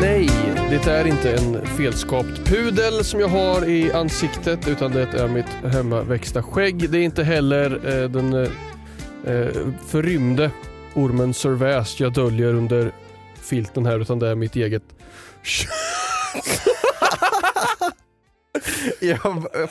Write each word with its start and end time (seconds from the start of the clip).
Nej, 0.00 0.28
det 0.70 0.86
är 0.86 1.06
inte 1.06 1.32
en 1.32 1.66
felskapt 1.66 2.44
pudel 2.44 3.04
som 3.04 3.20
jag 3.20 3.28
har 3.28 3.68
i 3.68 3.92
ansiktet 3.92 4.68
utan 4.68 4.92
det 4.92 5.14
är 5.14 5.28
mitt 5.28 5.72
hemmaväxta 5.72 6.42
skägg. 6.42 6.90
Det 6.90 6.98
är 6.98 7.02
inte 7.02 7.22
heller 7.22 7.72
eh, 7.72 8.10
den 8.10 8.32
eh, 8.32 8.50
eh 9.26 9.48
förrymde 9.86 10.50
ormen 10.94 11.34
Servais 11.34 12.00
jag 12.00 12.12
döljer 12.12 12.54
under 12.54 12.92
filten 13.42 13.86
här 13.86 14.00
utan 14.00 14.18
det 14.18 14.28
är 14.28 14.34
mitt 14.34 14.56
eget 14.56 14.82
Jag 19.00 19.18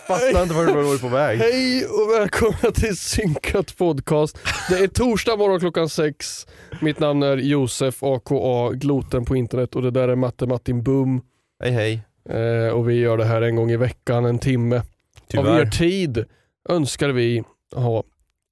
fattar 0.08 0.44
inte 0.44 0.54
vart 0.54 0.68
du 0.68 0.74
var 0.74 0.98
på 0.98 1.08
väg. 1.08 1.40
Hej 1.40 1.86
och 1.86 2.12
välkomna 2.12 2.72
till 2.76 2.98
Synkat 2.98 3.78
podcast. 3.78 4.38
Det 4.70 4.80
är 4.80 4.88
torsdag 4.88 5.36
morgon 5.36 5.60
klockan 5.60 5.90
sex. 5.90 6.48
Mitt 6.82 7.00
namn 7.00 7.24
är 7.24 7.38
Josef 7.38 8.04
aka 8.04 8.70
Gloten 8.74 9.26
på 9.26 9.36
internet 9.36 9.76
och 9.76 9.82
det 9.82 9.92
där 9.92 10.08
är 10.08 10.16
Matte 10.16 10.46
Martin 10.48 10.84
Boom. 10.84 11.22
Hej 11.64 11.72
hej. 11.72 12.02
Eh, 12.30 12.74
och 12.74 12.90
vi 12.90 12.94
gör 12.94 13.18
det 13.18 13.26
här 13.26 13.42
en 13.42 13.56
gång 13.56 13.72
i 13.72 13.78
veckan, 13.78 14.26
en 14.26 14.40
timme. 14.40 14.82
Tyvärr. 15.28 15.50
Av 15.54 15.60
er 15.60 15.66
tid 15.66 16.26
önskar 16.70 17.10
vi 17.10 17.44
ha 17.76 18.04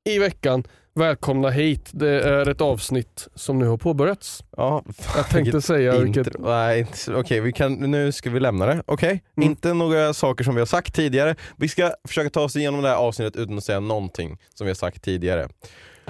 i 0.09 0.19
veckan. 0.19 0.63
Välkomna 0.95 1.49
hit. 1.49 1.89
Det 1.91 2.21
är 2.21 2.49
ett 2.49 2.61
avsnitt 2.61 3.27
som 3.35 3.59
nu 3.59 3.65
har 3.67 3.77
påbörjats. 3.77 4.43
Ja, 4.57 4.83
Jag 5.15 5.29
tänkte 5.29 5.61
säga 5.61 5.99
vilket... 5.99 6.27
Intro. 6.27 6.41
Nej, 6.45 6.79
inte- 6.79 7.15
okej 7.15 7.39
vi 7.41 7.51
kan, 7.53 7.73
nu 7.73 8.11
ska 8.11 8.29
vi 8.29 8.39
lämna 8.39 8.65
det. 8.65 8.83
Okej, 8.85 9.23
Mm. 9.37 9.49
inte 9.49 9.73
några 9.73 10.13
saker 10.13 10.43
som 10.43 10.55
vi 10.55 10.61
har 10.61 10.65
sagt 10.65 10.95
tidigare. 10.95 11.35
Vi 11.57 11.67
ska 11.67 11.91
försöka 12.07 12.29
ta 12.29 12.41
oss 12.41 12.55
igenom 12.55 12.81
det 12.81 12.87
här 12.89 12.95
avsnittet 12.95 13.35
utan 13.35 13.57
att 13.57 13.63
säga 13.63 13.79
någonting 13.79 14.37
som 14.53 14.65
vi 14.65 14.69
har 14.69 14.75
sagt 14.75 15.03
tidigare. 15.03 15.47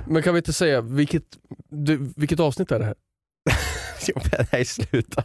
Men 0.06 0.24
kan 0.24 0.34
vi 0.34 0.38
inte 0.38 0.54
säga 0.54 0.82
vilket, 0.82 1.24
du, 1.70 2.14
vilket 2.16 2.40
avsnitt 2.40 2.72
är 2.72 2.80
det 2.80 2.86
här? 2.86 2.96
Nej 4.52 4.66
sluta. 4.66 5.24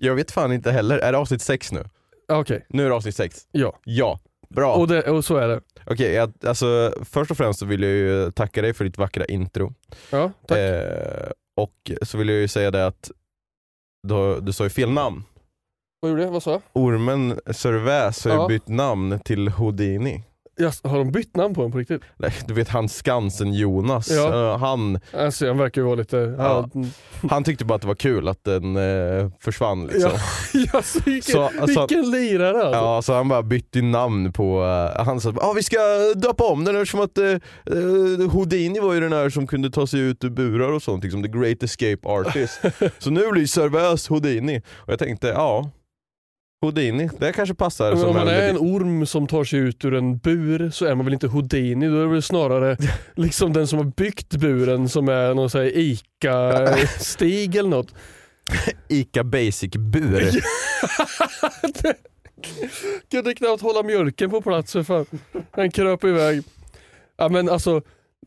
Jag 0.00 0.14
vet 0.14 0.30
fan 0.30 0.52
inte 0.52 0.70
heller. 0.72 0.98
Är 0.98 1.12
det 1.12 1.18
avsnitt 1.18 1.42
sex 1.42 1.72
nu? 1.72 1.84
Okej, 2.32 2.66
Nu 2.68 2.84
är 2.84 2.88
det 2.88 2.94
avsnitt 2.94 3.16
sex. 3.16 3.46
ja. 3.52 3.78
Ja, 3.84 4.20
bra. 4.48 4.74
Och, 4.74 4.88
det, 4.88 5.02
och 5.02 5.24
så 5.24 5.36
är 5.36 5.48
det. 5.48 5.60
Okej, 5.86 6.12
jag, 6.12 6.32
alltså, 6.46 6.94
först 7.04 7.30
och 7.30 7.36
främst 7.36 7.58
så 7.60 7.66
vill 7.66 7.82
jag 7.82 7.92
ju 7.92 8.30
tacka 8.30 8.62
dig 8.62 8.74
för 8.74 8.84
ditt 8.84 8.98
vackra 8.98 9.24
intro. 9.24 9.74
Ja, 10.10 10.32
tack. 10.46 10.58
Eh, 10.58 11.30
och 11.60 11.90
så 12.02 12.18
vill 12.18 12.28
jag 12.28 12.38
ju 12.38 12.48
säga 12.48 12.70
det 12.70 12.86
att 12.86 13.10
du, 14.08 14.40
du 14.40 14.52
sa 14.52 14.64
ju 14.64 14.70
fel 14.70 14.90
namn. 14.90 15.24
Vad 16.00 16.10
gjorde 16.10 16.22
jag? 16.22 16.30
Vad 16.30 16.42
sa 16.42 16.50
jag? 16.50 16.62
Ormen 16.72 17.40
Servais 17.50 18.24
har 18.24 18.32
ju 18.32 18.36
Ja. 18.38 18.48
bytt 18.48 18.68
namn 18.68 19.20
till 19.24 19.48
Houdini. 19.48 20.24
Jas, 20.58 20.80
har 20.84 20.98
de 20.98 21.12
bytt 21.12 21.36
namn 21.36 21.54
på 21.54 21.62
den 21.62 21.72
på 21.72 21.78
riktigt? 21.78 22.02
Nej, 22.16 22.32
Du 22.46 22.54
vet 22.54 22.68
han 22.68 22.88
Skansen-Jonas, 22.88 24.10
Ja. 24.10 24.52
Eh, 24.52 24.58
han, 24.58 25.00
Alltså, 25.12 25.46
han 25.46 25.58
verkar 25.58 25.80
ju 25.80 25.84
vara 25.86 25.94
lite... 25.96 26.16
Ja. 26.38 26.68
Han 27.30 27.44
tyckte 27.44 27.64
bara 27.64 27.74
att 27.74 27.80
det 27.80 27.88
var 27.88 27.94
kul 27.94 28.28
att 28.28 28.44
den 28.44 28.76
eh, 28.76 29.30
försvann 29.40 29.86
liksom. 29.86 30.10
Ja, 30.54 30.70
alltså, 30.72 30.98
vilken, 31.04 31.32
Så- 31.32 31.50
så- 31.60 31.66
vilken 31.66 32.10
lirare 32.10 32.62
alltså. 32.62 32.80
Ja, 32.80 33.02
så 33.02 33.14
han 33.14 33.28
bara 33.28 33.42
bytte 33.42 33.82
namn 33.82 34.32
på, 34.32 34.64
eh, 34.96 35.04
han 35.04 35.20
sa 35.20 35.32
ah, 35.36 35.52
vi 35.52 35.62
ska 35.62 35.76
döpa 36.16 36.44
om 36.44 36.64
den 36.64 36.76
eftersom 36.76 37.00
att 37.00 37.18
uh, 37.18 38.30
Houdini 38.30 38.80
var 38.80 38.94
ju 38.94 39.00
den 39.00 39.12
här 39.12 39.30
som 39.30 39.46
kunde 39.46 39.70
ta 39.70 39.86
sig 39.86 40.00
ut 40.00 40.24
ur 40.24 40.30
burar 40.30 40.72
och 40.72 40.82
sånt, 40.82 41.04
liksom 41.04 41.22
the 41.22 41.28
great 41.28 41.62
escape 41.62 42.08
artist. 42.08 42.60
så 42.98 43.10
nu 43.10 43.30
blir 43.32 43.46
Servais 43.46 44.08
Houdini. 44.08 44.62
Och 44.76 44.92
jag 44.92 44.98
tänkte, 44.98 45.26
ja, 45.28 45.70
Houdini, 46.60 47.10
det 47.18 47.32
kanske 47.32 47.54
passar 47.54 47.94
Men 47.94 48.04
om 48.04 48.14
man 48.14 48.28
är 48.28 48.48
en 48.50 48.58
orm 48.58 49.06
som 49.06 49.26
tar 49.26 49.44
sig 49.44 49.58
ut 49.58 49.84
ur 49.84 49.94
en 49.94 50.18
bur 50.18 50.70
så 50.70 50.84
är 50.84 50.94
man 50.94 51.06
väl 51.06 51.12
inte 51.12 51.26
Houdini, 51.26 51.88
då 51.88 51.96
är 51.96 52.00
det 52.00 52.08
väl 52.08 52.22
snarare 52.22 52.76
liksom 53.14 53.52
den 53.52 53.66
som 53.66 53.78
har 53.78 53.86
byggt 53.86 54.36
buren 54.36 54.88
som 54.88 55.08
är 55.08 55.34
någon 55.34 55.50
sån 55.50 55.60
här 55.60 55.72
ICA-stig 55.74 57.56
eller 57.56 57.70
något. 57.70 57.94
Ica 58.88 59.24
basic 59.24 59.70
bur. 59.70 60.30
Kunde 63.10 63.34
knappt 63.34 63.62
hålla 63.62 63.82
mjölken 63.82 64.30
på 64.30 64.40
plats 64.40 64.72
för 64.72 64.82
fan. 64.82 65.06
Den 65.54 65.70
kröp 65.70 66.04
iväg. 66.04 66.42
Ja 67.16 67.28
men 67.28 67.48
alltså, 67.48 67.82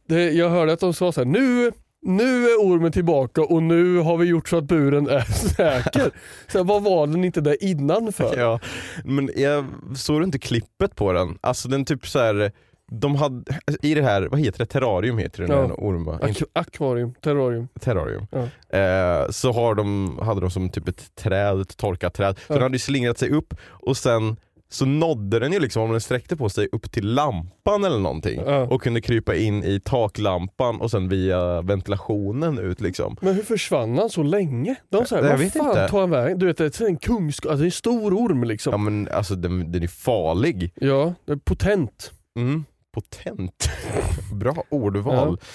det, 0.07 0.31
jag 0.31 0.49
hörde 0.49 0.73
att 0.73 0.79
de 0.79 0.93
sa 0.93 1.11
så 1.11 1.21
här, 1.21 1.25
nu, 1.25 1.71
nu 2.01 2.43
är 2.45 2.57
ormen 2.57 2.91
tillbaka 2.91 3.41
och 3.41 3.63
nu 3.63 3.97
har 3.97 4.17
vi 4.17 4.25
gjort 4.25 4.49
så 4.49 4.57
att 4.57 4.63
buren 4.63 5.09
är 5.09 5.21
säker. 5.55 6.11
Så 6.47 6.57
här, 6.57 6.65
vad 6.65 6.83
var 6.83 7.07
den 7.07 7.23
inte 7.23 7.41
där 7.41 7.63
innan 7.63 8.11
för? 8.13 8.37
Ja, 8.39 8.59
men 9.05 9.29
jag 9.35 9.65
såg 9.95 10.19
du 10.21 10.23
inte 10.25 10.39
klippet 10.39 10.95
på 10.95 11.13
den? 11.13 11.37
Alltså 11.41 11.67
den 11.69 11.85
typ 11.85 12.07
så 12.07 12.19
här. 12.19 12.51
De 12.93 13.15
hade, 13.15 13.43
i 13.81 13.93
det 13.93 14.01
här, 14.03 14.21
vad 14.31 14.39
heter 14.39 14.59
det, 14.59 14.65
terrarium 14.65 15.17
heter 15.17 15.47
det, 15.47 15.53
Ja. 15.53 15.73
orm 15.77 16.03
va? 16.05 16.19
Ak- 16.21 16.43
akvarium, 16.53 17.13
terrarium. 17.21 17.67
terrarium. 17.79 18.27
Ja. 18.31 18.77
Eh, 18.79 19.29
så 19.29 19.51
har 19.51 19.75
de, 19.75 20.17
hade 20.21 20.41
de 20.41 20.51
som 20.51 20.69
typ 20.69 20.87
ett 20.87 21.15
träd, 21.15 21.61
ett 21.61 21.77
torkat 21.77 22.13
träd. 22.13 22.35
Så 22.37 22.43
Ja. 22.47 22.53
den 22.53 22.63
hade 22.63 22.75
ju 22.75 22.79
slingrat 22.79 23.17
sig 23.19 23.29
upp 23.29 23.53
och 23.67 23.97
sen 23.97 24.35
så 24.71 24.85
nådde 24.85 25.39
den 25.39 25.53
ju 25.53 25.59
liksom, 25.59 25.83
om 25.83 25.91
den 25.91 26.01
sträckte 26.01 26.35
på 26.37 26.49
sig, 26.49 26.67
upp 26.71 26.91
till 26.91 27.13
lampan 27.13 27.83
eller 27.83 27.99
någonting. 27.99 28.41
Ja. 28.45 28.61
Och 28.63 28.81
kunde 28.81 29.01
krypa 29.01 29.35
in 29.35 29.63
i 29.63 29.79
taklampan 29.79 30.81
och 30.81 30.91
sen 30.91 31.09
via 31.09 31.61
ventilationen 31.61 32.59
ut 32.59 32.81
liksom. 32.81 33.17
Men 33.21 33.35
hur 33.35 33.43
försvann 33.43 33.97
han 33.97 34.09
så 34.09 34.23
länge? 34.23 34.75
De 34.89 35.05
sa, 35.05 35.15
Jag 35.15 35.23
vad 35.29 35.39
vet 35.39 35.53
fan 35.53 35.67
inte. 35.69 35.87
tog 35.87 35.99
han 35.99 36.09
vägen? 36.09 36.39
Du 36.39 36.45
vet 36.45 36.57
det 36.57 36.81
är 36.81 36.85
en 36.85 36.97
kungs... 36.97 37.39
Alltså 37.39 37.55
det 37.57 37.63
är 37.63 37.65
en 37.65 37.71
stor 37.71 38.13
orm 38.13 38.43
liksom. 38.43 38.71
Ja 38.71 38.77
men 38.77 39.07
alltså 39.13 39.35
den, 39.35 39.71
den 39.71 39.83
är 39.83 39.87
farlig. 39.87 40.71
Ja, 40.75 41.13
det 41.25 41.31
är 41.31 41.35
potent. 41.37 42.11
Mm. 42.39 42.65
Potent. 42.93 43.69
Bra 44.33 44.63
ordval. 44.69 45.37
Ja. 45.41 45.47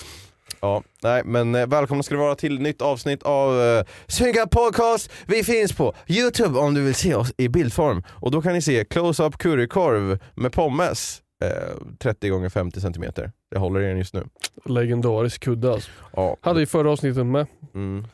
Nej 1.03 1.23
men 1.25 1.55
eh, 1.55 1.67
välkomna 1.67 2.03
ska 2.03 2.15
det 2.15 2.21
vara 2.21 2.35
till 2.35 2.61
nytt 2.61 2.83
avsnitt 2.83 3.23
av 3.23 3.61
eh, 3.61 3.85
Synka 4.07 4.47
Podcast. 4.47 5.13
Vi 5.27 5.45
finns 5.45 5.73
på 5.73 5.95
Youtube 6.07 6.59
om 6.59 6.75
du 6.75 6.83
vill 6.85 6.95
se 6.95 7.15
oss 7.15 7.33
i 7.37 7.49
bildform. 7.49 8.03
Och 8.09 8.31
då 8.31 8.43
kan 8.43 8.53
ni 8.53 8.63
se 8.63 8.85
close-up 8.85 9.39
currykorv 9.39 10.19
med 10.35 10.53
pommes. 10.53 11.23
Eh, 11.45 11.77
30 11.99 12.29
gånger 12.29 12.49
50 12.49 12.81
cm. 12.81 13.05
Jag 13.51 13.61
håller 13.61 13.81
i 13.81 13.87
den 13.89 13.99
just 13.99 14.15
nu. 14.15 14.25
Legendarisk 14.65 15.41
kudde 15.45 15.73
alltså. 15.73 15.91
Ja. 16.17 16.37
Hade 16.41 16.63
i 16.63 16.67
förra 16.67 16.91
avsnittet 16.91 17.27
med. 17.27 17.47
Mm. 17.75 18.07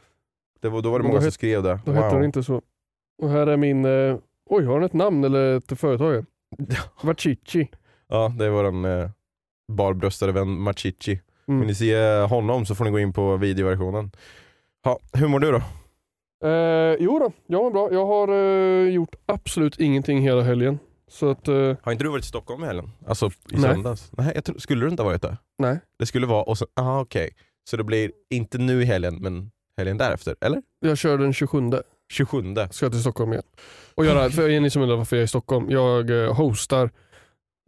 Det 0.60 0.68
var, 0.68 0.82
då 0.82 0.90
var 0.90 0.98
det 0.98 1.02
Då 1.02 1.08
många 1.08 1.20
som 1.20 1.26
het- 1.28 1.34
skrev 1.34 1.62
det. 1.62 1.80
Då 1.84 1.92
hette 1.92 2.14
den 2.14 2.24
inte 2.24 2.42
så. 2.42 2.62
Och 3.22 3.30
här 3.30 3.46
är 3.46 3.56
min... 3.56 3.84
Eh, 3.84 4.16
oj, 4.50 4.64
har 4.64 4.74
den 4.74 4.86
ett 4.86 4.92
namn 4.92 5.24
eller 5.24 5.56
ett 5.56 5.78
företag? 5.80 6.24
Vachichi. 7.02 7.68
Ja, 8.08 8.34
det 8.38 8.44
är 8.46 8.50
våran 8.50 8.84
eh, 8.84 9.10
barbröstade 9.72 10.32
vän 10.32 10.60
Machichi. 10.60 11.20
Mm. 11.52 11.60
Vill 11.60 11.68
ni 11.68 11.74
se 11.74 12.20
honom 12.20 12.66
så 12.66 12.74
får 12.74 12.84
ni 12.84 12.90
gå 12.90 12.98
in 12.98 13.12
på 13.12 13.36
videoversionen. 13.36 14.10
Ja, 14.84 14.98
hur 15.12 15.28
mår 15.28 15.40
du 15.40 15.52
då? 15.52 15.62
Eh, 16.48 16.96
jo 17.00 17.18
då, 17.18 17.32
jag 17.46 17.62
mår 17.62 17.70
bra. 17.70 17.92
Jag 17.92 18.06
har 18.06 18.28
eh, 18.28 18.88
gjort 18.94 19.14
absolut 19.26 19.80
ingenting 19.80 20.22
hela 20.22 20.42
helgen. 20.42 20.78
Så 21.08 21.30
att, 21.30 21.48
eh, 21.48 21.76
Har 21.82 21.92
inte 21.92 22.04
du 22.04 22.10
varit 22.10 22.24
i 22.24 22.28
Stockholm 22.28 22.62
i 22.62 22.66
helgen? 22.66 22.90
Alltså 23.06 23.26
i 23.26 23.30
Nej. 23.50 23.62
söndags? 23.62 24.10
Nej, 24.12 24.32
jag 24.34 24.44
tror, 24.44 24.58
skulle 24.58 24.84
du 24.84 24.90
inte 24.90 25.02
ha 25.02 25.08
varit 25.10 25.22
där? 25.22 25.36
nej. 25.58 25.80
Det 25.98 26.06
skulle 26.06 26.26
vara, 26.26 26.42
och 26.42 26.58
så, 26.58 26.66
aha 26.80 27.00
okej. 27.00 27.30
Så 27.70 27.76
det 27.76 27.84
blir 27.84 28.12
inte 28.30 28.58
nu 28.58 28.82
i 28.82 28.84
helgen 28.84 29.18
men 29.20 29.50
helgen 29.78 29.98
därefter, 29.98 30.36
eller? 30.40 30.62
Jag 30.80 30.98
kör 30.98 31.18
den 31.18 31.32
27. 31.32 31.70
27. 32.12 32.54
Ska 32.70 32.84
jag 32.86 32.92
till 32.92 33.00
Stockholm 33.00 33.32
igen. 33.32 33.44
Och 33.94 34.04
göra, 34.04 34.30
för 34.30 34.60
ni 34.60 34.70
som 34.70 34.82
undrar 34.82 34.96
varför 34.96 35.16
jag 35.16 35.20
är 35.20 35.24
i 35.24 35.28
Stockholm. 35.28 35.70
Jag 35.70 36.24
eh, 36.24 36.34
hostar 36.34 36.90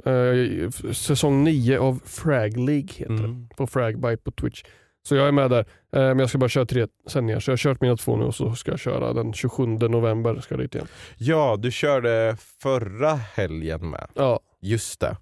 eh, 0.06 0.70
säsong 0.92 1.44
9 1.44 1.78
av 1.78 2.00
Frag 2.04 2.56
League 2.56 2.88
heter 2.96 3.14
det. 3.14 3.24
Mm. 3.24 3.48
På 3.56 3.66
Fragbite 3.66 4.16
på 4.16 4.30
Twitch. 4.30 4.62
Så 5.08 5.14
jag 5.16 5.28
är 5.28 5.32
med 5.32 5.50
där. 5.50 5.60
Eh, 5.60 5.64
men 5.92 6.18
jag 6.18 6.28
ska 6.28 6.38
bara 6.38 6.48
köra 6.48 6.66
tre 6.66 6.86
sändningar. 7.06 7.40
Så 7.40 7.50
jag 7.50 7.52
har 7.52 7.58
kört 7.58 7.80
mina 7.80 7.96
två 7.96 8.16
nu 8.16 8.24
och 8.24 8.34
så 8.34 8.54
ska 8.54 8.70
jag 8.70 8.80
köra 8.80 9.12
den 9.12 9.32
27 9.32 9.66
november. 9.66 10.40
Ska 10.40 10.54
jag 10.54 10.60
dit 10.64 10.74
igen. 10.74 10.86
Ja, 11.16 11.56
du 11.58 11.70
körde 11.70 12.36
förra 12.62 13.14
helgen 13.14 13.90
med. 13.90 14.06
Ja, 14.14 14.40
Just 14.60 15.00
det. 15.00 15.16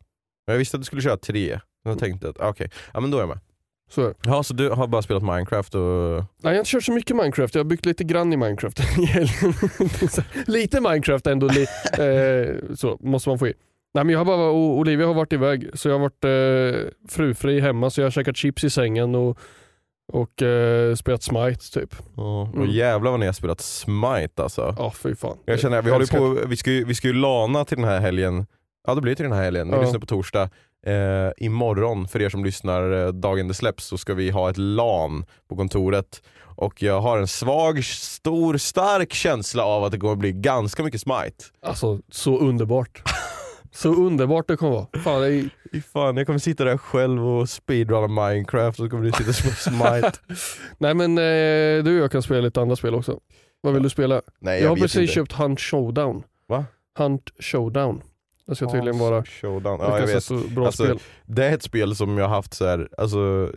Jag 0.46 0.58
visste 0.58 0.76
att 0.76 0.80
du 0.80 0.84
skulle 0.84 1.02
köra 1.02 1.16
tre. 1.16 1.60
Jag 1.84 1.98
tänkte 1.98 2.28
att, 2.28 2.38
okej, 2.38 2.70
ja 2.94 3.00
men 3.00 3.10
då 3.10 3.16
är 3.16 3.22
jag 3.22 3.28
med. 3.28 3.38
så 3.90 4.00
det. 4.00 4.14
Ja, 4.24 4.42
så 4.42 4.54
du 4.54 4.70
har 4.70 4.86
bara 4.86 5.02
spelat 5.02 5.22
Minecraft 5.22 5.74
och... 5.74 5.80
Nej, 5.82 6.24
jag 6.42 6.50
har 6.50 6.58
inte 6.58 6.70
kört 6.70 6.84
så 6.84 6.92
mycket 6.92 7.16
Minecraft. 7.16 7.54
Jag 7.54 7.60
har 7.60 7.68
byggt 7.68 7.86
lite 7.86 8.04
grann 8.04 8.32
i 8.32 8.36
Minecraft. 8.36 8.76
Det 8.96 10.24
lite 10.46 10.80
Minecraft 10.80 11.26
ändå. 11.26 11.48
Li, 11.48 11.62
eh, 11.98 12.74
så 12.74 12.98
måste 13.00 13.28
man 13.28 13.38
få 13.38 13.48
i. 13.48 13.54
Nej, 13.94 14.04
men 14.04 14.08
jag 14.12 14.18
har 14.20 14.24
bara, 14.24 14.50
Olivia 14.50 15.06
har 15.06 15.14
varit 15.14 15.32
iväg 15.32 15.70
så 15.74 15.88
jag 15.88 15.94
har 15.98 16.00
varit 16.00 16.24
eh, 16.84 16.90
frufri 17.08 17.60
hemma 17.60 17.90
så 17.90 18.00
jag 18.00 18.06
har 18.06 18.10
käkat 18.10 18.36
chips 18.36 18.64
i 18.64 18.70
sängen 18.70 19.14
och, 19.14 19.38
och 20.12 20.42
eh, 20.42 20.94
spelat 20.94 21.22
Smite 21.22 21.70
typ. 21.80 21.94
Ja, 22.16 22.42
och 22.42 22.56
Mm. 22.56 22.70
jävlar 22.70 23.10
vad 23.10 23.20
ni 23.20 23.26
har 23.26 23.32
spelat 23.32 23.60
Smite 23.60 24.42
alltså. 24.42 24.74
Ja 24.78 24.92
fy 25.02 25.14
fan. 25.14 25.36
Jag 25.44 25.60
känner, 25.60 25.82
vi, 25.82 25.90
håller 25.90 26.06
på, 26.18 26.46
vi, 26.48 26.56
ska 26.56 26.70
ju, 26.70 26.84
vi 26.84 26.94
ska 26.94 27.08
ju 27.08 27.14
lana 27.14 27.64
till 27.64 27.76
den 27.76 27.86
här 27.86 28.00
helgen. 28.00 28.46
Ja 28.86 28.94
det 28.94 29.00
blir 29.00 29.14
till 29.14 29.22
den 29.24 29.32
här 29.32 29.42
helgen. 29.42 29.68
Vi 29.70 29.74
Ja. 29.76 29.82
lyssnar 29.82 30.00
på 30.00 30.06
torsdag. 30.06 30.42
Eh, 30.86 31.30
imorgon, 31.46 32.08
för 32.08 32.22
er 32.22 32.28
som 32.28 32.44
lyssnar 32.44 32.92
eh, 33.06 33.08
dagen 33.12 33.48
det 33.48 33.54
släpps, 33.54 33.84
så 33.84 33.98
ska 33.98 34.14
vi 34.14 34.30
ha 34.30 34.50
ett 34.50 34.58
LAN 34.58 35.24
på 35.48 35.56
kontoret. 35.56 36.22
Och 36.56 36.82
jag 36.82 37.00
har 37.00 37.18
en 37.18 37.28
svag, 37.28 37.84
stor, 37.84 38.56
stark 38.56 39.12
känsla 39.12 39.64
av 39.64 39.84
att 39.84 39.92
det 39.92 39.98
kommer 39.98 40.16
bli 40.16 40.32
ganska 40.32 40.82
mycket 40.82 41.00
Smite. 41.00 41.44
Alltså 41.66 41.98
så 42.10 42.38
underbart. 42.38 43.02
Så 43.74 43.94
underbart 43.94 44.48
det 44.48 44.56
kommer 44.56 44.72
vara. 44.72 44.86
Fan, 45.04 45.20
det 45.22 45.28
är, 45.72 45.80
fan, 45.80 46.16
jag 46.16 46.26
kommer 46.26 46.38
sitta 46.38 46.64
där 46.64 46.76
själv 46.78 47.26
och 47.26 47.48
speedrunna 47.48 48.08
Minecraft 48.28 48.78
och 48.80 48.84
så 48.86 48.90
kommer 48.90 49.04
du 49.04 49.12
sitta 49.12 49.32
spela 49.32 49.54
Smite. 49.54 50.12
nej 50.78 50.94
men 50.94 51.18
eh, 51.18 51.84
du 51.84 51.96
och 51.98 52.02
jag 52.04 52.12
kan 52.12 52.22
spela 52.22 52.40
lite 52.40 52.60
andra 52.60 52.76
spel 52.76 52.94
också. 52.94 53.20
Vad 53.60 53.74
vill 53.74 53.82
du 53.82 53.90
spela? 53.90 54.22
Nej 54.40 54.54
Jag, 54.58 54.64
jag, 54.64 54.68
har 54.68 54.76
precis 54.76 54.96
inte. 55.00 55.12
köpt 55.12 55.32
Hunt 55.32 55.60
Showdown. 55.60 56.22
Va? 56.48 56.64
Hunt 56.98 57.30
Showdown. 57.38 58.02
Det 58.46 58.54
ska 58.54 58.70
tydligen 58.70 58.98
vara 58.98 59.24
Showdown. 59.24 59.80
Ja, 59.80 59.98
jag 60.00 60.06
vet. 60.06 60.24
så 60.24 60.34
bra 60.36 60.66
Alltså, 60.66 60.84
spel. 60.84 60.98
Det 61.26 61.44
är 61.44 61.54
ett 61.54 61.62
spel 61.62 61.96
som 61.96 62.18
jag 62.18 62.28
har 62.28 62.34
haft 62.34 62.54
så 62.54 62.66
här, 62.66 62.88
alltså 62.98 63.50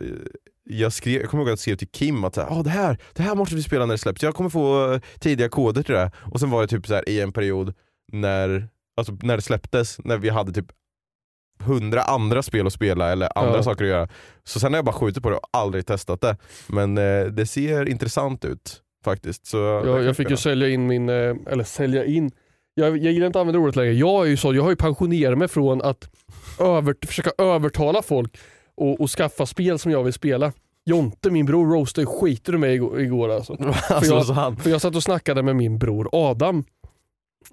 jag, 0.64 0.92
skrev, 0.92 1.20
jag 1.20 1.30
kommer 1.30 1.42
ihåg 1.42 1.48
att 1.48 1.52
jag 1.52 1.58
skrev 1.58 1.76
till 1.76 1.88
Kim 1.88 2.24
att 2.24 2.38
"Ah, 2.38 2.62
det, 2.64 2.70
här, 2.70 2.98
det 3.14 3.22
här 3.22 3.34
måste 3.34 3.54
vi 3.54 3.62
spela 3.62 3.86
när 3.86 3.94
det 3.94 3.98
släpps, 3.98 4.22
jag 4.22 4.34
kommer 4.34 4.50
få 4.50 4.92
eh, 4.92 5.00
tidiga 5.18 5.48
koder 5.48 5.82
till 5.82 5.94
det. 5.94 6.10
Och 6.32 6.40
sen 6.40 6.50
var 6.50 6.62
det 6.62 6.68
typ 6.68 6.86
så 6.86 6.94
här 6.94 7.08
i 7.08 7.20
en 7.20 7.32
period 7.32 7.74
när, 8.12 8.68
alltså, 8.96 9.16
när 9.22 9.36
det 9.36 9.42
släpptes, 9.42 9.98
när 10.04 10.16
vi 10.18 10.28
hade 10.28 10.52
typ 10.52 10.66
hundra 11.60 12.02
andra 12.02 12.42
spel 12.42 12.66
att 12.66 12.72
spela 12.72 13.12
eller 13.12 13.38
andra 13.38 13.56
Ja. 13.56 13.62
saker 13.62 13.84
att 13.84 13.90
göra. 13.90 14.08
Så 14.44 14.60
sen 14.60 14.72
har 14.72 14.78
jag 14.78 14.84
bara 14.84 14.92
skjutit 14.92 15.22
på 15.22 15.30
det 15.30 15.36
och 15.36 15.48
aldrig 15.52 15.86
testat 15.86 16.20
det. 16.20 16.36
Men 16.66 16.98
eh, 16.98 17.24
det 17.24 17.46
ser 17.46 17.88
intressant 17.88 18.44
ut 18.44 18.82
faktiskt. 19.04 19.46
Så 19.46 19.56
Jag, 19.56 20.04
jag 20.04 20.16
fick 20.16 20.30
ju 20.30 20.36
sälja 20.36 20.68
in 20.68 20.86
min, 20.86 21.08
eh, 21.08 21.34
eller 21.46 21.64
sälja 21.64 22.04
in, 22.04 22.30
jag, 22.74 22.88
jag 22.98 23.12
gillar 23.12 23.26
inte 23.26 23.38
att 23.38 23.40
använda 23.40 23.58
ordet 23.60 23.76
längre. 23.76 23.92
Jag 23.92 24.24
är 24.26 24.30
ju 24.30 24.36
så, 24.36 24.54
jag 24.54 24.62
har 24.62 24.70
ju 24.70 24.76
pensionerat 24.76 25.38
mig 25.38 25.48
från 25.48 25.82
att 25.82 26.10
över, 26.60 26.94
försöka 27.06 27.30
övertala 27.38 28.02
folk 28.02 28.38
och, 28.76 29.00
och 29.00 29.10
skaffa 29.10 29.46
spel 29.46 29.78
som 29.78 29.92
jag 29.92 30.02
vill 30.04 30.12
spela. 30.12 30.52
Jonte, 30.84 31.30
min 31.30 31.46
bror, 31.46 31.66
roastade 31.74 32.06
skiter 32.06 32.52
ur 32.54 32.58
mig 32.58 32.74
igår, 32.74 33.00
igår 33.00 33.28
alltså. 33.28 33.52
alltså, 33.88 34.14
jag- 34.14 34.26
så 34.26 34.32
han, 34.32 34.56
För 34.56 34.70
jag 34.70 34.80
satt 34.80 34.96
och 34.96 35.02
snackade 35.02 35.42
med 35.42 35.56
min 35.56 35.78
bror 35.78 36.08
Adam 36.12 36.64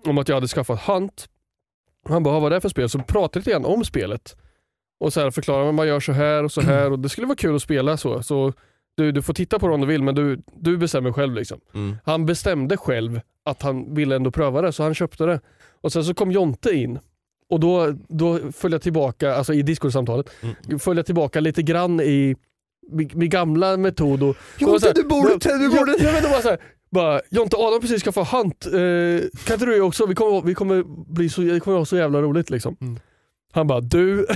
om 0.05 0.17
att 0.17 0.27
jag 0.27 0.35
hade 0.35 0.47
skaffat 0.47 0.81
Hunt. 0.81 1.27
Han 2.09 2.23
bara, 2.23 2.39
vad 2.39 2.51
är 2.51 2.55
det 2.55 2.61
för 2.61 2.69
spel? 2.69 2.89
Så 2.89 2.99
pratade 2.99 3.29
jag 3.33 3.39
lite 3.41 3.51
grann 3.51 3.65
om 3.65 3.83
spelet. 3.85 4.35
Och 4.99 5.13
så 5.13 5.19
här 5.19 5.31
förklarade 5.31 5.65
man, 5.65 5.75
man 5.75 5.87
gör 5.87 5.99
så 5.99 6.11
här 6.11 6.43
och 6.43 6.51
så 6.51 6.61
här 6.61 6.91
och 6.91 6.99
det 6.99 7.09
skulle 7.09 7.27
vara 7.27 7.35
kul 7.35 7.55
att 7.55 7.61
spela 7.61 7.97
så. 7.97 8.23
Så 8.23 8.53
du, 8.97 9.11
du 9.11 9.21
får 9.21 9.33
titta 9.33 9.59
på 9.59 9.67
det 9.67 9.73
om 9.73 9.81
du 9.81 9.87
vill 9.87 10.03
men 10.03 10.15
du, 10.15 10.41
du 10.55 10.77
bestämmer 10.77 11.11
själv 11.11 11.33
liksom. 11.35 11.59
mm. 11.73 11.95
Han 12.05 12.25
bestämde 12.25 12.77
själv 12.77 13.21
att 13.45 13.61
han 13.61 13.95
ville 13.95 14.15
ändå 14.15 14.31
pröva 14.31 14.61
det 14.61 14.71
så 14.71 14.83
han 14.83 14.93
köpte 14.93 15.25
det. 15.25 15.39
Och 15.81 15.91
sen 15.93 16.03
så 16.03 16.13
kom 16.13 16.31
Jonte 16.31 16.71
in 16.71 16.99
och 17.49 17.59
då, 17.59 17.93
då 18.09 18.39
följde 18.51 18.75
jag 18.75 18.81
tillbaka, 18.81 19.35
alltså 19.35 19.53
i 19.53 19.61
Discord-samtalet, 19.61 20.29
Mm. 20.41 20.79
följde 20.79 20.99
jag 20.99 21.05
tillbaka 21.05 21.39
lite 21.39 21.61
grann 21.63 21.99
i 22.01 22.35
min, 22.91 23.09
min 23.13 23.29
gamla 23.29 23.77
metod. 23.77 24.23
Och, 24.23 24.35
Jonte, 24.57 24.79
så 24.79 24.87
här- 24.87 24.93
du 24.93 25.03
borde- 25.03 25.57
du 25.59 25.69
borde- 25.69 25.95
Jag, 26.03 26.13
jag 26.15 26.23
bara 26.31 26.41
så 26.41 26.49
här, 26.49 26.57
bara, 26.93 27.21
Jonte 27.29 27.57
Adam 27.57 27.81
precis 27.81 28.01
ska 28.01 28.11
få 28.11 28.23
Hunt, 28.23 28.65
eh, 28.65 29.39
kan 29.45 29.53
inte 29.53 29.65
du 29.65 29.81
också? 29.81 30.05
Vi 30.05 30.15
kommer, 30.15 30.41
vi 30.41 30.53
kommer 30.53 30.83
bli 31.13 31.29
så, 31.29 31.41
det 31.41 31.59
kommer 31.59 31.75
vara 31.75 31.85
så 31.85 31.97
jävla 31.97 32.21
roligt 32.21 32.49
liksom. 32.49 32.77
Mm. 32.81 32.99
Han 33.53 33.67
bara, 33.67 33.81
du, 33.81 34.27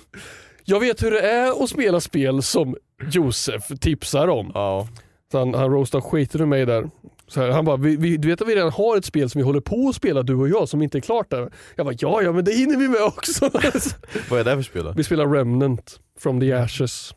jag 0.64 0.80
vet 0.80 1.02
hur 1.02 1.10
det 1.10 1.20
är 1.20 1.64
att 1.64 1.70
spela 1.70 2.00
spel 2.00 2.42
som 2.42 2.76
Josef 3.10 3.62
tipsar 3.80 4.28
om. 4.28 4.50
ja. 4.54 4.88
Så 5.32 5.38
han, 5.38 5.54
han 5.54 5.70
roastade 5.70 6.02
skiten 6.02 6.40
ur 6.40 6.46
mig 6.46 6.66
där. 6.66 6.90
Så 7.28 7.40
här, 7.40 7.50
han 7.50 7.64
bara, 7.64 7.76
vi, 7.76 7.96
vi, 7.96 8.16
du 8.16 8.28
vet 8.28 8.42
att 8.42 8.48
vi 8.48 8.56
redan 8.56 8.72
har 8.72 8.96
ett 8.96 9.04
spel 9.04 9.30
som 9.30 9.38
vi 9.38 9.44
håller 9.44 9.60
på 9.60 9.88
att 9.88 9.94
spela 9.94 10.22
du 10.22 10.34
och 10.34 10.48
jag 10.48 10.68
som 10.68 10.82
inte 10.82 10.98
är 10.98 11.00
klart 11.00 11.30
där. 11.30 11.52
Jag 11.76 11.86
bara, 11.86 11.96
ja 11.98 12.22
ja 12.22 12.32
men 12.32 12.44
det 12.44 12.52
hinner 12.52 12.76
vi 12.76 12.88
med 12.88 13.00
också. 13.00 13.50
Vad 14.30 14.40
är 14.40 14.44
det 14.44 14.54
för 14.56 14.62
spel 14.62 14.84
då? 14.84 14.92
vi 14.96 15.04
spelar 15.04 15.26
Remnant 15.26 16.00
from 16.18 16.40
the 16.40 16.52
Ashes. 16.52 17.14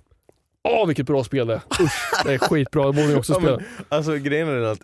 Åh 0.68 0.88
vilket 0.88 1.06
bra 1.06 1.24
spel 1.24 1.48
det 1.48 1.54
är. 1.54 1.62
Usch, 1.84 2.24
det 2.26 2.34
är 2.34 2.38
skitbra, 2.38 2.86
det 2.86 2.94
borde 2.94 3.08
ni 3.08 3.16
också 3.16 3.34
Ja, 3.34 3.40
spela. 3.40 3.58
men, 3.58 3.66
alltså 3.90 4.16
grejen 4.16 4.48
är 4.48 4.62
att 4.62 4.80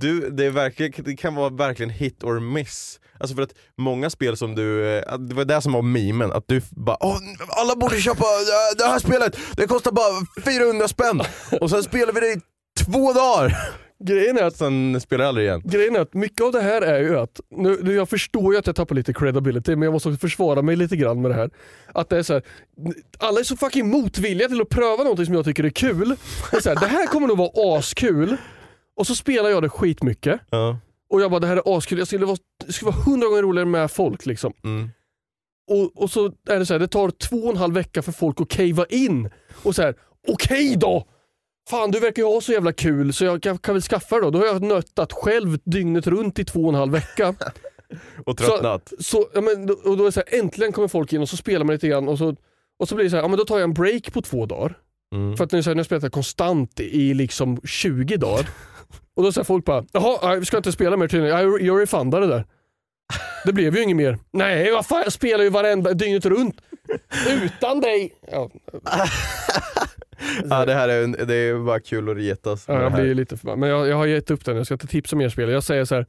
du, 0.00 0.30
det, 0.30 0.44
är 0.46 0.50
verkligen, 0.50 0.92
det 1.04 1.16
kan 1.16 1.34
vara 1.34 1.48
verkligen 1.48 1.90
hit 1.90 2.24
or 2.24 2.40
miss. 2.40 3.00
Alltså 3.20 3.36
för 3.36 3.42
att 3.42 3.54
många 3.78 4.10
spel 4.10 4.36
som 4.36 4.54
du, 4.54 4.86
eh, 4.98 5.18
det 5.18 5.34
var 5.34 5.44
det 5.44 5.62
som 5.62 5.72
var 5.72 5.82
memen, 5.82 6.32
att 6.32 6.44
du 6.46 6.62
bara 6.70 6.96
alla 7.48 7.76
borde 7.76 8.00
köpa 8.00 8.24
eh, 8.24 8.76
det 8.78 8.84
här 8.84 8.98
spelet, 8.98 9.36
det 9.56 9.66
kostar 9.66 9.92
bara 9.92 10.42
400 10.44 10.88
spänn 10.88 11.22
och 11.60 11.70
sen 11.70 11.82
spelar 11.82 12.12
vi 12.12 12.20
det 12.20 12.26
i 12.32 12.40
två 12.84 13.12
dagar. 13.12 13.56
Grejen 14.04 14.38
är 14.38 14.42
att 14.42 14.56
Sen 14.56 15.00
spelar 15.00 15.24
jag 15.24 15.28
aldrig 15.28 15.46
igen. 15.46 15.62
Grejen 15.64 15.96
är 15.96 16.00
att 16.00 16.14
mycket 16.14 16.40
av 16.40 16.52
det 16.52 16.60
här 16.60 16.82
är 16.82 17.00
ju 17.00 17.18
att, 17.18 17.40
nu, 17.50 17.78
nu 17.82 17.94
jag 17.94 18.08
förstår 18.08 18.52
ju 18.52 18.58
att 18.58 18.66
jag 18.66 18.76
tappar 18.76 18.94
lite 18.94 19.12
credibility 19.12 19.76
men 19.76 19.82
jag 19.82 19.92
måste 19.92 20.08
också 20.08 20.18
försvara 20.18 20.62
mig 20.62 20.76
lite 20.76 20.96
grann 20.96 21.22
med 21.22 21.30
det 21.30 21.34
här. 21.34 21.50
Att 21.94 22.08
det 22.08 22.18
är 22.18 22.22
så 22.22 22.32
här, 22.32 22.42
alla 23.18 23.40
är 23.40 23.44
så 23.44 23.56
fucking 23.56 23.90
motvilliga 23.90 24.48
till 24.48 24.60
att 24.60 24.68
pröva 24.68 25.02
någonting 25.02 25.26
som 25.26 25.34
jag 25.34 25.44
tycker 25.44 25.64
är 25.64 25.70
kul. 25.70 26.16
Det, 26.50 26.56
är 26.56 26.60
så 26.60 26.68
här, 26.68 26.80
det 26.80 26.86
här 26.86 27.06
kommer 27.06 27.26
nog 27.28 27.38
vara 27.38 27.78
askul. 27.78 28.36
Och 28.96 29.06
så 29.06 29.14
spelar 29.14 29.50
jag 29.50 29.62
det 29.62 29.68
skitmycket. 29.68 30.40
Ja. 30.50 30.78
Och 31.10 31.20
jag 31.20 31.30
bara 31.30 31.40
det 31.40 31.46
här 31.46 31.56
är 31.56 31.76
askul, 31.76 31.98
jag 31.98 32.06
skulle 32.06 32.26
vara, 32.26 32.38
det 32.66 32.72
skulle 32.72 32.90
vara 32.90 33.02
hundra 33.02 33.28
gånger 33.28 33.42
roligare 33.42 33.68
med 33.68 33.90
folk 33.90 34.26
liksom. 34.26 34.52
Mm. 34.64 34.90
Och, 35.70 36.02
och 36.02 36.10
så 36.10 36.26
är 36.48 36.58
det 36.58 36.66
så 36.66 36.74
här, 36.74 36.78
det 36.78 36.88
tar 36.88 37.10
två 37.10 37.36
och 37.36 37.50
en 37.50 37.56
halv 37.56 37.74
vecka 37.74 38.02
för 38.02 38.12
folk 38.12 38.40
att 38.40 38.48
cavea 38.48 38.86
in. 38.88 39.30
Och 39.62 39.74
så 39.74 39.82
här, 39.82 39.94
okej 40.28 40.76
då! 40.76 41.06
Fan 41.70 41.90
du 41.90 42.00
verkar 42.00 42.22
ju 42.22 42.28
ha 42.28 42.40
så 42.40 42.52
jävla 42.52 42.72
kul 42.72 43.12
så 43.12 43.24
jag 43.24 43.42
kan, 43.42 43.58
kan 43.58 43.74
väl 43.74 43.82
skaffa 43.82 44.16
det 44.16 44.22
då. 44.22 44.30
Då 44.30 44.38
har 44.38 44.46
jag 44.46 44.62
nöttat 44.62 45.12
själv 45.12 45.58
dygnet 45.64 46.06
runt 46.06 46.38
i 46.38 46.44
två 46.44 46.62
och 46.62 46.68
en 46.68 46.74
halv 46.74 46.92
vecka. 46.92 47.34
Och 48.26 48.36
tröttnat. 48.36 48.92
Så, 48.98 49.28
ja, 49.34 49.40
men, 49.40 49.70
och 49.70 49.96
då 49.96 50.06
är 50.06 50.10
så 50.10 50.22
här, 50.26 50.38
äntligen 50.38 50.72
kommer 50.72 50.88
folk 50.88 51.12
in 51.12 51.20
och 51.20 51.28
så 51.28 51.36
spelar 51.36 51.64
man 51.64 51.72
lite 51.72 51.88
grann 51.88 52.08
och 52.08 52.18
så, 52.18 52.36
och 52.78 52.88
så 52.88 52.94
blir 52.94 53.04
det 53.04 53.10
så 53.10 53.16
här, 53.16 53.22
ja, 53.22 53.28
men 53.28 53.38
då 53.38 53.44
tar 53.44 53.58
jag 53.58 53.64
en 53.64 53.74
break 53.74 54.12
på 54.12 54.22
två 54.22 54.46
dagar. 54.46 54.78
Mm. 55.14 55.36
För 55.36 55.44
att 55.44 55.52
nu, 55.52 55.62
så 55.62 55.70
här, 55.70 55.74
nu 55.74 55.78
har 55.78 55.80
jag 55.80 55.86
spelat 55.86 56.12
konstant 56.12 56.80
i 56.80 57.14
liksom 57.14 57.60
20 57.64 58.16
dagar. 58.16 58.48
Och 59.16 59.22
då 59.22 59.32
säger 59.32 59.44
folk 59.44 59.64
bara, 59.64 59.84
jaha, 59.92 60.36
vi 60.36 60.44
ska 60.46 60.56
inte 60.56 60.72
spela 60.72 60.96
mer 60.96 61.08
tydligen. 61.08 61.38
Jag, 61.38 61.62
jag 61.62 61.80
refundade 61.80 62.26
det 62.26 62.32
där. 62.32 62.44
Det 63.44 63.52
blev 63.52 63.76
ju 63.76 63.82
inget 63.82 63.96
mer. 63.96 64.18
Nej, 64.30 64.70
vad 64.70 64.86
fan, 64.86 65.02
jag 65.02 65.12
spelar 65.12 65.44
ju 65.44 65.50
varenda 65.50 65.92
dygnet 65.92 66.26
runt. 66.26 66.60
Utan 67.44 67.80
dig. 67.80 68.14
Ja, 68.30 68.50
Ja, 70.50 70.64
det 70.66 70.74
här 70.74 70.88
är, 70.88 71.04
en, 71.04 71.12
det 71.12 71.34
är 71.34 71.64
bara 71.64 71.80
kul 71.80 72.08
att 72.10 72.16
retas 72.16 72.64
ja, 72.68 72.82
jag 72.82 72.92
blir 72.92 73.14
lite 73.14 73.36
förbannad. 73.36 73.58
Men 73.58 73.68
jag, 73.68 73.88
jag 73.88 73.96
har 73.96 74.06
gett 74.06 74.30
upp 74.30 74.44
den, 74.44 74.56
jag 74.56 74.66
ska 74.66 74.74
inte 74.74 74.86
tipsa 74.86 75.16
mer 75.16 75.28
spel. 75.28 75.48
Jag 75.50 75.64
säger 75.64 75.84
så 75.84 75.94
här. 75.94 76.06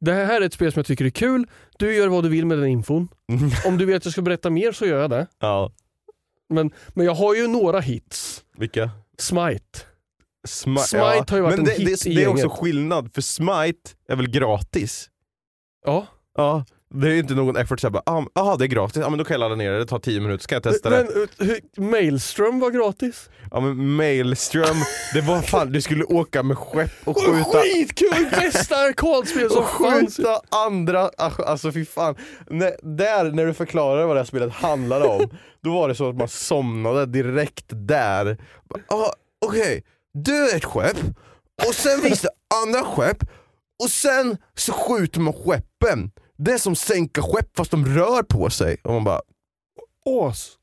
Det 0.00 0.12
här 0.12 0.40
är 0.40 0.46
ett 0.46 0.52
spel 0.52 0.72
som 0.72 0.78
jag 0.80 0.86
tycker 0.86 1.04
är 1.04 1.10
kul. 1.10 1.46
Du 1.78 1.94
gör 1.94 2.08
vad 2.08 2.24
du 2.24 2.28
vill 2.28 2.46
med 2.46 2.58
den 2.58 2.66
infon. 2.66 3.08
Om 3.66 3.78
du 3.78 3.84
vill 3.84 3.96
att 3.96 4.04
jag 4.04 4.12
ska 4.12 4.22
berätta 4.22 4.50
mer 4.50 4.72
så 4.72 4.86
gör 4.86 5.00
jag 5.00 5.10
det. 5.10 5.26
Ja, 5.40 5.72
Men, 6.48 6.70
men 6.88 7.06
jag 7.06 7.14
har 7.14 7.34
ju 7.34 7.46
några 7.48 7.80
hits. 7.80 8.44
vilka? 8.56 8.90
Smite. 9.18 9.78
Smi- 10.48 10.78
Smite 10.78 11.24
har 11.28 11.36
ju 11.36 11.40
varit 11.42 11.50
Men 11.50 11.58
en 11.58 11.64
det, 11.64 11.70
hit 11.90 12.02
det, 12.04 12.10
i 12.10 12.14
det 12.14 12.22
är 12.22 12.28
också 12.28 12.48
skillnad, 12.48 13.14
för 13.14 13.22
Smite 13.22 13.90
är 14.08 14.16
väl 14.16 14.30
gratis? 14.30 15.10
Ja, 15.86 16.06
Ja, 16.36 16.64
Det 16.96 17.08
är 17.08 17.14
inte 17.18 17.34
någon 17.34 17.56
effort 17.56 17.80
såhär 17.80 17.92
bara, 17.92 18.24
ah, 18.34 18.56
det 18.56 18.64
är 18.64 18.68
gratis, 18.68 18.96
ja 19.02 19.08
men 19.10 19.18
då 19.18 19.24
kan 19.24 19.34
jag 19.34 19.38
ladda 19.38 19.54
ner 19.54 19.72
det, 19.72 19.78
det 19.78 19.86
tar 19.86 19.98
10 19.98 20.20
minuter 20.20 20.42
så 20.42 20.48
kan 20.48 20.56
jag 20.56 20.62
testa 20.62 20.90
Men, 20.90 21.06
det. 21.06 21.12
eh, 21.12 21.46
hur- 21.46 21.80
Maelstrom 21.90 22.60
var 22.60 22.70
gratis. 22.70 23.28
Ja 23.50 23.60
men 23.60 23.96
Maelstrom, 23.96 24.76
det 25.14 25.20
var 25.20 25.42
fan, 25.42 25.72
du 25.72 25.82
skulle 25.82 26.04
åka 26.04 26.42
med 26.42 26.58
skepp 26.58 26.90
och 27.04 27.16
skjuta 27.20 27.58
Skitkul! 27.60 28.26
Bästa 28.30 28.76
arkadspel 28.76 29.50
som 29.50 29.64
fanns. 29.64 30.16
skjuta 30.16 30.40
andra, 30.66 31.10
alltså 31.18 31.72
fy 31.72 31.84
fan. 31.84 32.14
När, 32.50 32.72
där, 32.96 33.24
när 33.32 33.46
du 33.46 33.54
förklarade 33.54 34.06
vad 34.06 34.16
det 34.16 34.20
här 34.20 34.26
spelet 34.26 34.52
handlade 34.52 35.04
om, 35.08 35.28
då 35.62 35.74
var 35.74 35.88
det 35.88 35.94
så 35.94 36.08
att 36.08 36.16
man 36.16 36.28
somnade 36.28 37.06
direkt 37.06 37.64
där. 37.68 38.38
Ah, 38.88 39.12
Okej, 39.46 39.82
du 40.14 40.50
är 40.50 40.56
ett 40.56 40.64
skepp, 40.64 40.96
och 41.68 41.74
sen 41.74 42.00
finns 42.00 42.20
det 42.20 42.30
andra 42.64 42.82
skepp, 42.84 43.22
och 43.84 43.90
sen 43.90 44.36
så 44.54 44.72
skjuter 44.72 45.20
man 45.20 45.32
skeppen. 45.32 46.10
Det 46.36 46.52
är 46.52 46.58
som 46.58 46.76
sänka 46.76 47.22
skepp 47.22 47.56
fast 47.56 47.70
de 47.70 47.86
rör 47.86 48.22
på 48.22 48.50
sig. 48.50 48.76
Och 48.82 48.92
man 48.92 49.04
bara, 49.04 49.20
As. 50.28 50.58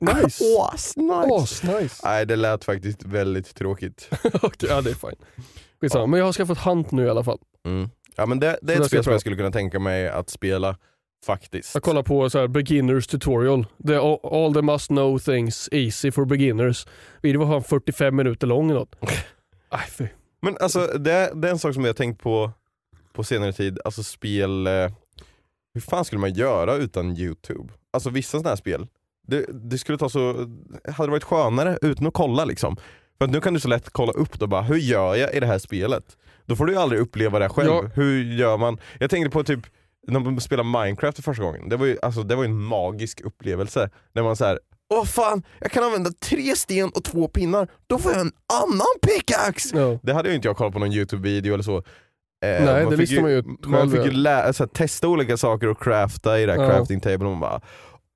Nice. 0.00 0.44
Ås, 0.44 0.96
nice. 0.96 1.34
As, 1.34 1.62
nice. 1.62 2.00
Nej 2.04 2.26
det 2.26 2.36
lät 2.36 2.64
faktiskt 2.64 3.02
väldigt 3.02 3.54
tråkigt. 3.54 4.08
Okej, 4.42 4.68
ja 4.68 4.80
det 4.80 4.90
är 4.90 4.94
fine. 4.94 5.26
Skitsamma. 5.80 6.06
Men 6.06 6.18
jag 6.18 6.26
har 6.26 6.32
skaffat 6.32 6.58
Hunt 6.58 6.90
nu 6.90 7.06
i 7.06 7.10
alla 7.10 7.24
fall. 7.24 7.38
Mm. 7.64 7.90
Ja 8.16 8.26
men 8.26 8.40
det, 8.40 8.58
det 8.62 8.74
är 8.74 8.80
ett 8.80 8.86
spel 8.86 9.04
som 9.04 9.12
jag 9.12 9.20
skulle 9.20 9.36
kunna 9.36 9.50
tänka 9.50 9.78
mig 9.78 10.08
att 10.08 10.30
spela 10.30 10.76
faktiskt. 11.26 11.74
Jag 11.74 11.82
kollar 11.82 12.02
på 12.02 12.30
så 12.30 12.38
här 12.38 12.48
beginners 12.48 13.06
tutorial. 13.06 13.66
The, 13.86 13.96
all, 13.96 14.18
all 14.22 14.54
the 14.54 14.62
must 14.62 14.86
know 14.86 15.18
things 15.18 15.68
easy 15.72 16.12
for 16.12 16.24
beginners. 16.24 16.86
Videon 17.22 17.48
var 17.48 17.60
fan 17.60 17.68
45 17.68 18.16
minuter 18.16 18.46
lång 18.46 18.70
eller 18.70 18.80
något. 18.80 18.96
Aj, 19.68 19.86
fy. 19.90 20.06
Men 20.42 20.56
alltså 20.60 20.86
det, 20.86 21.32
det 21.34 21.48
är 21.48 21.52
en 21.52 21.58
sak 21.58 21.74
som 21.74 21.84
jag 21.84 21.88
har 21.88 21.94
tänkt 21.94 22.22
på 22.22 22.52
på 23.12 23.24
senare 23.24 23.52
tid, 23.52 23.78
alltså 23.84 24.02
spel, 24.02 24.66
eh, 24.66 24.90
hur 25.74 25.80
fan 25.80 26.04
skulle 26.04 26.20
man 26.20 26.32
göra 26.32 26.74
utan 26.74 27.16
youtube? 27.16 27.72
Alltså 27.92 28.10
vissa 28.10 28.30
sådana 28.30 28.48
här 28.48 28.56
spel, 28.56 28.86
det, 29.28 29.46
det 29.70 29.78
skulle 29.78 29.98
ta 29.98 30.08
så, 30.08 30.32
hade 30.92 31.06
det 31.06 31.10
varit 31.10 31.24
skönare 31.24 31.78
utan 31.82 32.06
att 32.06 32.14
kolla 32.14 32.44
liksom. 32.44 32.76
För 33.18 33.26
nu 33.26 33.40
kan 33.40 33.54
du 33.54 33.60
så 33.60 33.68
lätt 33.68 33.90
kolla 33.90 34.12
upp 34.12 34.38
då 34.38 34.46
bara, 34.46 34.62
hur 34.62 34.76
gör 34.76 35.14
jag 35.14 35.34
i 35.34 35.40
det 35.40 35.46
här 35.46 35.58
spelet? 35.58 36.16
Då 36.46 36.56
får 36.56 36.66
du 36.66 36.72
ju 36.72 36.78
aldrig 36.78 37.00
uppleva 37.00 37.38
det 37.38 37.48
själv, 37.48 37.68
Ja. 37.68 37.82
hur 37.94 38.24
gör 38.34 38.56
man? 38.56 38.78
Jag 39.00 39.10
tänkte 39.10 39.30
på 39.30 39.44
typ 39.44 39.60
när 40.06 40.20
man 40.20 40.40
spelade 40.40 40.68
Minecraft 40.68 41.16
för 41.16 41.22
första 41.22 41.42
gången, 41.42 41.68
det 41.68 41.76
var 41.76 41.86
ju, 41.86 41.98
alltså, 42.02 42.22
det 42.22 42.36
var 42.36 42.44
en 42.44 42.62
magisk 42.62 43.20
upplevelse. 43.20 43.90
När 44.12 44.22
man 44.22 44.36
så 44.36 44.44
här, 44.44 44.58
åh 44.94 45.04
fan, 45.04 45.42
jag 45.60 45.70
kan 45.70 45.84
använda 45.84 46.10
tre 46.10 46.56
sten 46.56 46.88
och 46.88 47.04
två 47.04 47.28
pinnar, 47.28 47.68
då 47.86 47.98
får 47.98 48.12
jag 48.12 48.20
en 48.20 48.32
annan 48.62 48.86
pickaxe! 49.02 49.78
Ja. 49.78 49.98
Det 50.02 50.12
hade 50.14 50.28
ju 50.28 50.34
inte 50.34 50.48
jag 50.48 50.56
kollat 50.56 50.72
på 50.72 50.78
någon 50.78 50.92
youtube-video 50.92 51.54
eller 51.54 51.62
så. 51.64 51.82
Eh, 52.44 52.64
Nej, 52.64 52.86
det 52.90 52.96
visste 52.96 53.20
man 53.20 53.30
ju 53.30 53.42
Man 53.66 53.90
fick 53.90 54.04
ju 54.04 54.10
lä- 54.10 54.52
så 54.52 54.62
här, 54.62 54.68
testa 54.68 55.08
olika 55.08 55.36
saker 55.36 55.66
och 55.68 55.82
crafta 55.82 56.40
i 56.40 56.46
det 56.46 56.52
här 56.52 56.60
Ja. 56.62 56.70
crafting 56.70 57.00
table 57.00 57.24
och 57.26 57.30
man 57.30 57.40
bara 57.40 57.60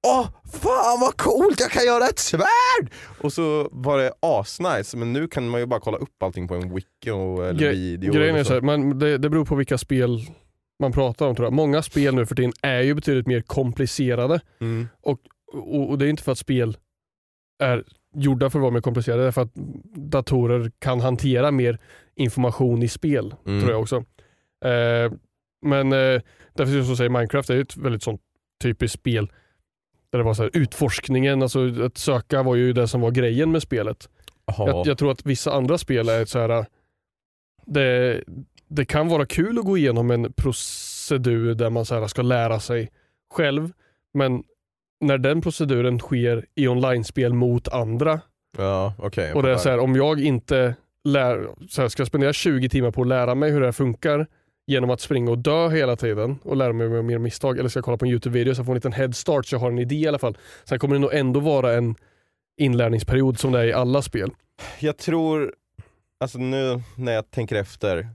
Åh, 0.06 0.26
fan 0.52 1.00
vad 1.00 1.16
coolt, 1.16 1.60
jag 1.60 1.70
kan 1.70 1.84
göra 1.86 2.04
ett 2.08 2.18
svärd! 2.18 2.90
Och 3.20 3.32
så 3.32 3.68
var 3.72 3.98
det 3.98 4.12
asnice, 4.20 4.96
men 4.96 5.12
nu 5.12 5.28
kan 5.28 5.48
man 5.48 5.60
ju 5.60 5.66
bara 5.66 5.80
kolla 5.80 5.98
upp 5.98 6.22
allting 6.22 6.48
på 6.48 6.54
en 6.54 6.74
wiki 6.74 7.10
och, 7.10 7.46
eller 7.46 7.60
Gre- 7.60 7.72
video. 7.72 8.12
Grejen 8.12 8.36
är 8.36 8.44
så 8.44 8.54
här, 8.54 8.60
man, 8.60 8.98
det, 8.98 9.18
det 9.18 9.30
beror 9.30 9.44
på 9.44 9.54
vilka 9.54 9.78
spel 9.78 10.20
man 10.80 10.92
pratar 10.92 11.26
om 11.26 11.36
tror 11.36 11.46
jag. 11.46 11.52
Många 11.52 11.82
spel 11.82 12.14
nu 12.14 12.26
för 12.26 12.34
tiden 12.34 12.52
är 12.62 12.80
ju 12.80 12.94
betydligt 12.94 13.26
mer 13.26 13.40
komplicerade. 13.40 14.40
Mm. 14.60 14.88
Och, 15.02 15.18
och 15.90 15.98
det 15.98 16.06
är 16.06 16.10
inte 16.10 16.22
för 16.22 16.32
att 16.32 16.38
spel 16.38 16.76
är 17.62 17.84
gjorda 18.16 18.50
för 18.50 18.58
att 18.58 18.62
vara 18.62 18.72
mer 18.72 18.80
komplicerade, 18.80 19.22
det 19.22 19.28
är 19.28 19.32
för 19.32 19.42
att 19.42 19.54
datorer 19.96 20.70
kan 20.78 21.00
hantera 21.00 21.50
mer 21.50 21.78
information 22.16 22.82
i 22.82 22.88
spel, 22.88 23.34
Mm. 23.46 23.60
tror 23.60 23.72
jag 23.72 23.80
också. 23.82 24.04
Eh, 24.64 25.12
men 25.62 25.92
eh, 25.92 26.22
därför 26.54 26.82
som 26.82 26.96
säger 26.96 27.10
Minecraft 27.10 27.50
är 27.50 27.60
ett 27.60 27.76
väldigt 27.76 28.02
sånt 28.02 28.20
typiskt 28.62 29.00
spel 29.00 29.32
där 30.10 30.18
det 30.18 30.24
var 30.24 30.34
så 30.34 30.42
här, 30.42 30.50
utforskningen, 30.54 31.42
alltså 31.42 31.82
att 31.82 31.98
söka 31.98 32.42
var 32.42 32.54
ju 32.54 32.72
det 32.72 32.88
som 32.88 33.00
var 33.00 33.10
grejen 33.10 33.52
med 33.52 33.62
spelet. 33.62 34.08
Jag, 34.56 34.86
jag 34.86 34.98
tror 34.98 35.10
att 35.10 35.26
vissa 35.26 35.52
andra 35.52 35.78
spel 35.78 36.08
är 36.08 36.24
så 36.24 36.38
här. 36.38 36.66
Det, 37.66 38.22
det 38.68 38.84
kan 38.84 39.08
vara 39.08 39.26
kul 39.26 39.58
att 39.58 39.64
gå 39.64 39.78
igenom 39.78 40.10
en 40.10 40.32
procedur 40.32 41.54
där 41.54 41.70
man 41.70 41.84
så 41.84 42.00
här 42.00 42.06
ska 42.06 42.22
lära 42.22 42.60
sig 42.60 42.90
själv. 43.34 43.72
Men 44.14 44.42
när 45.00 45.18
den 45.18 45.40
proceduren 45.40 45.98
sker 45.98 46.46
i 46.54 46.68
online-spel 46.68 47.32
mot 47.32 47.68
andra 47.68 48.20
Ja, 48.58 48.94
jag 48.98 49.36
och 49.36 49.42
det 49.42 49.50
är 49.50 49.56
så 49.56 49.68
här, 49.68 49.78
om 49.78 49.96
jag 49.96 50.20
inte 50.20 50.74
lär, 51.04 51.48
så 51.68 51.82
här, 51.82 51.88
ska 51.88 52.06
spendera 52.06 52.32
20 52.32 52.68
timmar 52.68 52.90
på 52.90 53.02
att 53.02 53.08
lära 53.08 53.34
mig 53.34 53.50
hur 53.50 53.60
det 53.60 53.66
här 53.66 53.72
funkar 53.72 54.26
genom 54.66 54.90
att 54.90 55.00
springa 55.00 55.30
och 55.30 55.38
dö 55.38 55.68
hela 55.68 55.96
tiden 55.96 56.38
och 56.42 56.56
lära 56.56 56.72
mig 56.72 57.02
mer 57.02 57.18
misstag 57.18 57.58
eller 57.58 57.68
ska 57.68 57.78
jag 57.78 57.84
kolla 57.84 57.96
på 57.96 58.04
en 58.04 58.10
YouTube-video 58.10 58.54
så 58.54 58.58
jag 58.58 58.66
får 58.66 58.72
en 58.72 58.76
liten 58.76 58.92
headstart 58.92 59.46
så 59.46 59.54
jag 59.54 59.60
har 59.60 59.70
en 59.70 59.78
idé 59.78 59.94
i 59.94 60.08
alla 60.08 60.18
fall. 60.18 60.38
Sen 60.64 60.78
kommer 60.78 60.94
det 60.94 61.00
nog 61.00 61.14
ändå 61.14 61.40
vara 61.40 61.74
en 61.74 61.94
inlärningsperiod 62.60 63.38
som 63.38 63.52
det 63.52 63.60
är 63.60 63.64
i 63.64 63.72
alla 63.72 64.02
spel. 64.02 64.30
Jag 64.80 64.96
tror, 64.96 65.54
alltså 66.20 66.38
nu 66.38 66.82
när 66.96 67.12
jag 67.12 67.30
tänker 67.30 67.56
efter 67.56 68.08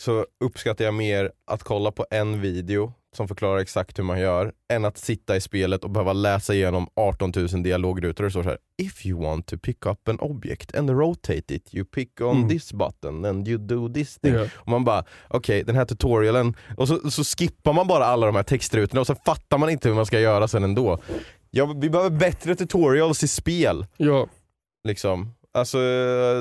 så 0.00 0.26
uppskattar 0.44 0.84
jag 0.84 0.94
mer 0.94 1.32
att 1.46 1.62
kolla 1.62 1.90
på 1.92 2.06
en 2.10 2.40
video 2.40 2.92
som 3.16 3.28
förklarar 3.28 3.58
exakt 3.58 3.98
hur 3.98 4.04
man 4.04 4.20
gör 4.20 4.52
än 4.72 4.84
att 4.84 4.98
sitta 4.98 5.36
i 5.36 5.40
spelet 5.40 5.84
och 5.84 5.90
behöva 5.90 6.12
läsa 6.12 6.54
igenom 6.54 6.88
18 6.96 7.32
000 7.36 7.62
dialogrutor 7.62 8.24
och 8.24 8.32
så 8.32 8.42
här 8.42 8.58
If 8.82 9.06
you 9.06 9.22
want 9.22 9.46
to 9.46 9.58
pick 9.58 9.86
up 9.86 10.08
an 10.08 10.18
object 10.20 10.76
and 10.76 10.90
rotate 10.90 11.54
it 11.54 11.74
you 11.74 11.84
pick 11.84 12.20
on 12.20 12.36
Mm. 12.36 12.48
this 12.48 12.72
button 12.72 13.24
and 13.24 13.48
you 13.48 13.58
do 13.58 13.88
this 13.92 14.18
thing. 14.18 14.34
Ja. 14.34 14.46
Och 14.54 14.68
man 14.68 14.84
bara, 14.84 15.04
okej 15.28 15.62
den 15.64 15.76
här 15.76 15.84
tutorialen, 15.84 16.54
och 16.76 16.88
så, 16.88 17.10
så 17.10 17.24
skippar 17.24 17.72
man 17.72 17.86
bara 17.86 18.04
alla 18.04 18.26
de 18.26 18.36
här 18.36 18.42
textrutorna 18.42 19.00
och 19.00 19.06
så 19.06 19.14
fattar 19.14 19.58
man 19.58 19.70
inte 19.70 19.88
hur 19.88 19.96
man 19.96 20.06
ska 20.06 20.20
göra 20.20 20.48
sen 20.48 20.64
ändå. 20.64 20.98
Ja, 21.50 21.66
vi 21.76 21.90
behöver 21.90 22.10
bättre 22.18 22.54
tutorials 22.54 23.22
i 23.22 23.28
spel. 23.28 23.86
Ja, 23.96 24.26
Liksom. 24.88 25.32
Alltså 25.54 25.78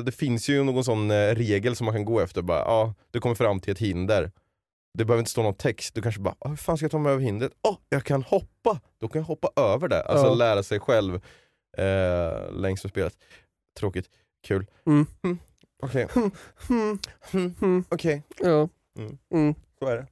det 0.06 0.12
finns 0.12 0.50
ju 0.50 0.64
någon 0.64 0.84
sån 0.84 1.12
eh, 1.12 1.16
regel 1.36 1.76
som 1.76 1.86
man 1.86 1.94
kan 1.96 2.06
gå 2.06 2.20
efter. 2.20 2.42
Bara, 2.42 2.60
ja, 2.60 2.94
du 3.12 3.20
kommer 3.20 3.36
fram 3.36 3.60
till 3.60 3.72
ett 3.72 3.80
hinder. 3.80 4.32
Det 4.98 5.06
behöver 5.06 5.20
inte 5.20 5.32
stå 5.32 5.44
någon 5.44 5.54
text, 5.54 5.96
du 5.96 6.02
kanske 6.02 6.22
bara 6.22 6.36
"Ah, 6.40 6.50
hur 6.50 6.56
fan 6.56 6.78
ska 6.78 6.84
jag 6.84 6.92
ta 6.92 6.98
mig 7.00 7.12
över 7.12 7.22
hindret? 7.24 7.52
Åh, 7.68 7.78
jag 7.90 8.04
kan 8.04 8.24
hoppa! 8.24 8.80
Då 9.00 9.08
kan 9.08 9.20
jag 9.22 9.28
hoppa 9.28 9.50
över 9.62 9.88
det. 9.88 10.04
Alltså 10.04 10.26
Ja. 10.28 10.34
lära 10.34 10.64
sig 10.64 10.80
själv 10.80 11.16
eh, 11.78 12.52
längs 12.52 12.84
med 12.84 12.90
spelet. 12.92 13.14
Tråkigt, 13.80 14.10
kul. 14.48 14.66
Mm. 14.86 15.06
Mm. 15.24 15.38
Okej, 15.84 16.08
mm. 16.70 17.52
mm, 17.62 17.84
okej, 17.90 18.24
ja. 18.40 18.70
Mm. 18.98 19.18
Mm. 19.34 19.56
så 19.80 19.88
är 19.88 19.96
det. 19.98 20.08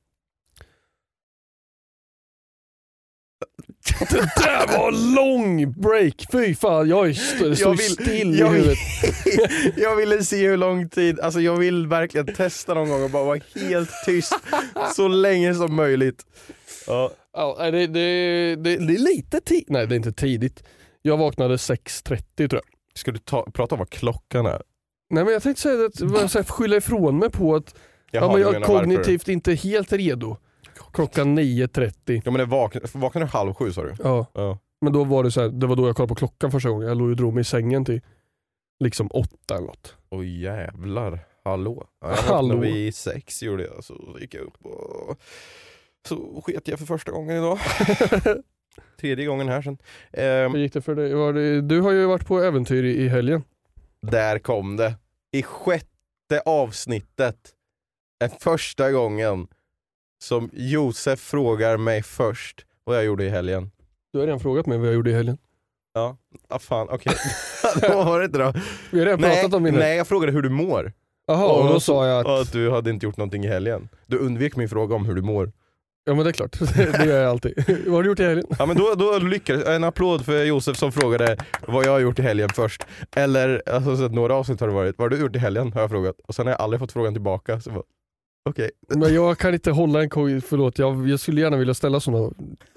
Det 3.99 4.29
där 4.43 4.77
var 4.77 5.15
lång 5.15 5.71
break! 5.71 6.25
Fy 6.31 6.55
fan, 6.55 6.89
jag 6.89 7.09
är 7.09 7.17
Jag 7.61 7.69
vill- 7.69 7.77
still 7.79 8.39
jag 8.39 8.49
i 8.49 8.53
vill- 8.53 8.61
huvudet. 8.63 8.77
jag 9.77 9.95
ville 9.95 10.23
se 10.23 10.47
hur 10.47 10.57
lång 10.57 10.89
tid, 10.89 11.19
alltså 11.19 11.39
jag 11.41 11.57
vill 11.57 11.87
verkligen 11.87 12.33
testa 12.35 12.73
någon 12.73 12.89
gång 12.89 13.03
och 13.03 13.09
bara 13.09 13.23
vara 13.23 13.39
helt 13.55 13.89
tyst 14.05 14.33
så 14.95 15.07
länge 15.07 15.55
som 15.55 15.75
möjligt. 15.75 16.23
Ja. 16.87 17.11
Ja, 17.33 17.71
det, 17.71 17.87
det, 17.87 17.87
det, 18.55 18.55
det 18.77 18.93
är 18.93 18.97
lite 19.15 19.41
tidigt. 19.41 19.69
Nej, 19.69 19.87
det 19.87 19.95
är 19.95 19.97
inte 19.97 20.11
tidigt. 20.13 20.63
Jag 21.01 21.17
vaknade 21.17 21.55
6.30 21.55 22.21
tror 22.35 22.49
jag. 22.53 22.61
Ska 22.95 23.11
du 23.11 23.19
ta, 23.19 23.51
prata 23.53 23.75
om 23.75 23.79
vad 23.79 23.89
klockan 23.89 24.45
är? 24.45 24.61
Nej 25.09 25.23
men 25.23 25.33
jag 25.33 25.43
tänkte 25.43 25.61
säga 25.61 25.85
att 26.25 26.33
jag 26.35 26.47
skylla 26.47 26.75
ifrån 26.75 27.17
mig 27.19 27.29
på 27.31 27.55
att 27.55 27.75
Jaha, 28.11 28.23
ja, 28.25 28.33
men 28.33 28.41
jag 28.41 28.55
är 28.55 28.61
kognitivt 28.61 29.27
inte 29.27 29.53
helt 29.53 29.93
redo. 29.93 30.37
Klockan 30.93 31.39
9.30. 31.39 32.21
Ja 32.25 32.31
men 32.31 32.39
det 32.39 32.45
vakn, 32.45 32.79
vaknade 32.93 33.25
du 33.25 33.29
halv 33.29 33.53
sju 33.53 33.71
sa 33.73 33.83
du? 33.83 33.93
Ja, 34.03 34.25
Ja. 34.33 34.59
men 34.81 34.93
då 34.93 35.03
var 35.03 35.23
det 35.23 35.31
så 35.31 35.41
här, 35.41 35.49
det 35.49 35.67
var 35.67 35.75
då 35.75 35.87
jag 35.87 35.95
kollade 35.95 36.09
på 36.09 36.15
klockan 36.15 36.51
första 36.51 36.69
gången. 36.69 36.87
Jag 36.87 36.97
låg 36.97 37.09
och 37.09 37.15
drog 37.15 37.33
mig 37.33 37.41
i 37.41 37.43
sängen 37.43 37.85
till 37.85 38.01
liksom 38.79 39.07
åtta 39.13 39.55
eller 39.57 39.67
något. 39.67 39.95
Oj 40.09 40.41
jävlar, 40.41 41.19
hallå. 41.43 41.87
Ja, 42.01 42.09
jag 42.09 42.15
Hallå. 42.15 42.57
vid 42.57 42.95
sex 42.95 43.43
gjorde 43.43 43.63
jag, 43.63 43.83
så 43.83 44.17
gick 44.21 44.33
jag 44.33 44.41
upp 44.43 44.65
och 44.65 45.17
så 46.07 46.41
sket 46.45 46.67
jag 46.67 46.79
för 46.79 46.85
första 46.85 47.11
gången 47.11 47.37
idag. 47.37 47.59
Tredje 48.99 49.25
gången 49.25 49.47
här 49.47 49.61
sen. 49.61 49.77
Ehm, 50.13 50.51
Hur 50.51 50.59
gick 50.59 50.73
det 50.73 50.81
för 50.81 50.95
dig? 50.95 51.61
Du 51.61 51.81
har 51.81 51.91
ju 51.91 52.05
varit 52.05 52.25
på 52.27 52.39
äventyr 52.41 52.83
i, 52.83 52.95
i 53.03 53.07
helgen. 53.07 53.43
där 54.01 54.39
kom 54.39 54.77
det. 54.77 54.95
I 55.31 55.43
sjätte 55.43 56.41
avsnittet 56.45 57.37
är 58.23 58.27
första 58.39 58.91
gången 58.91 59.47
som 60.23 60.49
Josef 60.53 61.19
frågar 61.19 61.77
mig 61.77 62.03
först 62.03 62.65
vad 62.83 62.97
jag 62.97 63.05
gjorde 63.05 63.25
i 63.25 63.29
helgen. 63.29 63.71
Du 64.13 64.19
har 64.19 64.25
redan 64.25 64.39
frågat 64.39 64.65
mig 64.65 64.77
vad 64.77 64.87
jag 64.87 64.93
gjorde 64.93 65.09
i 65.09 65.13
helgen. 65.13 65.37
Ja, 65.93 66.17
ah, 66.47 66.59
fan 66.59 66.87
okej. 66.91 67.13
Vad 67.89 68.05
var 68.05 68.19
det 68.19 68.25
inte 68.25 68.37
då? 68.37 68.53
Vi 68.91 68.99
har 68.99 69.05
redan 69.05 69.21
Nej, 69.21 69.35
pratat 69.35 69.53
om 69.53 69.63
min 69.63 69.73
nej, 69.73 69.97
jag 69.97 70.07
frågade 70.07 70.31
hur 70.31 70.41
du 70.41 70.49
mår. 70.49 70.93
Jaha, 71.27 71.47
och 71.47 71.67
då 71.67 71.79
sa 71.79 72.07
jag 72.07 72.25
och 72.25 72.35
att, 72.35 72.41
att 72.41 72.51
du 72.51 72.71
hade 72.71 72.89
inte 72.89 73.05
gjort 73.05 73.17
någonting 73.17 73.45
i 73.45 73.47
helgen. 73.47 73.89
Du 74.07 74.17
undvek 74.17 74.55
min 74.55 74.69
fråga 74.69 74.95
om 74.95 75.05
hur 75.05 75.15
du 75.15 75.21
mår. 75.21 75.51
ja 76.05 76.13
men 76.13 76.23
det 76.23 76.29
är 76.29 76.33
klart, 76.33 76.59
det 76.75 77.05
gör 77.05 77.21
jag 77.21 77.29
alltid. 77.29 77.63
vad 77.85 77.95
har 77.95 78.03
du 78.03 78.09
gjort 78.09 78.19
i 78.19 78.23
helgen? 78.23 78.45
Ja 78.59 78.65
men 78.65 78.77
då, 78.77 78.93
då 78.95 79.17
lyckades 79.17 79.67
En 79.67 79.83
applåd 79.83 80.25
för 80.25 80.43
Josef 80.43 80.77
som 80.77 80.91
frågade 80.91 81.37
vad 81.67 81.85
jag 81.85 81.91
har 81.91 81.99
gjort 81.99 82.19
i 82.19 82.21
helgen 82.21 82.49
först. 82.55 82.85
Eller, 83.15 83.61
alltså, 83.69 84.07
några 84.07 84.35
avsnitt 84.35 84.59
har 84.59 84.67
det 84.67 84.73
varit, 84.73 84.97
vad 84.97 85.05
har 85.05 85.17
du 85.17 85.23
gjort 85.23 85.35
i 85.35 85.39
helgen? 85.39 85.73
Har 85.73 85.81
jag 85.81 85.89
frågat. 85.89 86.15
Och 86.27 86.35
sen 86.35 86.45
har 86.45 86.51
jag 86.53 86.61
aldrig 86.61 86.79
fått 86.79 86.91
frågan 86.91 87.13
tillbaka. 87.13 87.59
Så 87.59 87.71
bara, 87.71 87.83
Okej. 88.49 88.71
Men 88.89 89.13
jag 89.13 89.37
kan 89.37 89.53
inte 89.53 89.71
hålla 89.71 90.01
en 90.01 90.09
koj, 90.09 90.41
förlåt. 90.41 90.79
Jag, 90.79 91.09
jag 91.09 91.19
skulle 91.19 91.41
gärna 91.41 91.57
vilja 91.57 91.73
ställa 91.73 91.99
sådana 91.99 92.31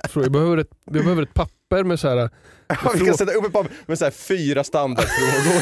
frågor. 0.08 0.25
Jag 0.25 0.32
behöver 0.32 0.56
ett, 0.56 0.70
jag 0.85 0.92
behöver 0.92 1.23
ett 1.23 1.35
papper 1.35 1.85
med 1.85 2.00
så 2.00 2.08
här. 2.08 2.30
Vi 2.94 3.06
kan 3.06 3.14
sätta 3.14 3.32
upp 3.32 3.46
ett 3.46 3.52
papper 3.52 3.73
med 3.87 3.99
så 3.99 4.04
här 4.04 4.11
fyra 4.11 4.64
standardfrågor. 4.64 5.61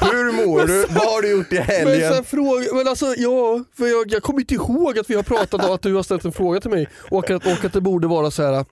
Hur 0.12 0.46
mår 0.46 0.66
du? 0.66 0.86
Vad 0.94 1.04
har 1.04 1.22
du 1.22 1.30
gjort 1.30 1.52
i 1.52 1.56
Men, 1.56 1.66
så 1.66 1.72
här 1.72 2.00
helgen? 2.00 2.24
fråga, 2.24 2.74
men 2.74 2.88
alltså 2.88 3.06
ja, 3.16 3.64
för 3.76 3.86
jag, 3.86 4.12
jag 4.12 4.22
kommer 4.22 4.40
inte 4.40 4.54
ihåg 4.54 4.98
att 4.98 5.10
vi 5.10 5.14
har 5.14 5.22
pratat 5.22 5.64
om 5.64 5.74
att 5.74 5.82
du 5.82 5.94
har 5.94 6.02
ställt 6.02 6.24
en 6.24 6.32
fråga 6.32 6.60
till 6.60 6.70
mig 6.70 6.88
och 7.10 7.30
att, 7.30 7.46
och 7.46 7.64
att 7.64 7.72
det 7.72 7.80
borde 7.80 8.06
vara 8.06 8.30
så 8.30 8.42
här 8.42 8.64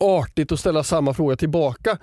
artigt 0.00 0.52
att 0.52 0.60
ställa 0.60 0.84
samma 0.84 1.14
fråga 1.14 1.36
tillbaka. 1.36 1.98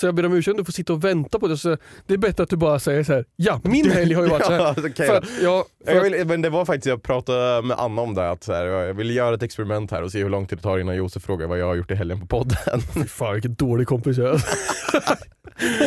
Så 0.00 0.06
jag 0.06 0.14
ber 0.14 0.26
om 0.26 0.32
ursäkt 0.32 0.52
om 0.52 0.58
du 0.58 0.64
får 0.64 0.72
sitta 0.72 0.92
och 0.92 1.04
vänta 1.04 1.38
på 1.38 1.48
det. 1.48 1.56
Så 1.56 1.76
det 2.06 2.14
är 2.14 2.18
bättre 2.18 2.42
att 2.42 2.50
du 2.50 2.56
bara 2.56 2.78
säger 2.78 3.04
så 3.04 3.12
här. 3.12 3.24
ja 3.36 3.60
min 3.64 3.90
helg 3.90 4.14
har 4.14 4.22
ju 4.22 4.28
varit 4.28 4.46
så 4.46 4.52
här. 4.52 4.58
Ja, 4.98 5.06
För 5.06 5.16
att, 5.16 5.24
ja, 5.42 5.64
för 5.86 6.00
vill, 6.00 6.26
men 6.26 6.42
det 6.42 6.50
var 6.50 6.64
faktiskt, 6.64 6.86
jag 6.86 7.02
pratade 7.02 7.62
med 7.62 7.78
Anna 7.78 8.02
om 8.02 8.14
det, 8.14 8.30
att 8.30 8.44
så 8.44 8.52
här, 8.52 8.66
jag 8.66 8.94
vill 8.94 9.16
göra 9.16 9.34
ett 9.34 9.42
experiment 9.42 9.90
här 9.90 10.02
och 10.02 10.12
se 10.12 10.22
hur 10.22 10.30
lång 10.30 10.46
tid 10.46 10.58
det 10.58 10.62
tar 10.62 10.78
innan 10.78 10.96
Josef 10.96 11.22
frågar 11.22 11.46
vad 11.46 11.58
jag 11.58 11.66
har 11.66 11.74
gjort 11.74 11.90
i 11.90 11.94
helgen 11.94 12.20
på 12.20 12.26
podden. 12.26 12.80
Fy 12.94 13.04
fan 13.04 13.32
vilken 13.32 13.54
dålig 13.54 13.86
kompis 13.86 14.18
jag 14.18 14.34
är. 14.34 14.40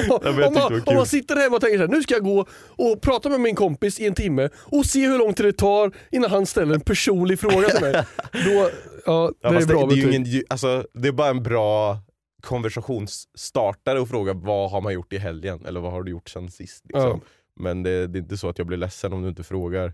jag 0.03 0.47
om, 0.47 0.53
man, 0.53 0.81
om 0.85 0.95
man 0.95 1.05
sitter 1.05 1.35
hemma 1.35 1.55
och 1.55 1.61
tänker 1.61 1.77
så 1.77 1.83
här, 1.83 1.91
nu 1.91 2.03
ska 2.03 2.13
jag 2.13 2.23
gå 2.23 2.45
och 2.69 3.01
prata 3.01 3.29
med 3.29 3.39
min 3.39 3.55
kompis 3.55 3.99
i 3.99 4.07
en 4.07 4.13
timme 4.13 4.49
och 4.55 4.85
se 4.85 5.07
hur 5.07 5.17
lång 5.17 5.33
tid 5.33 5.45
det 5.45 5.53
tar 5.53 5.91
innan 6.11 6.31
han 6.31 6.45
ställer 6.45 6.75
en 6.75 6.81
personlig 6.81 7.39
fråga 7.39 7.69
till 7.69 7.81
mig. 7.81 7.93
Då, 8.31 8.69
ja, 9.05 9.31
Ja, 9.31 9.31
det 9.41 9.47
är 9.47 9.53
fast 9.53 9.67
bra 9.67 9.85
det, 9.85 9.95
det, 9.95 10.01
är 10.01 10.13
ingen, 10.13 10.43
alltså, 10.49 10.85
det 10.93 11.07
är 11.07 11.11
bara 11.11 11.29
en 11.29 11.43
bra 11.43 11.97
konversationsstartare 12.41 14.01
att 14.01 14.09
fråga 14.09 14.33
vad 14.33 14.71
har 14.71 14.81
man 14.81 14.93
gjort 14.93 15.13
i 15.13 15.17
helgen 15.17 15.65
eller 15.65 15.79
vad 15.79 15.91
har 15.91 16.03
du 16.03 16.11
gjort 16.11 16.29
sen 16.29 16.51
sist. 16.51 16.85
Liksom. 16.85 17.01
Ja. 17.09 17.19
Men 17.59 17.83
det, 17.83 18.07
det 18.07 18.19
är 18.19 18.21
inte 18.21 18.37
så 18.37 18.49
att 18.49 18.57
jag 18.57 18.67
blir 18.67 18.77
ledsen 18.77 19.13
om 19.13 19.21
du 19.21 19.29
inte 19.29 19.43
frågar. 19.43 19.93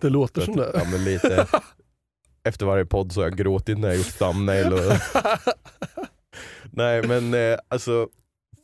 Det 0.00 0.08
låter 0.08 0.40
För 0.40 0.52
som 0.52 0.60
att- 0.60 0.72
det. 0.72 0.78
Ja, 0.78 0.84
men 0.90 1.04
lite, 1.04 1.46
efter 2.44 2.66
varje 2.66 2.84
podd 2.86 3.12
så 3.12 3.20
har 3.20 3.28
jag 3.28 3.36
gråtit 3.38 3.78
när 3.78 3.88
jag 3.88 3.96
gjort 3.96 4.18
thumbnail. 4.18 4.72
Och... 4.72 4.78
Nej 6.70 7.02
men 7.08 7.34
eh, 7.34 7.58
alltså 7.68 8.08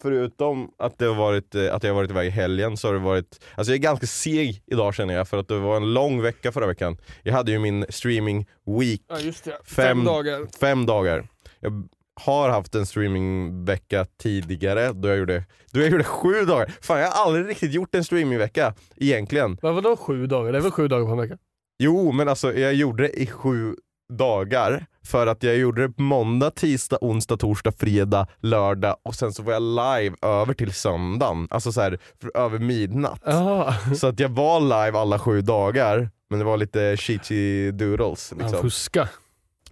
Förutom 0.03 0.71
att, 0.79 0.99
det 0.99 1.05
har 1.05 1.15
varit, 1.15 1.55
eh, 1.55 1.75
att 1.75 1.83
jag 1.83 1.91
har 1.91 1.95
varit 1.97 2.11
iväg 2.11 2.27
i 2.27 2.31
helgen 2.31 2.77
så 2.77 2.89
har 2.89 2.93
det 2.95 3.01
varit, 3.01 3.45
alltså 3.55 3.73
jag 3.73 3.79
är 3.79 3.83
ganska 3.83 4.07
seg 4.07 4.63
idag 4.67 4.95
känner 4.95 5.15
jag 5.15 5.29
för 5.29 5.39
att 5.39 5.49
det 5.49 5.59
var 5.59 5.77
en 5.77 5.95
lång 5.95 6.23
vecka 6.23 6.53
förra 6.53 6.67
veckan. 6.67 6.97
Jag 7.23 7.33
hade 7.33 7.53
ju 7.53 7.59
min 7.59 7.87
streaming 7.89 8.47
week 8.67 9.03
Ja 9.09 9.17
det, 9.45 9.53
Fem- 9.65 10.05
dagar. 10.05 10.47
fem 10.61 10.87
dagar. 10.87 11.29
Jag 11.61 11.89
har 12.21 12.49
haft 12.49 12.75
en 12.75 12.87
streamingvecka 12.87 14.07
tidigare 14.23 14.93
då 14.93 15.09
jag 15.09 15.19
gjorde, 15.19 15.45
då 15.73 15.81
jag 15.81 15.91
gjorde 15.91 16.05
sju 16.05 16.45
dagar. 16.45 16.73
Fan 16.81 17.01
jag 17.01 17.11
har 17.11 17.25
aldrig 17.25 17.49
riktigt 17.49 17.73
gjort 17.73 17.95
en 17.95 18.05
streamingvecka 18.05 18.75
egentligen. 18.97 19.59
Men 19.63 19.75
vadå 19.75 19.97
sju 19.97 20.27
dagar? 20.27 20.53
Det 20.53 20.59
är 20.59 20.63
väl 20.63 20.71
sju 20.71 20.89
dagar 20.89 21.07
på 21.07 21.13
en 21.13 21.19
vecka? 21.19 21.39
Jo 21.83 22.13
men 22.13 22.29
alltså 22.29 22.53
jag 22.53 22.75
gjorde 22.75 23.03
det 23.03 23.23
i 23.23 23.27
sju 23.27 23.75
dagar 24.13 24.87
för 25.07 25.27
att 25.27 25.43
jag 25.43 25.57
gjorde 25.57 25.83
det 25.83 25.93
på 25.93 26.03
måndag, 26.03 26.51
tisdag, 26.51 26.99
onsdag, 27.01 27.37
torsdag, 27.37 27.73
fredag, 27.73 28.27
lördag 28.41 28.97
och 29.03 29.15
sen 29.15 29.33
så 29.33 29.43
var 29.43 29.53
jag 29.53 29.63
live 29.63 30.17
över 30.23 30.55
till 30.55 30.73
söndagen. 30.75 31.49
Alltså 31.51 31.73
så 31.73 31.81
här, 31.81 31.99
för, 32.21 32.37
över 32.37 32.59
midnatt. 32.59 33.21
Ja, 33.25 33.75
Så 33.97 34.07
att 34.07 34.21
jag 34.21 34.29
var 34.29 34.61
live 34.61 34.99
alla 34.99 35.19
sju 35.19 35.41
dagar 35.41 36.11
men 36.31 36.39
det 36.39 36.45
var 36.45 36.57
lite 36.57 36.97
cheaty 36.97 37.71
doodles. 37.71 38.33
Liksom. 38.39 38.63
fuska. 38.63 39.09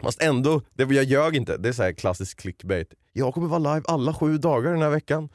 Fast 0.02 0.23
ändå, 0.23 0.62
det, 0.75 0.85
jag 0.95 1.05
ljög 1.05 1.37
inte. 1.37 1.57
Det 1.57 1.69
är 1.69 1.73
så 1.73 1.83
här 1.83 1.93
klassisk 1.93 2.40
clickbait. 2.40 2.95
Jag 3.12 3.35
kommer 3.35 3.49
vara 3.49 3.75
live 3.75 3.83
alla 3.88 4.14
sju 4.14 4.38
dagar 4.38 4.71
den 4.71 4.83
här 4.83 4.90
veckan. 4.90 5.28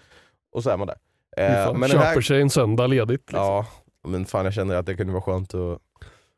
Och 0.52 0.64
så 0.64 0.70
är 0.70 0.78
man 0.78 0.88
där. 0.88 0.98
Eh, 1.38 1.66
Fan, 1.66 1.80
men 1.80 1.90
köper 1.90 2.06
här, 2.06 2.22
sig 2.22 2.42
en 2.42 2.50
söndag 2.50 2.88
ledigt. 2.88 3.22
Liksom. 3.22 3.40
ja, 3.40 3.66
men 4.08 4.26
fan 4.26 4.46
jag 4.46 4.54
känner 4.54 4.76
att 4.76 4.86
det 4.86 4.96
kunde 4.96 5.14
vara 5.14 5.24
skönt 5.24 5.54
att 5.54 5.80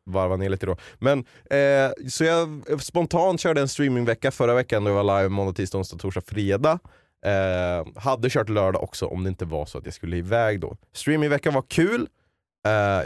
varva 0.05 0.35
ner 0.35 0.49
lite 0.49 0.65
då. 0.65 0.77
Men, 0.99 1.19
eh, 1.49 2.09
så 2.09 2.23
jag 2.23 2.63
spontant 2.81 3.39
körde 3.39 3.61
en 3.61 3.67
streamingvecka 3.67 4.31
förra 4.31 4.53
veckan 4.53 4.83
då 4.83 4.89
jag 4.89 5.03
var 5.03 5.19
live 5.19 5.29
måndag, 5.29 5.53
tisdag, 5.53 5.77
onsdag, 5.77 5.97
torsdag, 5.97 6.21
fredag. 6.21 6.79
Eh, 7.25 8.01
hade 8.01 8.29
kört 8.29 8.49
lördag 8.49 8.83
också 8.83 9.05
om 9.05 9.23
det 9.23 9.29
inte 9.29 9.45
var 9.45 9.65
så 9.65 9.77
att 9.77 9.85
jag 9.85 9.93
skulle 9.93 10.17
iväg 10.17 10.59
då. 10.59 10.77
Streamingveckan 10.93 11.53
var 11.53 11.63
kul, 11.67 12.01
eh, 12.01 12.07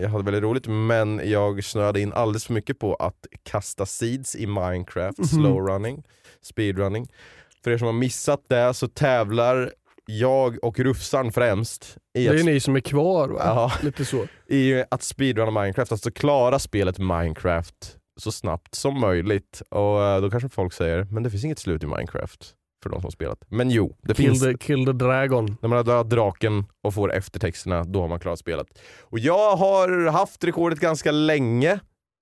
jag 0.02 0.10
hade 0.10 0.24
väldigt 0.24 0.44
roligt 0.44 0.68
men 0.68 1.22
jag 1.30 1.64
snöade 1.64 2.02
in 2.02 2.14
alldeles 2.14 2.46
för 2.46 2.54
mycket 2.54 2.80
på 2.80 2.96
att 2.96 3.26
kasta 3.44 3.86
seeds 3.86 4.36
i 4.36 4.48
Minecraft, 4.48 5.18
Mhm. 5.18 5.28
slowrunning, 5.28 6.04
speedrunning. 6.42 7.08
För 7.64 7.72
er 7.72 7.78
som 7.78 7.86
har 7.86 7.94
missat 7.94 8.40
det 8.50 8.74
så 8.74 8.88
tävlar 8.88 9.72
jag 10.06 10.64
och 10.64 10.80
Rufsan 10.80 11.32
främst 11.32 11.98
i 12.18 12.24
Det 12.28 12.30
är 12.36 12.40
att, 12.40 12.46
ni 12.46 12.60
som 12.60 12.76
är 12.76 12.80
kvar 12.80 13.30
va? 13.30 13.42
Ja. 13.46 13.72
Lite 13.82 14.06
så. 14.06 14.28
i 14.48 14.84
att 14.92 15.04
speedrunna 15.04 15.62
Minecraft, 15.62 15.92
alltså 15.92 16.12
klara 16.12 16.60
spelet 16.60 16.98
Minecraft 16.98 17.98
så 18.20 18.32
snabbt 18.32 18.76
som 18.76 19.00
möjligt. 19.00 19.62
Och 19.70 20.04
eh, 20.04 20.22
då 20.22 20.30
kanske 20.32 20.50
folk 20.50 20.74
säger, 20.74 21.04
men 21.12 21.24
det 21.24 21.30
finns 21.30 21.44
inget 21.44 21.60
slut 21.60 21.84
i 21.84 21.86
Minecraft 21.88 22.54
för 22.84 22.90
de 22.90 22.96
som 23.00 23.04
har 23.06 23.12
spelat. 23.12 23.40
Men 23.48 23.72
jo, 23.72 23.98
det 24.02 24.14
Kill 24.14 24.26
finns 24.26 24.44
the, 24.44 24.58
kill 24.58 24.86
the 24.86 24.92
dragon. 24.92 25.58
när 25.62 25.70
man 25.70 25.78
har 25.78 25.84
dödat 25.84 26.10
draken 26.10 26.66
och 26.84 26.94
får 26.94 27.14
eftertexterna, 27.14 27.84
då 27.84 28.02
har 28.02 28.08
man 28.08 28.20
klarat 28.20 28.40
spelet. 28.40 28.68
Och 29.02 29.20
jag 29.20 29.56
har 29.56 30.10
haft 30.12 30.44
rekordet 30.44 30.80
ganska 30.80 31.12
länge. 31.12 31.80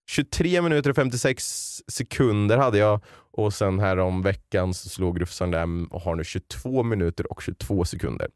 23 0.10 0.62
minuter 0.62 0.90
och 0.90 0.96
56 0.96 1.44
sekunder 1.88 2.58
hade 2.58 2.78
jag 2.78 3.00
och 3.32 3.54
sen 3.54 3.80
här 3.80 3.98
om 3.98 4.22
veckan 4.22 4.74
så 4.74 4.90
slog 4.90 5.22
Rufsan 5.22 5.52
där 5.52 5.94
och 5.94 6.02
har 6.02 6.16
nu 6.16 6.24
22 6.24 6.84
minuter 6.84 7.32
och 7.32 7.42
22 7.42 7.86
sekunder. 7.86 8.28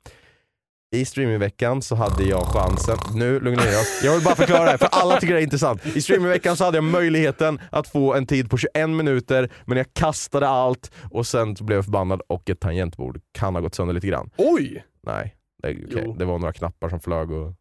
I 0.93 1.06
streamingveckan 1.06 1.82
så 1.82 1.95
hade 1.95 2.23
jag 2.23 2.45
chansen, 2.45 2.97
nu 3.15 3.39
lugna 3.39 3.63
ner 3.63 3.80
oss, 3.80 4.01
jag 4.04 4.13
vill 4.13 4.23
bara 4.23 4.36
förklara 4.36 4.63
det 4.63 4.69
här 4.69 4.77
för 4.77 4.89
alla 4.91 5.19
tycker 5.19 5.34
det 5.34 5.39
är 5.39 5.43
intressant. 5.43 5.86
I 5.86 6.01
streamingveckan 6.01 6.58
så 6.58 6.63
hade 6.65 6.77
jag 6.77 6.84
möjligheten 6.84 7.60
att 7.69 7.88
få 7.88 8.13
en 8.13 8.25
tid 8.25 8.49
på 8.49 8.58
21 8.58 8.89
minuter 8.89 9.51
men 9.65 9.77
jag 9.77 9.93
kastade 9.93 10.47
allt 10.47 10.91
och 11.12 11.27
sen 11.27 11.54
blev 11.54 11.77
jag 11.77 11.86
förbannad 11.86 12.21
och 12.27 12.49
ett 12.49 12.60
tangentbord 12.60 13.21
kan 13.32 13.56
ha 13.56 13.62
gått 13.62 13.75
sönder 13.75 13.93
lite 13.93 14.08
grann. 14.08 14.30
Oj! 14.38 14.86
Nej, 15.04 15.36
det. 15.63 15.71
Jo. 15.71 16.15
det 16.19 16.25
var 16.25 16.39
några 16.39 16.54
knappar 16.54 16.89
som 16.89 16.99
flög 16.99 17.32
och 17.32 17.54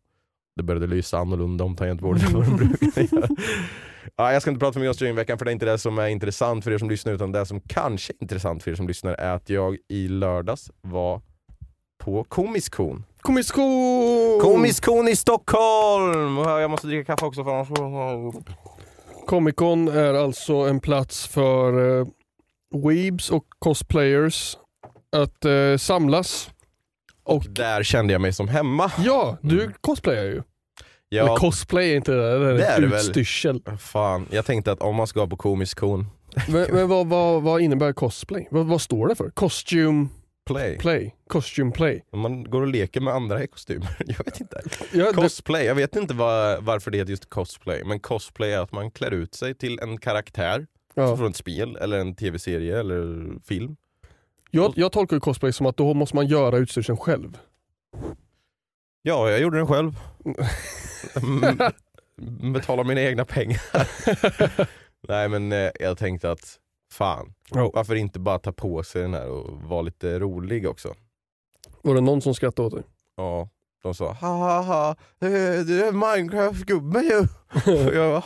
det 0.57 0.62
började 0.62 0.87
lysa 0.87 1.19
annorlunda 1.19 1.64
om 1.64 1.77
tangentbordet 1.77 2.23
än 2.23 2.35
vad 2.35 2.45
det 2.45 2.51
brukar 2.81 3.16
göra. 3.16 3.29
Ja, 4.16 4.33
jag 4.33 4.43
ska 4.43 4.51
inte 4.51 4.61
prata 4.61 4.73
för 4.73 4.81
mycket 4.81 4.90
om 4.90 4.95
streamingveckan 4.95 5.38
för 5.38 5.45
det 5.45 5.51
är 5.51 5.53
inte 5.53 5.66
det 5.66 5.79
som 5.79 5.99
är 5.99 6.09
intressant 6.09 6.64
för 6.64 6.71
er 6.71 6.79
som 6.79 6.90
lyssnar 6.90 7.12
utan 7.12 7.33
det 7.33 7.47
som 7.47 7.61
kanske 7.61 8.12
är 8.12 8.23
intressant 8.23 8.62
för 8.62 8.71
er 8.71 8.75
som 8.75 8.88
lyssnar 8.88 9.12
är 9.14 9.35
att 9.35 9.51
jag 9.51 9.77
i 9.88 10.09
lördags 10.09 10.71
var 10.81 11.21
på 11.99 12.25
Komiskon. 12.25 13.05
Komiskon! 13.23 14.41
Komiskon 14.41 15.09
i 15.09 15.17
Stockholm! 15.17 16.37
Jag 16.37 16.71
måste 16.71 16.87
dricka 16.87 17.05
kaffe 17.17 17.27
också 17.27 17.45
för 17.45 17.51
annars... 17.51 18.35
Comic 19.27 19.55
Con 19.57 19.89
är 19.89 20.15
alltså 20.15 20.55
en 20.55 20.81
plats 20.81 21.27
för 21.27 21.99
eh, 22.01 22.07
weebs 22.87 23.31
och 23.31 23.45
cosplayers 23.59 24.57
att 25.17 25.45
eh, 25.45 25.77
samlas. 25.79 26.51
Och 27.25 27.45
där 27.49 27.83
kände 27.83 28.13
jag 28.13 28.21
mig 28.21 28.33
som 28.33 28.49
hemma. 28.49 28.93
Ja, 28.99 29.37
du 29.43 29.61
Mm. 29.63 29.73
cosplayar 29.81 30.25
ju. 30.25 30.31
Eller 30.33 30.43
Ja, 31.09 31.37
cosplay 31.37 31.93
är 31.93 31.97
inte 31.97 32.13
det, 32.13 32.39
det 32.39 32.51
är 32.51 32.55
Det 32.55 32.65
är 32.67 32.81
väl. 32.81 32.95
utstyrsel. 32.95 33.63
fan. 33.81 34.27
Jag 34.31 34.47
tänkte 34.47 34.73
att 34.73 34.81
om 34.81 34.97
man 34.97 35.07
ska 35.07 35.27
på 35.27 35.37
Komiskon, 35.37 36.07
men 36.49 36.67
men 36.75 36.89
vad, 36.89 37.07
vad, 37.07 37.43
vad 37.43 37.61
innebär 37.61 37.93
cosplay? 37.93 38.49
Vad, 38.51 38.67
vad 38.67 38.81
står 38.81 39.09
det 39.09 39.15
för? 39.15 39.31
Costume 39.31 40.09
play. 40.55 40.79
play? 40.79 41.15
Costume 41.29 41.73
play? 41.73 42.05
Man 42.13 42.45
går 42.45 42.61
och 42.63 42.67
leker 42.69 43.01
med 43.01 43.15
andra 43.15 43.45
i 43.45 43.47
kostymer. 43.47 43.97
Jag 44.07 44.25
vet 44.25 44.41
inte. 44.41 44.61
Ja, 44.93 45.13
Cosplay, 45.13 45.65
jag 45.67 45.75
vet 45.75 45.97
inte 45.97 46.15
vad, 46.15 46.65
varför 46.65 46.91
det 46.91 46.99
heter 46.99 47.11
just 47.11 47.31
cosplay, 47.31 47.85
men 47.85 48.01
cosplay 48.01 48.53
är 48.53 48.59
att 48.59 48.73
man 48.73 48.91
klär 48.91 49.11
ut 49.11 49.35
sig 49.35 49.55
till 49.55 49.79
en 49.79 49.99
karaktär 49.99 50.67
ja. 50.95 51.17
från 51.17 51.31
ett 51.31 51.37
spel, 51.37 51.77
eller 51.77 51.99
en 51.99 52.15
tv-serie 52.15 52.81
eller 52.81 53.33
film. 53.45 53.77
jag, 54.51 54.73
jag 54.77 54.93
tolkar 54.93 55.17
ju 55.17 55.21
cosplay 55.21 55.53
som 55.53 55.67
att 55.67 55.77
då 55.77 55.95
måste 55.95 56.17
man 56.17 56.27
göra 56.27 56.57
utstyrseln 56.59 56.99
själv. 56.99 57.39
Ja, 59.03 59.31
jag 59.31 59.41
gjorde 59.41 59.57
den 59.59 59.67
själv. 59.67 59.93
Mm, 61.17 62.53
Betala 62.53 62.85
mina 62.85 63.01
egna 63.01 63.25
pengar. 63.25 63.61
Nej 65.09 65.29
men 65.29 65.53
eh, 65.53 65.71
jag 65.81 65.99
tänkte 65.99 66.31
att, 66.31 66.59
fan, 66.92 67.35
Ja. 67.50 67.70
varför 67.74 67.94
inte 67.94 68.18
bara 68.18 68.38
ta 68.38 68.53
på 68.53 68.83
sig 68.83 69.03
den 69.03 69.14
här 69.14 69.29
och 69.29 69.62
vara 69.62 69.83
lite 69.83 70.18
rolig 70.18 70.68
också? 70.68 70.94
Var 71.83 71.94
det 71.94 72.00
någon 72.00 72.20
som 72.22 72.35
skrattade 72.35 72.66
åt 72.66 72.74
dig? 72.74 72.83
Ja, 73.16 73.48
de 73.83 73.94
sa 73.94 74.12
ha 74.12 74.29
ha 74.37 74.62
ha, 74.62 74.90
eh, 74.90 75.61
du 75.66 75.85
är 75.85 75.92
Minecraft-gubben 75.92 77.03
ju. 77.05 77.26
Jag 77.94 78.22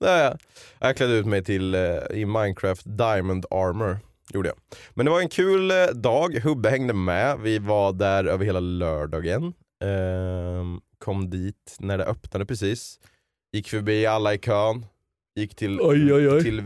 bara, 0.00 0.38
jag. 0.80 0.96
Klädde 0.96 1.12
ut 1.12 1.26
mig 1.26 1.44
till, 1.44 1.74
eh, 1.74 1.96
i 2.10 2.24
Minecraft 2.26 2.82
Diamond 2.84 3.46
Armor. 3.50 3.98
Gjorde 4.34 4.48
jag. 4.48 4.58
Men 4.94 5.06
det 5.06 5.12
var 5.12 5.20
en 5.20 5.28
kul 5.28 5.70
eh, 5.70 5.86
dag, 5.86 6.34
Hubbe 6.34 6.70
hängde 6.70 6.94
med. 6.94 7.38
Vi 7.40 7.58
var 7.58 7.92
där 7.92 8.24
över 8.24 8.44
hela 8.44 8.60
lördagen. 8.60 9.52
Ehm, 9.84 10.80
kom 10.98 11.30
dit 11.30 11.76
när 11.78 11.98
det 11.98 12.04
öppnade 12.04 12.46
precis. 12.46 13.00
Gick 13.52 13.68
förbi 13.68 14.06
alla 14.06 14.34
i 14.34 14.38
kön. 14.38 14.86
Gick 15.36 15.54
till, 15.56 15.80
Oj, 15.80 16.12
oj, 16.14 16.28
oj. 16.28 16.42
till 16.42 16.60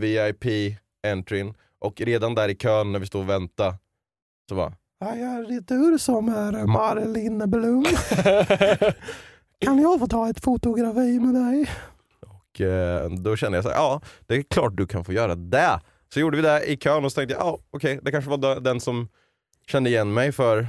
VIP-entryn. 1.07 1.55
Och 1.79 2.01
redan 2.01 2.35
där 2.35 2.49
i 2.49 2.55
kön 2.55 2.93
när 2.93 2.99
vi 2.99 3.07
stod 3.07 3.21
och 3.21 3.29
väntade 3.31 3.75
så 4.49 4.55
var 4.55 4.73
Ja, 4.99 5.17
jag 5.17 5.33
är 5.33 5.91
du 5.93 5.99
som 5.99 6.29
är 6.29 6.67
Marilyn 6.67 7.51
Blom. 7.51 7.85
Kan 9.59 9.79
jag 9.79 10.01
få 10.01 10.07
ta 10.07 10.31
ett 10.31 10.45
fotografi 10.45 11.21
med 11.21 11.35
dig? 11.35 11.71
och 12.57 12.61
eh, 12.61 13.11
då 13.11 13.37
kände 13.37 13.59
jag 13.59 13.65
så 13.65 13.71
här, 13.71 13.77
ja 13.77 14.01
det 14.27 14.37
är 14.37 14.43
klart 14.43 14.77
du 14.77 14.87
kan 14.87 15.05
få 15.05 15.13
göra 15.13 15.35
det. 15.35 15.81
Så 16.15 16.21
gjorde 16.21 16.37
vi 16.37 16.43
det 16.43 16.65
i 16.65 16.77
kön 16.77 17.05
och 17.05 17.13
så 17.13 17.17
tänkte 17.17 17.35
jag, 17.35 17.43
ja 17.43 17.59
okej 17.71 18.01
det 18.03 18.11
kanske 18.11 18.31
var 18.31 18.61
den 18.61 18.81
som 18.81 19.09
kände 19.67 19.91
igen 19.91 20.15
mig 20.15 20.33
för 20.33 20.67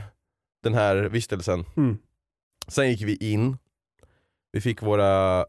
den 0.63 0.73
här 0.73 0.95
vistelsen. 0.95 1.65
Mm. 1.77 1.97
Sen 2.67 2.89
gick 2.89 3.01
vi 3.01 3.15
in, 3.15 3.57
vi 4.51 4.61
fick 4.61 4.81
våra, 4.81 5.45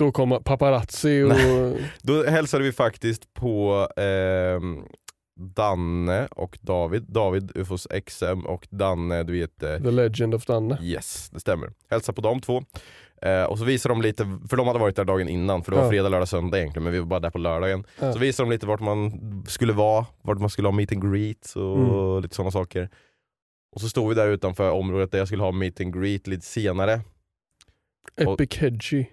Då 0.00 0.12
kom 0.12 0.42
paparazzi 0.44 1.22
och... 1.22 1.32
då 2.02 2.24
hälsade 2.24 2.64
vi 2.64 2.72
faktiskt 2.72 3.34
på 3.34 3.88
ehm, 3.96 4.84
Danne 5.40 6.26
och 6.30 6.58
David, 6.60 7.02
David 7.08 7.52
Ufos 7.54 7.86
XM 8.06 8.40
och 8.46 8.66
Danne 8.70 9.22
du 9.22 9.32
vet 9.32 9.62
eh, 9.62 9.76
The 9.82 9.90
Legend 9.90 10.34
of 10.34 10.44
Danne. 10.46 10.78
Yes, 10.82 11.30
det 11.30 11.40
stämmer. 11.40 11.72
Hälsa 11.90 12.12
på 12.12 12.20
de 12.20 12.40
två. 12.40 12.62
Eh, 13.22 13.42
och 13.44 13.58
så 13.58 13.64
visade 13.64 13.94
de 13.94 14.02
lite, 14.02 14.38
för 14.48 14.56
de 14.56 14.66
hade 14.66 14.78
varit 14.78 14.96
där 14.96 15.04
dagen 15.04 15.28
innan, 15.28 15.64
för 15.64 15.70
det 15.72 15.76
var 15.76 15.84
Ja. 15.84 15.90
fredag, 15.90 16.08
lördag, 16.08 16.28
söndag 16.28 16.58
egentligen, 16.58 16.84
men 16.84 16.92
vi 16.92 16.98
var 16.98 17.06
bara 17.06 17.20
där 17.20 17.30
på 17.30 17.38
lördagen. 17.38 17.84
Ja. 18.00 18.12
Så 18.12 18.18
visade 18.18 18.48
de 18.48 18.52
lite 18.52 18.66
vart 18.66 18.80
man 18.80 19.12
skulle 19.48 19.72
vara, 19.72 20.06
vart 20.22 20.38
man 20.38 20.50
skulle 20.50 20.68
ha 20.68 20.72
meet 20.72 20.92
and 20.92 21.12
greet 21.12 21.52
och 21.56 21.76
Mm. 21.78 22.22
lite 22.22 22.34
sådana 22.34 22.50
saker. 22.50 22.88
Och 23.74 23.80
så 23.80 23.88
stod 23.88 24.08
vi 24.08 24.14
där 24.14 24.28
utanför 24.28 24.70
området 24.70 25.10
där 25.12 25.18
jag 25.18 25.26
skulle 25.26 25.42
ha 25.42 25.52
meet 25.52 25.80
and 25.80 25.94
greet 26.02 26.26
lite 26.26 26.46
senare. 26.46 27.00
Epic 28.16 28.56
Hedgy. 28.56 29.04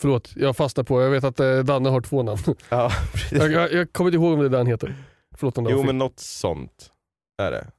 Förlåt, 0.00 0.32
jag 0.36 0.56
fastnar 0.56 0.84
på, 0.84 1.02
jag 1.02 1.10
vet 1.10 1.24
att 1.24 1.40
eh, 1.40 1.58
Danne 1.58 1.88
har 1.88 2.00
två 2.00 2.22
namn. 2.22 2.38
Ja, 2.68 2.90
jag, 3.30 3.52
jag, 3.52 3.72
jag 3.72 3.92
kommer 3.92 4.10
inte 4.10 4.16
ihåg 4.16 4.32
om 4.32 4.38
det 4.40 4.44
är 4.46 4.50
det 4.50 4.56
han 4.56 4.66
heter. 4.66 4.94
Förlåt 5.36 5.58
om 5.58 5.64
det 5.64 5.70
Jo 5.70 5.76
fel. 5.78 5.86
men 5.86 5.98
något 5.98 6.18
sånt 6.18 6.92
är 7.42 7.50
det. 7.50 7.70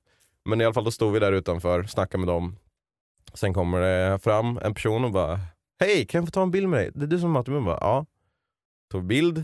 Men 0.46 0.62
i 0.62 0.66
alla 0.66 0.74
fall 0.74 0.84
då 0.84 0.92
stod 0.92 1.14
vi 1.14 1.20
där 1.20 1.32
utanför, 1.32 1.84
snackade 1.84 2.26
med 2.26 2.28
dem. 2.36 2.56
Sen 3.34 3.54
kommer 3.54 3.82
det 3.82 4.20
fram 4.20 4.58
en 4.58 4.74
person 4.74 5.06
och 5.06 5.12
bara 5.12 5.40
Hej, 5.80 6.06
kan 6.06 6.20
jag 6.22 6.28
få 6.28 6.32
ta 6.32 6.42
en 6.44 6.52
bild 6.52 6.70
med 6.70 6.80
dig? 6.80 6.92
Det 6.96 7.04
är 7.04 7.08
du 7.08 7.20
som 7.20 7.32
möter 7.32 7.52
mig? 7.52 7.62
Bara, 7.62 7.78
Ja. 7.82 8.06
Tog 8.92 9.06
bild. 9.06 9.44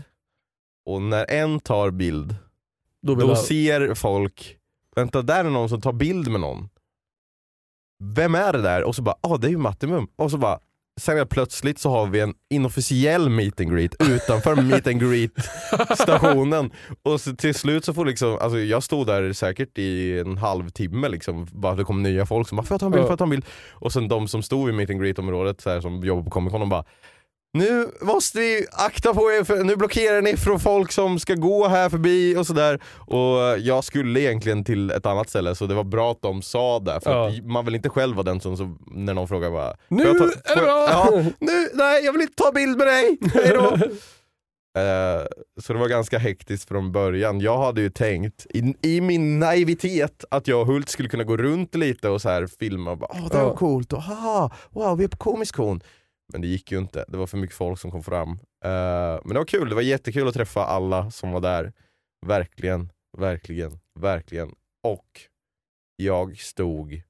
Och 0.86 1.02
när 1.02 1.30
en 1.30 1.60
tar 1.60 1.90
bild, 1.90 2.36
Då 3.02 3.14
då 3.14 3.26
jag- 3.28 3.38
ser 3.38 3.94
folk 3.94 4.58
Vänta, 4.96 5.22
där 5.22 5.44
är 5.44 5.50
någon 5.50 5.68
som 5.68 5.80
tar 5.80 5.92
bild 5.92 6.28
med 6.30 6.40
någon. 6.40 6.68
Vem 8.04 8.34
är 8.34 8.52
det 8.52 8.62
där? 8.62 8.82
Och 8.84 8.94
så 8.94 9.02
bara, 9.02 9.16
ah 9.20 9.36
det 9.36 9.46
är 9.46 9.50
ju 9.50 9.56
Mattimum. 9.58 10.08
Och 10.16 10.30
så 10.30 10.38
bara, 10.38 10.60
sen 11.00 11.16
helt 11.16 11.30
plötsligt 11.30 11.78
så 11.78 11.90
har 11.90 12.06
vi 12.06 12.20
en 12.20 12.34
inofficiell 12.50 13.28
meet 13.28 13.60
and 13.60 13.72
greet 13.72 14.02
utanför 14.02 14.54
meet 14.62 14.86
and 14.86 15.00
greet 15.00 15.30
stationen. 15.94 16.70
Och 17.02 17.20
så 17.20 17.36
till 17.36 17.54
slut 17.54 17.84
så 17.84 17.94
får 17.94 18.04
liksom, 18.04 18.38
alltså 18.40 18.58
jag 18.58 18.82
stod 18.82 19.06
där 19.06 19.32
säkert 19.32 19.78
i 19.78 20.18
en 20.18 20.38
halvtimme 20.38 21.08
liksom, 21.08 21.46
bara 21.52 21.74
det 21.74 21.84
kom 21.84 22.02
nya 22.02 22.26
folk 22.26 22.48
som 22.48 22.56
bara 22.56 22.62
får 22.62 22.74
jag 22.74 22.80
ta 22.80 22.86
en 22.86 22.92
bild, 22.92 23.02
får 23.02 23.12
jag 23.12 23.18
ta 23.18 23.24
en 23.24 23.30
bild? 23.30 23.44
Och 23.72 23.92
sen 23.92 24.08
de 24.08 24.28
som 24.28 24.42
stod 24.42 24.66
vid 24.66 24.74
meet 24.74 24.90
and 24.90 25.00
greet 25.00 25.18
området 25.18 25.60
så 25.60 25.70
här, 25.70 25.80
som 25.80 26.04
jobbar 26.04 26.22
på 26.22 26.30
Comic 26.30 26.52
Con, 26.52 26.60
de 26.60 26.68
bara 26.68 26.84
nu 27.58 27.86
måste 28.00 28.38
ni 28.38 28.66
akta 28.72 29.14
på 29.14 29.20
er 29.32 29.44
för 29.44 29.64
nu 29.64 29.76
blockerar 29.76 30.22
ni 30.22 30.36
från 30.36 30.60
folk 30.60 30.92
som 30.92 31.18
ska 31.18 31.34
gå 31.34 31.68
här 31.68 31.88
förbi 31.88 32.36
och 32.36 32.46
sådär. 32.46 32.80
Och 32.94 33.58
jag 33.58 33.84
skulle 33.84 34.20
egentligen 34.20 34.64
till 34.64 34.90
ett 34.90 35.06
annat 35.06 35.28
ställe 35.28 35.54
så 35.54 35.66
det 35.66 35.74
var 35.74 35.84
bra 35.84 36.10
att 36.12 36.22
de 36.22 36.42
sa 36.42 36.78
det. 36.78 37.00
För 37.00 37.10
Ja. 37.28 37.42
man 37.44 37.64
vill 37.64 37.74
inte 37.74 37.88
själv 37.88 38.16
vara 38.16 38.24
den 38.24 38.40
som, 38.40 38.56
så, 38.56 38.76
när 38.86 39.14
någon 39.14 39.28
frågar 39.28 39.50
bara 39.50 39.74
Nu 39.88 40.04
"Får 40.04 40.14
jag 40.16 40.44
ta- 40.44 40.52
är 40.52 40.56
det 40.56 40.62
bra!" 40.62 40.86
Ja, 40.90 41.24
nu, 41.40 41.68
nej 41.74 42.04
jag 42.04 42.12
vill 42.12 42.22
inte 42.22 42.34
ta 42.34 42.52
bild 42.52 42.78
med 42.78 42.86
dig, 42.86 43.18
hejdå! 43.34 43.76
Eh, 44.78 45.26
så 45.62 45.72
det 45.72 45.78
var 45.78 45.88
ganska 45.88 46.18
hektiskt 46.18 46.68
från 46.68 46.92
början. 46.92 47.40
Jag 47.40 47.58
hade 47.58 47.80
ju 47.80 47.90
tänkt, 47.90 48.46
i, 48.50 48.74
i 48.82 49.00
min 49.00 49.38
naivitet, 49.38 50.24
att 50.30 50.48
jag 50.48 50.60
och 50.60 50.66
Hult 50.66 50.88
skulle 50.88 51.08
kunna 51.08 51.24
gå 51.24 51.36
runt 51.36 51.74
lite 51.74 52.08
och 52.08 52.22
så 52.22 52.28
här 52.28 52.46
filma 52.58 52.90
och 52.90 52.98
bara 52.98 53.10
Åh, 53.14 53.28
det 53.30 53.38
var 53.42 53.54
coolt, 53.56 53.92
och, 53.92 54.02
haha, 54.02 54.50
wow 54.70 54.98
vi 54.98 55.04
är 55.04 55.08
på 55.08 55.16
Komisk 55.16 55.54
Kon. 55.56 55.80
Men 56.32 56.40
det 56.40 56.46
gick 56.46 56.72
ju 56.72 56.78
inte, 56.78 57.04
det 57.08 57.16
var 57.16 57.26
för 57.26 57.38
mycket 57.38 57.56
folk 57.56 57.78
som 57.78 57.90
kom 57.90 58.02
fram. 58.02 58.30
Eh, 58.64 59.20
men 59.24 59.28
det 59.28 59.38
var 59.38 59.44
kul, 59.44 59.68
det 59.68 59.74
var 59.74 59.82
jättekul 59.82 60.28
att 60.28 60.34
träffa 60.34 60.64
alla 60.64 61.10
som 61.10 61.32
var 61.32 61.40
där. 61.40 61.72
Verkligen, 62.26 62.92
verkligen, 63.18 63.78
verkligen. 63.94 64.54
Och 64.82 65.20
jag 65.96 66.38
stod 66.38 67.02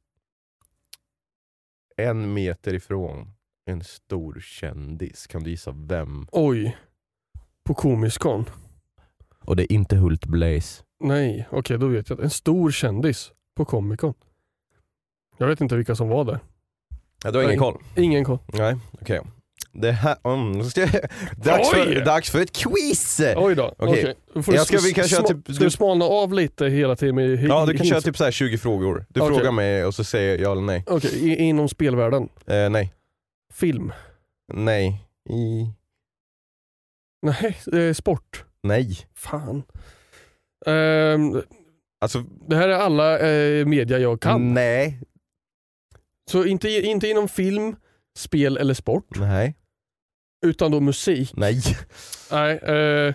en 1.96 2.34
meter 2.34 2.74
ifrån 2.74 3.32
en 3.66 3.84
stor 3.84 4.40
kändis. 4.40 5.26
Kan 5.26 5.42
du 5.42 5.50
gissa 5.50 5.70
vem? 5.70 6.26
Oj. 6.32 6.76
På 7.64 7.74
Komiskon? 7.74 8.44
Och 9.40 9.56
det 9.56 9.62
är 9.62 9.72
inte 9.72 9.96
Hult 9.96 10.26
Blaze. 10.26 10.82
Nej, 11.00 11.48
okej 11.50 11.78
då 11.78 11.86
vet 11.86 12.10
jag. 12.10 12.20
En 12.20 12.30
stor 12.30 12.70
kändis 12.70 13.32
på 13.56 13.64
Comic 13.64 14.00
Con. 14.00 14.14
Jag 15.38 15.46
vet 15.46 15.60
inte 15.60 15.76
vilka 15.76 15.94
som 15.94 16.08
var 16.08 16.24
där. 16.24 16.40
Ja, 17.24 17.30
du 17.30 17.38
har 17.38 17.44
ingen 17.44 17.58
koll? 17.58 17.82
Ingen 17.96 18.24
koll. 18.24 18.38
Nej, 18.52 18.76
okej. 19.00 19.20
Det 19.72 19.92
här, 19.92 20.16
mm, 20.24 20.52
dags, 21.36 21.72
Oj! 21.74 21.84
för, 21.94 22.04
dags 22.04 22.30
för 22.30 22.40
ett 22.42 22.52
quiz! 22.52 23.20
Oj 23.36 23.54
då. 23.54 23.74
Okej. 23.78 24.14
Får 24.42 24.54
Jag 24.54 24.66
ska- 24.66 24.78
vi 24.78 24.92
kan 24.92 25.04
köra 25.08 25.22
typ- 25.22 25.54
Ska 25.54 25.64
du 25.64 25.70
smalna 25.70 26.04
av 26.04 26.32
lite 26.32 26.66
hela 26.66 26.96
tiden 26.96 27.14
med 27.14 27.44
Ja, 27.44 27.66
du 27.66 27.76
kan 27.76 27.86
köra 27.86 28.00
typ 28.00 28.16
så 28.16 28.24
här 28.24 28.30
20 28.30 28.58
frågor. 28.58 29.06
Du 29.08 29.20
Okej. 29.20 29.36
frågar 29.36 29.52
mig 29.52 29.84
och 29.84 29.94
så 29.94 30.04
säger 30.04 30.30
jag 30.30 30.40
ja 30.40 30.52
eller 30.52 30.62
nej. 30.62 30.84
Okej, 30.86 31.10
i- 31.32 31.36
inom 31.42 31.68
spelvärlden. 31.68 32.28
Eh, 32.46 32.70
nej. 32.70 32.92
Film. 33.54 33.92
Nej. 34.52 35.02
I... 35.30 35.70
Nej, 37.26 37.56
eh, 37.88 37.92
sport. 37.94 38.44
Nej. 38.62 38.98
Fan. 39.14 39.62
Ehm, 40.66 41.42
Alltså, 42.00 42.24
det 42.48 42.56
här 42.56 42.68
är 42.68 42.72
alla 42.78 43.18
eh, 43.18 43.66
media 43.66 43.98
jag 43.98 44.20
kan. 44.20 44.54
nej. 44.54 45.00
Så 46.30 46.44
inte, 46.44 46.68
inte 46.70 47.08
inom 47.08 47.28
film, 47.28 47.76
spel 48.18 48.56
eller 48.56 48.74
sport. 48.74 49.06
Nej. 49.16 49.54
Utan 50.46 50.70
då 50.70 50.80
musik. 50.80 51.32
Nej. 51.36 51.60
Nej. 52.30 52.56
Eh, 52.56 53.14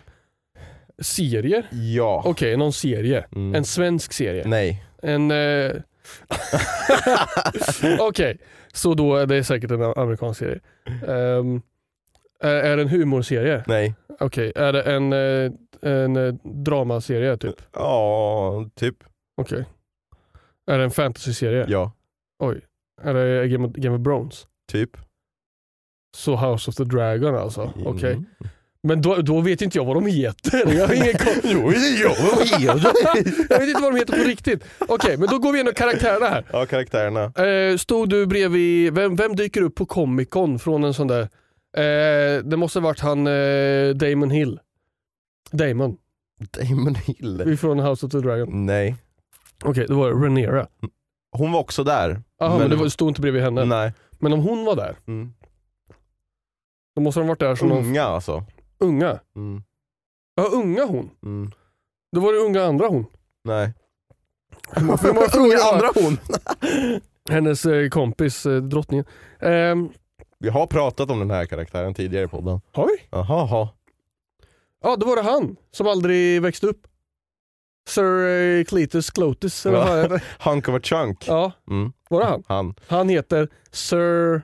serier. 1.01 1.67
Ja. 1.71 2.23
Okej, 2.25 2.57
någon 2.57 2.73
serie. 2.73 3.25
Mm. 3.35 3.55
En 3.55 3.65
svensk 3.65 4.13
serie. 4.13 4.43
Nej. 4.47 4.83
En... 5.01 5.31
Eh... 5.31 5.71
Okej, 7.99 8.37
så 8.73 8.93
då 8.93 9.15
är 9.15 9.25
det 9.25 9.43
säkert 9.43 9.71
en 9.71 9.81
amerikansk 9.81 10.39
serie. 10.39 10.59
Ehm, 11.07 11.61
är, 12.39 12.55
är 12.55 12.75
det 12.75 12.81
en 12.81 12.89
humorserie? 12.89 13.63
Nej. 13.67 13.95
Okej, 14.19 14.51
är 14.55 14.73
det 14.73 14.81
en, 14.83 15.13
eh, 15.13 15.51
en 15.81 16.15
eh, 16.15 16.33
dramaserie 16.43 17.37
typ? 17.37 17.55
Ja, 17.73 18.69
typ. 18.75 18.95
Okej. 19.37 19.65
Är 20.71 20.77
det 20.77 20.83
en 20.83 20.91
fantasyserie? 20.91 21.65
Ja. 21.67 21.91
Oj. 22.39 22.61
Det 23.03 23.47
Game 23.47 23.67
of, 23.67 23.73
Game 23.73 23.97
of 23.97 24.03
Thrones? 24.03 24.47
Typ. 24.71 24.89
Så 26.17 26.35
House 26.35 26.69
of 26.69 26.75
the 26.75 26.83
Dragon 26.83 27.35
alltså? 27.35 27.73
Okej. 27.85 28.13
Mm. 28.13 28.25
Men 28.83 29.01
då, 29.01 29.15
då 29.15 29.41
vet 29.41 29.61
inte 29.61 29.77
jag 29.77 29.85
vad 29.85 29.95
de 29.95 30.05
heter. 30.05 30.73
Jag 30.77 30.87
har 30.87 30.93
ingen 30.93 31.13
koll. 31.13 31.33
Jo, 31.43 31.73
jo, 31.75 31.81
jo. 32.03 32.09
Jag 32.59 33.59
vet 33.59 33.67
inte 33.69 33.81
vad 33.81 33.93
de 33.93 33.99
heter 33.99 34.17
på 34.17 34.23
riktigt. 34.23 34.63
Okej, 34.79 35.17
men 35.17 35.27
då 35.29 35.39
går 35.39 35.51
vi 35.51 35.57
igenom 35.57 35.73
karaktärerna 35.73 36.25
här. 36.25 36.45
Ja, 36.53 36.65
karaktärerna. 36.65 37.23
Eh, 37.45 37.77
stod 37.77 38.09
du 38.09 38.25
bredvid, 38.25 38.93
vem, 38.93 39.15
vem 39.15 39.35
dyker 39.35 39.61
upp 39.61 39.75
på 39.75 39.85
Comic 39.85 40.29
Con 40.29 40.59
från 40.59 40.83
en 40.83 40.93
sån 40.93 41.07
där? 41.07 41.21
Eh, 41.77 42.43
det 42.43 42.57
måste 42.57 42.79
ha 42.79 42.83
varit 42.83 42.99
han 42.99 43.27
eh, 43.27 43.89
Damon 43.89 44.29
Hill. 44.31 44.59
Damon, 45.51 45.97
Damon 46.51 46.95
Hill. 46.95 47.57
från 47.57 47.79
House 47.79 48.05
of 48.05 48.11
the 48.11 48.19
Dragon. 48.19 48.65
Nej. 48.65 48.95
Okej, 49.63 49.85
då 49.87 49.95
var 49.95 50.09
det 50.09 50.15
Rhaenyra. 50.15 50.67
Hon 51.31 51.51
var 51.51 51.59
också 51.59 51.83
där. 51.83 52.21
Jaha, 52.39 52.57
men, 52.59 52.69
det 52.69 52.75
var, 52.75 52.87
stod 52.89 53.07
inte 53.09 53.21
bredvid 53.21 53.41
henne. 53.43 53.65
Nej. 53.65 53.93
Men 54.19 54.33
om 54.33 54.39
hon 54.39 54.65
var 54.65 54.75
där, 54.75 54.95
Mm. 55.07 55.33
då 56.95 57.01
måste 57.01 57.19
de 57.19 57.27
varit 57.27 57.39
där 57.39 57.55
som 57.55 57.67
någon 57.69 57.77
Unga 57.85 58.03
alltså. 58.03 58.43
unga. 58.79 59.19
Mm. 59.35 59.63
Ja, 60.35 60.43
unga 60.53 60.85
hon. 60.85 61.09
Mm. 61.23 61.51
Då 62.11 62.21
var 62.21 62.33
det 62.33 62.39
unga 62.39 62.63
andra 62.63 62.87
hon. 62.87 63.05
Nej. 63.43 63.73
Hur 64.71 64.85
många 64.85 64.97
frågor 65.29 65.63
har- 65.63 65.73
andra 65.73 65.89
hon. 65.95 66.17
Hennes 67.29 67.65
eh, 67.65 67.89
kompis, 67.89 68.45
eh, 68.45 68.57
drottningen. 68.61 69.05
Ehm, 69.39 69.89
Vi 70.39 70.49
har 70.49 70.67
pratat 70.67 71.11
om 71.11 71.19
den 71.19 71.31
här 71.31 71.45
karaktären 71.45 71.93
tidigare 71.93 72.25
i 72.25 72.27
podden. 72.27 72.61
har 72.71 72.85
vi? 72.87 73.03
Jaha. 73.11 73.69
Ja, 74.83 74.95
då 74.95 75.05
var 75.07 75.15
det 75.15 75.21
han 75.21 75.55
som 75.71 75.87
aldrig 75.87 76.41
växte 76.41 76.67
upp. 76.67 76.87
Sir 77.89 78.27
eh, 78.27 78.63
Cletus 78.63 79.09
Clotus, 79.11 79.65
eller 79.65 79.77
vad 79.77 80.01
heter. 80.01 80.23
Hunk 80.49 80.67
of 80.69 80.75
a 80.75 80.79
chunk. 80.83 81.27
Ja, 81.27 81.51
Mm. 81.69 81.93
var 82.09 82.19
det 82.19 82.25
han? 82.27 82.43
Han. 82.47 82.73
Han 82.87 83.09
heter 83.09 83.47
Sir, 83.71 84.41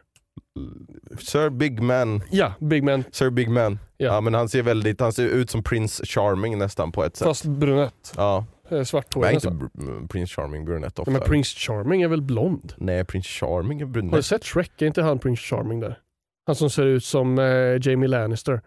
Sir 1.20 1.50
Big 1.50 1.82
Man. 1.82 2.22
ja, 2.32 2.54
Big 2.60 2.84
Man, 2.84 3.04
Sir 3.12 3.30
Big 3.30 3.50
Man. 3.50 3.80
Ja. 3.98 4.06
Ja. 4.14 4.22
men 4.22 4.34
han 4.34 4.50
ser 4.50 4.62
väldigt, 4.64 5.00
han 5.02 5.14
ser 5.14 5.26
ut 5.28 5.50
som 5.50 5.64
Prince 5.64 6.06
Charming 6.06 6.58
nästan 6.58 6.92
på 6.92 7.04
ett 7.04 7.16
sätt. 7.16 7.26
fast 7.28 7.46
brunett. 7.46 8.14
Ja. 8.18 8.46
Eh, 8.70 8.84
Svarthårig 8.84 9.26
Nej 9.26 9.34
inte 9.36 9.50
nästan. 9.50 9.70
br- 9.74 10.08
Prince 10.08 10.34
Charming 10.36 10.66
brunett 10.66 10.94
Ja, 10.96 11.02
ofta. 11.02 11.12
men 11.12 11.22
Prince 11.22 11.60
Charming 11.60 12.02
är 12.02 12.08
väl 12.08 12.22
blond? 12.22 12.74
Nej, 12.78 13.06
Prince 13.06 13.30
Charming 13.30 13.82
är 13.82 13.86
Har 13.86 13.94
du 13.94 14.02
brunett. 14.02 14.26
sett 14.26 14.44
Shrek? 14.46 14.82
Är 14.82 14.86
inte 14.86 15.02
han 15.02 15.20
Prince 15.20 15.42
Charming 15.44 15.80
där? 15.80 16.00
Han 16.46 16.56
som 16.56 16.70
ser 16.70 16.86
ut 16.86 17.04
som 17.06 17.40
eh, 17.40 17.46
Jamie 17.82 18.08
Lannister. 18.08 18.62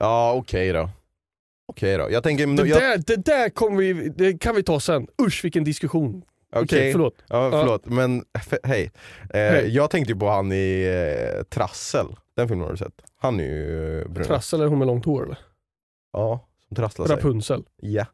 Ja, 0.00 0.32
okej 0.36 0.72
då. 0.72 0.90
Okej 1.66 1.98
då. 1.98 2.10
Jag 2.10 2.22
tänker... 2.22 2.46
Det, 2.46 2.68
jag, 2.68 2.80
där, 2.80 2.98
det 3.06 3.16
där 3.24 3.48
kommer 3.48 3.76
vi, 3.78 4.08
det 4.08 4.38
kan 4.38 4.54
vi 4.54 4.62
ta 4.62 4.80
sen. 4.80 5.06
Usch 5.22 5.44
vilken 5.44 5.64
diskussion. 5.64 6.22
Okej, 6.52 6.62
Okej. 6.64 6.92
förlåt. 6.92 7.14
Ja, 7.28 7.50
förlåt, 7.50 7.86
men 7.86 8.24
f- 8.38 8.58
hej. 8.64 8.90
Eh, 9.34 9.40
Hej. 9.40 9.68
Jag 9.74 9.90
tänkte 9.90 10.12
ju 10.12 10.18
på 10.18 10.28
han 10.28 10.52
i 10.52 10.82
eh, 11.36 11.42
Trassel, 11.42 12.06
den 12.36 12.48
filmen 12.48 12.64
har 12.64 12.70
du 12.72 12.76
sett? 12.78 12.94
Han 13.16 13.40
är 13.40 13.44
ju 13.44 14.00
eh, 14.00 14.08
brun. 14.08 14.26
Trassel 14.26 14.60
är 14.60 14.66
hon 14.66 14.78
med 14.78 14.86
långt 14.86 15.04
hår 15.04 15.24
eller? 15.24 15.38
Ja, 16.12 16.46
som 16.68 16.76
trasslar 16.76 17.06
sig. 17.06 17.16
Rapunzel. 17.16 17.64
Ja. 17.76 18.06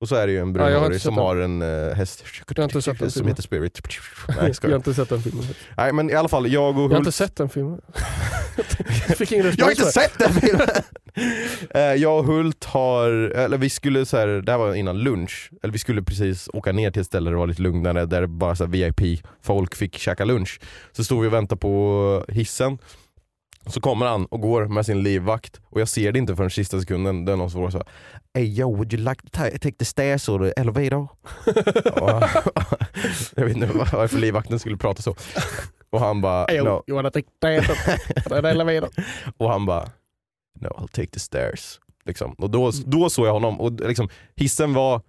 Och 0.00 0.08
så 0.08 0.14
är 0.14 0.26
det 0.26 0.32
ju 0.32 0.38
en 0.38 0.54
Ja, 0.54 0.62
har 0.62 0.68
brunhårig 0.70 0.94
inte 0.94 1.04
som 1.04 1.14
den. 1.14 1.24
har 1.24 1.36
en 1.36 1.62
uh, 1.62 1.94
häst 1.94 2.24
Jag 2.48 2.56
har 2.58 2.64
inte 2.64 2.82
sett 2.82 2.98
den 2.98 3.10
som 3.10 3.26
heter 3.26 3.42
Spirit. 3.42 3.80
Nej, 4.28 4.52
jag 4.62 4.70
har 4.70 4.76
inte 4.76 4.94
sett 4.94 5.08
den 5.08 5.22
filmen. 5.22 5.44
Nej 5.76 5.92
men 5.92 6.10
i 6.10 6.14
alla 6.14 6.28
fall, 6.28 6.52
jag 6.52 6.78
och 6.78 6.84
Jag 6.84 6.88
har 6.88 6.96
inte 6.96 7.06
Hult... 7.06 7.14
sett 7.14 7.36
den 7.36 7.48
filmen. 7.48 7.80
jag 9.56 9.64
har 9.64 9.70
inte 9.70 9.84
sett 9.84 10.18
den 10.18 10.32
filmen! 10.32 10.68
Eh, 11.70 11.80
jag 11.80 12.18
och 12.18 12.24
Hult 12.24 12.64
har, 12.64 13.10
eller 13.30 13.58
vi 13.58 13.70
skulle 13.70 14.06
så 14.06 14.16
här, 14.16 14.26
det 14.26 14.52
här 14.52 14.58
var 14.58 14.74
innan 14.74 14.98
lunch, 14.98 15.50
eller 15.62 15.72
vi 15.72 15.78
skulle 15.78 16.02
precis 16.02 16.48
åka 16.52 16.72
ner 16.72 16.90
till 16.90 17.00
ett 17.00 17.06
ställe 17.06 17.30
där 17.30 17.32
det 17.32 17.38
var 17.38 17.46
lite 17.46 17.62
lugnare, 17.62 18.06
där 18.06 18.26
bara 18.26 18.66
VIP-folk 18.66 19.74
fick 19.74 19.98
käka 19.98 20.24
lunch. 20.24 20.60
Så 20.92 21.04
stod 21.04 21.22
vi 21.22 21.28
och 21.28 21.32
väntade 21.32 21.58
på 21.60 22.24
hissen, 22.28 22.78
så 23.66 23.80
kommer 23.80 24.06
han 24.06 24.26
och 24.26 24.40
går 24.40 24.66
med 24.68 24.86
sin 24.86 25.02
livvakt 25.02 25.60
och 25.64 25.80
jag 25.80 25.88
ser 25.88 26.12
det 26.12 26.18
inte 26.18 26.36
förrän 26.36 26.50
sista 26.50 26.80
sekunden, 26.80 27.24
det 27.24 27.32
är 27.32 27.36
någon 27.36 27.50
som 27.50 27.58
frågar 27.58 27.70
så 27.70 27.78
här, 27.78 27.86
Hey 28.34 28.58
yo, 28.60 28.76
would 28.76 28.92
you 28.92 29.02
like 29.08 29.22
to 29.22 29.28
ta- 29.32 29.50
take 29.50 29.72
the 29.72 29.84
stairs 29.84 30.28
or 30.28 30.38
the 30.50 30.60
elevator? 30.60 31.08
jag 33.36 33.44
vet 33.44 33.56
inte 33.56 33.66
var- 33.66 33.96
varför 33.96 34.18
livvakten 34.18 34.58
skulle 34.58 34.76
prata 34.76 35.02
så. 35.02 35.14
Och 35.90 36.00
han 36.00 36.20
bara, 36.20 36.46
Hey, 36.48 36.62
no. 36.62 36.82
you 36.86 36.96
wanna 36.96 37.10
take 37.10 37.28
that? 37.40 38.44
elevator? 38.44 38.90
Och 39.36 39.50
han 39.50 39.66
bara 39.66 39.88
No 40.60 40.68
I'll 40.68 40.88
take 40.88 41.06
the 41.10 41.20
stairs. 41.20 41.80
Liksom. 42.04 42.32
Och 42.32 42.50
då, 42.50 42.70
då 42.86 43.10
såg 43.10 43.26
jag 43.26 43.32
honom 43.32 43.60
och 43.60 43.72
liksom, 43.72 44.08
hissen 44.36 44.74
var 44.74 45.02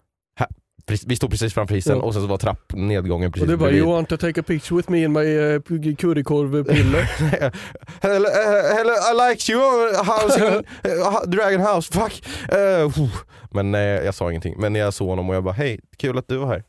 vi 1.07 1.15
stod 1.15 1.29
precis 1.31 1.53
framför 1.53 1.75
hissen 1.75 1.97
Ja. 1.97 2.03
och 2.03 2.13
sen 2.13 2.21
så 2.21 2.27
var 2.27 2.37
trappnedgången 2.37 3.31
precis 3.31 3.41
Och 3.41 3.47
du 3.47 3.57
bara, 3.57 3.63
bredvid. 3.65 3.81
you 3.81 3.91
want 3.93 4.09
to 4.09 4.17
take 4.17 4.39
a 4.39 4.43
picture 4.47 4.77
with 4.77 4.91
me 4.91 5.03
in 5.03 5.11
my 5.13 5.19
uh, 5.39 5.61
currykorvpiller? 5.95 7.01
hello, 8.01 8.25
uh, 8.27 8.75
hello, 8.77 8.93
I 8.93 9.29
like 9.29 9.51
you, 9.51 9.61
housing, 10.03 10.65
uh, 10.85 11.21
Dragon 11.27 11.61
House, 11.61 11.93
fuck. 11.93 12.23
Uh, 12.53 13.09
men 13.51 13.75
eh, 13.75 13.81
jag 13.81 14.15
sa 14.15 14.29
ingenting. 14.29 14.55
Men 14.57 14.75
jag 14.75 14.93
såg 14.93 15.07
honom 15.07 15.29
och 15.29 15.35
jag 15.35 15.43
bara, 15.43 15.53
hej, 15.53 15.79
kul 15.97 16.17
att 16.17 16.27
du 16.27 16.37
var 16.37 16.47
här. 16.47 16.63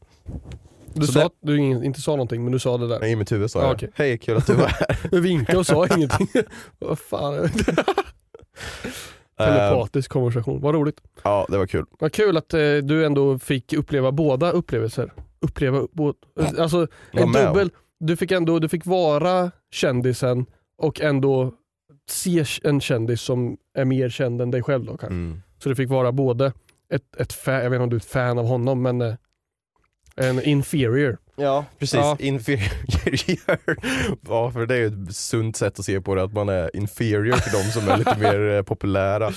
Du 0.94 1.06
Så 1.06 1.12
sa 1.12 1.20
det- 1.20 1.28
du 1.40 1.56
inte 1.58 2.00
sa 2.00 2.10
någonting 2.10 2.44
men 2.44 2.52
du 2.52 2.58
sa 2.58 2.78
det 2.78 2.88
där. 2.88 3.00
Nej, 3.00 3.12
I 3.12 3.16
mitt 3.16 3.32
huvud 3.32 3.50
sa 3.50 3.58
Ja, 3.58 3.64
jag, 3.66 3.74
okej. 3.74 3.90
hej, 3.94 4.18
kul 4.18 4.36
att 4.36 4.46
du 4.46 4.54
var 4.54 4.66
här. 4.78 4.96
Du 5.10 5.20
vinkade 5.20 5.58
och 5.58 5.66
sa 5.66 5.86
ingenting. 5.86 6.28
Vad 6.78 6.98
fan. 6.98 7.48
Telepatisk 9.44 10.10
konversation, 10.10 10.60
vad 10.60 10.74
roligt. 10.74 11.00
ja, 11.22 11.46
det 11.48 11.58
var 11.58 11.66
kul. 11.66 11.84
Vad 11.98 12.12
kul 12.12 12.36
att 12.36 12.54
eh, 12.54 12.60
du 12.60 13.06
ändå 13.06 13.38
fick 13.38 13.72
uppleva 13.72 14.12
båda 14.12 14.50
upplevelser. 14.50 15.12
Uppleva 15.40 15.86
båda, 15.92 16.18
alltså 16.58 16.86
Var 17.12 17.22
en 17.22 17.30
med 17.30 17.46
dubbel. 17.46 17.70
Du 18.00 18.16
fick 18.16 18.30
ändå, 18.30 18.58
du 18.58 18.68
fick 18.68 18.86
vara 18.86 19.50
kändisen 19.70 20.46
och 20.78 21.00
ändå 21.00 21.54
se 22.08 22.44
en 22.62 22.80
kändis 22.80 23.20
som 23.20 23.56
är 23.74 23.84
mer 23.84 24.08
känd 24.08 24.40
än 24.42 24.50
dig 24.50 24.62
själv 24.62 24.84
då 24.84 24.96
kanske. 24.96 25.06
Mm. 25.06 25.42
Så 25.58 25.68
du 25.68 25.74
fick 25.74 25.88
vara 25.88 26.12
både 26.12 26.52
ett, 26.92 27.16
ett 27.16 27.32
fan, 27.32 27.54
jag 27.54 27.70
vet 27.70 27.76
inte 27.76 27.82
om 27.82 27.90
du 27.90 27.96
är 27.96 28.00
ett 28.00 28.06
fan 28.06 28.38
av 28.38 28.46
honom 28.46 28.82
men 28.82 29.00
eh, 29.00 29.14
en 30.16 30.42
inferior. 30.42 31.18
Ja, 31.42 31.64
precis. 31.78 31.94
Ja. 32.00 32.16
Inferior. 32.20 33.76
Ja, 34.28 34.50
för 34.50 34.66
det 34.66 34.74
är 34.74 34.78
ju 34.78 34.86
ett 35.08 35.16
sunt 35.16 35.56
sätt 35.56 35.78
att 35.78 35.84
se 35.84 36.00
på 36.00 36.14
det, 36.14 36.22
att 36.22 36.32
man 36.32 36.48
är 36.48 36.76
inferior 36.76 37.36
till 37.36 37.52
de 37.52 37.62
som 37.62 37.88
är 37.88 37.96
lite 37.96 38.18
mer 38.18 38.50
eh, 38.56 38.62
populära. 38.62 39.32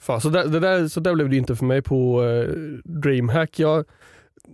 Fan, 0.00 0.20
så, 0.20 0.28
där, 0.28 0.46
det 0.46 0.60
där, 0.60 0.88
så 0.88 1.00
där 1.00 1.14
blev 1.14 1.28
det 1.30 1.36
inte 1.36 1.56
för 1.56 1.64
mig 1.64 1.82
på 1.82 2.24
eh, 2.24 2.48
DreamHack. 2.84 3.58
Jag, 3.58 3.84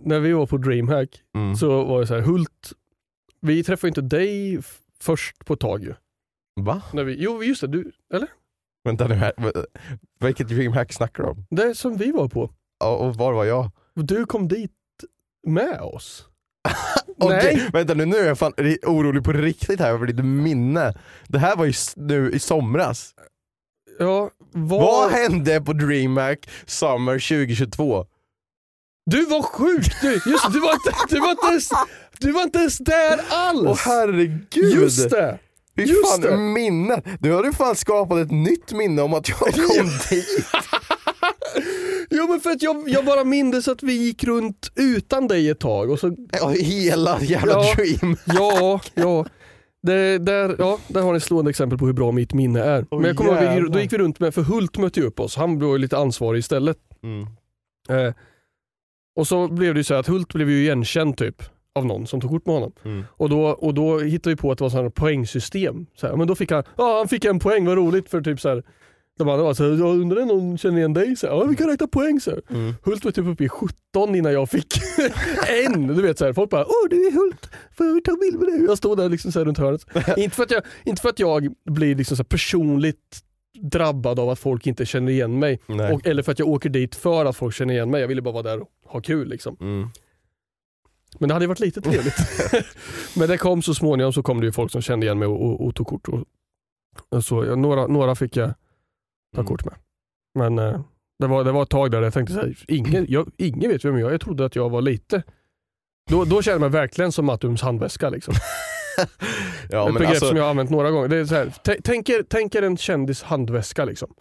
när 0.05 0.19
vi 0.19 0.33
var 0.33 0.45
på 0.45 0.57
DreamHack 0.57 1.09
Mm. 1.35 1.55
så 1.55 1.83
var 1.83 1.99
det 1.99 2.07
så 2.07 2.13
här, 2.13 2.21
Hult, 2.21 2.73
vi 3.41 3.63
träffade 3.63 3.87
inte 3.87 4.01
dig 4.01 4.59
först 4.99 5.45
på 5.45 5.53
ett 5.53 5.59
tag 5.59 5.83
ju. 5.83 5.93
Va? 6.61 6.81
När 6.93 7.03
vi, 7.03 7.15
jo 7.23 7.43
just 7.43 7.61
det, 7.61 7.67
du, 7.67 7.91
eller? 8.13 8.27
Vänta 8.83 9.07
nu 9.07 9.15
här, 9.15 9.33
vilket 10.19 10.47
DreamHack 10.47 10.93
snackar 10.93 11.23
du 11.23 11.29
om? 11.29 11.45
Det 11.49 11.75
som 11.75 11.97
vi 11.97 12.11
var 12.11 12.27
på. 12.27 12.51
Ja, 12.79 12.95
Och 12.95 13.15
var 13.15 13.33
var 13.33 13.45
jag? 13.45 13.71
Du 13.95 14.25
kom 14.25 14.47
dit 14.47 14.71
med 15.47 15.81
oss. 15.81 16.25
Okej, 17.19 17.55
Nej. 17.55 17.69
Vänta 17.73 17.93
nu, 17.93 18.05
nu 18.05 18.17
är 18.17 18.27
jag 18.27 18.39
fan 18.39 18.53
orolig 18.83 19.23
på 19.23 19.33
riktigt 19.33 19.79
här 19.79 19.89
över 19.89 20.05
ditt 20.05 20.25
minne. 20.25 20.93
Det 21.27 21.39
här 21.39 21.55
var 21.55 21.65
ju 21.65 21.73
nu 21.95 22.31
i 22.31 22.39
somras. 22.39 23.13
Ja, 23.99 24.29
vad... 24.51 24.81
Vad 24.81 25.11
hände 25.11 25.61
på 25.61 25.73
DreamHack 25.73 26.49
Summer 26.65 27.13
2022? 27.13 28.05
Du 29.05 29.25
var 29.25 29.41
sjuk! 29.41 30.01
Du, 30.01 30.11
just, 30.31 30.53
du, 30.53 30.59
var 30.59 30.73
inte, 30.73 30.93
du, 31.09 31.19
var 31.19 31.31
inte 31.31 31.47
ens, 31.47 31.69
du 32.19 32.31
var 32.31 32.43
inte 32.43 32.59
ens 32.59 32.77
där 32.77 33.19
alls! 33.29 33.67
Åh 33.67 33.77
herregud! 33.85 34.73
just 34.73 35.09
det! 35.09 35.39
Just 35.75 36.11
fan, 36.11 36.21
det. 36.21 36.37
minnet! 36.37 37.05
Du 37.19 37.31
har 37.31 37.43
ju 37.43 37.53
fan 37.53 37.75
skapat 37.75 38.17
ett 38.17 38.31
nytt 38.31 38.71
minne 38.71 39.01
om 39.01 39.13
att 39.13 39.29
jag 39.29 39.37
kom 39.39 39.89
dit. 40.09 40.47
Jo 42.15 42.27
men 42.29 42.39
för 42.39 42.49
att 42.49 42.61
jag, 42.61 42.89
jag 42.89 43.05
bara 43.05 43.23
mindes 43.23 43.67
att 43.67 43.83
vi 43.83 43.93
gick 43.93 44.23
runt 44.23 44.71
utan 44.75 45.27
dig 45.27 45.49
ett 45.49 45.59
tag 45.59 45.89
och 45.89 45.99
så 45.99 46.15
Ja, 46.31 46.49
hela 46.49 47.21
jävla 47.21 47.53
Ja. 47.53 47.73
dream. 47.75 48.17
Ja, 48.25 48.81
ja. 48.93 49.25
Det, 49.83 50.17
där, 50.17 50.55
ja, 50.59 50.79
där 50.87 51.01
har 51.01 51.11
ni 51.11 51.17
ett 51.17 51.23
slående 51.23 51.49
exempel 51.49 51.77
på 51.77 51.85
hur 51.85 51.93
bra 51.93 52.11
mitt 52.11 52.33
minne 52.33 52.63
är. 52.63 52.85
Åh, 52.91 52.99
Men 52.99 53.07
jag 53.07 53.17
kommer 53.17 53.57
ihåg, 53.57 53.71
då 53.71 53.79
gick 53.79 53.93
vi 53.93 53.97
runt 53.97 54.19
med, 54.19 54.33
för 54.33 54.41
Hult 54.41 54.77
mötte 54.77 54.99
ju 54.99 55.05
upp 55.05 55.19
oss, 55.19 55.35
han 55.35 55.59
ju 55.59 55.77
lite 55.77 55.97
ansvarig 55.97 56.39
istället. 56.39 56.77
Mm. 57.03 57.27
Eh, 57.89 58.13
och 59.15 59.27
så 59.27 59.47
blev 59.47 59.73
det 59.73 59.79
ju 59.79 59.83
så 59.83 59.93
att 59.93 60.07
Hult 60.07 60.33
blev 60.33 60.49
ju 60.49 60.61
igenkänd 60.61 61.17
typ 61.17 61.43
av 61.75 61.85
någon 61.85 62.07
som 62.07 62.21
tog 62.21 62.31
kort 62.31 62.45
med 62.45 62.55
honom. 62.55 62.71
Mm. 62.85 63.03
Och, 63.09 63.29
då, 63.29 63.41
och 63.43 63.73
då 63.73 63.99
hittade 63.99 64.35
vi 64.35 64.41
på 64.41 64.51
att 64.51 64.57
det 64.57 64.63
var 64.63 64.69
så 64.69 64.81
här 64.81 64.89
poängsystem. 64.89 65.85
Så 65.95 66.07
här, 66.07 66.15
men 66.15 66.27
då 66.27 66.35
fick 66.35 66.51
han, 66.51 66.63
ja 66.77 66.97
han 66.97 67.07
fick 67.07 67.25
en 67.25 67.39
poäng, 67.39 67.65
vad 67.65 67.77
roligt 67.77 68.09
för 68.09 68.21
typ 68.21 68.39
så 68.39 68.49
här. 68.49 68.63
De 69.17 69.29
andra 69.29 69.43
var 69.43 69.53
så 69.53 69.63
här, 69.63 69.69
jag 69.69 69.99
undrar 69.99 70.21
om 70.21 70.27
någon 70.27 70.57
känner 70.57 70.77
igen 70.77 70.93
dig? 70.93 71.15
Så 71.15 71.27
här, 71.27 71.33
ja 71.33 71.43
vi 71.43 71.55
kan 71.55 71.67
räkna 71.67 71.87
poäng 71.87 72.19
så. 72.19 72.39
Mm. 72.49 72.73
Hult 72.83 73.05
var 73.05 73.11
typ 73.11 73.25
uppe 73.25 73.43
i 73.43 73.49
17 73.49 74.15
innan 74.15 74.33
jag 74.33 74.49
fick 74.49 74.73
en. 75.65 75.87
Du 75.87 76.01
vet 76.01 76.17
så 76.17 76.25
här, 76.25 76.33
folk 76.33 76.49
bara 76.49 76.65
åh 76.65 76.89
du 76.89 77.07
är 77.07 77.11
Hult, 77.11 77.49
får 77.77 77.95
vi 77.95 78.01
ta 78.01 78.17
bild 78.17 78.39
med 78.39 78.47
dig? 78.47 78.65
Jag 78.65 78.77
stod 78.77 78.97
där 78.97 79.09
liksom 79.09 79.31
så 79.31 79.39
här 79.39 79.45
runt 79.45 79.57
hörnet. 79.57 79.85
inte, 80.17 80.35
för 80.35 80.43
att 80.43 80.51
jag, 80.51 80.63
inte 80.85 81.01
för 81.01 81.09
att 81.09 81.19
jag 81.19 81.53
blir 81.65 81.95
liksom 81.95 82.17
så 82.17 82.23
här 82.23 82.27
personligt 82.27 83.23
drabbad 83.59 84.19
av 84.19 84.29
att 84.29 84.39
folk 84.39 84.67
inte 84.67 84.85
känner 84.85 85.11
igen 85.11 85.39
mig. 85.39 85.59
Och, 85.93 86.07
eller 86.07 86.23
för 86.23 86.31
att 86.31 86.39
jag 86.39 86.47
åker 86.47 86.69
dit 86.69 86.95
för 86.95 87.25
att 87.25 87.35
folk 87.35 87.55
känner 87.55 87.73
igen 87.73 87.89
mig. 87.91 88.01
Jag 88.01 88.07
ville 88.07 88.21
bara 88.21 88.33
vara 88.33 88.43
där 88.43 88.59
och 88.61 88.69
ha 88.85 89.01
kul 89.01 89.27
liksom. 89.27 89.57
Mm. 89.61 89.89
Men 91.19 91.27
det 91.27 91.33
hade 91.33 91.47
varit 91.47 91.59
lite 91.59 91.81
trevligt. 91.81 92.15
Men 93.15 93.27
det 93.27 93.37
kom 93.37 93.61
så 93.61 93.73
småningom 93.73 94.13
så 94.13 94.23
kom 94.23 94.39
det 94.39 94.45
ju 94.45 94.51
folk 94.51 94.71
som 94.71 94.81
kände 94.81 95.05
igen 95.05 95.19
mig 95.19 95.27
och, 95.27 95.41
och, 95.41 95.65
och 95.67 95.75
tog 95.75 95.87
kort. 95.87 96.07
Och, 96.07 96.23
och 97.09 97.25
så, 97.25 97.45
ja, 97.45 97.55
några, 97.55 97.87
några 97.87 98.15
fick 98.15 98.37
jag 98.37 98.53
ta 99.33 99.41
Mm. 99.41 99.47
kort 99.47 99.65
med. 99.65 99.73
Men 100.39 100.59
eh, 100.59 100.81
det, 101.19 101.27
var, 101.27 101.43
det 101.43 101.51
var 101.51 101.63
ett 101.63 101.69
tag 101.69 101.91
där 101.91 102.01
jag 102.01 102.13
tänkte 102.13 102.33
så 102.33 102.39
här, 102.39 102.55
ingen, 102.67 103.05
jag, 103.09 103.31
ingen 103.37 103.69
vet 103.69 103.85
vem 103.85 103.97
jag 103.99 104.07
är. 104.07 104.11
Jag 104.11 104.21
trodde 104.21 104.45
att 104.45 104.55
jag 104.55 104.69
var 104.69 104.81
lite 104.81 105.23
då, 106.09 106.25
då 106.25 106.41
jag 106.45 106.61
mig 106.61 106.69
verkligen 106.69 107.11
som 107.11 107.25
Mattums 107.25 107.61
handväska. 107.61 108.09
Liksom. 108.09 108.33
Ja, 109.69 109.87
Ett 109.87 109.93
begrepp 109.93 110.09
alltså, 110.09 110.25
som 110.25 110.37
jag 110.37 110.43
har 110.43 110.49
använt 110.49 110.69
några 110.69 110.91
gånger. 110.91 111.07
Det 111.07 111.17
är 111.17 111.25
så 111.25 111.35
här, 111.35 111.53
tänk, 111.83 112.09
er, 112.09 112.23
tänk 112.29 112.55
er 112.55 112.61
en 112.61 112.77
kändis 112.77 113.23
handväska. 113.23 113.85
Liksom. 113.85 114.13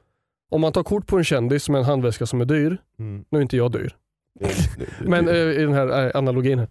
Om 0.50 0.60
man 0.60 0.72
tar 0.72 0.82
kort 0.82 1.06
på 1.06 1.18
en 1.18 1.24
kändis 1.24 1.68
med 1.68 1.78
en 1.78 1.84
handväska 1.84 2.26
som 2.26 2.40
är 2.40 2.44
dyr, 2.44 2.78
Mm. 2.98 3.24
nu 3.30 3.38
är 3.38 3.42
inte 3.42 3.56
jag 3.56 3.72
dyr, 3.72 3.96
men 5.00 5.28
eh, 5.28 5.34
i 5.36 5.58
den 5.58 5.72
här 5.72 6.06
eh, 6.06 6.10
analogin 6.18 6.58
här, 6.58 6.68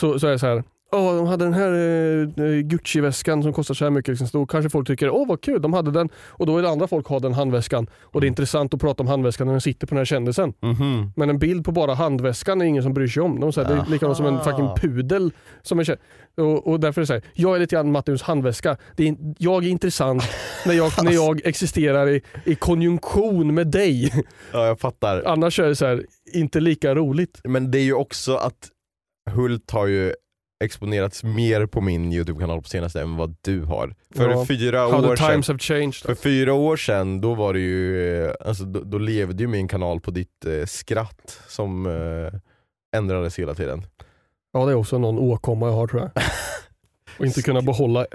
så, 0.00 0.18
så 0.18 0.26
är 0.26 0.30
det 0.30 0.38
så 0.38 0.46
här. 0.46 0.64
Åh, 0.92 1.16
de 1.16 1.26
hade 1.26 1.44
den 1.44 1.54
här 1.54 1.72
eh, 1.72 2.60
Gucci-väskan 2.62 3.42
som 3.42 3.52
kostar 3.52 3.74
så 3.74 3.84
här 3.84 3.90
mycket. 3.90 4.08
Liksom. 4.08 4.28
Då 4.32 4.46
kanske 4.46 4.70
folk 4.70 4.86
tycker, 4.86 5.10
åh 5.10 5.28
vad 5.28 5.40
kul, 5.40 5.62
de 5.62 5.72
hade 5.72 5.90
den. 5.90 6.08
Och 6.28 6.46
då 6.46 6.58
är 6.58 6.62
det 6.62 6.68
andra 6.68 6.88
folk 6.88 7.06
har 7.06 7.20
den 7.20 7.34
handväskan. 7.34 7.86
Och 8.02 8.20
det 8.20 8.26
är 8.26 8.28
intressant 8.28 8.74
att 8.74 8.80
prata 8.80 9.02
om 9.02 9.06
handväskan 9.06 9.46
när 9.46 9.54
den 9.54 9.60
sitter 9.60 9.86
på 9.86 9.94
den 9.94 9.98
här 9.98 10.04
kändisen. 10.04 10.52
Mhm. 10.60 11.12
Men 11.16 11.30
en 11.30 11.38
bild 11.38 11.64
på 11.64 11.72
bara 11.72 11.94
handväskan 11.94 12.60
är 12.60 12.64
ingen 12.64 12.82
som 12.82 12.94
bryr 12.94 13.08
sig 13.08 13.22
om. 13.22 13.40
De 13.40 13.52
säger, 13.52 13.68
det 13.68 13.74
är 13.74 13.90
likadant 13.90 14.16
som 14.16 14.26
en 14.26 14.40
fucking 14.40 14.68
pudel. 14.76 15.32
Som 15.62 15.78
är 15.78 15.96
och, 16.36 16.66
och 16.66 16.80
därför 16.80 17.00
är 17.00 17.02
det 17.02 17.06
så 17.06 17.12
här, 17.12 17.22
jag 17.34 17.56
är 17.56 17.60
lite 17.60 17.76
grann 17.76 17.92
Matteus 17.92 18.22
handväska. 18.22 18.76
Det 18.96 19.08
är, 19.08 19.16
jag 19.38 19.64
är 19.64 19.68
intressant 19.68 20.22
när 20.66 20.74
jag, 20.74 20.92
när 21.02 21.12
jag 21.26 21.46
existerar 21.46 22.08
i, 22.08 22.22
i 22.44 22.54
konjunktion 22.54 23.54
med 23.54 23.66
dig. 23.66 24.24
Ja, 24.52 24.66
jag 24.66 24.80
fattar. 24.80 25.22
Annars 25.26 25.60
är 25.60 25.68
det 25.68 25.76
så 25.76 25.86
här, 25.86 26.04
inte 26.32 26.60
lika 26.60 26.94
roligt. 26.94 27.40
Men 27.44 27.70
det 27.70 27.78
är 27.78 27.84
ju 27.84 27.94
också 27.94 28.36
att 28.36 28.68
Hult 29.30 29.70
har 29.70 29.86
ju 29.86 30.12
exponerats 30.64 31.24
mer 31.24 31.66
på 31.66 31.80
min 31.80 32.12
YouTube-kanal 32.12 32.62
på 32.62 32.68
senaste 32.68 33.00
än 33.00 33.16
vad 33.16 33.36
du 33.40 33.60
har. 33.62 33.94
För 34.14 34.30
Ja. 34.30 34.46
fyra 34.46 34.80
How 34.80 35.10
år 35.10 35.16
sedan. 35.16 35.42
För 36.06 36.14
fyra 36.14 36.52
år 36.52 36.76
sedan, 36.76 37.20
då 37.20 37.34
var 37.34 37.52
det 37.54 37.60
ju, 37.60 38.10
eh, 38.24 38.32
alltså, 38.44 38.64
då, 38.64 38.80
då 38.80 38.98
levde 38.98 39.42
ju 39.42 39.46
min 39.46 39.68
kanal 39.68 40.00
på 40.00 40.10
ditt 40.10 40.44
eh, 40.46 40.66
skratt 40.66 41.40
som 41.48 41.86
eh, 41.86 42.38
ändrades 42.98 43.38
hela 43.38 43.54
tiden. 43.54 43.86
Ja 44.52 44.64
det 44.66 44.70
är 44.72 44.74
också 44.76 44.98
någon 44.98 45.18
åkomma 45.18 45.66
jag 45.66 45.72
har 45.74 45.86
tror 45.86 46.00
jag. 46.02 46.10
Och 47.18 47.26
inte 47.26 47.42
kunna 47.42 47.62
behålla 47.62 48.06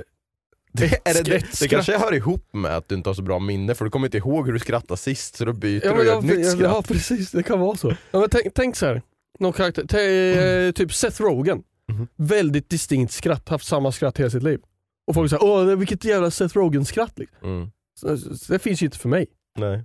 Det, 0.74 0.86
är 1.10 1.14
det, 1.14 1.24
det, 1.24 1.60
det 1.62 1.68
kanske 1.68 1.98
hör 1.98 2.14
ihop 2.14 2.50
med 2.54 2.78
att 2.78 2.90
du 2.90 2.96
inte 2.96 3.10
har 3.10 3.14
så 3.14 3.22
bra 3.22 3.40
minne, 3.40 3.76
för 3.76 3.86
du 3.86 3.92
kommer 3.92 4.08
inte 4.08 4.18
ihåg 4.18 4.46
hur 4.46 4.54
du 4.54 4.60
skrattade 4.60 4.98
sist, 4.98 5.36
så 5.36 5.46
då 5.46 5.54
byter 5.54 5.86
Ja, 5.86 5.94
du 5.94 6.00
och 6.00 6.06
gör 6.06 6.18
ett 6.20 6.24
nytt 6.26 6.52
skratt. 6.52 6.72
ja 6.76 6.82
precis, 6.88 7.32
det 7.32 7.44
kan 7.44 7.60
vara 7.60 7.78
så. 7.78 7.90
Ja, 8.12 8.20
men 8.20 8.30
tänk, 8.30 8.54
tänk 8.54 8.76
så 8.76 8.86
här. 8.86 9.02
Någon 9.40 9.54
karaktär, 9.54 9.84
t- 9.84 10.66
eh, 10.68 10.72
typ 10.72 10.94
Seth 10.94 11.22
Rogen. 11.22 11.64
Mhm. 11.92 12.08
väldigt 12.16 12.70
distinkt 12.70 13.14
skratt, 13.14 13.50
haft 13.50 13.66
samma 13.68 13.92
skratt 13.92 14.18
hela 14.20 14.30
sitt 14.30 14.44
liv. 14.44 14.60
Och 15.08 15.14
folk 15.16 15.30
säger 15.30 15.44
åh 15.44 15.64
vilket 15.76 16.06
jävla 16.06 16.32
Seth 16.32 16.56
Rogen-skratt. 16.58 17.20
Liksom. 17.20 17.38
Mm. 17.50 17.72
Det 18.50 18.60
finns 18.60 18.82
ju 18.82 18.86
inte 18.86 18.98
för 18.98 19.10
mig. 19.10 19.28
Nej. 19.58 19.84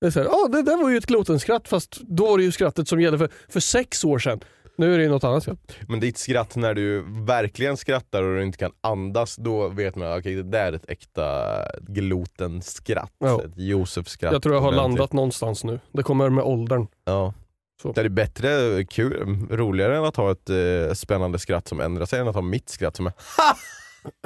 Det, 0.00 0.06
är 0.06 0.10
så 0.10 0.20
här, 0.20 0.28
"Åh, 0.30 0.50
det 0.50 0.62
där 0.62 0.76
var 0.82 0.90
ju 0.90 0.96
ett 0.96 1.06
glotenskratt 1.06 1.68
fast 1.68 2.00
då 2.00 2.26
var 2.26 2.38
det 2.38 2.44
ju 2.44 2.52
skrattet 2.52 2.88
som 2.88 3.00
gällde 3.00 3.18
för, 3.18 3.28
för 3.48 3.60
sex 3.60 4.04
år 4.04 4.18
sedan. 4.18 4.40
Nu 4.76 4.94
är 4.94 4.98
det 4.98 5.04
ju 5.04 5.10
något 5.10 5.24
annat 5.24 5.42
skratt. 5.42 5.72
Men 5.88 6.00
ditt 6.00 6.18
skratt 6.18 6.56
när 6.56 6.74
du 6.74 7.04
verkligen 7.24 7.76
skrattar 7.76 8.22
och 8.22 8.36
du 8.36 8.42
inte 8.42 8.58
kan 8.58 8.72
andas, 8.80 9.36
då 9.36 9.68
vet 9.68 9.96
man 9.96 10.12
att 10.12 10.24
det 10.24 10.42
där 10.42 10.58
är 10.66 10.72
ett 10.72 10.90
äkta 10.90 11.44
glotenskratt. 11.80 13.12
Ja. 13.18 13.42
Ett 13.42 13.52
Josef-skratt. 13.56 14.32
Jag 14.32 14.42
tror 14.42 14.54
jag 14.54 14.62
har 14.62 14.72
landat 14.72 15.12
någonstans 15.12 15.64
nu. 15.64 15.80
Det 15.92 16.02
kommer 16.02 16.28
med 16.30 16.44
åldern. 16.44 16.86
Ja. 17.04 17.34
Så. 17.82 17.92
Det 17.92 18.00
är 18.00 18.08
bättre, 18.08 18.84
kul, 18.84 19.46
roligare 19.50 19.96
än 19.96 20.04
att 20.04 20.16
ha 20.16 20.32
ett 20.32 20.50
eh, 20.50 20.94
spännande 20.94 21.38
skratt 21.38 21.68
som 21.68 21.80
ändrar 21.80 22.06
sig 22.06 22.20
än 22.20 22.28
att 22.28 22.34
ha 22.34 22.42
mitt 22.42 22.68
skratt 22.68 22.96
som 22.96 23.06
är 23.06 23.12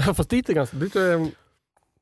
Fast 0.14 0.30
dit 0.30 0.48
är 0.48 0.54
ganska, 0.54 0.76
dit, 0.76 0.96
är, 0.96 1.30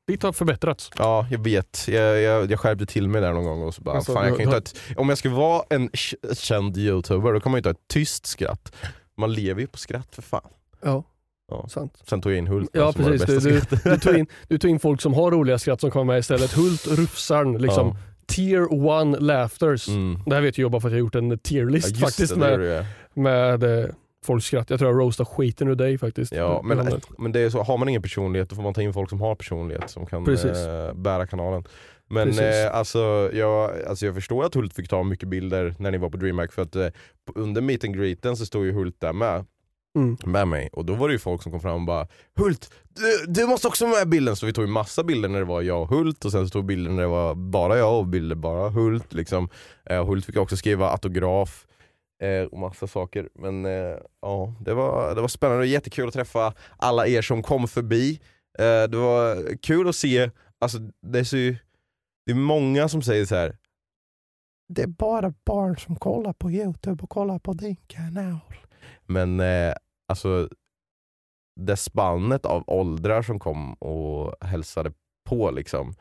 dit 0.07 0.23
har 0.23 0.31
förbättrats. 0.33 0.91
Ja, 0.97 1.27
jag 1.31 1.39
vet. 1.43 1.85
Jag, 1.87 2.21
jag, 2.21 2.51
jag 2.51 2.59
skärpte 2.59 2.85
till 2.85 3.07
mig 3.09 3.21
där 3.21 3.33
någon 3.33 3.43
gång 3.43 3.61
och 3.63 3.73
så 3.75 3.81
bara, 3.81 3.95
Alltså, 3.95 4.13
fan, 4.13 4.23
jag 4.23 4.33
du- 4.33 4.37
kan 4.37 4.43
inte 4.43 4.55
ha 4.55 4.57
ett, 4.57 4.99
om 4.99 5.09
jag 5.09 5.17
ska 5.17 5.29
vara 5.29 5.63
en 5.69 5.89
känd 6.33 6.77
youtuber 6.77 7.33
då 7.33 7.39
kan 7.39 7.51
man 7.51 7.57
ju 7.57 7.59
inte 7.59 7.69
ha 7.69 7.73
ett 7.73 7.87
tyst 7.87 8.25
skratt. 8.25 8.75
Man 9.17 9.33
lever 9.33 9.61
ju 9.61 9.67
på 9.67 9.77
skratt 9.77 10.07
för 10.15 10.21
fan. 10.21 10.49
Ja, 10.83 11.03
Ja. 11.49 11.67
sant. 11.69 11.93
Sen 12.09 12.21
tog 12.21 12.31
jag 12.31 12.37
in 12.37 12.47
Hult 12.47 12.69
Ja 12.73 12.93
som 12.93 13.03
var 13.03 13.11
det 13.11 13.17
precis, 13.19 13.43
du, 13.43 13.53
bästa 13.53 13.75
du, 13.75 13.79
skrattet. 13.81 14.01
du, 14.03 14.09
tog 14.11 14.19
in, 14.19 14.27
du 14.47 14.57
tog 14.57 14.71
in 14.71 14.79
folk 14.79 15.01
som 15.01 15.13
har 15.13 15.31
roliga 15.31 15.59
skratt 15.59 15.81
som 15.81 15.91
kommer 15.91 16.05
med 16.13 16.19
istället. 16.19 16.53
Hult, 16.53 16.87
Rufsarn, 16.87 17.57
liksom. 17.57 17.87
Ja. 17.87 17.95
Tier 18.27 18.73
one 18.87 19.19
laughters. 19.19 19.87
Mm. 19.87 20.19
Det 20.25 20.35
här 20.35 20.41
vet 20.41 20.57
jag 20.57 20.71
bara 20.71 20.81
för 20.81 20.87
att 20.87 20.91
jag 20.91 20.97
har 20.97 21.05
gjort 21.05 21.15
en 21.15 21.39
tierlist 21.39 21.95
Ja, 21.97 22.05
faktiskt 22.05 22.33
det, 22.33 22.39
det 22.39 22.39
med, 22.39 22.51
gjorde 22.51 22.65
jag. 22.65 22.85
med 23.13 23.83
eh, 23.83 23.89
folks 24.25 24.45
skratt. 24.45 24.69
Jag 24.69 24.79
tror 24.79 24.91
jag 24.91 24.99
roastar 24.99 25.25
skiten 25.25 25.67
ur 25.67 25.75
dig 25.75 25.97
faktiskt. 25.97 26.33
Ja, 26.33 26.61
men, 26.63 26.77
Ja, 26.77 26.99
men 27.17 27.31
det 27.31 27.39
är 27.39 27.49
så, 27.49 27.63
har 27.63 27.77
man 27.77 27.89
ingen 27.89 28.01
personlighet 28.01 28.49
då 28.49 28.55
får 28.55 28.63
man 28.63 28.73
ta 28.73 28.81
in 28.81 28.93
folk 28.93 29.09
som 29.09 29.21
har 29.21 29.35
personlighet 29.35 29.89
som 29.89 30.05
kan 30.05 30.27
eh, 30.27 30.93
bära 30.93 31.27
kanalen. 31.27 31.63
Men 32.09 32.29
eh, 32.39 32.71
alltså, 32.75 33.29
jag, 33.33 33.71
alltså 33.87 34.05
jag 34.05 34.15
förstår 34.15 34.45
att 34.45 34.55
Hult 34.55 34.73
fick 34.73 34.89
ta 34.89 35.03
mycket 35.03 35.29
bilder 35.29 35.75
när 35.79 35.91
ni 35.91 35.97
var 35.97 36.09
på 36.09 36.17
DreamHack 36.17 36.53
för 36.53 36.61
att 36.61 36.75
eh, 36.75 36.87
under 37.35 37.61
meet 37.61 37.83
and 37.83 37.97
greeten 37.97 38.37
så 38.37 38.45
stod 38.45 38.65
ju 38.65 38.71
Hult 38.71 38.95
där 38.99 39.13
med. 39.13 39.45
Mm. 39.95 40.17
med 40.25 40.47
mig 40.47 40.69
och 40.73 40.85
då 40.85 40.95
var 40.95 41.07
det 41.07 41.11
ju 41.11 41.19
folk 41.19 41.43
som 41.43 41.51
kom 41.51 41.61
fram 41.61 41.75
och 41.75 41.85
bara 41.85 42.07
Hult, 42.35 42.71
du, 42.89 43.25
du 43.27 43.47
måste 43.47 43.67
också 43.67 43.87
med 43.87 44.01
i 44.01 44.05
bilden. 44.05 44.35
Så 44.35 44.45
vi 44.45 44.53
tog 44.53 44.65
ju 44.65 44.71
massa 44.71 45.03
bilder 45.03 45.29
när 45.29 45.39
det 45.39 45.45
var 45.45 45.61
jag 45.61 45.81
och 45.81 45.89
Hult 45.89 46.25
och 46.25 46.31
sen 46.31 46.47
så 46.47 46.51
tog 46.51 46.63
vi 46.63 46.75
bilder 46.75 46.91
när 46.91 47.01
det 47.01 47.07
var 47.07 47.35
bara 47.35 47.77
jag 47.77 47.99
och 47.99 48.07
bilder 48.07 48.35
bara 48.35 48.69
Hult. 48.69 49.13
Liksom. 49.13 49.49
Eh, 49.89 50.05
Hult 50.05 50.25
fick 50.25 50.37
också 50.37 50.57
skriva 50.57 50.89
autograf 50.89 51.65
eh, 52.23 52.47
och 52.47 52.59
massa 52.59 52.87
saker. 52.87 53.29
Men 53.35 53.65
eh, 53.65 53.97
ja, 54.21 54.53
det 54.59 54.73
var, 54.73 55.15
det 55.15 55.21
var 55.21 55.27
spännande 55.27 55.61
och 55.61 55.67
jättekul 55.67 56.07
att 56.07 56.13
träffa 56.13 56.53
alla 56.77 57.07
er 57.07 57.21
som 57.21 57.43
kom 57.43 57.67
förbi. 57.67 58.19
Eh, 58.59 58.83
det 58.89 58.97
var 58.97 59.55
kul 59.57 59.89
att 59.89 59.95
se, 59.95 60.29
alltså 60.59 60.77
det 61.01 61.19
är, 61.19 61.23
så, 61.23 61.35
det 62.25 62.31
är 62.31 62.35
många 62.35 62.89
som 62.89 63.01
säger 63.01 63.25
så 63.25 63.35
här. 63.35 63.57
Det 64.69 64.81
är 64.81 64.87
bara 64.87 65.33
barn 65.45 65.77
som 65.77 65.95
kollar 65.95 66.33
på 66.33 66.51
Youtube 66.51 67.03
och 67.03 67.09
kollar 67.09 67.39
på 67.39 67.53
din 67.53 67.75
kanal. 67.87 68.39
Men 69.07 69.39
eh, 69.39 69.73
alltså 70.07 70.49
det 71.55 71.77
spannet 71.77 72.45
av 72.45 72.63
åldrar 72.67 73.21
som 73.21 73.39
kom 73.39 73.73
och 73.73 74.45
hälsade 74.45 74.91
på 75.29 75.51
liksom. 75.51 75.93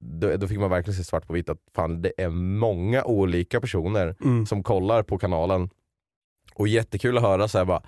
Då, 0.00 0.36
då 0.36 0.48
fick 0.48 0.58
man 0.58 0.70
verkligen 0.70 0.96
se 0.96 1.04
svart 1.04 1.26
på 1.26 1.32
vitt 1.32 1.48
att 1.48 1.58
fan, 1.74 2.02
det 2.02 2.12
är 2.16 2.28
många 2.30 3.04
olika 3.04 3.60
personer 3.60 4.16
Mm. 4.24 4.46
som 4.46 4.62
kollar 4.62 5.02
på 5.02 5.18
kanalen. 5.18 5.70
Och 6.54 6.68
jättekul 6.68 7.16
att 7.16 7.22
höra 7.22 7.48
så 7.48 7.58
här 7.58 7.64
bara 7.64 7.82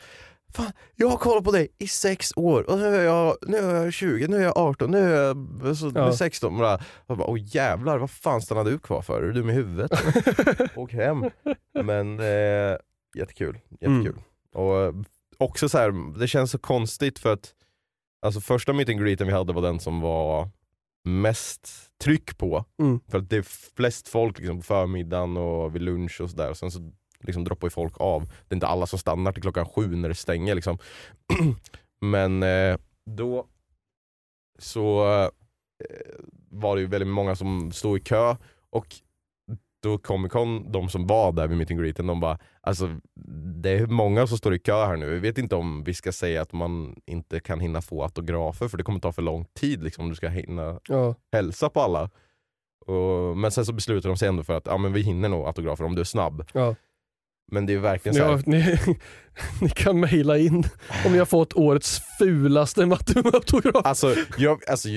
Fan, 0.55 0.73
jag 0.95 1.09
har 1.09 1.17
kollat 1.17 1.45
på 1.45 1.51
dig 1.53 1.69
i 1.79 1.89
sex 1.89 2.33
år 2.37 2.71
och 2.71 2.79
nu 2.79 2.85
är 2.97 3.03
jag, 3.05 3.37
nu 3.47 3.57
är 3.57 3.85
jag 3.85 3.93
20, 3.93 4.29
nu 4.29 4.37
är 4.37 4.43
jag 4.43 4.57
18, 4.59 4.91
nu 4.91 4.99
är 5.15 5.37
jag 5.67 5.77
så, 5.77 5.93
Ja. 5.95 6.13
16. 6.13 6.59
Bara, 6.59 6.81
jag 7.07 7.19
bara, 7.19 7.29
Åh 7.29 7.39
jävlar, 7.43 7.99
vad 7.99 8.11
fan 8.11 8.43
stannar 8.43 8.65
du 8.65 8.79
kvar 8.79 9.03
för? 9.03 9.23
Är 9.23 9.27
du 9.27 9.33
dum 9.33 9.51
i 9.51 9.53
huvudet? 9.53 9.91
Åk 10.77 10.93
hem. 10.93 11.25
Men 11.85 12.21
eh, 12.21 12.77
jättekul. 13.17 13.59
jättekul. 13.71 14.07
Mm. 14.07 14.19
Och 14.55 14.81
eh, 14.81 14.95
också 15.39 15.69
så 15.69 15.79
här, 15.79 16.19
det 16.19 16.29
känns 16.29 16.51
så 16.51 16.59
konstigt 16.59 17.19
för 17.19 17.33
att 17.33 17.55
alltså 18.27 18.41
första 18.41 18.73
meet 18.73 18.89
and 18.89 19.01
greeten 19.01 19.27
vi 19.27 19.33
hade 19.33 19.53
var 19.53 19.63
den 19.63 19.81
som 19.81 20.01
var 20.01 20.49
mest 21.05 21.91
tryck 22.05 22.39
på. 22.39 22.65
Mm. 22.79 23.01
För 23.09 23.19
att 23.19 23.31
det 23.31 23.37
är 23.37 23.73
flest 23.77 24.09
folk 24.09 24.39
liksom, 24.39 24.57
på 24.57 24.63
förmiddagen 24.63 25.37
och 25.37 25.75
vid 25.75 25.83
lunch 25.83 26.21
och 26.21 26.31
sådär. 26.31 26.55
Sen 26.55 26.71
så 26.71 26.93
liksom 27.21 27.45
droppar 27.45 27.67
ju 27.67 27.71
folk 27.71 28.01
av. 28.01 28.23
Det 28.23 28.53
är 28.53 28.57
inte 28.57 28.67
alla 28.67 28.87
som 28.87 28.99
stannar 28.99 29.33
till 29.33 29.43
klockan 29.43 29.67
sju 29.67 29.97
när 29.97 30.09
det 30.09 30.15
stänger. 30.15 30.55
Liksom. 30.55 30.79
Men 32.01 32.43
eh, 32.43 32.77
då 33.11 33.47
så 34.59 35.05
eh, 35.15 35.29
var 36.51 36.77
det 36.77 36.83
ju 36.83 36.89
väldigt 36.89 37.09
många 37.09 37.37
som 37.37 37.73
stod 37.73 37.97
i 37.97 38.01
kö 38.01 38.37
och 38.71 38.87
då 39.83 39.99
Comic 39.99 40.33
Con, 40.33 40.73
de 40.73 40.89
som 40.89 41.07
var 41.07 41.33
där 41.33 41.47
vid 41.47 41.59
meet 41.59 41.71
and 41.71 41.81
greeten, 41.81 42.07
de 42.07 42.21
bara 42.21 42.39
alltså 42.61 43.01
det 43.65 43.71
är 43.71 43.87
många 43.87 44.27
som 44.27 44.39
står 44.39 44.55
i 44.55 44.59
kö 44.59 44.85
här 44.87 44.97
nu. 44.97 45.11
Vi 45.11 45.19
vet 45.19 45.39
inte 45.39 45.55
om 45.57 45.85
vi 45.85 45.95
ska 45.95 46.13
säga 46.13 46.43
att 46.43 46.53
man 46.53 46.97
inte 47.07 47.41
kan 47.41 47.61
hinna 47.61 47.83
få 47.83 48.03
autografer 48.03 48.69
för 48.69 48.79
det 48.79 48.85
kommer 48.85 49.01
ta 49.01 49.13
för 49.13 49.23
lång 49.23 49.45
tid 49.45 49.83
liksom, 49.85 50.05
om 50.05 50.11
du 50.11 50.17
ska 50.17 50.29
hinna 50.29 50.81
Ja. 50.89 51.15
hälsa 51.33 51.69
på 51.69 51.81
alla. 51.81 52.11
Och, 52.87 53.37
men 53.37 53.51
sen 53.51 53.67
så 53.67 53.73
beslutar 53.73 54.09
de 54.09 54.17
sig 54.19 54.29
ändå 54.29 54.43
för 54.43 54.57
att 54.57 54.67
ja, 54.67 54.77
men 54.79 54.93
vi 54.93 55.01
hinner 55.01 55.29
nog 55.29 55.47
autografer 55.47 55.85
om 55.85 55.95
du 55.95 56.01
är 56.01 56.05
snabb. 56.05 56.45
Ja. 56.53 56.75
Men 57.53 57.67
det 57.67 57.73
är 57.73 57.79
verkligen 57.79 58.15
så 58.15 58.25
här, 58.25 58.43
ni, 58.47 58.79
ni 59.61 59.69
kan 59.69 60.01
mejla 60.01 60.39
in 60.39 60.65
om 61.07 61.13
ni 61.13 61.19
har 61.19 61.27
fått 61.27 61.55
årets 61.55 62.01
fulaste 62.19 62.87
Mattum-autograf. 62.87 63.81
Alltså, 63.85 64.15
jag, 64.39 64.69
alltså, 64.71 64.89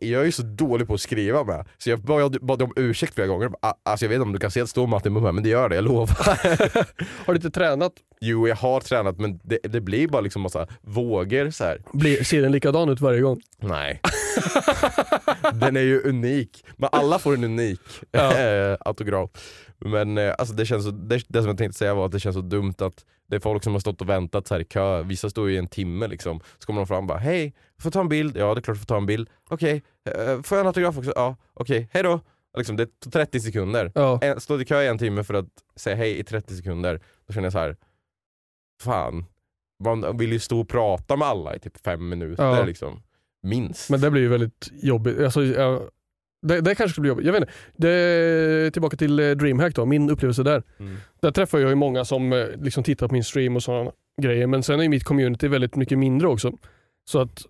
jag 0.00 0.20
är 0.20 0.24
ju 0.24 0.32
så 0.32 0.42
dålig 0.42 0.86
på 0.86 0.94
att 0.94 1.00
skriva 1.00 1.44
med, 1.44 1.66
så 1.78 1.90
jag 1.90 2.00
bad, 2.00 2.38
bad 2.46 2.62
om 2.62 2.72
ursäkt 2.76 3.14
flera 3.14 3.26
gånger. 3.28 3.50
Alltså, 3.84 4.04
jag 4.04 4.08
vet 4.08 4.16
inte 4.16 4.26
om 4.26 4.32
du 4.32 4.38
kan 4.38 4.50
se 4.50 4.60
att 4.60 4.66
det 4.66 4.70
står 4.70 4.86
Martin 4.86 5.12
Mumma, 5.12 5.32
men 5.32 5.42
det 5.42 5.48
gör 5.48 5.68
det, 5.68 5.74
jag 5.74 5.84
lovar. 5.84 6.16
Har 7.26 7.32
du 7.32 7.36
inte 7.36 7.50
tränat? 7.50 7.92
Jo, 8.20 8.48
jag 8.48 8.56
har 8.56 8.80
tränat 8.80 9.18
men 9.18 9.40
det, 9.42 9.58
det 9.62 9.80
blir 9.80 10.08
bara 10.08 10.20
liksom 10.22 10.42
massa 10.42 10.66
vågor 10.82 11.50
så 11.50 11.64
här. 11.64 11.78
Blir, 11.92 12.24
ser 12.24 12.42
den 12.42 12.52
likadan 12.52 12.88
ut 12.88 13.00
varje 13.00 13.20
gång? 13.20 13.40
Nej. 13.60 14.00
den 15.52 15.76
är 15.76 15.80
ju 15.80 16.00
unik. 16.02 16.64
Men 16.76 16.88
alla 16.92 17.18
får 17.18 17.34
en 17.34 17.44
unik 17.44 17.80
Ja. 18.10 18.38
eh, 18.38 18.76
autograf. 18.80 19.30
Men 19.78 20.18
eh, 20.18 20.34
alltså 20.38 20.54
det, 20.54 20.66
känns 20.66 20.84
så, 20.84 20.90
det, 20.90 21.22
det 21.28 21.38
som 21.38 21.46
jag 21.48 21.58
tänkte 21.58 21.78
säga 21.78 21.94
var 21.94 22.06
att 22.06 22.12
det 22.12 22.20
känns 22.20 22.34
så 22.36 22.42
dumt 22.42 22.74
att 22.78 23.04
det 23.26 23.36
är 23.36 23.40
folk 23.40 23.64
som 23.64 23.72
har 23.72 23.80
stått 23.80 24.00
och 24.00 24.08
väntat 24.08 24.46
så 24.46 24.54
här 24.54 24.60
i 24.60 24.64
kö, 24.64 25.02
vissa 25.02 25.30
står 25.30 25.48
ju 25.48 25.54
i 25.54 25.58
en 25.58 25.66
timme 25.66 26.06
liksom. 26.08 26.40
Så 26.58 26.66
kommer 26.66 26.80
de 26.80 26.86
fram 26.86 26.98
och 26.98 27.04
bara 27.08 27.18
hej, 27.18 27.54
får 27.78 27.86
jag 27.86 27.92
ta 27.92 28.00
en 28.00 28.08
bild? 28.08 28.36
Ja 28.36 28.54
det 28.54 28.58
är 28.60 28.62
klart 28.62 28.74
du 28.76 28.78
får 28.78 28.86
ta 28.86 28.96
en 28.96 29.06
bild. 29.06 29.30
Okej, 29.50 29.82
eh, 30.10 30.42
får 30.42 30.56
jag 30.58 30.60
en 30.60 30.66
autograf 30.66 30.98
också? 30.98 31.12
Ja, 31.16 31.36
okej, 31.54 31.88
hej 31.92 32.02
då. 32.02 32.20
Liksom, 32.56 32.76
det 32.76 33.00
tog 33.00 33.12
30 33.12 33.40
sekunder. 33.40 33.92
Ja. 33.94 34.18
En- 34.22 34.60
i 34.60 34.64
kö 34.64 34.82
i 34.82 34.86
en 34.88 34.98
timme 34.98 35.24
för 35.24 35.34
att 35.34 35.48
säga 35.76 35.96
hej 35.96 36.18
i 36.18 36.24
30 36.24 36.56
sekunder. 36.56 37.00
Då 37.26 37.32
känner 37.32 37.46
jag 37.46 37.52
så 37.52 37.58
här. 37.58 37.76
fan, 38.82 39.24
man 39.84 40.16
vill 40.18 40.32
ju 40.32 40.38
stå 40.38 40.60
och 40.60 40.68
prata 40.68 41.16
med 41.16 41.28
alla 41.28 41.56
i 41.56 41.58
typ 41.58 41.76
fem 41.84 42.08
minuter 42.08 42.44
Ja. 42.44 42.64
liksom. 42.64 43.02
Minst. 43.42 43.90
Men 43.90 44.00
det 44.00 44.10
blir 44.10 44.22
ju 44.22 44.28
väldigt 44.28 44.70
jobbigt. 44.72 45.20
Alltså, 45.20 45.44
ja, 45.44 45.80
det, 46.48 46.60
det 46.60 46.74
kanske 46.74 46.92
skulle 46.92 47.02
bli 47.02 47.08
jobbigt. 47.08 47.26
Jag 47.26 47.32
vet 47.32 47.40
inte. 47.42 47.52
Det, 47.76 48.70
tillbaka 48.70 48.96
till 48.96 49.20
eh, 49.20 49.30
DreamHack 49.30 49.74
då, 49.74 49.84
min 49.86 50.10
upplevelse 50.10 50.42
där. 50.42 50.62
Mm. 50.78 50.96
Där 51.20 51.30
träffar 51.30 51.58
jag 51.58 51.68
ju 51.68 51.74
många 51.74 52.04
som 52.04 52.32
eh, 52.32 52.46
liksom 52.56 52.84
tittar 52.84 53.08
på 53.08 53.14
min 53.14 53.24
stream 53.24 53.56
och 53.56 53.62
sådana 53.62 53.90
grejer. 54.22 54.46
Men 54.46 54.62
sen 54.62 54.78
är 54.78 54.82
ju 54.82 54.88
mitt 54.88 55.04
community 55.04 55.48
väldigt 55.48 55.76
mycket 55.76 55.98
mindre 55.98 56.28
också. 56.28 56.52
Så 57.04 57.18
att 57.20 57.42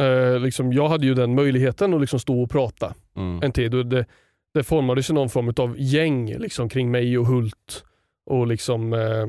eh, 0.00 0.38
liksom, 0.40 0.72
jag 0.72 0.88
hade 0.88 1.06
ju 1.06 1.14
den 1.14 1.34
möjligheten 1.34 1.94
att 1.94 2.00
liksom 2.00 2.20
stå 2.20 2.42
och 2.42 2.50
prata 2.50 2.94
Mm. 3.16 3.42
en 3.42 3.52
tid. 3.52 3.74
Och 3.74 3.86
det, 3.86 4.06
det 4.54 4.62
formades 4.62 5.10
ju 5.10 5.14
någon 5.14 5.28
form 5.28 5.52
av 5.56 5.74
gäng 5.78 6.34
liksom, 6.38 6.68
kring 6.68 6.90
mig 6.90 7.18
och 7.18 7.26
Hult 7.26 7.84
och 8.26 8.46
liksom 8.46 8.92
eh, 8.92 9.26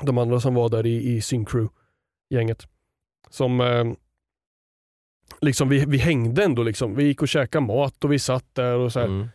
de 0.00 0.18
andra 0.18 0.40
som 0.40 0.54
var 0.54 0.68
där 0.68 0.86
i, 0.86 1.14
i 1.16 1.20
Syncrew-gänget. 1.20 2.66
Som 3.30 3.60
eh, 3.60 3.84
liksom 5.40 5.68
vi, 5.68 5.84
vi 5.88 5.98
hängde 5.98 6.44
ändå 6.44 6.62
liksom. 6.62 6.94
Vi 6.94 7.04
gick 7.04 7.22
och 7.22 7.28
käkade 7.28 7.66
mat 7.66 8.04
och 8.04 8.12
vi 8.12 8.18
satt 8.18 8.54
där 8.54 8.74
och 8.76 8.92
så 8.92 8.98
här. 9.00 9.06
Mm. 9.06 9.28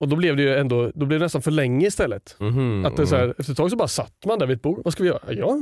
Och 0.00 0.08
då 0.08 0.16
blev 0.16 0.36
det 0.36 0.42
ju 0.42 0.54
ändå, 0.56 0.90
då 0.94 1.06
blev 1.06 1.20
det 1.20 1.24
nästan 1.24 1.42
för 1.42 1.50
länge 1.50 1.86
istället. 1.86 2.36
Mhm, 2.38 2.84
Att 2.86 2.96
det 2.96 3.06
så 3.06 3.14
mm. 3.16 3.26
här, 3.28 3.34
efter 3.38 3.52
ett 3.52 3.56
tag 3.56 3.70
så 3.70 3.76
bara 3.76 3.88
satt 3.88 4.24
man 4.26 4.38
där 4.38 4.46
vid 4.46 4.56
ett 4.56 4.62
bord. 4.62 4.80
Vad 4.84 4.92
ska 4.92 5.02
vi 5.02 5.08
göra? 5.08 5.20
Ja. 5.28 5.58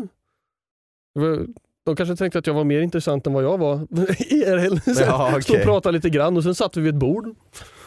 De 1.86 1.96
kanske 1.96 2.16
tänkte 2.16 2.38
att 2.38 2.46
jag 2.46 2.54
var 2.54 2.64
mer 2.64 2.80
intressant 2.80 3.26
än 3.26 3.32
vad 3.32 3.44
jag 3.44 3.58
var 3.58 3.76
IRL. 4.32 4.78
Så 4.94 5.02
Ja, 5.02 5.40
Stod 5.42 5.56
och 5.56 5.62
pratade 5.62 5.92
lite 5.92 6.10
grann 6.10 6.36
och 6.36 6.42
sen 6.42 6.54
satt 6.54 6.76
vi 6.76 6.80
vid 6.80 6.94
ett 6.94 7.00
bord. 7.00 7.34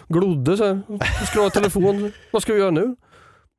Glodde 0.07 0.57
så 0.57 0.65
här. 0.65 0.81
Scrollade 1.25 1.53
telefon. 1.53 2.11
Vad 2.31 2.41
ska 2.41 2.53
vi 2.53 2.59
göra 2.59 2.71
nu? 2.71 2.95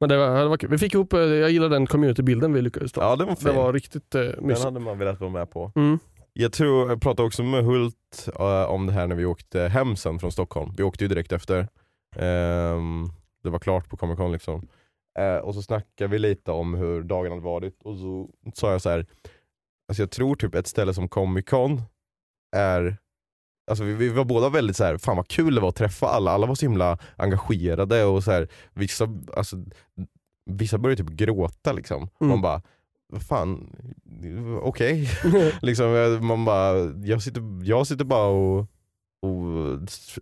Men 0.00 0.08
det 0.08 0.16
var, 0.16 0.40
det 0.42 0.48
var 0.48 0.56
kul. 0.56 0.70
Vi 0.70 0.78
fick 0.78 0.94
ihop, 0.94 1.12
eh, 1.12 1.20
jag 1.20 1.50
gillar 1.50 1.68
den 1.68 1.86
communitybilden 1.86 2.52
vi 2.52 2.62
lyckades 2.62 2.92
ta. 2.92 3.00
Ja 3.00 3.16
det 3.16 3.24
var 3.24 3.36
det 3.40 3.52
var 3.52 3.72
riktigt 3.72 4.14
eh, 4.14 4.20
Den 4.20 4.46
mysigt. 4.46 4.64
hade 4.64 4.80
man 4.80 4.98
velat 4.98 5.20
vara 5.20 5.30
med 5.30 5.50
på. 5.50 5.72
Mm. 5.76 5.98
Jag 6.32 6.52
tror, 6.52 6.88
jag 6.88 7.00
pratade 7.00 7.26
också 7.26 7.42
med 7.42 7.64
Hult 7.64 8.28
eh, 8.38 8.64
om 8.64 8.86
det 8.86 8.92
här 8.92 9.06
när 9.06 9.16
vi 9.16 9.24
åkte 9.24 9.60
hem 9.60 9.96
sen 9.96 10.18
från 10.18 10.32
Stockholm. 10.32 10.74
Vi 10.76 10.82
åkte 10.82 11.04
ju 11.04 11.08
direkt 11.08 11.32
efter. 11.32 11.68
Ehm, 12.16 13.08
det 13.42 13.50
var 13.50 13.58
klart 13.58 13.88
på 13.88 13.96
Comic 13.96 14.16
Con 14.16 14.32
liksom. 14.32 14.68
Eh, 15.18 15.36
och 15.36 15.54
så 15.54 15.62
snackade 15.62 16.10
vi 16.10 16.18
lite 16.18 16.50
om 16.50 16.74
hur 16.74 17.02
dagen 17.02 17.32
hade 17.32 17.42
varit 17.42 17.82
och 17.82 17.96
så 17.96 18.30
sa 18.54 18.72
jag 18.72 18.82
så 18.82 18.90
här. 18.90 19.06
alltså 19.88 20.02
jag 20.02 20.10
tror 20.10 20.36
typ 20.36 20.54
ett 20.54 20.66
ställe 20.66 20.94
som 20.94 21.08
Comic 21.08 21.44
Con 21.44 21.82
är 22.56 22.96
Alltså 23.70 23.84
vi, 23.84 23.94
vi 23.94 24.08
var 24.08 24.24
båda 24.24 24.48
väldigt 24.48 24.76
så 24.76 24.84
här, 24.84 24.98
fan 24.98 25.16
vad 25.16 25.28
kul 25.28 25.54
det 25.54 25.60
var 25.60 25.68
att 25.68 25.76
träffa 25.76 26.06
alla, 26.06 26.30
alla 26.30 26.46
var 26.46 26.54
så 26.54 26.66
himla 26.66 26.98
engagerade 27.16 28.04
och 28.04 28.24
så 28.24 28.30
här, 28.30 28.48
vissa, 28.72 29.08
alltså, 29.36 29.56
vissa 30.44 30.78
började 30.78 31.04
typ 31.04 31.12
gråta 31.12 31.72
liksom. 31.72 32.08
Mm. 32.20 32.28
Man 32.28 32.42
bara, 32.42 32.62
fan, 33.20 33.76
okej. 34.62 35.08
liksom, 35.62 35.86
jag- 35.86 36.22
man 36.22 36.44
bara, 36.44 36.78
jag, 37.04 37.22
sitter, 37.22 37.42
jag 37.64 37.86
sitter 37.86 38.04
bara 38.04 38.26
och, 38.28 38.58
och 39.22 39.78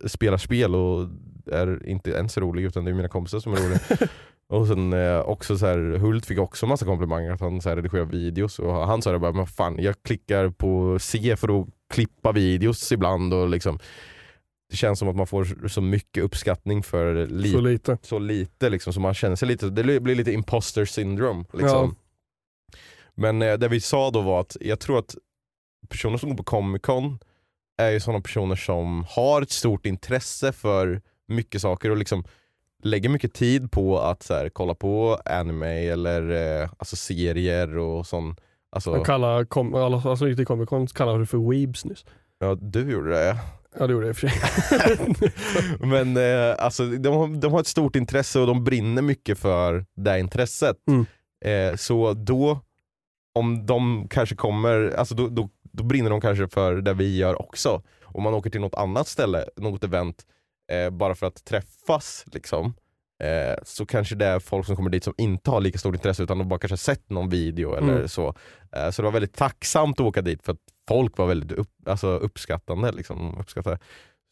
spelar 0.09 0.37
spel 0.37 0.75
och 0.75 1.07
är 1.51 1.87
inte 1.87 2.11
ens 2.11 2.37
rolig 2.37 2.63
utan 2.63 2.85
det 2.85 2.91
är 2.91 2.95
mina 2.95 3.07
kompisar 3.07 3.39
som 3.39 3.53
är 3.53 3.57
roliga. 3.57 3.79
och 4.49 4.67
sen 4.67 4.93
eh, 4.93 5.19
också 5.19 5.57
så 5.57 5.65
här, 5.65 5.97
Hult 5.97 6.25
fick 6.25 6.39
också 6.39 6.67
massa 6.67 6.85
komplimanger 6.85 7.31
att 7.31 7.41
han 7.41 7.61
så 7.61 7.69
här, 7.69 7.75
redigerar 7.75 8.05
videos 8.05 8.59
och 8.59 8.73
han 8.87 9.01
sa 9.01 9.11
det 9.11 9.19
bara, 9.19 9.31
men 9.31 9.47
fan 9.47 9.75
jag 9.79 9.95
klickar 10.03 10.49
på 10.49 10.97
C 10.99 11.35
för 11.37 11.61
att 11.61 11.67
klippa 11.93 12.31
videos 12.31 12.91
ibland 12.91 13.33
och 13.33 13.49
liksom 13.49 13.79
det 14.69 14.77
känns 14.77 14.99
som 14.99 15.07
att 15.09 15.15
man 15.15 15.27
får 15.27 15.67
så 15.67 15.81
mycket 15.81 16.23
uppskattning 16.23 16.83
för 16.83 17.27
li- 17.27 17.51
Så 17.51 17.61
lite. 17.61 17.97
så 18.01 18.19
lite 18.19 18.69
liksom, 18.69 18.93
så 18.93 18.99
man 18.99 19.13
känner 19.13 19.35
sig 19.35 19.47
lite, 19.47 19.69
det 19.69 19.99
blir 19.99 20.15
lite 20.15 20.31
imposter 20.31 20.85
syndrome. 20.85 21.45
Liksom. 21.53 21.95
Men 23.21 23.41
eh, 23.41 23.53
det 23.53 23.67
vi 23.67 23.79
sa 23.79 24.11
då 24.11 24.21
var 24.21 24.39
att 24.39 24.57
jag 24.61 24.79
tror 24.79 24.99
att 24.99 25.15
personer 25.89 26.17
som 26.17 26.29
går 26.29 26.37
på 26.37 26.43
Comic 26.43 26.81
Con 26.81 27.19
är 27.77 27.89
ju 27.89 27.99
sådana 27.99 28.21
personer 28.21 28.55
som 28.55 29.05
har 29.09 29.41
ett 29.41 29.51
stort 29.51 29.85
intresse 29.85 30.51
för 30.51 31.01
mycket 31.27 31.61
saker 31.61 31.89
och 31.89 31.97
liksom 31.97 32.23
lägger 32.83 33.09
mycket 33.09 33.33
tid 33.33 33.71
på 33.71 33.99
att 33.99 34.23
så 34.23 34.33
här, 34.33 34.49
kolla 34.49 34.75
på 34.75 35.19
anime 35.25 35.87
eller 35.87 36.29
eh, 36.61 36.69
alltså 36.77 36.95
serier 36.95 37.77
och 37.77 38.07
sån. 38.07 38.35
Alltså, 38.71 38.95
Jag 38.95 39.05
kallar, 39.05 39.45
kom, 39.45 39.75
alla 39.75 40.15
som 40.15 40.27
gick 40.27 40.37
till 40.37 40.45
Comic 40.45 40.69
Con 40.69 40.87
kallar 40.87 41.19
det 41.19 41.25
för 41.25 41.51
weebs 41.51 41.85
nyss. 41.85 42.05
ja, 42.39 42.55
du 42.55 42.91
gjorde 42.91 43.09
det. 43.09 43.37
Ja 43.79 43.87
det 43.87 43.93
gjorde 43.93 44.05
jag 44.05 44.09
i 44.09 44.13
och 44.13 44.17
för 44.17 44.27
sig. 44.27 45.29
Men 45.87 46.17
eh, 46.17 46.55
alltså, 46.59 46.85
de, 46.85 47.13
har, 47.15 47.41
de 47.41 47.53
har 47.53 47.59
ett 47.59 47.67
stort 47.67 47.95
intresse 47.95 48.39
och 48.39 48.47
de 48.47 48.63
brinner 48.63 49.01
mycket 49.01 49.37
för 49.39 49.85
det 49.95 50.19
intresset. 50.19 50.77
Mm. 50.87 51.05
Eh, 51.45 51.75
så 51.75 52.13
då, 52.13 52.59
om 53.39 53.65
de 53.65 54.07
kanske 54.09 54.35
kommer, 54.35 54.89
alltså 54.97 55.15
då, 55.15 55.27
då, 55.27 55.49
då 55.71 55.83
brinner 55.83 56.09
de 56.09 56.21
kanske 56.21 56.47
för 56.47 56.75
det 56.75 56.93
vi 56.93 57.17
gör 57.17 57.41
också. 57.41 57.81
Om 58.03 58.23
man 58.23 58.33
åker 58.33 58.49
till 58.49 58.61
något 58.61 58.75
annat 58.75 59.07
ställe, 59.07 59.45
något 59.57 59.83
event, 59.83 60.25
eh, 60.71 60.89
bara 60.89 61.15
för 61.15 61.27
att 61.27 61.45
träffas 61.45 62.25
liksom. 62.31 62.73
Eh, 63.23 63.55
så 63.63 63.85
kanske 63.85 64.15
det 64.15 64.25
är 64.25 64.39
folk 64.39 64.65
som 64.65 64.75
kommer 64.75 64.89
dit 64.89 65.03
som 65.03 65.13
inte 65.17 65.51
har 65.51 65.61
lika 65.61 65.77
stort 65.77 65.95
intresse 65.95 66.23
utan 66.23 66.37
de 66.37 66.47
bara 66.49 66.59
kanske 66.59 66.73
har 66.73 66.77
sett 66.95 67.09
någon 67.09 67.29
video 67.29 67.75
eller 67.75 67.93
Mm. 67.95 68.07
så. 68.07 68.35
Eh, 68.75 68.89
så 68.89 69.01
det 69.01 69.05
var 69.05 69.11
väldigt 69.11 69.35
tacksamt 69.35 69.99
att 69.99 70.05
åka 70.05 70.21
dit 70.21 70.43
för 70.43 70.51
att 70.53 70.59
folk 70.87 71.17
var 71.17 71.27
väldigt 71.27 71.51
upp, 71.57 71.69
alltså 71.85 72.07
uppskattande. 72.07 72.91
Liksom, 72.91 73.37
uppskattade. 73.39 73.79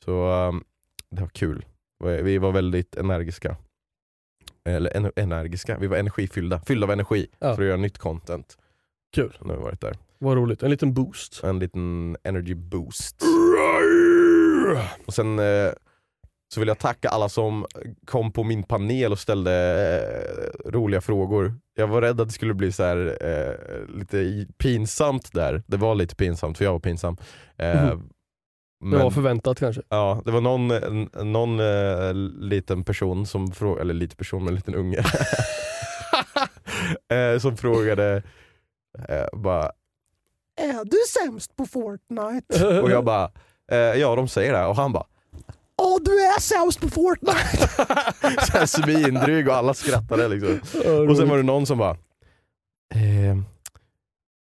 Så 0.06 0.32
ehm, 0.32 0.64
det 1.12 1.22
var 1.22 1.30
kul. 1.30 1.66
Vi- 2.04 2.22
Vi 2.22 2.38
var 2.38 2.52
väldigt 2.52 2.96
energiska. 2.96 3.56
Eller 4.66 4.98
en, 4.98 5.12
energiska, 5.16 5.78
vi 5.78 5.88
var 5.88 5.98
energifyllda. 5.98 6.60
Fyllda 6.68 6.86
av 6.88 6.92
energi 6.92 7.28
Ja. 7.40 7.56
för 7.56 7.62
att 7.62 7.68
göra 7.68 7.78
nytt 7.78 7.98
content. 7.98 8.58
Kul. 9.16 9.38
Nu 9.42 9.50
har 9.50 9.58
vi 9.58 9.64
varit 9.64 9.82
där. 9.82 9.96
Vad 10.18 10.38
roligt. 10.38 10.64
En 10.64 10.70
liten 10.72 10.94
boost. 10.94 11.44
En 11.44 11.60
liten 11.60 12.18
energy 12.24 12.56
boost. 12.56 13.22
Och 15.06 15.14
sen 15.14 15.40
eh, 15.40 15.72
så 16.54 16.60
vill 16.60 16.68
jag 16.68 16.80
tacka 16.80 17.10
alla 17.10 17.30
som 17.30 17.66
kom 18.06 18.32
på 18.32 18.44
min 18.44 18.64
panel 18.64 19.12
och 19.12 19.20
ställde 19.20 19.54
eh, 20.66 20.72
roliga 20.72 21.02
frågor. 21.02 21.54
Jag 21.76 21.88
var 21.88 22.02
rädd 22.02 22.22
att 22.22 22.28
det 22.28 22.34
skulle 22.34 22.54
bli 22.54 22.72
så 22.72 22.84
här 22.84 23.18
eh, 23.22 23.96
lite 23.98 24.48
pinsamt 24.58 25.34
där. 25.34 25.64
Det 25.68 25.78
var 25.78 25.96
lite 25.96 26.16
pinsamt 26.16 26.58
för 26.58 26.66
jag 26.66 26.72
var 26.72 26.80
pinsam. 26.80 27.18
Eh. 27.58 27.86
Det 27.86 28.00
men- 28.86 29.00
var 29.00 29.12
förväntat 29.12 29.60
kanske. 29.60 29.82
Ja, 29.90 30.22
det 30.26 30.32
var 30.32 30.42
någon, 30.42 30.72
en- 30.72 31.10
någon 31.32 31.60
eh, 31.60 32.14
liten 32.40 32.84
person 32.84 33.26
som 33.26 33.52
frågade, 33.52 33.82
eller 33.82 33.94
liten 33.94 34.18
person, 34.18 34.44
men 34.44 34.48
en 34.50 34.56
liten 34.56 34.76
unge. 34.76 34.98
eh, 37.12 37.40
som 37.40 37.58
frågade 37.58 38.24
eh, 39.10 39.40
bara 39.40 39.72
Är 40.56 40.86
du 40.86 40.98
sämst 41.26 41.56
på 41.56 41.66
Fortnite? 41.66 42.80
Och 42.82 42.92
jag 42.92 43.06
bara, 43.06 43.32
eh, 43.72 43.78
ja 43.78 44.16
de 44.16 44.28
säger 44.28 44.54
det. 44.54 44.66
Och 44.66 44.76
han 44.76 44.94
bara 44.94 45.06
Åh 45.82 45.98
du 46.02 46.12
är 46.26 46.40
sämst 46.40 46.82
på 46.82 46.90
Fortnite! 46.90 47.68
Såhär 48.46 48.66
svindryg 48.66 49.48
och 49.48 49.56
alla 49.56 49.74
skrattade 49.74 50.28
liksom. 50.28 50.52
Och 51.10 51.18
sen 51.18 51.30
var 51.30 51.38
det 51.38 51.44
någon 51.44 51.66
som 51.66 51.78
bara 51.78 51.98
eh, 52.96 53.38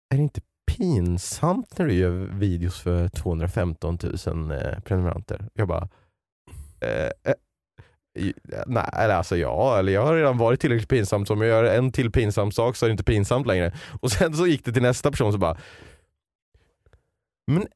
Är 0.10 0.18
det 0.18 0.24
inte 0.24 0.42
pinsamt 0.78 1.78
när 1.78 1.86
du 1.86 1.94
gör 1.94 2.12
videos 2.40 2.80
för 2.82 3.08
215 3.08 3.98
000 4.26 4.52
eh, 4.52 4.80
prenumeranter? 4.80 5.50
Jag 5.54 5.68
bara 5.68 5.90
eh, 6.82 7.06
eh, 7.06 7.34
Nej, 8.66 8.90
eller 8.94 9.16
alltså 9.16 9.38
ja, 9.38 9.80
eller 9.80 9.92
jag 9.94 10.06
har 10.06 10.16
redan 10.16 10.38
varit 10.38 10.60
tillräckligt 10.62 10.90
pinsam 10.90 11.26
så 11.26 11.34
om 11.34 11.42
jag 11.42 11.50
gör 11.50 11.64
en 11.64 11.92
till 11.92 12.12
pinsam 12.12 12.52
sak 12.52 12.76
så 12.76 12.86
är 12.86 12.90
det 12.90 12.92
inte 12.92 13.04
pinsamt 13.04 13.48
längre. 13.48 13.74
Och 14.02 14.12
sen 14.12 14.34
så 14.34 14.48
gick 14.48 14.66
det 14.66 14.72
till 14.72 14.82
nästa 14.82 15.12
person 15.12 15.32
som 15.32 15.42
bara 15.42 15.58
Men 17.48 17.68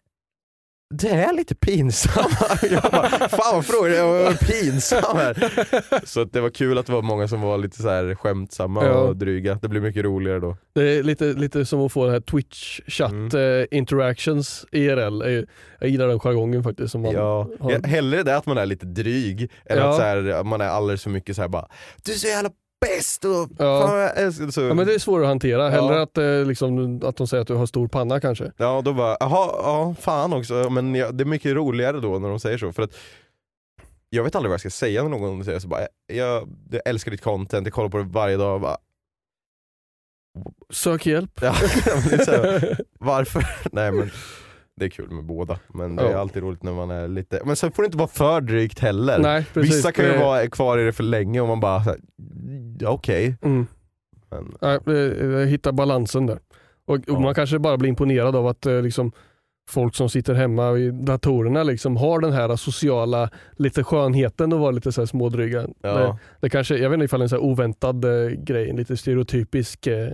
det 0.93 1.09
är 1.09 1.33
lite 1.33 1.55
pinsamt. 1.55 2.37
Jag 2.71 2.81
bara, 2.91 3.09
fan 3.29 3.55
vad 3.55 3.65
frågar 3.65 3.89
jag 3.95 4.07
var 4.07 4.33
pinsam 4.33 5.17
här. 5.17 6.05
Så 6.05 6.21
att 6.21 6.33
det 6.33 6.41
var 6.41 6.49
kul 6.49 6.77
att 6.77 6.85
det 6.85 6.93
var 6.93 7.01
många 7.01 7.27
som 7.27 7.41
var 7.41 7.57
lite 7.57 7.81
så 7.81 7.89
här 7.89 8.15
skämtsamma 8.15 8.85
Ja. 8.85 8.91
och 8.93 9.15
dryga. 9.17 9.59
Det 9.61 9.67
blir 9.67 9.81
mycket 9.81 10.03
roligare 10.03 10.39
då. 10.39 10.57
Det 10.75 10.81
är 10.97 11.03
lite, 11.03 11.25
lite 11.25 11.65
som 11.65 11.79
att 11.85 11.91
få 11.91 12.05
det 12.05 12.11
här 12.11 12.19
Twitch 12.19 12.79
chatt 12.87 13.11
Mm. 13.11 13.59
eh, 13.61 13.65
interactions 13.71 14.65
IRL. 14.71 15.45
Jag, 15.79 15.89
gillar 15.89 16.07
den 16.07 16.19
jargongen 16.19 16.63
faktiskt. 16.63 16.91
Som 16.91 17.01
man 17.01 17.13
Ja, 17.13 17.49
har. 17.59 17.87
hellre 17.87 18.23
det 18.23 18.37
att 18.37 18.45
man 18.45 18.57
är 18.57 18.65
lite 18.65 18.85
dryg 18.85 19.41
än 19.65 19.77
Ja. 19.77 19.89
att 19.89 19.95
så 19.95 20.01
här, 20.01 20.43
man 20.43 20.61
är 20.61 20.67
alldeles 20.67 21.03
för 21.03 21.09
mycket 21.09 21.35
så 21.35 21.41
här 21.41 21.49
bara 21.49 21.67
Du 22.05 22.11
är 22.11 22.15
så 22.15 22.27
jävla 22.27 22.49
bäst 22.81 23.25
och 23.25 23.49
Ja. 23.57 23.87
fan, 23.87 23.97
jag 23.99 24.17
älskar 24.17 24.47
så, 24.47 24.61
Ja, 24.61 24.73
men 24.73 24.87
det 24.87 24.93
är 24.93 24.99
svårare 24.99 25.23
att 25.25 25.29
hantera. 25.29 25.69
Hellre 25.69 25.95
Ja. 25.95 26.01
att, 26.01 26.17
eh, 26.17 26.45
liksom, 26.45 26.99
att 27.03 27.17
de 27.17 27.27
säger 27.27 27.41
att 27.41 27.47
du 27.47 27.53
har 27.53 27.65
stor 27.65 27.87
panna 27.87 28.19
kanske. 28.19 28.51
Ja, 28.57 28.81
då 28.85 28.93
bara, 28.93 29.17
jaha, 29.19 29.49
ja 29.63 29.95
fan 29.99 30.33
också. 30.33 30.69
Men 30.69 30.95
ja, 30.95 31.11
det 31.11 31.23
är 31.23 31.25
mycket 31.25 31.53
roligare 31.55 31.99
då 31.99 32.19
när 32.19 32.29
de 32.29 32.39
säger 32.39 32.57
så. 32.57 32.71
För 32.73 32.83
att 32.83 32.95
jag 34.09 34.23
vet 34.23 34.35
aldrig 34.35 34.49
vad 34.49 34.53
jag 34.53 34.59
ska 34.59 34.69
säga 34.69 35.03
när 35.03 35.09
någon 35.09 35.45
säger 35.45 35.59
så. 35.59 35.67
Bara, 35.67 35.87
jag, 36.13 36.49
jag 36.71 36.81
älskar 36.85 37.11
ditt 37.11 37.21
content, 37.21 37.67
jag 37.67 37.73
kollar 37.73 37.89
på 37.89 37.97
det 37.97 38.03
varje 38.03 38.37
dag. 38.37 38.61
Bara, 38.61 38.77
Sök 40.69 41.05
hjälp. 41.05 41.39
ja, 41.41 41.55
men 41.95 42.03
det 42.09 42.15
är 42.15 42.25
så 42.25 42.31
här, 42.31 42.77
varför? 42.99 43.45
Nej 43.71 43.91
men 43.91 44.11
det 44.75 44.85
är 44.85 44.89
kul 44.89 45.09
med 45.11 45.23
båda. 45.25 45.59
Men 45.73 45.95
det 45.95 46.03
är 46.03 46.11
Ja. 46.11 46.17
alltid 46.19 46.43
roligt 46.43 46.63
när 46.63 46.73
man 46.73 46.91
är 46.91 47.07
lite, 47.07 47.41
men 47.45 47.55
sen 47.55 47.71
får 47.71 47.83
det 47.83 47.85
inte 47.85 47.97
vara 47.97 48.07
för 48.07 48.41
drygt 48.41 48.79
heller. 48.79 49.19
Nej, 49.19 49.45
precis. 49.53 49.75
Vissa 49.75 49.91
kan 49.91 50.05
ju 50.05 50.11
Det- 50.11 50.17
vara 50.17 50.47
kvar 50.47 50.77
i 50.77 50.83
det 50.85 50.93
för 50.93 51.03
länge 51.03 51.41
och 51.41 51.47
man 51.47 51.59
bara, 51.59 51.83
så 51.83 51.89
här, 51.89 51.99
ja, 52.79 52.89
okej. 52.89 53.35
Mm. 53.41 53.67
Men, 54.29 54.55
Nej, 54.61 54.79
eh, 55.41 55.47
hitta 55.47 55.71
balansen 55.71 56.25
där. 56.25 56.39
Och, 56.85 56.95
och 56.95 57.01
Ja. 57.07 57.19
Man 57.19 57.35
kanske 57.35 57.59
bara 57.59 57.77
blir 57.77 57.89
imponerad 57.89 58.35
av 58.35 58.47
att 58.47 58.65
eh, 58.65 58.81
liksom, 58.81 59.11
folk 59.69 59.95
som 59.95 60.09
sitter 60.09 60.33
hemma 60.33 60.71
vid 60.71 60.93
datorerna 60.93 61.63
liksom, 61.63 61.97
har 61.97 62.19
den 62.19 62.33
här 62.33 62.55
sociala 62.55 63.29
lite 63.57 63.83
skönheten 63.83 64.53
att 64.53 64.59
vara 64.59 64.71
lite 64.71 64.91
så 64.91 65.01
här 65.01 65.05
smådryga. 65.05 65.61
Det, 65.61 65.73
ja, 65.81 66.19
det 66.41 66.49
kanske, 66.49 66.77
jag 66.77 66.89
vet 66.89 66.95
inte 66.97 67.05
ifall 67.05 67.19
det 67.19 67.21
är 67.21 67.25
en 67.25 67.29
så 67.29 67.35
här 67.35 67.43
oväntad 67.43 68.05
eh, 68.05 68.29
grej, 68.29 68.69
en 68.69 68.75
lite 68.75 68.97
stereotypisk 68.97 69.87
eh, 69.87 70.07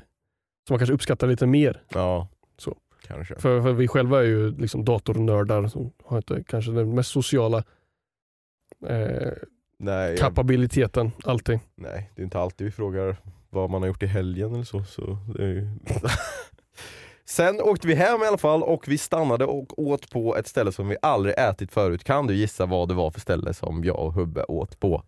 som 0.68 0.74
man 0.74 0.80
kanske 0.80 0.94
uppskattar 0.94 1.28
lite 1.28 1.46
mer. 1.48 1.82
ja. 1.94 2.28
Så. 2.58 2.78
Kanske. 3.12 3.36
För, 3.40 3.62
för 3.62 3.74
vi 3.74 3.88
själva 3.88 4.20
är 4.20 4.24
ju 4.24 4.58
liksom 4.58 4.86
datornördar 4.86 5.68
som 5.68 5.92
har 6.04 6.18
inte 6.18 6.44
kanske 6.48 6.72
den 6.72 6.96
mest 6.96 7.12
sociala 7.12 7.64
eh, 8.88 9.32
Nej, 9.78 10.10
jag, 10.10 10.20
kapabiliteten 10.20 11.12
alltid. 11.24 11.60
nej, 11.76 12.12
det 12.16 12.22
är 12.22 12.24
inte 12.24 12.40
alltid 12.40 12.66
vi 12.66 12.72
frågar 12.72 13.18
vad 13.50 13.70
man 13.70 13.82
har 13.82 13.88
gjort 13.88 14.04
i 14.04 14.08
helgen 14.08 14.54
eller 14.54 14.64
så. 14.64 14.84
så 14.84 15.18
ju... 15.40 15.68
Sen 17.26 17.62
åkte 17.62 17.88
vi 17.88 17.96
hem 17.96 18.24
i 18.24 18.26
alla 18.26 18.38
fall 18.38 18.64
och 18.64 18.88
vi 18.88 18.98
stannade 18.98 19.46
och 19.46 19.80
åt 19.80 20.10
på 20.10 20.38
ett 20.38 20.48
ställe 20.48 20.72
som 20.72 20.88
vi 20.88 20.98
aldrig 21.02 21.36
ätit 21.38 21.72
förut. 21.72 22.04
Kan 22.04 22.28
du 22.28 22.36
gissa 22.36 22.66
vad 22.66 22.88
det 22.88 22.94
var 22.94 23.12
för 23.12 23.20
ställe 23.20 23.54
som 23.54 23.84
jag 23.84 24.00
och 24.00 24.14
Hubbe 24.14 24.44
åt 24.44 24.80
på? 24.80 25.04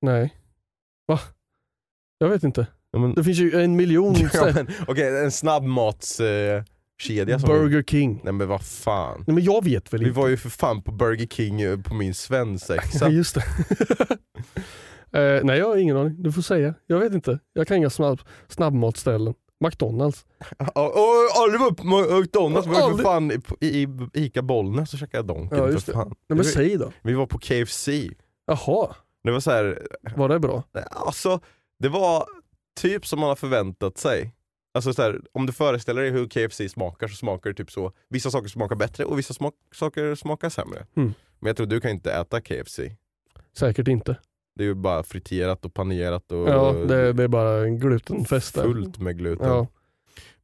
Nej. 0.00 0.34
Va? 1.06 1.20
Jag 2.18 2.28
vet 2.28 2.42
inte. 2.42 2.66
Ja, 2.90 2.98
men, 2.98 3.14
Det 3.14 3.24
finns 3.24 3.38
ju 3.38 3.60
en 3.60 3.76
miljon 3.76 4.14
ja, 4.32 4.52
Okej, 4.86 5.24
en 5.24 5.30
snabbmatskedja. 5.30 6.56
Eh, 6.56 6.62
kedja 6.98 7.38
som 7.38 7.48
Burger 7.48 7.82
King. 7.82 8.20
Nej 8.24 8.32
men 8.32 8.48
vad 8.48 8.62
fan. 8.66 9.24
Nej 9.26 9.34
men 9.34 9.44
jag 9.44 9.64
vet 9.64 9.92
väl 9.92 10.00
Vi 10.00 10.08
inte. 10.08 10.20
var 10.20 10.28
ju 10.28 10.36
för 10.36 10.48
fan 10.50 10.82
på 10.82 10.92
Burger 10.92 11.26
King 11.26 11.60
eh, 11.60 11.80
på 11.80 11.94
min 11.94 12.14
svensexa. 12.14 13.08
just 13.10 13.34
det. 13.34 13.44
eh, 15.18 15.44
nej 15.44 15.58
jag 15.58 15.68
har 15.68 15.76
ingen 15.76 15.96
aning. 15.96 16.22
Du 16.22 16.32
får 16.32 16.42
säga. 16.42 16.74
Jag 16.86 16.98
vet 16.98 17.12
inte. 17.12 17.38
Jag 17.52 17.68
kan 17.68 17.76
inga 17.76 17.90
snabb, 17.90 18.20
snabbmatsställen. 18.48 19.34
McDonalds. 19.64 20.26
Aldrig 20.58 21.60
var 21.60 21.70
på 21.70 21.84
McDonalds, 22.20 22.66
vi 22.66 22.72
var 22.72 22.96
för 22.96 23.02
fan 23.02 23.30
i, 23.32 23.66
i, 23.66 23.82
i 23.82 23.88
Ica 24.14 24.42
Bollnäs 24.42 24.92
och 24.92 24.98
käkade 24.98 25.28
Donken. 25.28 25.58
Ja, 25.58 25.64
för 25.64 25.72
just 25.72 25.86
det. 25.86 25.94
Nej 25.96 26.06
men 26.28 26.44
säg 26.44 26.76
då. 26.76 26.92
vi 27.02 27.14
var 27.14 27.26
på 27.26 27.38
KFC. 27.38 27.88
Jaha, 28.46 28.94
Det 29.24 29.30
var 29.30 29.40
så 29.40 29.50
här, 29.50 29.82
var 30.16 30.28
det 30.28 30.38
bra? 30.40 30.62
alltså 30.90 31.40
det 31.78 31.88
var 31.88 32.24
typ 32.80 33.06
som 33.06 33.20
man 33.20 33.28
har 33.28 33.36
förväntat 33.36 33.98
sig. 33.98 34.32
Alltså 34.78 34.92
så 34.92 35.02
här, 35.02 35.20
om 35.32 35.46
du 35.46 35.52
föreställer 35.52 36.02
dig 36.02 36.10
hur 36.10 36.28
KFC 36.28 36.60
smakar 36.72 37.08
så 37.08 37.16
smakar 37.16 37.50
det 37.50 37.56
typ 37.56 37.70
så. 37.70 37.92
Vissa 38.08 38.30
saker 38.30 38.48
smakar 38.48 38.76
bättre 38.76 39.04
och 39.04 39.18
vissa 39.18 39.34
smak 39.34 39.54
saker 39.74 40.14
smakar 40.14 40.48
sämre. 40.48 40.86
Mm. 40.96 41.14
Men 41.38 41.46
jag 41.48 41.56
tror 41.56 41.66
du 41.66 41.80
kan 41.80 41.90
inte 41.90 42.12
äta 42.12 42.40
KFC. 42.40 42.80
Säkert 43.58 43.88
inte. 43.88 44.16
Det 44.56 44.62
är 44.62 44.66
ju 44.66 44.74
bara 44.74 45.02
friterat 45.02 45.64
och 45.64 45.74
panerat 45.74 46.32
och 46.32 46.48
Ja, 46.48 46.72
det, 46.72 47.12
det 47.12 47.22
är 47.24 47.28
bara 47.28 47.64
en 47.64 47.78
glutenfest 47.78 48.54
där. 48.54 48.62
fullt 48.62 48.98
med 48.98 49.18
gluten. 49.18 49.46
Ja. 49.48 49.66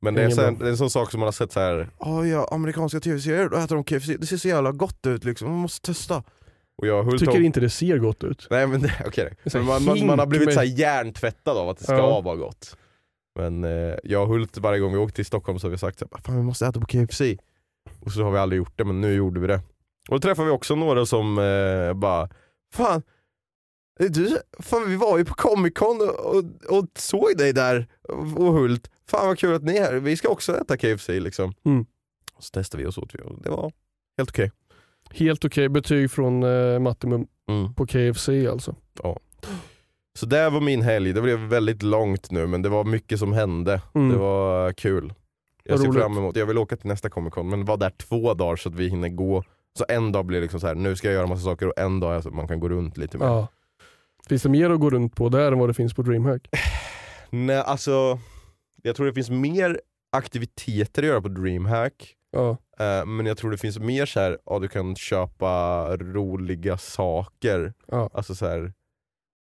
Men 0.00 0.14
det 0.14 0.20
är, 0.20 0.24
Ingen 0.24 0.36
så 0.36 0.42
här, 0.42 0.50
bra. 0.50 0.58
det 0.60 0.66
är 0.66 0.70
en 0.70 0.76
sån 0.76 0.90
sak 0.90 1.10
som 1.10 1.20
man 1.20 1.26
har 1.26 1.32
sett 1.32 1.52
så 1.52 1.60
här. 1.60 1.88
"Ja, 2.00 2.26
ja, 2.26 2.48
amerikanska 2.50 3.00
tv-serier, 3.00 3.48
då 3.48 3.56
äter 3.56 3.74
de 3.74 3.84
KFC, 3.84 4.06
det 4.18 4.26
ser 4.26 4.36
så 4.36 4.48
jävla 4.48 4.72
gott 4.72 5.06
ut 5.06 5.24
liksom, 5.24 5.48
man 5.50 5.58
måste 5.58 5.86
testa. 5.86 6.22
Och 6.76 6.86
jag 6.86 7.18
Tycker 7.18 7.40
inte 7.40 7.60
det 7.60 7.70
ser 7.70 7.98
gott 7.98 8.24
ut. 8.24 8.46
Nej 8.50 8.66
men 8.66 8.82
det, 8.82 8.92
Men 9.06 9.52
här 9.52 9.62
man, 9.62 9.84
man, 9.84 10.06
man 10.06 10.18
har 10.18 10.26
blivit 10.26 10.46
med- 10.46 10.54
så 10.54 10.60
här 10.60 10.66
hjärntvättad 10.66 11.56
av 11.56 11.68
att 11.68 11.78
det 11.78 11.84
ska 11.84 11.96
Ja. 11.96 12.20
vara 12.20 12.36
gott. 12.36 12.76
Men 13.34 13.64
eh, 13.64 13.94
jag 14.04 14.22
och 14.22 14.28
Hult 14.28 14.58
varje 14.58 14.80
gång 14.80 14.92
vi 14.92 14.98
åkt 14.98 15.16
till 15.16 15.24
Stockholm 15.26 15.58
så 15.58 15.66
har 15.66 15.70
vi 15.70 15.78
sagt 15.78 16.02
fan 16.24 16.36
vi 16.36 16.42
måste 16.42 16.66
äta 16.66 16.80
på 16.80 16.86
KFC. 16.86 17.20
Och 18.00 18.12
så 18.12 18.22
har 18.22 18.30
vi 18.30 18.38
aldrig 18.38 18.56
gjort 18.58 18.78
det 18.78 18.84
men 18.84 19.00
nu 19.00 19.14
gjorde 19.14 19.40
vi 19.40 19.46
det. 19.46 19.60
Och 20.08 20.14
då 20.14 20.18
träffade 20.18 20.46
vi 20.46 20.52
också 20.52 20.74
några 20.74 21.06
som 21.06 21.38
eh, 21.38 21.94
bara, 21.94 22.28
fan, 22.74 23.02
är 24.00 24.08
du, 24.08 24.38
fan 24.58 24.90
vi 24.90 24.96
var 24.96 25.18
ju 25.18 25.24
på 25.24 25.34
Comic 25.34 25.74
Con 25.74 26.00
och, 26.00 26.36
och, 26.36 26.44
och 26.78 26.86
såg 26.94 27.36
dig 27.36 27.52
där 27.52 27.86
och 28.36 28.52
Hult. 28.52 28.90
Fan 29.06 29.26
vad 29.26 29.38
kul 29.38 29.54
att 29.54 29.62
ni 29.62 29.76
är 29.76 29.82
här, 29.82 29.94
vi 29.94 30.16
ska 30.16 30.28
också 30.28 30.56
äta 30.56 30.76
KFC 30.76 31.08
liksom. 31.08 31.52
Mm. 31.64 31.86
Så 32.38 32.50
testade 32.50 32.82
vi 32.82 32.88
och 32.88 32.94
så 32.94 33.00
åt 33.02 33.14
vi 33.14 33.18
och 33.22 33.42
det 33.42 33.50
var 33.50 33.72
helt 34.18 34.30
okej. 34.30 34.50
Helt 35.10 35.44
okej 35.44 35.68
betyg 35.68 36.10
från 36.10 36.42
eh, 36.42 36.78
Mattimum 36.78 37.26
Mm. 37.48 37.74
på 37.74 37.86
KFC 37.86 38.28
alltså. 38.28 38.74
Så 40.18 40.26
det 40.26 40.50
var 40.50 40.60
min 40.60 40.82
helg, 40.82 41.12
det 41.12 41.22
blev 41.22 41.38
väldigt 41.38 41.82
långt 41.82 42.30
nu 42.30 42.46
men 42.46 42.62
det 42.62 42.68
var 42.68 42.84
mycket 42.84 43.18
som 43.18 43.32
hände. 43.32 43.80
Mm. 43.94 44.08
Det 44.08 44.16
var 44.16 44.72
kul. 44.72 45.14
Jag 45.64 45.78
ser 45.78 45.86
roligt. 45.86 46.00
fram 46.02 46.18
emot, 46.18 46.36
jag 46.36 46.46
vill 46.46 46.58
åka 46.58 46.76
till 46.76 46.86
nästa 46.88 47.10
Comic 47.10 47.34
Con 47.34 47.48
men 47.48 47.64
var 47.64 47.76
där 47.76 47.90
två 47.90 48.34
dagar 48.34 48.56
så 48.56 48.68
att 48.68 48.74
vi 48.74 48.88
hinner 48.88 49.08
gå. 49.08 49.42
Så 49.78 49.84
en 49.88 50.12
dag 50.12 50.26
blir 50.26 50.40
liksom 50.40 50.60
så 50.60 50.66
här, 50.66 50.74
nu 50.74 50.96
ska 50.96 51.08
jag 51.08 51.14
göra 51.14 51.26
massa 51.26 51.42
saker 51.42 51.66
och 51.66 51.78
en 51.78 52.00
dag 52.00 52.22
så 52.22 52.28
att 52.28 52.34
man 52.34 52.48
kan 52.48 52.60
gå 52.60 52.68
runt 52.68 52.96
lite 52.96 53.18
mer. 53.18 53.26
Ja. 53.26 53.48
Finns 54.28 54.42
det 54.42 54.48
mer 54.48 54.70
att 54.70 54.80
gå 54.80 54.90
runt 54.90 55.16
på 55.16 55.28
där 55.28 55.52
än 55.52 55.58
vad 55.58 55.68
det 55.68 55.74
finns 55.74 55.94
på 55.94 56.02
DreamHack? 56.02 56.48
Nej 57.30 57.56
alltså, 57.56 58.18
jag 58.82 58.96
tror 58.96 59.06
det 59.06 59.12
finns 59.12 59.30
mer 59.30 59.80
aktiviteter 60.12 61.02
att 61.02 61.08
göra 61.08 61.22
på 61.22 61.28
DreamHack. 61.28 62.14
Ja. 62.30 62.50
eh, 62.78 63.06
men 63.06 63.26
jag 63.26 63.38
tror 63.38 63.50
det 63.50 63.58
finns 63.58 63.78
mer 63.78 64.06
så 64.06 64.20
här, 64.20 64.38
ja, 64.46 64.58
du 64.58 64.68
kan 64.68 64.96
köpa 64.96 65.86
roliga 65.96 66.78
saker. 66.78 67.72
Ja. 67.86 68.10
Alltså 68.12 68.34
så 68.34 68.46
här 68.46 68.72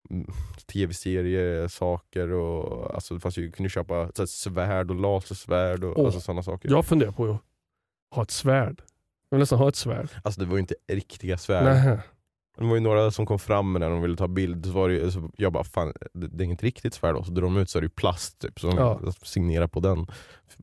tv-serier, 0.72 1.68
saker 1.68 2.32
och 2.32 2.94
alltså 2.94 3.14
det 3.14 3.20
fanns 3.20 3.38
ju, 3.38 3.50
kunde 3.52 3.70
köpa 3.70 4.08
så 4.14 4.22
här, 4.22 4.26
svärd 4.26 4.90
och 4.90 4.96
lasersvärd 4.96 5.84
och 5.84 5.98
Åh. 5.98 6.04
alltså, 6.04 6.20
sådana 6.20 6.42
saker. 6.42 6.70
Jag 6.70 6.84
funderar 6.86 7.12
på 7.12 7.24
att 7.30 7.40
ha 8.16 8.22
ett 8.22 8.30
svärd. 8.30 8.82
Jag 9.30 9.36
vill 9.36 9.40
nästan 9.40 9.58
ha 9.58 9.68
ett 9.68 9.76
svärd. 9.76 10.08
Alltså 10.24 10.40
det 10.40 10.46
var 10.46 10.54
ju 10.56 10.60
inte 10.60 10.74
riktiga 10.92 11.38
svärd. 11.38 11.64
Nej. 11.64 11.98
Det 12.58 12.64
var 12.64 12.74
ju 12.74 12.80
några 12.80 13.10
som 13.10 13.26
kom 13.26 13.38
fram 13.38 13.72
med 13.72 13.80
när 13.80 13.90
de 13.90 14.02
ville 14.02 14.16
ta 14.16 14.28
bild, 14.28 14.66
så 14.66 14.72
var 14.72 14.88
det, 14.88 14.94
ju- 14.94 15.10
så 15.10 15.30
jag 15.36 15.52
bara 15.52 15.64
fan 15.64 15.92
det, 16.14 16.26
det 16.28 16.42
är 16.42 16.44
inget 16.44 16.62
riktigt 16.62 16.94
svärd 16.94 17.14
då. 17.14 17.22
Så 17.24 17.30
drog 17.30 17.50
de 17.54 17.56
ut 17.60 17.70
så 17.70 17.78
är 17.78 17.82
det 17.82 17.84
ju 17.84 17.90
plast 17.90 18.38
typ, 18.38 18.60
så 18.60 18.66
Ja. 18.76 19.00
signerar 19.22 19.66
på 19.66 19.80
den. 19.80 20.06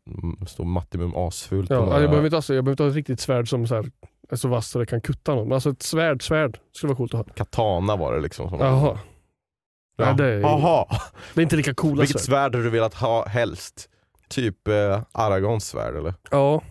Mm, 0.07 0.47
Står 0.47 0.65
Mattimum 0.65 1.15
asfult 1.15 1.67
på 1.67 1.73
Ja, 1.73 1.79
några- 1.79 2.01
jag, 2.01 2.09
behöver 2.09 2.25
inte, 2.27 2.35
alltså, 2.35 2.53
jag 2.55 2.63
behöver 2.63 2.73
inte 2.73 2.83
ha 2.83 2.89
ett 2.89 2.95
riktigt 2.95 3.19
svärd 3.19 3.49
som 3.49 3.67
så 3.67 3.75
här, 3.75 3.85
är 4.29 4.35
så 4.35 4.47
vasst 4.47 4.71
så 4.71 4.79
det 4.79 4.85
kan 4.85 5.01
kutta 5.01 5.35
någon. 5.35 5.47
Men 5.47 5.53
alltså 5.55 5.69
ett 5.69 5.81
svärd, 5.83 6.23
svärd 6.27 6.59
skulle 6.71 6.87
vara 6.89 6.97
coolt 6.97 7.13
att 7.13 7.27
ha. 7.27 7.33
Katana 7.33 7.95
var 7.95 8.13
det 8.15 8.21
liksom. 8.21 8.49
Som 8.49 8.59
Jaha. 8.59 8.99
Ja. 9.95 10.05
Nej, 10.05 10.15
det, 10.15 10.25
är, 10.25 10.39
Jaha. 10.39 10.85
det 11.33 11.41
är 11.41 11.43
inte 11.43 11.55
lika 11.55 11.73
coola 11.73 12.01
Vilket 12.01 12.21
svärd. 12.21 12.25
svärd 12.25 12.55
hade 12.55 12.63
du 12.63 12.69
velat 12.69 12.93
ha 12.93 13.27
helst? 13.27 13.89
Typ 14.27 14.67
eh, 14.67 15.01
Aragons 15.11 15.67
svärd 15.67 15.95
eller? 15.95 16.13
Ja. 16.31 16.61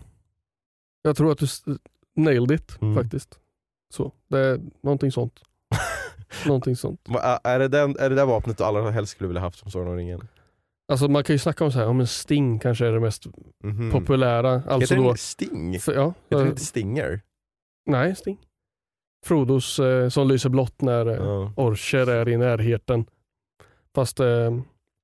Jag 1.02 1.16
tror 1.16 1.32
att 1.32 1.38
du 1.38 1.44
s- 1.44 1.62
nailed 2.16 2.50
it 2.60 2.82
Mm. 2.82 2.94
faktiskt. 3.02 3.38
Så, 3.94 4.12
det 4.28 4.38
är 4.38 4.60
någonting 4.82 5.12
sånt. 5.12 5.40
någonting 6.46 6.76
sånt. 6.76 7.00
Va- 7.08 7.40
Är 7.44 7.58
det, 7.58 7.68
den, 7.68 7.96
är 7.98 8.10
det 8.10 8.16
där 8.16 8.26
vapnet 8.26 8.58
du 8.58 8.64
allra 8.64 8.90
helst 8.90 9.12
skulle 9.12 9.28
vilja 9.28 9.40
haft 9.40 9.58
som 9.58 9.70
Sagan 9.70 9.88
om 9.88 9.96
ringen? 9.96 10.28
Alltså 10.92 11.08
man 11.08 11.24
kan 11.24 11.34
ju 11.34 11.38
snacka 11.38 11.64
om 11.64 11.72
så 11.72 11.78
här, 11.78 11.86
om 11.86 12.00
en 12.00 12.06
Sting 12.06 12.58
kanske 12.58 12.86
är 12.86 12.92
det 12.92 13.00
mest 13.00 13.26
Mhm. 13.64 13.90
populära. 13.90 14.50
Alltså 14.52 14.78
Heter 14.80 14.96
då, 14.96 15.02
den 15.08 15.16
Sting? 15.16 15.80
för, 15.80 15.94
ja, 15.94 16.04
Heter 16.06 16.14
den 16.36 16.40
eh, 16.42 16.48
inte 16.50 16.64
Stinger? 16.64 17.20
nej 17.86 18.16
Sting. 18.16 18.38
Frodos 19.26 19.78
eh, 19.78 20.08
som 20.08 20.28
lyser 20.28 20.48
blått 20.48 20.80
när 20.82 21.06
eh, 21.06 21.14
Ja. 21.14 21.52
Orcher 21.56 22.10
är 22.10 22.28
i 22.28 22.36
närheten. 22.36 23.04
Fast 23.94 24.20
eh, 24.20 24.50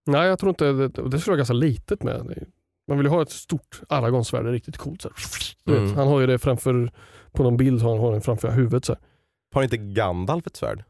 nej 0.06 0.28
jag 0.28 0.38
tror 0.38 0.50
inte, 0.50 0.72
det, 0.72 0.88
det 0.88 1.18
skulle 1.18 1.32
vara 1.32 1.36
ganska 1.36 1.54
litet 1.54 2.02
med. 2.02 2.44
Man 2.88 2.98
vill 2.98 3.06
ju 3.06 3.10
ha 3.10 3.22
ett 3.22 3.30
stort 3.30 3.80
Aragonsvärd, 3.88 4.46
riktigt 4.46 4.76
coolt. 4.76 5.02
Så 5.02 5.10
Mm. 5.66 5.94
Han 5.94 6.08
har 6.08 6.20
ju 6.20 6.26
det 6.26 6.38
framför, 6.38 6.92
på 7.32 7.42
någon 7.42 7.56
bild 7.56 7.82
har 7.82 7.90
han 7.90 7.98
har 7.98 8.12
den 8.12 8.20
framför 8.20 8.50
huvudet. 8.50 8.84
Så 8.84 8.92
här. 8.92 9.00
Har 9.54 9.62
inte 9.62 9.76
Gandalf 9.76 10.46
ett 10.46 10.56
svärd? 10.56 10.84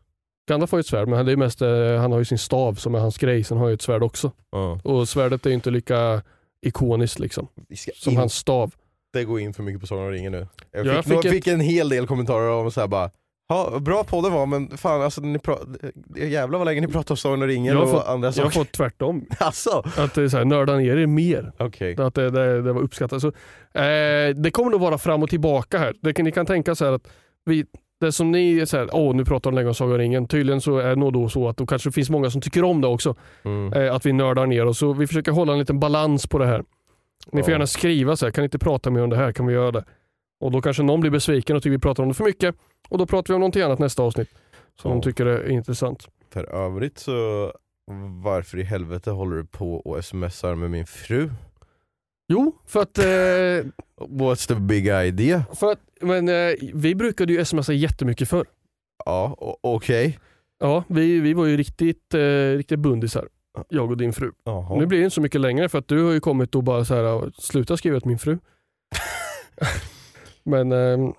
Gandalf 0.48 0.70
har 0.70 0.78
ju 0.78 0.80
ett 0.80 0.86
svärd 0.86 1.08
men 1.08 1.16
han, 1.16 1.26
det 1.26 1.32
är 1.32 1.36
mest, 1.36 1.62
eh, 1.62 1.96
han 1.96 2.12
har 2.12 2.18
ju 2.18 2.24
sin 2.24 2.38
stav 2.38 2.74
som 2.74 2.94
är 2.94 2.98
hans 2.98 3.18
grej. 3.18 3.44
Sen 3.44 3.58
har 3.58 3.68
ju 3.68 3.74
ett 3.74 3.82
svärd 3.82 4.02
också. 4.02 4.32
Ja. 4.50 4.80
Och 4.84 5.08
svärdet 5.08 5.46
är 5.46 5.50
ju 5.50 5.54
inte 5.54 5.70
lika 5.70 6.22
ikoniskt 6.62 7.18
liksom, 7.18 7.48
som 7.94 8.10
inte 8.10 8.20
hans 8.20 8.34
stav. 8.34 8.74
Gå 9.12 9.38
in 9.38 9.54
för 9.54 9.62
mycket 9.62 9.80
på 9.80 9.86
Sagan 9.86 10.04
om 10.04 10.10
ringen 10.10 10.32
nu. 10.32 10.46
Jag 10.72 10.86
Jag 10.86 10.94
fick, 10.96 11.04
fick 11.04 11.12
jag 11.12 11.24
ett- 11.26 11.32
fick 11.32 11.46
en 11.46 11.60
hel 11.60 11.88
del 11.88 12.06
kommentarer 12.06 12.50
om 12.50 12.70
så 12.70 12.80
här 12.80 12.88
bara 12.88 13.10
Ja, 13.50 13.78
bra 13.80 14.04
podden 14.04 14.32
var 14.32 14.46
men 14.46 14.78
fan 14.78 15.02
alltså 15.02 15.20
ni 15.20 15.38
pra- 15.38 15.92
jävlar 16.16 16.58
vad 16.58 16.66
länge 16.66 16.80
ni 16.80 16.86
pratar 16.88 17.12
om 17.12 17.16
Sagan 17.16 17.42
om 17.42 17.48
ringen 17.48 17.76
och 17.76 17.90
fått- 17.90 18.06
andra 18.06 18.26
Jag 18.26 18.32
har 18.44 18.50
saker. 18.50 18.50
fått 18.50 18.72
tvärtom. 18.72 19.26
Alltså, 19.38 19.82
Att 19.96 20.14
det 20.14 20.22
är 20.22 20.28
så 20.28 20.36
här, 20.36 20.44
nörda 20.44 20.76
ner 20.76 20.96
er 20.96 21.06
mer. 21.06 21.52
okej. 21.58 21.96
Att 22.00 22.14
det, 22.14 22.30
det, 22.30 22.62
det 22.62 22.72
var 22.72 22.80
uppskattat. 22.80 23.20
Så, 23.22 23.28
eh, 23.28 24.34
det 24.36 24.50
kommer 24.52 24.70
nog 24.70 24.80
vara 24.80 24.98
fram 24.98 25.22
och 25.22 25.30
tillbaka 25.30 25.78
här. 25.78 25.94
Det 26.02 26.22
ni 26.22 26.32
kan 26.32 26.46
tänka 26.46 26.74
så 26.74 26.84
här 26.84 26.92
att 26.92 27.08
vi, 27.44 27.64
det 28.00 28.12
som 28.12 28.30
ni 28.30 28.58
här, 28.72 28.88
åh 28.92 29.14
nu 29.16 29.24
pratar 29.24 29.50
de 29.50 29.54
länge 29.56 29.68
om 29.68 29.74
Sagan 29.74 29.92
om 29.92 29.98
ringen. 29.98 30.28
Tydligen 30.28 30.60
så 30.60 30.78
är 30.78 30.88
det 30.88 30.96
nog 30.96 31.12
då 31.12 31.28
så 31.28 31.48
att 31.48 31.56
då 31.56 31.66
kanske 31.66 31.88
det 31.88 31.92
finns 31.92 32.10
många 32.10 32.30
som 32.30 32.40
tycker 32.40 32.64
om 32.64 32.80
det 32.80 32.86
också. 32.88 33.16
Mm. 33.44 33.72
Eh, 33.72 33.94
att 33.94 34.06
vi 34.06 34.12
nördar 34.12 34.46
ner 34.46 34.66
oss. 34.66 34.78
Så 34.78 34.92
vi 34.92 35.06
försöker 35.06 35.32
hålla 35.32 35.52
en 35.52 35.58
liten 35.58 35.80
balans 35.80 36.26
på 36.26 36.38
det 36.38 36.46
här. 36.46 36.62
Ni 37.32 37.42
får 37.42 37.50
gärna 37.50 37.66
skriva 37.66 38.16
så 38.16 38.26
här, 38.26 38.32
kan 38.32 38.42
ni 38.42 38.44
inte 38.44 38.58
prata 38.58 38.90
mer 38.90 39.02
om 39.02 39.10
det 39.10 39.16
här? 39.16 39.32
Kan 39.32 39.46
vi 39.46 39.52
göra 39.54 39.70
det? 39.70 39.84
Och 40.40 40.50
då 40.50 40.60
kanske 40.60 40.82
någon 40.82 41.00
blir 41.00 41.10
besviken 41.10 41.56
och 41.56 41.62
tycker 41.62 41.70
vi 41.70 41.78
pratar 41.78 42.02
om 42.02 42.08
det 42.08 42.14
för 42.14 42.24
mycket. 42.24 42.54
Och 42.88 42.98
då 42.98 43.06
pratar 43.06 43.28
vi 43.28 43.34
om 43.34 43.40
någonting 43.40 43.62
annat 43.62 43.78
nästa 43.78 44.02
avsnitt. 44.02 44.28
Som 44.82 44.90
de 44.90 45.02
tycker 45.02 45.26
är 45.26 45.50
intressant. 45.50 46.08
För 46.32 46.44
övrigt 46.54 46.98
så, 46.98 47.52
varför 48.24 48.58
i 48.58 48.62
helvete 48.62 49.10
håller 49.10 49.36
du 49.36 49.44
på 49.44 49.74
och 49.74 50.04
smsar 50.04 50.54
med 50.54 50.70
min 50.70 50.86
fru? 50.86 51.30
Jo, 52.32 52.56
för 52.66 52.82
att, 52.82 52.98
eh, 52.98 53.04
What's 54.00 54.48
the 54.48 54.54
big 54.54 54.86
idea? 54.86 55.44
för 55.54 55.72
att 55.72 55.80
men, 56.00 56.28
eh, 56.28 56.54
vi 56.74 56.94
brukade 56.94 57.32
ju 57.32 57.44
smsa 57.44 57.72
jättemycket 57.72 58.28
förr. 58.28 58.46
Ja, 59.04 59.36
okej. 59.60 60.18
Ja, 60.58 60.84
vi, 60.88 61.20
vi 61.20 61.34
var 61.34 61.46
ju 61.46 61.56
riktigt, 61.56 62.14
eh, 62.14 62.56
riktigt 62.56 62.78
bundisar. 62.78 63.28
Jag 63.68 63.90
och 63.90 63.96
din 63.96 64.12
fru. 64.12 64.32
Jaha. 64.44 64.76
Nu 64.78 64.86
blir 64.86 64.98
det 64.98 65.04
inte 65.04 65.14
så 65.14 65.20
mycket 65.20 65.40
längre 65.40 65.68
för 65.68 65.78
att 65.78 65.88
du 65.88 66.04
har 66.04 66.12
ju 66.12 66.20
kommit 66.20 66.54
och 66.54 66.64
bara 66.64 66.84
så 66.84 66.94
här, 66.94 67.32
sluta 67.38 67.76
skriva 67.76 68.00
till 68.00 68.08
min 68.08 68.18
fru. 68.18 68.38
men, 70.44 70.72
ehm, 70.72 71.12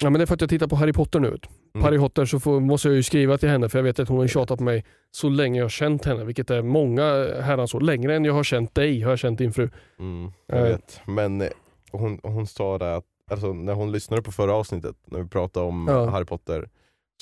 ja, 0.00 0.10
men 0.10 0.12
det 0.12 0.22
är 0.22 0.26
för 0.26 0.34
att 0.34 0.40
jag 0.40 0.50
tittar 0.50 0.66
på 0.66 0.76
Harry 0.76 0.92
Potter 0.92 1.20
nu. 1.20 1.28
Mm. 1.74 1.84
Harry 1.84 1.98
Potter 1.98 2.24
så 2.24 2.40
får, 2.40 2.60
måste 2.60 2.88
jag 2.88 2.94
ju 2.96 3.02
skriva 3.02 3.38
till 3.38 3.48
henne 3.48 3.68
för 3.68 3.78
jag 3.78 3.82
vet 3.84 3.98
att 3.98 4.08
hon 4.08 4.18
har 4.18 4.26
tjatat 4.26 4.58
på 4.58 4.64
mig 4.64 4.84
så 5.10 5.28
länge 5.28 5.58
jag 5.58 5.64
har 5.64 5.68
känt 5.70 6.04
henne. 6.04 6.24
Vilket 6.24 6.50
är 6.50 6.62
många 6.62 7.02
herrans 7.42 7.74
år. 7.74 7.80
Längre 7.80 8.16
än 8.16 8.24
jag 8.24 8.32
har 8.32 8.44
känt 8.44 8.74
dig 8.74 9.00
har 9.00 9.10
jag 9.12 9.18
känt 9.18 9.38
din 9.38 9.52
fru. 9.52 9.70
Mm, 9.98 10.32
jag 10.46 10.58
Eh. 10.58 10.64
vet. 10.64 11.00
Men 11.06 11.40
eh, 11.40 11.48
hon, 11.92 12.20
hon 12.22 12.46
sa 12.46 12.78
det 12.78 12.96
att, 12.96 13.04
alltså, 13.30 13.52
när 13.52 13.72
hon 13.74 13.92
lyssnade 13.92 14.22
på 14.22 14.32
förra 14.32 14.54
avsnittet, 14.54 14.96
när 15.06 15.22
vi 15.22 15.28
pratade 15.28 15.66
om 15.66 15.86
Ja. 15.90 16.06
Harry 16.10 16.24
Potter, 16.24 16.68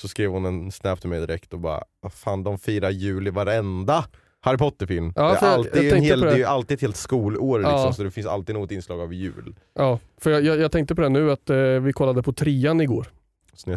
så 0.01 0.07
skrev 0.07 0.29
hon 0.31 0.45
en 0.45 0.71
snap 0.71 1.01
till 1.01 1.09
mig 1.09 1.19
direkt 1.19 1.53
och 1.53 1.59
bara 1.59 1.83
"Vad 2.01 2.13
fan 2.13 2.43
de 2.43 2.57
firar 2.57 2.89
jul 2.89 3.27
i 3.27 3.31
varenda 3.31 4.05
Harry 4.45 4.57
Potter-film. 4.57 5.13
Ja, 5.15 5.21
det, 5.21 5.27
är 5.29 5.49
jag- 5.49 5.53
alltid 5.53 5.75
jag 5.75 5.83
en 5.85 5.91
tänkte 5.91 6.07
hel, 6.07 6.19
det 6.19 6.25
det. 6.27 6.33
är 6.33 6.37
ju 6.37 6.43
alltid 6.43 6.75
ett 6.75 6.81
helt 6.81 6.95
skolår 6.95 7.61
Ja. 7.61 7.71
liksom, 7.71 7.93
så 7.93 8.03
det 8.03 8.11
finns 8.11 8.27
alltid 8.27 8.55
något 8.55 8.71
inslag 8.71 9.01
av 9.01 9.13
jul. 9.13 9.55
Ja, 9.75 9.99
för 10.21 10.31
jag, 10.31 10.43
jag, 10.43 10.57
jag 10.59 10.71
tänkte 10.71 10.95
på 10.95 11.01
det 11.01 11.09
nu 11.09 11.31
att 11.31 11.49
eh, 11.49 11.57
vi 11.57 11.93
kollade 11.93 12.23
på 12.23 12.33
trean 12.33 12.81
igår. 12.81 13.07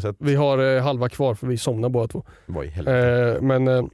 Sett, 0.01 0.17
Vi 0.19 0.35
har 0.35 0.77
eh, 0.77 0.83
halva 0.83 1.09
kvar 1.09 1.35
för 1.35 1.47
vi 1.47 1.59
somnar 1.59 1.89
båda 1.89 2.09
två. 2.09 2.25
vad 2.47 2.65
i 2.65 2.69
helvete. 2.69 3.37
Eh, 3.37 3.43
men, 3.43 3.69
eh, 3.69 3.85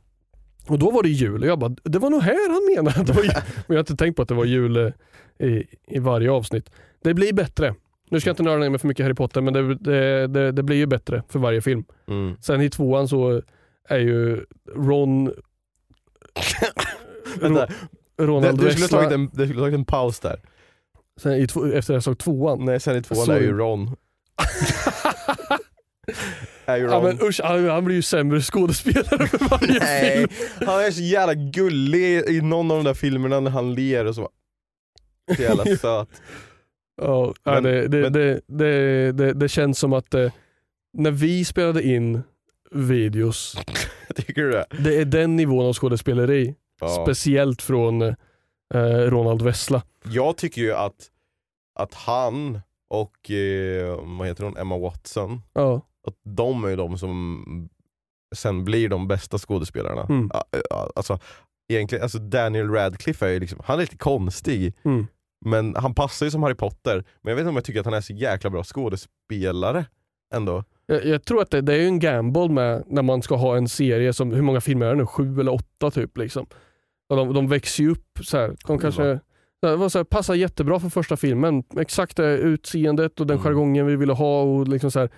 och 0.66 0.78
då 0.78 0.90
var 0.90 1.02
det 1.02 1.08
jul 1.08 1.42
och 1.42 1.48
jag 1.48 1.58
bara, 1.58 1.74
det 1.82 1.98
var 1.98 2.10
nog 2.10 2.22
här 2.22 2.50
han 2.50 2.74
menade 2.76 3.00
att 3.00 3.06
det 3.06 3.12
var 3.12 3.22
jul. 3.22 3.32
Men 3.34 3.64
jag 3.66 3.74
har 3.74 3.80
inte 3.80 3.96
tänkt 3.96 4.16
på 4.16 4.22
att 4.22 4.28
det 4.28 4.34
var 4.34 4.44
jul 4.44 4.76
eh, 4.76 5.48
i, 5.48 5.66
i 5.88 5.98
varje 5.98 6.30
avsnitt. 6.30 6.70
Det 7.02 7.14
blir 7.14 7.32
bättre. 7.32 7.74
Nu 8.10 8.20
ska 8.20 8.28
jag 8.28 8.32
inte 8.32 8.42
nörda 8.42 8.58
ner 8.58 8.70
mig 8.70 8.78
för 8.78 8.88
mycket 8.88 9.04
Harry 9.04 9.14
Potter 9.14 9.40
men 9.40 9.54
det, 9.54 9.74
det, 9.74 10.26
det, 10.26 10.52
det 10.52 10.62
blir 10.62 10.76
ju 10.76 10.86
bättre 10.86 11.22
för 11.28 11.38
varje 11.38 11.60
film. 11.60 11.84
Mm. 12.08 12.36
Sen 12.40 12.60
i 12.60 12.70
tvåan 12.70 13.08
så 13.08 13.42
är 13.88 13.98
ju 13.98 14.44
Ron... 14.76 15.32
Vänta, 17.40 17.68
Ronald 18.18 18.60
du, 18.60 18.70
skulle 18.70 18.88
tagit 18.88 19.12
en, 19.12 19.30
du 19.32 19.46
skulle 19.46 19.60
tagit 19.60 19.74
en 19.74 19.84
paus 19.84 20.20
där. 20.20 20.40
sen 21.20 21.32
i 21.34 21.46
två, 21.46 21.66
efter 21.66 21.94
jag 21.94 22.02
såg 22.02 22.18
tvåan. 22.18 22.64
Nej, 22.64 22.80
sen 22.80 22.96
i 22.96 23.02
tvåan 23.02 23.30
är 23.30 23.40
ju 23.40 23.58
Ron. 23.58 23.90
är 26.66 26.76
ju 26.76 26.82
Ron. 26.84 26.92
Ja, 26.92 27.02
men 27.02 27.22
usch, 27.28 27.40
han, 27.44 27.68
han 27.68 27.84
blir 27.84 27.96
ju 27.96 28.02
sämre 28.02 28.40
skådespelare 28.40 29.26
för 29.26 29.48
varje 29.48 29.78
Nej, 29.78 30.16
film. 30.16 30.28
han 30.66 30.80
är 30.84 30.90
så 30.90 31.02
jävla 31.02 31.34
gullig 31.34 32.28
i 32.28 32.40
någon 32.40 32.70
av 32.70 32.76
de 32.76 32.84
där 32.84 32.94
filmerna 32.94 33.40
när 33.40 33.50
han 33.50 33.74
ler 33.74 34.04
och 34.04 34.14
så. 34.14 34.28
Så 35.36 35.42
jävla 35.42 35.64
söt. 35.76 36.08
Ja, 37.02 37.34
Men- 37.44 37.62
det, 37.62 37.88
det, 37.88 38.00
men- 38.00 38.12
det, 38.12 38.40
det, 38.46 39.12
det, 39.12 39.32
det 39.32 39.48
känns 39.48 39.78
som 39.78 39.92
att 39.92 40.14
eh, 40.14 40.32
när 40.98 41.10
vi 41.10 41.44
spelade 41.44 41.82
in 41.82 42.22
videos, 42.74 43.56
Tycker 44.14 44.42
du 44.42 44.50
det? 44.50 44.64
det 44.78 45.00
är 45.00 45.04
den 45.04 45.36
nivån 45.36 45.66
av 45.66 45.72
skådespeleri. 45.74 46.54
Ja. 46.80 46.88
Speciellt 46.88 47.62
från 47.62 48.02
eh, 48.02 48.14
Ronald 49.08 49.42
Vessla. 49.42 49.82
Jag 50.04 50.36
tycker 50.36 50.62
ju 50.62 50.72
att, 50.72 51.10
att 51.80 51.94
han 51.94 52.60
och 52.90 53.30
eh, 53.30 54.00
vad 54.18 54.26
heter 54.28 54.44
hon, 54.44 54.56
Emma 54.56 54.78
Watson, 54.78 55.42
Ja. 55.52 55.80
att 56.06 56.14
de 56.24 56.64
är 56.64 56.68
ju 56.68 56.76
de 56.76 56.98
som 56.98 57.44
sen 58.34 58.64
blir 58.64 58.88
de 58.88 59.08
bästa 59.08 59.38
skådespelarna. 59.38 60.02
Mm. 60.02 60.30
Ja, 60.70 60.90
Alltså, 60.96 61.18
egentligen, 61.72 62.02
alltså 62.02 62.18
Daniel 62.18 62.70
Radcliffe 62.70 63.26
är 63.26 63.30
ju 63.30 63.40
liksom, 63.40 63.60
han 63.64 63.76
är 63.76 63.80
lite 63.80 63.96
konstig, 63.96 64.74
Mm. 64.84 65.06
men 65.44 65.76
han 65.76 65.94
passar 65.94 66.26
ju 66.26 66.30
som 66.30 66.42
Harry 66.42 66.54
Potter. 66.54 67.04
Men 67.22 67.30
jag 67.30 67.36
vet 67.36 67.42
inte 67.42 67.48
om 67.48 67.56
jag 67.56 67.64
tycker 67.64 67.80
att 67.80 67.86
han 67.86 67.94
är 67.94 68.00
så 68.00 68.12
jäkla 68.12 68.50
bra 68.50 68.64
skådespelare 68.64 69.86
ändå. 70.34 70.64
Jag, 70.86 71.04
jag 71.06 71.24
tror 71.24 71.42
att 71.42 71.50
det, 71.50 71.60
det 71.60 71.74
är 71.74 71.86
en 71.86 71.98
gamble 71.98 72.48
med 72.48 72.84
när 72.86 73.02
man 73.02 73.22
ska 73.22 73.34
ha 73.36 73.56
en 73.56 73.68
serie 73.68 74.12
som, 74.12 74.32
hur 74.32 74.42
många 74.42 74.60
filmer 74.60 74.86
är 74.86 74.90
det 74.90 74.96
nu? 74.96 75.06
Sju 75.06 75.40
eller 75.40 75.52
åtta 75.54 75.90
typ. 75.90 76.18
Liksom. 76.18 76.46
Och 77.08 77.16
de, 77.16 77.34
de 77.34 77.48
växer 77.48 77.82
ju 77.82 77.90
upp 77.90 78.18
så 78.22 78.36
här. 78.38 78.56
De 78.66 78.78
kanske 78.78 79.18
det 79.62 79.76
var 79.76 79.88
så 79.88 79.98
här, 79.98 80.04
passar 80.04 80.34
jättebra 80.34 80.80
för 80.80 80.88
första 80.88 81.16
filmen. 81.16 81.62
Exakt 81.80 82.16
det 82.16 82.36
utseendet 82.38 83.20
och 83.20 83.26
den 83.26 83.34
Mm. 83.38 83.44
jargongen 83.44 83.86
vi 83.86 83.96
ville 83.96 84.12
ha. 84.12 84.42
Och 84.42 84.68
liksom 84.68 84.90
så 84.90 84.98
här. 85.00 85.08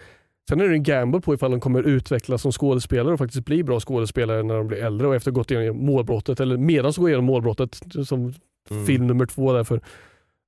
Sen 0.48 0.60
är 0.60 0.68
det 0.68 0.74
en 0.74 0.82
gamble 0.82 1.20
på 1.20 1.34
ifall 1.34 1.50
de 1.50 1.60
kommer 1.60 1.82
utvecklas 1.82 2.42
som 2.42 2.52
skådespelare 2.52 3.12
och 3.12 3.18
faktiskt 3.18 3.44
bli 3.44 3.62
bra 3.64 3.80
skådespelare 3.80 4.42
när 4.42 4.54
de 4.56 4.66
blir 4.66 4.78
äldre 4.78 5.06
och 5.06 5.14
efter 5.14 5.30
att 5.30 5.34
gått 5.34 5.50
igenom 5.50 5.86
målbrottet 5.86 6.40
eller 6.40 6.56
medan 6.56 6.92
de 6.92 7.00
går 7.00 7.08
igenom 7.10 7.24
målbrottet 7.24 7.78
som 8.06 8.34
Mm. 8.70 8.86
film 8.86 9.06
nummer 9.06 9.26
två 9.26 9.52
där 9.52 9.64
för 9.64 9.80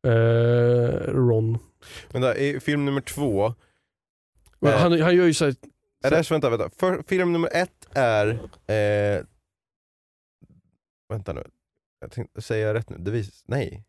eh, 0.07 1.13
Ron. 1.13 1.59
Men 2.13 2.23
där, 2.23 2.39
i 2.39 2.61
film 2.61 2.85
nummer 2.85 3.01
två, 3.01 3.55
Eh. 4.67 4.79
Han, 4.79 5.01
han 5.01 5.17
gör 5.17 5.27
ju 5.27 5.35
så 5.35 5.45
här, 5.45 5.55
är 6.05 6.11
det 6.11 6.17
här, 6.17 6.23
så 6.23 6.35
vänta, 6.35 6.51
vänta. 6.51 6.71
För, 6.71 7.03
film 7.03 7.33
nummer 7.33 7.51
ett 7.53 7.89
är, 7.95 8.29
eh, 8.67 9.25
vänta 11.09 11.33
nu, 11.33 11.45
jag 12.01 12.11
tänkte, 12.13 12.43
säger 12.43 12.67
jag 12.67 12.75
rätt 12.75 12.91
nu? 12.91 12.97
Det 12.99 13.11
vis, 13.11 13.45
nej. 13.47 13.85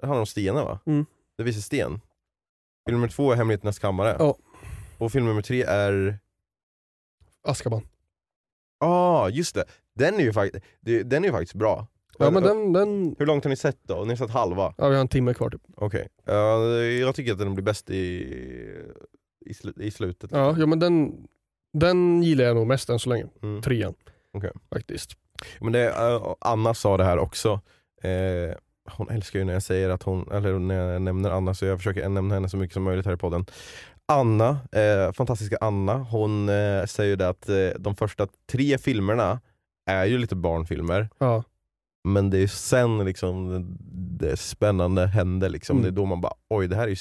Det 0.00 0.06
handlar 0.06 0.20
om 0.20 0.26
stenar 0.26 0.64
va? 0.64 0.80
Mm. 0.86 1.06
Det 1.36 1.44
visar 1.44 1.60
sten. 1.60 2.00
Film 2.86 2.98
nummer 2.98 3.08
två 3.08 3.32
är 3.32 3.36
Hemligheternas 3.36 3.78
kammare. 3.78 4.16
Ja. 4.18 4.36
Och 4.98 5.12
film 5.12 5.26
nummer 5.26 5.42
tre 5.42 5.62
är, 5.62 6.18
Azkaban. 7.42 7.88
ja 8.80 8.86
ah, 8.86 9.28
just 9.28 9.54
det. 9.54 9.64
Den 9.94 10.14
är 10.14 10.20
ju, 10.20 10.32
fakt- 10.32 10.60
den 10.80 11.24
är 11.24 11.28
ju 11.28 11.32
faktiskt 11.32 11.54
bra. 11.54 11.86
Ja 12.18 12.30
men 12.30 12.42
den, 12.42 12.72
den 12.72 13.16
Hur 13.18 13.26
långt 13.26 13.44
har 13.44 13.48
ni 13.48 13.56
sett 13.56 13.78
då? 13.82 14.04
Ni 14.04 14.08
har 14.08 14.16
sett 14.16 14.30
halva? 14.30 14.74
ja, 14.78 14.88
vi 14.88 14.94
har 14.94 15.00
en 15.00 15.08
timme 15.08 15.34
kvar 15.34 15.50
typ. 15.50 15.62
Okej. 15.76 16.08
Ja, 16.24 16.64
jag 16.78 17.14
tycker 17.14 17.32
att 17.32 17.38
den 17.38 17.54
blir 17.54 17.64
bäst 17.64 17.90
i, 17.90 18.32
i, 19.46 19.54
slu, 19.54 19.72
i 19.76 19.90
slutet. 19.90 20.30
Ja, 20.32 20.56
ja 20.58 20.66
men 20.66 20.78
den, 20.78 21.26
den 21.72 22.22
gillar 22.22 22.44
jag 22.44 22.56
nog 22.56 22.66
mest 22.66 22.88
än 22.88 22.98
så 22.98 23.08
länge. 23.08 23.26
Mm. 23.42 23.62
Trean. 23.62 23.94
Okej. 24.32 24.50
Faktiskt. 24.72 25.12
Men 25.60 25.72
det, 25.72 25.88
äh, 25.88 26.34
Anna 26.40 26.74
sa 26.74 26.96
det 26.96 27.04
här 27.04 27.18
också. 27.18 27.60
Eh, 28.02 28.56
hon 28.90 29.10
älskar 29.10 29.38
ju 29.38 29.44
när 29.44 29.52
jag 29.52 29.62
säger 29.62 29.90
att 29.90 30.02
hon, 30.02 30.32
eller 30.32 30.58
när 30.58 30.74
jag 30.74 31.02
nämner 31.02 31.30
Anna, 31.30 31.54
så 31.54 31.64
jag 31.64 31.78
försöker 31.78 32.08
nämna 32.08 32.34
henne 32.34 32.48
så 32.48 32.56
mycket 32.56 32.74
som 32.74 32.82
möjligt 32.82 33.06
här 33.06 33.12
i 33.12 33.16
podden. 33.16 33.46
Anna, 34.08 34.48
eh, 34.72 35.12
fantastiska 35.12 35.58
Anna, 35.60 35.94
hon 35.98 36.48
eh, 36.48 36.84
säger 36.84 37.10
ju 37.10 37.16
det 37.16 37.28
att 37.28 37.48
eh, 37.48 37.68
de 37.78 37.96
första 37.96 38.26
tre 38.52 38.78
filmerna 38.78 39.40
är 39.86 40.04
ju 40.04 40.18
lite 40.18 40.36
barnfilmer, 40.36 41.08
Ja. 41.18 41.42
men 42.04 42.30
det 42.30 42.38
är 42.38 42.46
sen 42.46 43.04
liksom 43.04 43.48
det, 43.50 43.64
det 44.26 44.36
spännande 44.36 45.06
händer. 45.06 45.48
Liksom. 45.48 45.76
Mm. 45.76 45.82
Det 45.82 45.88
är 45.88 45.96
då 45.96 46.04
man 46.04 46.20
bara, 46.20 46.32
oj 46.50 46.68
det 46.68 46.76
här 46.76 46.84
är 46.84 46.88
ju 46.88 46.96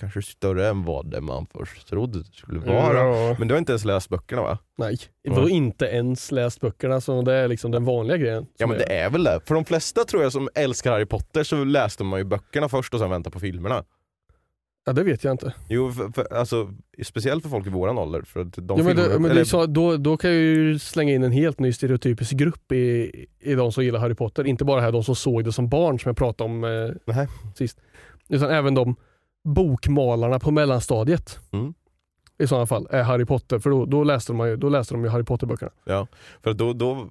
kanske 0.00 0.22
större 0.22 0.68
än 0.68 0.84
vad 0.84 1.10
det 1.10 1.20
man 1.20 1.46
först 1.54 1.88
trodde 1.88 2.18
det 2.18 2.24
skulle 2.32 2.60
vara. 2.60 2.98
Ja. 2.98 3.36
Men 3.38 3.48
du 3.48 3.54
har 3.54 3.58
inte 3.58 3.72
ens 3.72 3.84
läst 3.84 4.08
böckerna 4.08 4.42
va? 4.42 4.58
Nej, 4.78 4.96
Ja. 5.22 5.32
vadå 5.34 5.48
inte 5.48 5.84
ens 5.84 6.32
läst 6.32 6.60
böckerna 6.60 7.00
så 7.00 7.22
det 7.22 7.34
är 7.34 7.48
liksom 7.48 7.70
den 7.70 7.84
vanliga 7.84 8.16
grejen. 8.16 8.46
Ja 8.56 8.66
men 8.66 8.76
jag- 8.78 8.88
det 8.88 8.94
är 8.96 9.10
väl 9.10 9.24
det. 9.24 9.40
För 9.44 9.54
de 9.54 9.64
flesta 9.64 10.04
tror 10.04 10.22
jag 10.22 10.32
som 10.32 10.48
älskar 10.54 10.92
Harry 10.92 11.06
Potter 11.06 11.42
så 11.44 11.64
läste 11.64 12.04
man 12.04 12.18
ju 12.20 12.24
böckerna 12.24 12.68
först 12.68 12.94
och 12.94 13.00
sen 13.00 13.10
väntar 13.10 13.30
på 13.30 13.40
filmerna. 13.40 13.84
ja, 14.86 14.92
det 14.92 15.02
vet 15.02 15.24
jag 15.24 15.30
inte. 15.34 15.54
Jo, 15.68 15.92
för, 15.92 16.08
för, 16.08 16.34
alltså, 16.34 16.70
speciellt 17.04 17.42
för 17.42 17.50
folk 17.50 17.66
i 17.66 17.70
våran 17.70 17.98
ålder. 17.98 18.22
För 18.22 18.40
att 18.40 18.52
de 18.52 18.78
Ja, 18.78 18.84
men 18.84 18.96
det, 18.96 19.02
filmerna- 19.02 19.18
men 19.18 19.30
eller- 19.30 19.44
sa, 19.44 19.66
då, 19.66 19.96
då 19.96 20.16
kan 20.16 20.30
jag 20.30 20.40
ju 20.40 20.78
slänga 20.78 21.12
in 21.14 21.22
en 21.22 21.32
helt 21.32 21.58
ny 21.58 21.72
stereotypisk 21.72 22.32
grupp 22.32 22.72
i, 22.72 23.10
i 23.40 23.54
de 23.54 23.72
som 23.72 23.84
gillar 23.84 23.98
Harry 24.00 24.14
Potter. 24.14 24.46
Inte 24.46 24.64
bara 24.64 24.80
här 24.80 24.92
de 24.92 25.04
som 25.04 25.16
såg 25.16 25.44
det 25.44 25.52
som 25.52 25.68
barn 25.68 25.98
som 25.98 26.08
jag 26.08 26.16
pratade 26.16 26.50
om 26.50 26.64
eh, 26.64 27.24
sist. 27.54 27.78
Utan 28.28 28.50
även 28.50 28.74
de 28.74 28.96
bokmalarna 29.48 30.38
på 30.38 30.50
mellanstadiet. 30.50 31.38
Mm. 31.50 31.74
I 32.38 32.46
sådana 32.46 32.66
fall 32.66 32.86
är 32.90 33.02
Harry 33.02 33.24
Potter, 33.24 33.58
för 33.58 33.70
då, 33.70 33.84
då, 33.86 34.04
läste, 34.04 34.32
de 34.32 34.46
ju, 34.48 34.56
då 34.56 34.68
läste 34.68 34.94
de 34.94 35.04
ju 35.04 35.10
Harry 35.10 35.24
Potter-böckerna. 35.24 35.70
För 36.42 36.50
att 36.50 36.58
då, 36.58 36.72
då, 36.72 37.08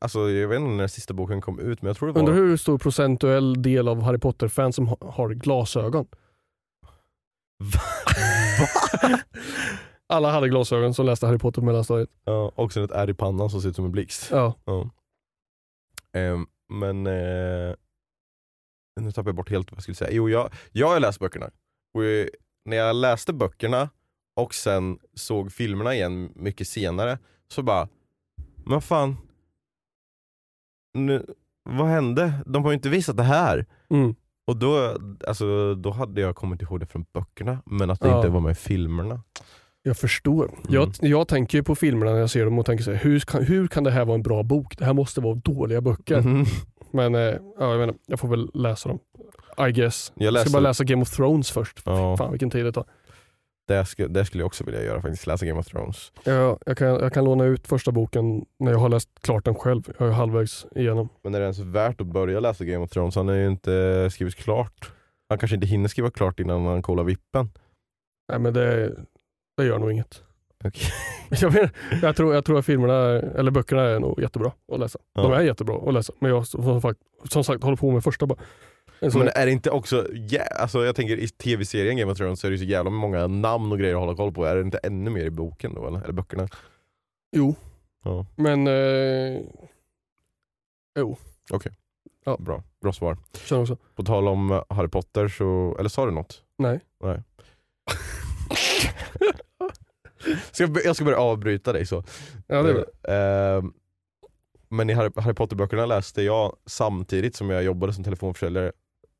alltså 0.00 0.30
jag 0.30 0.48
vet 0.48 0.60
inte 0.60 0.70
när 0.70 0.86
sista 0.86 1.14
boken 1.14 1.40
kom 1.40 1.60
ut 1.60 1.82
men 1.82 1.86
jag 1.88 1.96
tror 1.96 2.06
det 2.06 2.12
var... 2.12 2.20
Undrar 2.20 2.34
hur 2.34 2.56
stor 2.56 2.78
procentuell 2.78 3.62
del 3.62 3.88
av 3.88 4.02
Harry 4.02 4.18
Potter-fans 4.18 4.76
som 4.76 4.88
ha- 4.88 4.96
har 5.12 5.28
glasögon? 5.30 6.06
Alla 10.08 10.30
hade 10.30 10.48
glasögon 10.48 10.94
som 10.94 11.06
läste 11.06 11.26
Harry 11.26 11.38
Potter 11.38 11.60
på 11.60 11.66
mellanstadiet. 11.66 12.10
Ja, 12.24 12.52
och 12.54 12.72
sen 12.72 12.84
ett 12.84 12.90
ärr 12.90 13.10
i 13.10 13.14
pannan 13.14 13.50
som 13.50 13.60
ser 13.60 13.68
ut 13.68 13.76
som 13.76 13.84
en 13.84 13.92
blixt. 13.92 14.28
Ja. 14.30 14.54
Ja. 14.64 14.90
Ehm, 16.12 16.46
men 16.72 17.06
eh, 17.06 17.74
nu 19.00 19.12
tappar 19.12 19.28
jag 19.28 19.36
bort 19.36 19.50
helt 19.50 19.70
vad 19.70 19.76
jag 19.76 19.82
skulle 19.82 19.94
säga. 19.94 20.10
Jo, 20.12 20.28
jag, 20.28 20.50
jag 20.72 20.88
har 20.88 21.00
läst 21.00 21.18
böckerna. 21.20 21.50
Och 21.94 22.04
eh, 22.04 22.26
när 22.64 22.76
jag 22.76 22.96
läste 22.96 23.32
böckerna 23.32 23.88
och 24.36 24.54
sen 24.54 24.98
såg 25.14 25.52
filmerna 25.52 25.94
igen 25.94 26.32
mycket 26.34 26.68
senare 26.68 27.18
så 27.48 27.62
bara, 27.62 27.88
men 28.56 28.72
vad 28.74 28.84
fan, 28.84 29.16
nu, 30.94 31.26
vad 31.62 31.86
hände? 31.86 32.32
De 32.46 32.64
har 32.64 32.70
ju 32.70 32.74
inte 32.74 32.88
visat 32.88 33.16
det 33.16 33.22
här. 33.22 33.66
Mm. 33.90 34.14
Och 34.46 34.56
då, 34.56 34.96
alltså, 35.26 35.74
då 35.74 35.90
hade 35.90 36.20
jag 36.20 36.36
kommit 36.36 36.62
ihåg 36.62 36.80
det 36.80 36.86
från 36.86 37.04
böckerna, 37.12 37.62
men 37.66 37.90
att 37.90 38.00
det 38.00 38.08
Ja. 38.08 38.16
inte 38.16 38.28
var 38.28 38.40
med 38.40 38.52
i 38.52 38.54
filmerna. 38.54 39.22
Jag 39.82 39.96
förstår. 39.96 40.44
Mm. 40.44 40.58
Jag, 40.68 40.92
jag 41.00 41.28
tänker 41.28 41.58
ju 41.58 41.64
på 41.64 41.74
filmerna 41.74 42.12
när 42.12 42.18
jag 42.18 42.30
ser 42.30 42.44
dem 42.44 42.58
och 42.58 42.66
tänker 42.66 42.84
så 42.84 42.92
här, 42.92 42.98
hur, 42.98 43.20
kan, 43.20 43.44
hur 43.44 43.68
kan 43.68 43.84
det 43.84 43.90
här 43.90 44.04
vara 44.04 44.14
en 44.14 44.22
bra 44.22 44.42
bok? 44.42 44.78
Det 44.78 44.84
här 44.84 44.92
måste 44.94 45.20
vara 45.20 45.34
dåliga 45.34 45.80
böcker. 45.80 46.20
Mhm. 46.20 46.44
Men 46.90 47.14
eh, 47.14 47.20
ja, 47.20 47.70
jag, 47.70 47.78
menar, 47.78 47.94
jag 48.06 48.20
får 48.20 48.28
väl 48.28 48.50
läsa 48.54 48.88
dem. 48.88 48.98
I 49.68 49.72
guess. 49.72 50.12
Jag 50.14 50.26
Jag 50.26 50.32
läste, 50.32 50.50
ska 50.50 50.56
bara 50.58 50.68
läsa 50.68 50.84
Game 50.84 51.02
of 51.02 51.10
Thrones 51.16 51.50
först. 51.50 51.82
Ja. 51.84 52.16
Fan 52.16 52.30
vilken 52.30 52.50
tid 52.50 52.64
det 52.64 52.72
tar. 52.72 52.84
det, 53.68 53.84
skulle, 53.84 54.08
det 54.08 54.24
skulle 54.24 54.40
jag 54.42 54.46
också 54.46 54.64
vilja 54.64 54.82
göra 54.84 55.02
faktiskt, 55.02 55.26
läsa 55.26 55.46
Game 55.46 55.60
of 55.60 55.66
Thrones. 55.66 56.12
Jag, 56.24 56.58
jag, 56.66 56.78
kan, 56.78 56.88
jag 56.88 57.12
kan 57.12 57.24
låna 57.24 57.44
ut 57.44 57.66
första 57.66 57.92
boken 57.92 58.44
när 58.58 58.72
jag 58.72 58.78
har 58.78 58.88
läst 58.88 59.08
klart 59.20 59.44
den 59.44 59.54
själv. 59.54 59.92
Jag 59.98 60.08
är 60.08 60.12
halvvägs 60.12 60.66
igenom. 60.74 61.08
Men 61.22 61.34
är 61.34 61.38
det 61.38 61.44
ens 61.44 61.58
värt 61.58 62.00
att 62.00 62.06
börja 62.06 62.40
läsa 62.40 62.64
Game 62.64 62.84
of 62.84 62.90
Thrones? 62.90 63.14
Han 63.16 63.28
har 63.28 63.34
ju 63.34 63.46
inte 63.46 64.08
skrivit 64.12 64.34
klart. 64.34 64.92
Han 65.28 65.38
kanske 65.38 65.54
inte 65.54 65.66
hinner 65.66 65.88
skriva 65.88 66.10
klart 66.10 66.40
innan 66.40 66.66
han 66.66 66.82
kollar 66.82 67.04
vippen. 67.04 67.50
Nej 68.32 68.38
men 68.40 68.54
det, 68.54 68.94
det 69.56 69.64
gör 69.64 69.78
nog 69.78 69.92
inget. 69.92 70.22
Okej. 70.64 70.82
Jag, 71.40 71.52
menar, 71.52 71.70
jag, 72.02 72.16
tror, 72.16 72.34
jag 72.34 72.44
tror 72.44 72.58
att 72.58 72.66
filmerna, 72.66 72.94
eller 73.38 73.50
böckerna 73.50 73.82
är 73.82 74.00
nog 74.00 74.20
jättebra 74.20 74.52
att 74.72 74.80
läsa. 74.80 74.98
De 75.14 75.32
Ja. 75.32 75.38
är 75.38 75.42
jättebra 75.42 75.88
att 75.88 75.94
läsa. 75.94 76.12
Men 76.18 76.30
jag 76.30 76.46
som 76.46 76.80
sagt, 76.80 77.00
som 77.32 77.44
sagt 77.44 77.62
håller 77.64 77.76
på 77.76 77.90
med 77.90 78.04
första 78.04 78.26
bara. 78.26 78.38
Men 79.00 79.28
är 79.28 79.46
det 79.46 79.52
inte 79.52 79.70
också, 79.70 80.06
jä- 80.12 80.52
alltså 80.58 80.84
jag 80.84 80.96
tänker 80.96 81.16
i 81.16 81.28
tv-serien 81.28 81.96
Game 81.96 82.12
of 82.12 82.18
Thrones 82.18 82.40
så 82.40 82.46
är 82.46 82.50
det 82.50 82.58
så 82.58 82.64
jävla 82.64 82.90
många 82.90 83.26
namn 83.26 83.72
och 83.72 83.78
grejer 83.78 83.94
att 83.94 84.00
hålla 84.00 84.16
koll 84.16 84.32
på. 84.32 84.44
Är 84.44 84.56
det 84.56 84.60
inte 84.62 84.78
ännu 84.78 85.10
mer 85.10 85.24
i 85.24 85.30
boken 85.30 85.74
då 85.74 85.86
eller? 85.86 86.00
Eller 86.02 86.12
böckerna? 86.12 86.48
Jo, 87.36 87.54
Ja, 88.04 88.26
men 88.36 88.66
eh, 88.66 89.40
bra. 92.38 92.62
Bra 92.82 92.92
svar. 92.92 93.16
känner 93.44 93.62
också. 93.62 93.76
På 93.94 94.02
tal 94.02 94.28
om 94.28 94.62
Harry 94.68 94.88
Potter 94.88 95.28
så, 95.28 95.76
eller 95.78 95.88
sa 95.88 96.06
du 96.06 96.12
något? 96.12 96.42
Nej. 96.58 96.80
Nej. 97.04 97.18
ska 100.52 100.64
jag, 100.64 100.78
jag 100.84 100.96
ska 100.96 101.04
börja 101.04 101.18
avbryta 101.18 101.72
dig 101.72 101.86
så. 101.86 102.04
Ja, 102.46 102.62
det 102.62 102.70
är 102.70 102.74
det. 103.02 103.56
Eh, 103.56 103.62
men 104.68 104.90
i 104.90 104.92
Harry, 104.92 105.10
Harry 105.16 105.34
Potter-böckerna 105.34 105.86
läste 105.86 106.22
jag 106.22 106.56
samtidigt 106.66 107.36
som 107.36 107.50
jag 107.50 107.64
jobbade 107.64 107.92
som 107.92 108.04
telefonförsäljare. 108.04 108.72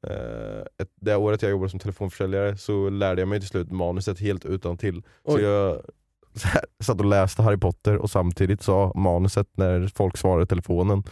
Eh, 0.06 0.60
ett, 0.82 0.90
det 1.00 1.16
året 1.16 1.42
jag 1.42 1.50
jobbade 1.50 1.70
som 1.70 1.80
telefonförsäljare 1.80 2.56
så 2.56 2.90
lärde 2.90 3.20
jag 3.20 3.28
mig 3.28 3.40
till 3.40 3.48
slut 3.48 3.70
manuset 3.72 4.20
helt 4.20 4.44
utan 4.44 4.76
till. 4.76 5.02
Så 5.28 5.40
jag 5.40 5.80
så 6.34 6.48
här, 6.48 6.64
satt 6.82 6.98
och 7.00 7.06
läste 7.06 7.42
Harry 7.42 7.56
Potter 7.56 7.96
och 7.96 8.10
samtidigt 8.10 8.62
sa 8.62 8.92
manuset 8.94 9.48
när 9.56 9.86
folk 9.94 10.16
svarade 10.16 10.46
telefonen. 10.46 11.02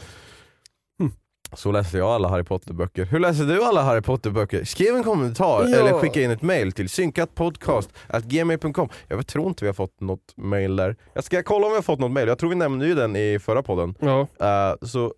Så 1.53 1.73
läste 1.73 1.99
jag 1.99 2.09
alla 2.09 2.29
Harry 2.29 2.45
Potter-böcker. 2.45 3.05
Hur 3.05 3.21
läser 3.21 3.45
du 3.45 3.65
alla 3.65 3.83
Harry 3.83 4.01
Potter-böcker? 4.01 4.65
Skriv 4.65 4.95
en 4.97 5.05
kommentar 5.05 5.65
Ja. 5.69 5.77
eller 5.79 5.93
skicka 5.93 6.23
in 6.23 6.31
ett 6.31 6.43
mail 6.43 6.73
till 6.73 6.89
synkatpodcast.gmail.com 6.89 8.89
Jag 9.09 9.27
tror 9.27 9.49
inte 9.49 9.65
vi 9.65 9.69
har 9.69 9.75
fått 9.75 10.01
något 10.01 10.33
mail 10.37 10.77
där. 10.77 10.97
Jag 11.15 11.25
ska 11.25 11.43
kolla 11.43 11.67
om 11.67 11.73
vi 11.73 11.77
har 11.77 11.83
fått 11.83 11.99
något 11.99 12.11
mail. 12.11 12.29
Jag 12.29 12.39
tror 12.39 12.51
vi 12.51 12.57
nämnde 12.57 12.87
ju 12.87 12.95
den 12.95 13.17
i 13.17 13.39
förra 13.39 13.63
podden. 13.63 13.95
Ja, 14.01 14.27
Eh, 14.41 14.75
så 14.87 15.15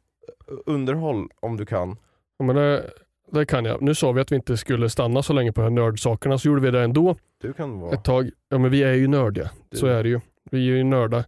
underhåll 0.67 1.29
om 1.41 1.57
du 1.57 1.67
kan. 1.67 1.97
men 2.43 2.57
det, 2.57 2.85
det 3.33 3.47
kan 3.47 3.65
jag. 3.65 3.83
Nu 3.83 3.95
sa 3.95 4.13
vi 4.13 4.21
att 4.21 4.33
vi 4.33 4.37
inte 4.37 4.57
skulle 4.57 4.91
stanna 4.91 5.23
så 5.23 5.33
länge 5.33 5.53
på 5.53 5.61
de 5.61 5.65
här 5.65 5.71
nördsakerna, 5.71 6.39
så 6.39 6.49
gjorde 6.49 6.61
vi 6.61 6.71
det 6.71 6.81
ändå 6.83 7.17
Du 7.43 7.53
kan 7.53 7.81
vara... 7.81 7.93
ett 7.95 8.05
tag. 8.05 8.31
Ja 8.49 8.59
men 8.59 8.71
vi 8.71 8.83
är 8.83 8.93
ju 8.95 9.09
nördiga, 9.09 9.51
så 9.73 9.87
Du- 9.87 9.93
är 9.93 10.03
det 10.03 10.09
ju. 10.09 10.21
Vi 10.51 10.59
är 10.59 10.63
ju 10.77 10.85
nördar, 10.85 11.25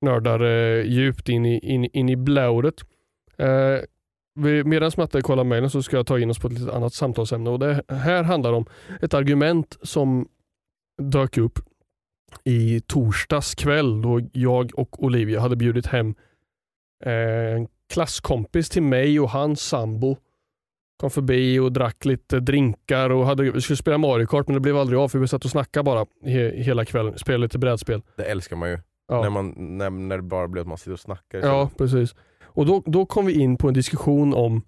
nördar 0.00 0.40
eh, 0.40 0.84
djupt 0.86 1.28
in 1.28 1.46
i, 1.46 1.58
in, 1.58 1.84
in 1.84 2.08
i 2.08 2.16
blåret. 2.16 2.74
Eh, 3.38 3.46
Medan 4.64 4.90
Matte 4.96 5.20
kollar 5.22 5.44
mejlen 5.44 5.70
så 5.70 5.82
ska 5.82 5.96
jag 5.96 6.06
ta 6.06 6.18
in 6.18 6.30
oss 6.30 6.38
på 6.38 6.46
ett 6.46 6.52
litet 6.52 6.74
annat 6.74 6.92
samtalsämne 6.94 7.50
och 7.50 7.58
det 7.58 7.82
här 7.88 8.22
handlar 8.22 8.52
om 8.52 8.66
ett 9.02 9.14
argument 9.14 9.78
som 9.82 10.28
dök 11.02 11.38
upp 11.38 11.58
i 12.44 12.80
torsdags 12.80 13.54
kväll 13.54 14.02
då 14.02 14.20
jag 14.32 14.70
och 14.78 15.04
Olivia 15.04 15.40
hade 15.40 15.56
bjudit 15.56 15.86
hem 15.86 16.14
eh, 17.04 17.12
en 17.56 17.68
klasskompis 17.92 18.68
till 18.70 18.82
mig 18.82 19.20
och 19.20 19.30
hans 19.30 19.60
sambo 19.60 20.16
kom 21.00 21.10
förbi 21.10 21.58
och 21.58 21.72
drack 21.72 22.04
lite 22.04 22.40
drinkar 22.40 23.10
och 23.10 23.26
hade, 23.26 23.50
vi 23.50 23.60
skulle 23.60 23.76
spela 23.76 23.98
Mario 23.98 24.26
Kart 24.26 24.46
men 24.46 24.54
det 24.54 24.60
blev 24.60 24.76
aldrig 24.76 24.98
av 24.98 25.08
för 25.08 25.18
vi 25.18 25.28
satt 25.28 25.44
och 25.44 25.50
snackade 25.50 25.84
bara 25.84 26.06
he, 26.24 26.62
hela 26.62 26.84
kvällen. 26.84 27.18
Spelade 27.18 27.42
lite 27.42 27.58
brädspel. 27.58 28.02
Det 28.16 28.24
älskar 28.24 28.56
man 28.56 28.70
ju. 28.70 28.78
Ja. 29.08 29.22
När, 29.22 29.30
man, 29.30 29.54
när, 29.78 29.90
när 29.90 30.16
det 30.16 30.22
bara 30.22 30.48
blir 30.48 30.62
att 30.62 30.68
man 30.68 30.78
sitter 30.78 30.92
och 30.92 31.00
snackar. 31.00 31.40
så- 31.40 31.46
Ja, 31.46 31.70
precis. 31.78 32.14
Och 32.54 32.66
då, 32.66 32.82
då 32.86 33.06
kom 33.06 33.26
vi 33.26 33.32
in 33.32 33.56
på 33.56 33.68
en 33.68 33.74
diskussion 33.74 34.34
om 34.34 34.62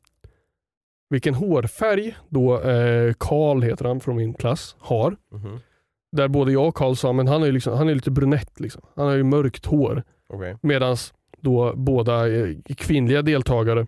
vilken 1.11 1.35
hårfärg 1.35 2.17
då 2.29 2.61
eh, 2.61 3.13
Karl, 3.19 3.63
heter 3.63 3.85
han 3.85 4.01
från 4.01 4.17
min 4.17 4.35
klass, 4.35 4.77
har. 4.79 5.17
Mhm. 5.33 5.59
Där 6.13 6.29
både 6.29 6.53
jag 6.53 6.69
och 6.69 6.75
Karl 6.75 6.95
sa, 6.95 7.13
men 7.13 7.29
han 7.29 7.43
är, 7.43 7.53
liksom, 7.53 7.79
han 7.79 7.89
är 7.89 7.95
lite 7.95 8.11
brunett. 8.11 8.61
Liksom. 8.61 8.83
Han 8.97 9.07
har 9.07 9.15
ju 9.15 9.25
mörkt 9.25 9.67
hår. 9.67 10.03
Okej. 10.29 10.57
Medan 10.61 10.97
då 11.41 11.73
båda 11.77 12.29
eh, 12.29 12.57
kvinnliga 12.77 13.23
deltagare 13.23 13.87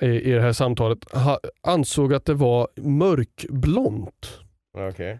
i, 0.00 0.06
i 0.06 0.32
det 0.32 0.40
här 0.40 0.52
samtalet 0.52 1.10
ha, 1.12 1.38
ansåg 1.60 2.14
att 2.14 2.24
det 2.24 2.34
var 2.34 2.68
mörkblont. 2.76 4.40
Okej. 4.78 5.18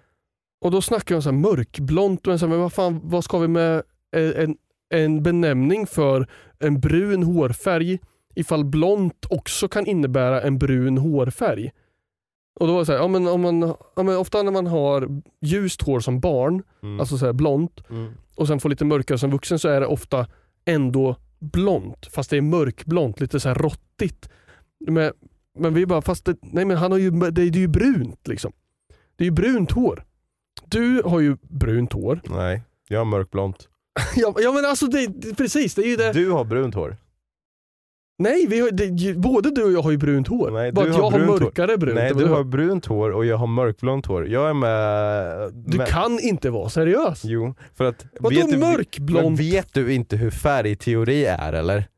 Och 0.61 0.70
då 0.70 0.82
snackar 0.82 1.14
om 1.14 1.22
så 1.22 1.30
här 1.30 1.36
mörkblont, 1.36 2.26
och 2.26 2.40
så 2.40 2.47
här, 2.47 2.51
men 2.51 2.61
vad, 2.61 2.72
fan, 2.72 3.01
vad 3.05 3.24
ska 3.24 3.38
vi 3.38 3.49
med 3.49 3.82
eh, 4.16 4.42
en, 4.42 4.57
en 5.03 5.22
benämning 5.22 5.86
för 5.86 6.26
en 6.59 6.80
brun 6.80 7.22
hårfärg 7.22 7.99
ifall 8.34 8.64
blont 8.64 9.26
också 9.30 9.68
kan 9.68 9.86
innebära 9.86 10.42
en 10.42 10.59
brun 10.59 10.99
hårfärg? 10.99 11.70
Och 12.61 12.66
då 12.66 12.72
var 12.72 12.80
det 12.80 12.86
så 12.86 12.92
här, 12.92 12.99
ja, 12.99 13.09
men, 13.09 13.28
om 13.28 13.40
man, 13.40 13.61
ja, 13.97 14.03
men 14.03 14.16
ofta 14.16 14.42
när 14.42 14.53
man 14.53 14.66
har 14.66 15.09
ljust 15.40 15.82
hår 15.82 16.01
som 16.01 16.20
barn, 16.20 16.62
Mm. 16.82 17.01
alltså 17.01 17.18
så 17.18 17.26
här 17.26 17.32
blont, 17.32 17.80
Mm. 17.90 18.12
och 18.34 18.47
sen 18.47 18.61
får 18.61 18.68
lite 18.68 18.84
mörkare 18.84 19.18
som 19.18 19.30
vuxen 19.30 19.59
så 19.59 19.68
är 19.68 19.80
det 19.80 19.86
ofta 19.86 20.26
ändå 20.64 21.16
blont, 21.40 22.07
fast 22.12 22.30
det 22.30 22.36
är 22.36 22.40
mörkblont, 22.40 23.20
lite 23.20 23.40
så 23.40 23.49
här 23.49 23.55
råttigt. 23.55 24.28
Men, 24.88 25.12
men 25.59 25.74
vi 25.74 25.86
bara, 25.86 26.03
fast 26.03 26.24
det, 26.24 26.36
nej 26.40 26.64
men 26.64 26.76
han 26.76 26.92
har 26.92 26.99
ju, 26.99 27.11
det, 27.11 27.30
det 27.30 27.42
är 27.42 27.61
ju 27.61 27.68
brunt 27.68 28.28
liksom. 28.28 28.53
Det 29.16 29.24
är 29.24 29.26
ju 29.26 29.30
brunt 29.30 29.70
hår. 29.70 30.05
Du 30.64 31.03
har 31.05 31.20
ju 31.20 31.36
brunt 31.42 31.92
hår. 31.92 32.20
Nej, 32.24 32.62
jag 32.88 32.99
har 33.01 33.05
mörkblont. 33.05 33.68
ja, 34.16 34.34
ja 34.38 34.53
men 34.53 34.64
alltså 34.64 34.86
det, 34.86 35.07
det, 35.07 35.34
precis, 35.34 35.74
det 35.74 35.82
är 35.82 35.86
ju 35.86 35.97
det. 35.97 36.12
Du 36.12 36.30
har 36.30 36.45
brunt 36.45 36.74
hår. 36.74 36.97
Nej, 38.18 38.47
vi 38.47 38.61
har, 38.61 38.70
det, 38.70 39.14
både 39.14 39.51
du 39.51 39.64
och 39.64 39.72
jag 39.72 39.82
har 39.82 39.90
ju 39.90 39.97
brunt 39.97 40.28
hår. 40.28 40.51
Nej, 40.51 40.72
Bara 40.72 40.84
du 40.84 40.90
att 40.90 40.97
har 40.97 41.03
jag 41.03 41.11
har 41.11 41.18
brunt 41.18 41.30
hår. 41.30 41.40
mörkare 41.40 41.78
brunt. 41.78 41.95
Nej, 41.95 42.12
du 42.14 42.24
har 42.24 42.45
brunt 42.45 42.86
hår 42.86 43.11
och 43.11 43.26
jag 43.26 43.36
har 43.36 43.47
mörkblont 43.47 44.07
hår. 44.07 44.28
Jag 44.28 44.51
är 44.51 44.55
med... 44.55 45.53
du 45.55 45.78
med... 45.78 45.88
kan 45.88 46.20
inte 46.20 46.51
vara 46.51 46.68
seriös. 46.68 47.24
Jo, 47.24 47.55
för 47.74 47.84
att... 47.84 48.07
Vadå 48.20 48.57
mörkblont? 48.57 49.40
vet 49.40 49.74
du 49.74 49.92
inte 49.92 50.16
hur 50.16 50.30
färgteori 50.30 51.24
är 51.24 51.53
eller? 51.53 51.88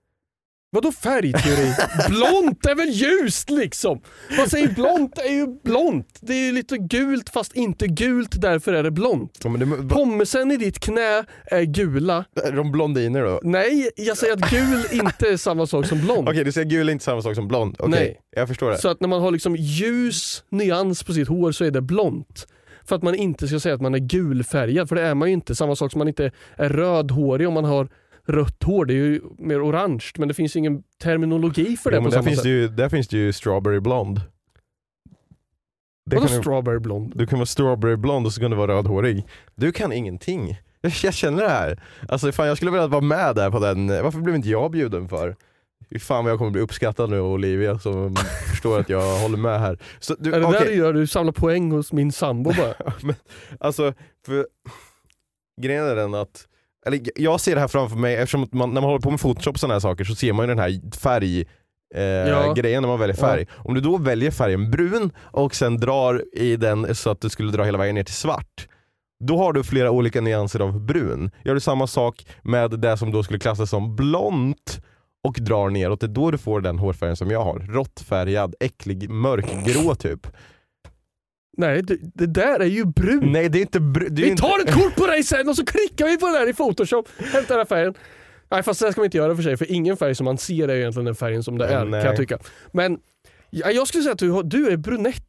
Vadå 0.77 0.93
färgteori? 0.93 1.73
blont 2.09 2.67
är 2.67 2.75
väl 2.75 2.89
ljust 2.89 3.51
liksom? 3.51 4.01
Vad 4.39 4.51
säger 4.51 4.69
blont 4.69 5.19
är 5.19 5.33
ju 5.33 5.47
blont. 5.65 6.19
Det 6.21 6.33
är 6.33 6.47
ju 6.47 6.53
lite 6.53 6.79
gult 6.79 7.29
fast 7.29 7.57
inte 7.57 7.87
gult, 7.87 8.41
därför 8.41 8.73
är 8.73 8.83
det 8.83 8.91
blont. 8.91 9.39
Ja, 9.45 9.51
det, 9.51 9.89
Pommesen 9.95 10.53
i 10.53 10.57
ditt 10.57 10.79
knä 10.79 11.25
är 11.45 11.63
gula. 11.63 12.25
är 12.45 12.53
de 12.53 12.73
blondiner 12.73 13.23
då? 13.23 13.41
Nej, 13.43 13.91
jag 13.97 14.17
säger 14.17 14.33
att 14.33 14.51
gul 14.51 14.85
inte 14.93 15.29
är 15.29 15.37
samma 15.37 15.67
sak 15.67 15.87
som 15.87 16.01
blond. 16.01 16.29
Okej, 16.29 16.45
du 16.45 16.53
säger 16.53 16.71
gul 16.71 16.89
är 16.89 16.93
inte 16.93 17.05
samma 17.05 17.23
sak 17.23 17.35
som 17.35 17.49
blond. 17.49 17.77
Okej, 17.79 17.91
Nej. 17.91 18.21
jag 18.31 18.49
förstår 18.49 18.71
det. 18.71 18.79
Så 18.79 18.89
att 18.89 19.01
när 19.01 19.09
man 19.09 19.21
har 19.21 19.31
liksom 19.31 19.57
ljus 19.57 20.45
nyans 20.51 21.03
på 21.03 21.13
sitt 21.13 21.29
hår 21.29 21.53
så 21.53 21.65
är 21.65 21.71
det 21.71 21.81
blont. 21.81 22.47
För 22.89 22.97
att 22.97 23.03
man 23.03 23.15
inte 23.15 23.49
ska 23.49 23.61
säga 23.61 23.75
att 23.75 23.81
man 23.81 23.95
är 23.95 23.99
gulfärgad, 23.99 24.89
för 24.89 24.97
det 24.97 25.03
är 25.03 25.15
man 25.15 25.29
ju 25.29 25.35
inte. 25.35 25.55
Samma 25.55 25.77
sak 25.77 25.93
som 25.93 25.99
man 25.99 26.09
inte 26.09 26.31
är 26.57 26.69
rödhårig 26.69 27.49
om 27.49 27.55
man 27.55 27.65
har 27.65 27.89
rött 28.27 28.63
hår. 28.63 28.85
Det 28.85 28.93
är 28.93 28.97
ju 28.97 29.21
mer 29.39 29.65
orange, 29.69 30.05
men 30.19 30.29
det 30.29 30.35
finns 30.35 30.57
ingen 30.57 30.83
terminologi 31.03 31.77
för 31.77 31.91
det 31.91 31.97
Ja, 31.97 32.03
på 32.03 32.09
där, 32.09 32.17
samma 32.17 32.25
finns 32.25 32.37
sätt. 32.37 32.45
det 32.45 32.49
ju, 32.49 32.69
där 32.69 32.89
finns 32.89 33.09
det 33.09 33.17
ju 33.17 33.33
strawberry 33.33 33.81
blond. 33.81 34.21
Det 36.11 36.17
Vadå 36.17 36.29
strawberry 36.29 36.79
blond? 36.79 37.13
du 37.17 37.27
kan 37.27 37.39
vara 37.39 37.47
strawberry 37.47 37.97
blond 37.97 38.27
och 38.27 38.33
så 38.33 38.41
kan 38.41 38.51
du 38.51 38.57
vara 38.57 38.73
rödhårig. 38.73 39.27
Du 39.55 39.73
kan 39.73 39.93
ingenting. 39.93 40.59
Jag, 40.81 40.93
jag 41.03 41.15
känner 41.15 41.43
det 41.43 41.49
här. 41.49 41.83
Alltså 42.09 42.33
fan 42.33 42.47
jag 42.47 42.57
skulle 42.57 42.71
vilja 42.71 42.87
vara 42.87 43.01
med 43.01 43.35
där 43.37 43.51
på 43.51 43.59
den, 43.59 43.89
varför 43.89 44.19
blev 44.19 44.37
inte 44.37 44.49
jag 44.49 44.71
bjuden 44.71 45.09
för? 45.09 45.37
Fy 45.91 45.99
fan 45.99 46.25
vad 46.25 46.31
jag 46.33 46.39
kommer 46.39 46.51
bli 46.51 46.61
uppskattad 46.61 47.11
nu 47.11 47.19
av 47.21 47.27
Olivia 47.33 47.79
som 47.79 48.17
förstår 48.51 48.81
att 48.81 48.89
jag 48.89 49.19
håller 49.19 49.39
med 49.39 49.61
här. 49.61 49.79
Så, 49.99 50.15
du, 50.19 50.35
är 50.35 50.41
det 50.41 50.47
okej. 50.47 50.61
där 50.61 50.67
du 50.67 50.75
gör? 50.75 50.93
Du 50.93 51.07
samlar 51.07 51.33
poäng 51.33 51.71
hos 51.71 51.93
min 51.93 52.13
sambo 52.13 52.53
bara? 52.53 52.75
men, 53.03 53.15
alltså, 53.61 53.93
för 54.27 54.47
grejen 55.63 55.85
är 55.85 55.97
den 55.97 56.15
att, 56.15 56.49
eller 56.87 57.01
jag 57.17 57.41
ser 57.41 57.55
det 57.55 57.61
här 57.61 57.69
framför 57.69 57.97
mig 57.97 58.15
eftersom 58.17 58.49
man, 58.53 58.75
när 58.75 58.81
man 58.81 58.91
håller 58.91 59.01
på 59.03 59.11
med 59.11 59.21
photoshop 59.21 59.55
och 59.55 59.61
sådana 59.61 59.75
här 59.75 59.81
saker 59.81 60.05
så 60.05 60.15
ser 60.15 60.33
man 60.33 60.45
ju 60.45 60.49
den 60.55 60.59
här 60.59 60.97
färg 60.99 61.41
eh, 61.95 62.03
Ja. 62.03 62.53
grejen 62.53 62.83
när 62.83 62.89
man 62.89 62.99
väljer 62.99 63.17
färg. 63.17 63.47
Om 63.53 63.75
du 63.75 63.81
då 63.81 63.97
väljer 63.97 64.31
färgen 64.31 64.71
brun 64.71 65.11
och 65.21 65.55
sen 65.55 65.77
drar 65.77 66.25
i 66.33 66.57
den 66.57 66.95
så 66.95 67.11
att 67.11 67.21
du 67.21 67.29
skulle 67.29 67.53
dra 67.53 67.65
hela 67.65 67.79
vägen 67.79 67.95
ner 67.95 68.05
till 68.05 68.15
svart 68.15 68.69
då 69.25 69.39
har 69.39 69.53
du 69.53 69.65
flera 69.65 69.91
olika 69.91 70.21
nyanser 70.21 70.61
av 70.61 70.81
brun. 70.81 71.31
Gör 71.45 71.55
du 71.55 71.61
samma 71.61 71.87
sak 71.87 72.27
med 72.43 72.71
det 72.71 72.97
som 72.97 73.13
då 73.13 73.23
skulle 73.23 73.39
klassas 73.39 73.71
som 73.71 73.97
blont 73.97 74.81
och 75.25 75.37
drar 75.41 75.71
neråt, 75.71 76.01
det 76.01 76.07
är 76.07 76.09
då 76.09 76.31
du 76.31 76.39
får 76.39 76.61
den 76.61 76.79
hårfärgen 76.79 77.17
som 77.17 77.31
jag 77.31 77.45
har. 77.45 77.59
Råttfärgad, 77.59 78.55
äcklig, 78.61 79.11
mörkgrå 79.11 79.95
typ. 79.95 80.27
Nej, 81.57 81.83
det, 81.83 81.97
det 82.15 82.27
där 82.27 82.61
är 82.61 82.65
ju 82.67 82.85
brun. 82.85 83.33
Nej 83.33 83.49
det 83.49 83.59
är 83.59 83.63
inte 83.63 83.81
brun. 83.81 84.15
vi 84.15 84.37
tar 84.37 84.59
ett 84.67 84.75
kort 84.75 84.97
på 84.97 85.07
dig 85.07 85.23
sen 85.23 85.49
och 85.49 85.57
så 85.57 85.65
klickar 85.65 86.07
vi 86.07 86.19
på 86.19 86.27
det 86.27 86.33
där 86.33 86.49
i 86.49 86.55
photoshop. 86.55 87.09
Hämta 87.19 87.49
den 87.49 87.59
här 87.59 87.65
färgen. 87.65 87.95
Nej 88.51 88.63
fast 88.63 88.81
det 88.81 88.93
ska 88.93 89.01
man 89.01 89.05
inte 89.05 89.17
göra 89.17 89.37
för 89.37 89.43
sig, 89.43 89.57
för 89.57 89.73
ingen 89.73 89.97
färg 89.97 90.15
som 90.15 90.25
man 90.25 90.39
ser 90.39 90.69
är 90.69 90.77
egentligen 90.77 91.05
den 91.05 91.15
färgen 91.15 91.43
som 91.43 91.59
det 91.59 91.67
är 91.67 91.85
Nej. 91.85 92.03
kan 92.03 92.11
jag 92.11 92.17
tycka. 92.17 92.39
Men 92.73 92.99
ja, 93.51 93.71
jag 93.71 93.89
skulle 93.89 94.03
säga 94.03 94.13
att 94.13 94.19
du, 94.19 94.43
du 94.43 94.69
är 94.69 94.77
brunett. 94.77 95.23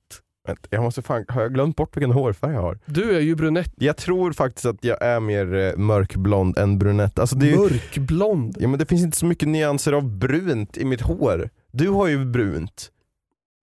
Vänta, 0.47 0.67
Jag 0.69 0.83
måste 0.83 1.01
fan, 1.01 1.25
har 1.27 1.41
jag 1.41 1.53
glömt 1.53 1.75
bort 1.75 1.97
vilken 1.97 2.11
hårfärg 2.11 2.53
jag 2.53 2.61
har? 2.61 2.79
Du 2.85 3.15
är 3.15 3.19
ju 3.19 3.35
brunett. 3.35 3.73
Jag 3.75 3.97
tror 3.97 4.31
faktiskt 4.31 4.65
att 4.65 4.83
jag 4.83 5.01
är 5.01 5.19
mer 5.19 5.55
eh, 5.55 5.77
mörkblond 5.77 6.57
än 6.57 6.79
brunett. 6.79 7.19
Alltså 7.19 7.37
ju, 7.37 7.57
Mörkblond. 7.57 8.57
ja, 8.59 8.67
men 8.67 8.79
det 8.79 8.85
finns 8.85 9.01
inte 9.03 9.17
så 9.17 9.25
mycket 9.25 9.47
nyanser 9.49 9.93
av 9.93 10.17
brunt 10.17 10.77
i 10.77 10.85
mitt 10.85 11.01
hår. 11.01 11.49
Du 11.71 11.89
har 11.89 12.07
ju 12.07 12.25
brunt 12.25 12.89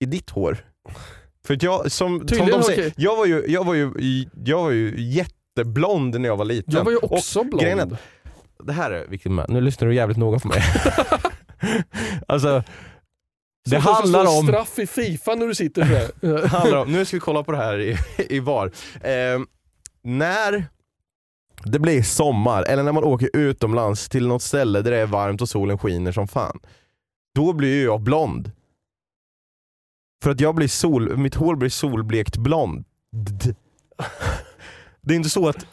i 0.00 0.06
ditt 0.06 0.30
hår. 0.30 0.58
För 1.46 1.58
jag, 1.60 1.80
som, 1.80 2.18
som 2.18 2.26
Tydligen, 2.26 2.50
de 2.50 2.62
säger, 2.62 2.80
okej. 2.82 2.94
jag, 2.96 3.16
var 3.16 3.26
ju, 3.26 3.44
jag, 3.48 3.64
var 3.64 3.74
ju, 3.74 3.92
jag 4.44 4.62
var 4.62 4.70
ju 4.70 4.94
jätteblond 4.98 6.20
när 6.20 6.28
jag 6.28 6.36
var 6.36 6.44
liten. 6.44 6.74
Jag 6.74 6.84
var 6.84 6.90
ju 6.92 6.96
Och 6.96 7.12
också 7.12 7.42
grejen 7.42 7.78
är 7.80 7.86
blond. 7.86 8.00
Det 8.64 8.72
här 8.72 8.90
är 8.90 9.06
viktigt 9.06 9.32
med, 9.32 9.46
nu 9.48 9.60
lyssnar 9.60 9.88
du 9.88 9.94
jävligt 9.94 10.18
noga 10.18 10.38
på 10.38 10.48
mig. 10.48 10.62
alltså, 12.28 12.62
det 13.64 13.82
Så 13.82 13.90
handlar 13.90 14.24
står 14.24 14.38
om... 14.38 14.46
straff 14.46 14.78
i 14.78 14.86
Fifa 14.86 15.34
när 15.34 15.46
du 15.46 15.54
sitter 15.54 15.84
där. 15.84 16.46
handlar 16.48 16.78
om, 16.78 16.92
nu 16.92 17.04
ska 17.04 17.16
vi 17.16 17.20
kolla 17.20 17.42
på 17.42 17.52
det 17.52 17.58
här 17.58 17.80
i, 17.80 17.96
i 18.18 18.40
VAR. 18.40 18.70
Eh, 19.00 19.40
när 20.02 20.64
det 21.64 21.78
blir 21.78 22.02
sommar, 22.02 22.62
eller 22.62 22.82
när 22.82 22.92
man 22.92 23.04
åker 23.04 23.30
utomlands 23.32 24.08
till 24.08 24.26
något 24.26 24.42
ställe 24.42 24.82
där 24.82 24.90
det 24.90 24.96
är 24.98 25.06
varmt 25.06 25.42
och 25.42 25.48
solen 25.48 25.78
skiner 25.78 26.12
som 26.12 26.28
fan. 26.28 26.60
Då 27.34 27.52
blir 27.52 27.74
ju 27.74 27.82
jag 27.82 28.00
blond. 28.00 28.50
För 30.24 30.30
att 30.30 30.40
jag 30.40 30.54
blir 30.54 30.68
sol, 30.68 31.16
mitt 31.16 31.34
hår 31.34 31.56
blir 31.56 31.68
solblekt 31.68 32.36
blond. 32.36 32.84
Det 35.00 35.14
är 35.14 35.16
inte 35.16 35.28
så 35.30 35.48
att, 35.48 35.66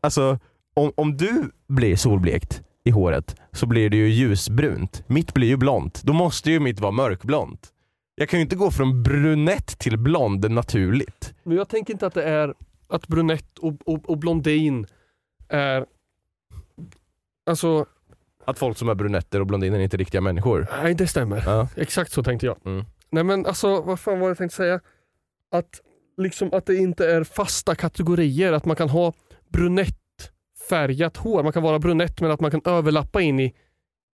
alltså 0.00 0.38
om, 0.74 0.92
om 0.94 1.16
du 1.16 1.50
blir 1.66 1.96
solblekt 1.96 2.62
i 2.84 2.90
håret 2.90 3.36
så 3.52 3.66
blir 3.66 3.90
det 3.90 3.96
ju 3.96 4.08
ljusbrunt. 4.08 5.02
Mitt 5.06 5.34
blir 5.34 5.48
ju 5.48 5.56
blont. 5.56 6.02
Då 6.02 6.12
måste 6.12 6.50
ju 6.50 6.60
mitt 6.60 6.80
vara 6.80 6.92
mörkblont. 6.92 7.68
Jag 8.14 8.28
kan 8.28 8.38
ju 8.38 8.42
inte 8.42 8.56
gå 8.56 8.70
från 8.70 9.02
brunett 9.02 9.78
till 9.78 9.98
blond 9.98 10.50
naturligt. 10.50 11.34
Men 11.42 11.56
jag 11.56 11.68
tänker 11.68 11.92
inte 11.92 12.06
att 12.06 12.14
det 12.14 12.24
är 12.24 12.54
att 12.88 13.08
brunett 13.08 13.58
och, 13.58 13.74
och, 13.84 14.10
och 14.10 14.18
blondin 14.18 14.86
är... 15.48 15.86
Alltså, 17.46 17.86
Att 18.44 18.58
folk 18.58 18.78
som 18.78 18.88
är 18.88 18.94
brunetter 18.94 19.40
och 19.40 19.46
blondiner 19.46 19.78
är 19.78 19.82
inte 19.82 19.96
riktiga 19.96 20.20
människor. 20.20 20.66
nej 20.82 20.94
det 20.94 21.06
stämmer. 21.06 21.42
Ja. 21.46 21.68
Exakt 21.76 22.12
så 22.12 22.22
tänkte 22.22 22.46
jag. 22.46 22.56
Mm. 22.64 22.84
Nej 23.10 23.24
men 23.24 23.46
alltså, 23.46 23.80
vad 23.80 24.00
fan 24.00 24.20
var 24.20 24.26
det 24.28 24.30
jag 24.30 24.38
tänkte 24.38 24.56
säga? 24.56 24.80
Att, 25.52 25.80
liksom, 26.16 26.48
att 26.52 26.66
det 26.66 26.76
inte 26.76 27.10
är 27.10 27.24
fasta 27.24 27.74
kategorier, 27.74 28.52
att 28.52 28.64
man 28.64 28.76
kan 28.76 28.88
ha 28.88 29.12
brunettfärgat 29.48 31.16
hår. 31.16 31.42
Man 31.42 31.52
kan 31.52 31.62
vara 31.62 31.78
brunett 31.78 32.20
men 32.20 32.30
att 32.30 32.40
man 32.40 32.50
kan 32.50 32.60
överlappa 32.64 33.20
in 33.20 33.40
i 33.40 33.54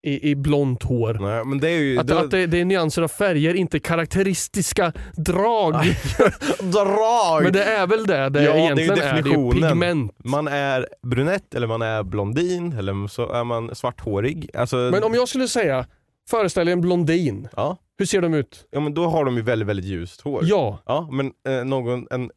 i, 0.03 0.30
i 0.30 0.34
blont 0.36 0.82
hår. 0.82 1.18
Nej, 1.20 1.45
men 1.45 1.61
det 1.61 1.70
är 1.70 1.78
ju... 1.78 1.99
Att, 1.99 2.07
det, 2.07 2.18
att 2.20 2.30
det, 2.30 2.47
det 2.47 2.61
är 2.61 2.64
nyanser 2.64 3.03
av 3.03 3.09
färger, 3.09 3.55
inte 3.55 3.78
karaktäristiska 3.78 4.93
drag. 5.16 5.74
drag! 6.61 7.43
Men 7.43 7.53
det 7.53 7.64
är 7.64 7.86
väl 7.86 8.07
det, 8.07 8.28
det 8.28 8.43
Ja, 8.43 8.53
det 8.53 8.53
är 8.53 8.57
ju 8.57 8.62
egentligen 8.62 8.90
är, 8.93 8.97
det 8.97 9.03
definitionen. 9.03 9.70
pigment. 9.70 10.12
Man 10.24 10.49
är 10.49 10.88
brunett 11.03 11.55
eller 11.55 11.66
man 11.66 11.82
är 11.82 12.03
blondin 12.03 12.72
eller 12.78 13.09
så 13.09 13.32
är 13.32 13.45
man 13.45 13.74
svarthårig. 13.74 14.51
Alltså, 14.55 14.76
Men 14.76 15.05
om 15.05 15.14
jag 15.14 15.28
skulle 15.28 15.49
säga, 15.49 15.86
föreställ 16.30 16.66
dig 16.66 16.72
en 16.72 16.80
blondin. 16.80 17.49
ja, 17.57 17.76
Hur 17.99 18.07
ser 18.07 18.20
de 18.22 18.34
ut? 18.34 18.66
ja, 18.70 18.80
men 18.80 18.95
då 18.95 19.07
har 19.07 19.24
de 19.24 19.36
ju 19.36 19.43
väldigt, 19.43 19.68
väldigt 19.68 19.86
ljust 19.86 20.20
hår. 20.20 20.43
Ja, 20.45 20.82
Ja, 20.86 21.09
men 21.12 21.32
eh, 21.49 21.64
någon, 21.64 22.07
en, 22.11 22.30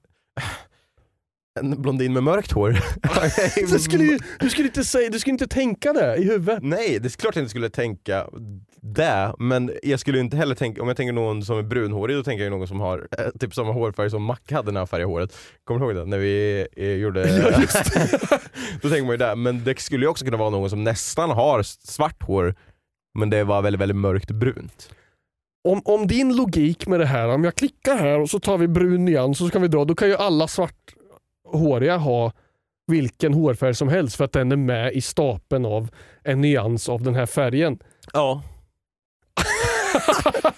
en 1.59 1.81
blondin 1.81 2.13
med 2.13 2.23
mörkt 2.23 2.51
hår. 2.51 2.77
du 3.71 3.79
skulle, 3.79 4.03
ju- 4.03 4.19
du, 4.39 4.49
skulle 4.49 4.67
inte 4.67 4.83
säga, 4.83 5.09
du 5.09 5.19
skulle 5.19 5.31
inte 5.33 5.47
tänka 5.47 5.93
det 5.93 6.15
i 6.15 6.23
huvudet. 6.23 6.59
Nej, 6.63 6.99
det 6.99 7.07
är 7.07 7.17
klart 7.19 7.35
jag 7.35 7.41
inte 7.43 7.49
skulle 7.49 7.69
tänka 7.69 8.27
det, 8.81 9.33
men 9.39 9.71
jag 9.83 9.99
skulle 9.99 10.19
inte 10.19 10.37
heller 10.37 10.55
tänka, 10.55 10.81
om 10.81 10.87
jag 10.87 10.97
tänker 10.97 11.13
någon 11.13 11.43
som 11.45 11.57
är 11.57 11.63
brunhårig, 11.63 12.17
då 12.17 12.23
tänker 12.23 12.43
jag 12.43 12.51
någon 12.51 12.67
som 12.67 12.79
har 12.79 13.07
eh, 13.19 13.25
typ 13.39 13.53
samma 13.53 13.71
hårfärg 13.71 14.09
som 14.09 14.23
Macke 14.23 14.55
hade 14.55 14.71
när 14.71 14.79
han 14.79 14.87
färgade 14.87 15.11
håret. 15.11 15.37
Kommer 15.63 15.79
du 15.79 15.85
ihåg 15.85 15.95
det? 15.95 16.05
När 16.05 16.17
vi 16.17 16.67
eh, 16.77 16.87
gjorde... 16.87 17.23
då 18.81 18.89
tänker 18.89 19.01
man 19.03 19.11
ju 19.11 19.17
det, 19.17 19.35
men 19.35 19.63
det 19.63 19.79
skulle 19.79 20.05
ju 20.05 20.09
också 20.09 20.25
kunna 20.25 20.37
vara 20.37 20.49
någon 20.49 20.69
som 20.69 20.83
nästan 20.83 21.29
har 21.29 21.63
svart 21.63 22.23
hår, 22.23 22.55
men 23.19 23.29
det 23.29 23.43
var 23.43 23.61
väldigt, 23.61 23.81
väldigt 23.81 23.97
mörkt 23.97 24.31
brunt. 24.31 24.89
Om, 25.65 25.81
om 25.85 26.07
din 26.07 26.35
logik 26.35 26.87
med 26.87 26.99
det 26.99 27.05
här, 27.05 27.27
om 27.27 27.43
jag 27.43 27.55
klickar 27.55 27.97
här 27.97 28.19
och 28.19 28.29
så 28.29 28.39
tar 28.39 28.57
vi 28.57 28.67
brun 28.67 29.05
nyans 29.05 29.41
och 29.41 29.47
så 29.47 29.51
kan 29.51 29.61
vi 29.61 29.67
dra, 29.67 29.85
då 29.85 29.95
kan 29.95 30.07
ju 30.07 30.15
alla 30.15 30.47
svarthåriga 30.47 31.97
ha 31.97 32.31
vilken 32.87 33.33
hårfärg 33.33 33.75
som 33.75 33.89
helst 33.89 34.15
för 34.15 34.25
att 34.25 34.31
den 34.31 34.51
är 34.51 34.55
med 34.55 34.93
i 34.93 35.01
stapeln 35.01 35.65
av 35.65 35.89
en 36.23 36.41
nyans 36.41 36.89
av 36.89 37.03
den 37.03 37.15
här 37.15 37.25
färgen. 37.25 37.79
Ja. 38.13 38.43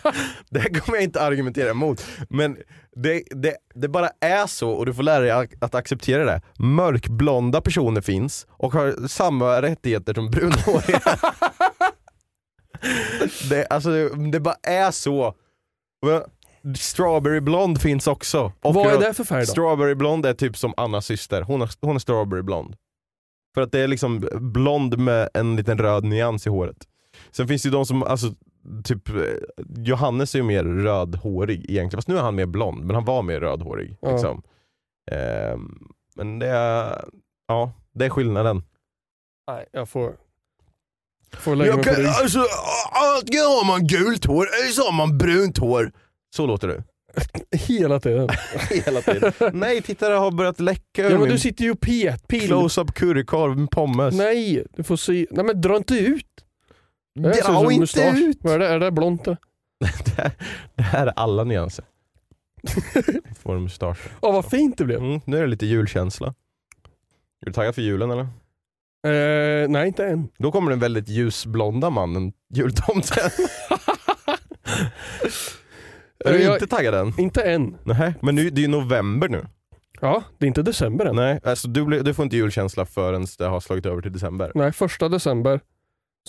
det 0.50 0.60
här 0.60 0.80
kommer 0.80 0.98
jag 0.98 1.04
inte 1.04 1.22
argumentera 1.22 1.70
emot, 1.70 2.06
men 2.30 2.58
det, 2.96 3.24
det, 3.30 3.56
det 3.76 3.88
bara 3.88 4.10
är 4.22 4.48
så 4.48 4.70
och 4.70 4.86
du 4.86 4.94
får 4.94 5.04
lära 5.04 5.20
dig 5.20 5.32
att, 5.32 5.64
att 5.64 5.76
acceptera 5.76 6.26
det. 6.26 6.42
Mörkblonda 6.60 7.62
personer 7.62 8.02
finns 8.02 8.48
och 8.50 8.74
har 8.74 9.08
samma 9.08 9.62
rättigheter 9.62 10.14
som 10.14 10.32
brunhåriga. 10.32 11.02
det, 13.50 13.66
alltså, 13.70 13.90
det, 13.90 14.32
det 14.32 14.40
bara 14.40 14.58
är 14.64 14.92
så. 14.92 15.36
Strawberry 16.78 17.40
blond 17.40 17.82
finns 17.82 18.08
också. 18.08 18.52
Och 18.62 18.74
Vad 18.74 18.88
är 18.88 19.00
det 19.00 19.14
för 19.14 19.24
färg 19.24 19.42
då? 19.42 19.46
Strawberry 19.46 19.96
blond 19.96 20.26
är 20.26 20.34
typ 20.34 20.58
som 20.58 20.74
Annas 20.78 21.06
syster, 21.06 21.42
hon, 21.42 21.62
har, 21.62 21.70
hon 21.82 21.96
är 21.96 22.00
strawberry 22.00 22.42
blond. 22.42 22.76
För 23.56 23.62
att 23.62 23.72
det 23.72 23.80
är 23.80 23.88
liksom 23.88 24.28
blond 24.36 24.98
med 24.98 25.30
en 25.34 25.56
liten 25.56 25.78
röd 25.78 26.04
nyans 26.04 26.48
i 26.48 26.50
håret. 26.50 26.88
Sen 27.32 27.48
finns 27.48 27.62
det 27.62 27.68
ju 27.68 27.74
de 27.74 27.86
som, 27.86 28.04
alltså 28.04 28.34
typ 28.84 29.10
eh, 29.10 29.16
Johannes 29.78 30.36
är 30.36 30.40
ju 30.40 30.46
mer 30.46 30.64
rödhårig 30.64 31.60
egentligen, 31.70 31.98
fast 31.98 32.08
nu 32.08 32.18
är 32.18 32.22
han 32.22 32.36
mer 32.36 32.46
blond, 32.46 32.86
men 32.86 32.96
han 32.96 33.06
var 33.06 33.22
mer 33.22 33.40
rödhårig. 33.40 33.98
Ja. 34.02 34.12
Liksom. 34.12 34.44
Ehm, 35.12 35.88
men 36.16 36.40
det 36.40 36.48
är, 36.48 37.06
ja, 37.48 37.72
det 37.94 38.06
är 38.06 38.10
skillnaden. 38.10 38.64
Nej, 39.48 39.66
jag 39.72 39.90
får, 39.90 40.16
får 41.40 41.56
lägga 41.56 41.76
mig 41.76 41.86
på 41.86 41.92
rygg. 41.92 42.08
alltså, 42.08 42.40
antingen 43.20 43.44
har 43.46 43.66
man 43.68 43.88
gult 43.88 44.26
hår 44.26 44.48
eller 44.62 44.72
så 44.72 44.82
har 44.84 44.92
man 44.94 45.18
brunt 45.18 45.58
hår. 45.58 45.92
Så 46.36 46.46
låter 46.46 46.68
du. 46.68 46.84
Hela 47.58 48.00
tiden. 48.00 48.30
Hela 48.86 49.02
tiden. 49.02 49.34
Nej, 49.54 49.82
titta 49.82 50.10
det 50.10 50.16
har 50.16 50.32
börjat 50.32 50.60
läcka 50.60 51.02
ur 51.02 51.04
Ja 51.04 51.10
men 51.10 51.22
min 51.22 51.30
du 51.30 51.40
sitter 51.40 51.64
ju 51.64 51.72
och 51.72 51.80
pet, 51.82 52.28
pil. 52.28 52.42
close-up 52.48 52.94
currykorv 52.94 53.58
med 53.58 53.70
pommes. 53.72 54.16
Nej, 54.16 54.66
du 54.76 54.84
får 54.84 54.96
se. 54.98 55.28
Nej 55.32 55.46
men 55.46 55.62
dra 55.62 55.78
inte 55.78 55.96
ut. 55.96 56.26
Det 57.20 57.28
här 57.28 57.34
ser 57.34 57.40
ut 57.40 57.46
Dra 57.46 57.72
inte 57.72 57.80
mustasch. 57.80 58.16
ut! 58.18 58.38
Vad 58.42 58.54
är 58.54 58.60
det? 58.60 58.68
Är 58.68 58.80
det 58.80 58.92
blont? 58.92 59.24
Det 60.06 60.12
här, 60.18 60.32
det 60.76 60.84
här 60.84 61.08
är 61.08 61.14
alla 61.16 61.44
nyanser. 61.44 61.86
Får 63.44 63.56
en 63.56 63.64
mustasch. 63.64 64.00
Åh 64.22 64.34
vad 64.34 64.46
fint 64.46 64.78
det 64.78 64.86
blev. 64.86 65.00
Mm, 65.00 65.22
nu 65.26 65.38
är 65.38 65.42
det 65.42 65.48
lite 65.48 65.66
julkänsla. 65.66 66.28
Är 67.42 67.46
du 67.46 67.54
taggad 67.54 67.76
för 67.76 67.82
julen 67.82 68.12
eller? 68.12 68.28
Eh, 69.08 69.70
nej 69.70 69.88
inte 69.88 70.06
än. 70.06 70.30
Då 70.38 70.52
kommer 70.52 70.70
den 70.70 70.80
väldigt 70.80 71.10
ljusblonda 71.10 71.90
mannen, 71.90 72.32
jultomten. 72.54 73.30
är 76.26 76.34
du 76.34 76.54
inte 76.54 76.68
taggad 76.68 76.94
än? 76.96 77.14
Inte 77.18 77.42
än. 77.42 77.78
Nej, 77.84 78.14
men 78.22 78.36
nu, 78.36 78.50
det 78.50 78.60
är 78.62 78.64
ju 78.64 78.68
november 78.68 79.30
nu. 79.30 79.46
Ja, 80.02 80.24
det 80.38 80.46
är 80.46 80.48
inte 80.48 80.62
december 80.62 81.06
än. 81.06 81.16
Nej, 81.16 81.40
alltså 81.44 81.68
du, 81.68 82.04
du 82.04 82.14
får 82.14 82.24
inte 82.24 82.36
julkänsla 82.36 82.86
förrän 82.86 83.26
det 83.38 83.46
har 83.46 83.60
slagit 83.60 83.86
över 83.86 84.02
till 84.02 84.14
december. 84.14 84.52
Nej, 84.56 84.72
första 84.72 85.10
december 85.10 85.60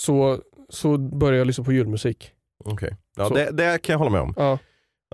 så, 0.00 0.38
så 0.68 0.98
börjar 0.98 1.38
jag 1.38 1.46
lyssna 1.46 1.64
på 1.64 1.72
julmusik. 1.72 2.30
Okej. 2.64 2.96
Ja, 3.16 3.28
Så. 3.28 3.34
det, 3.34 3.50
det 3.50 3.82
kan 3.82 3.92
jag 3.92 3.98
hålla 3.98 4.10
med 4.10 4.20
om. 4.20 4.34
Ja. 4.36 4.58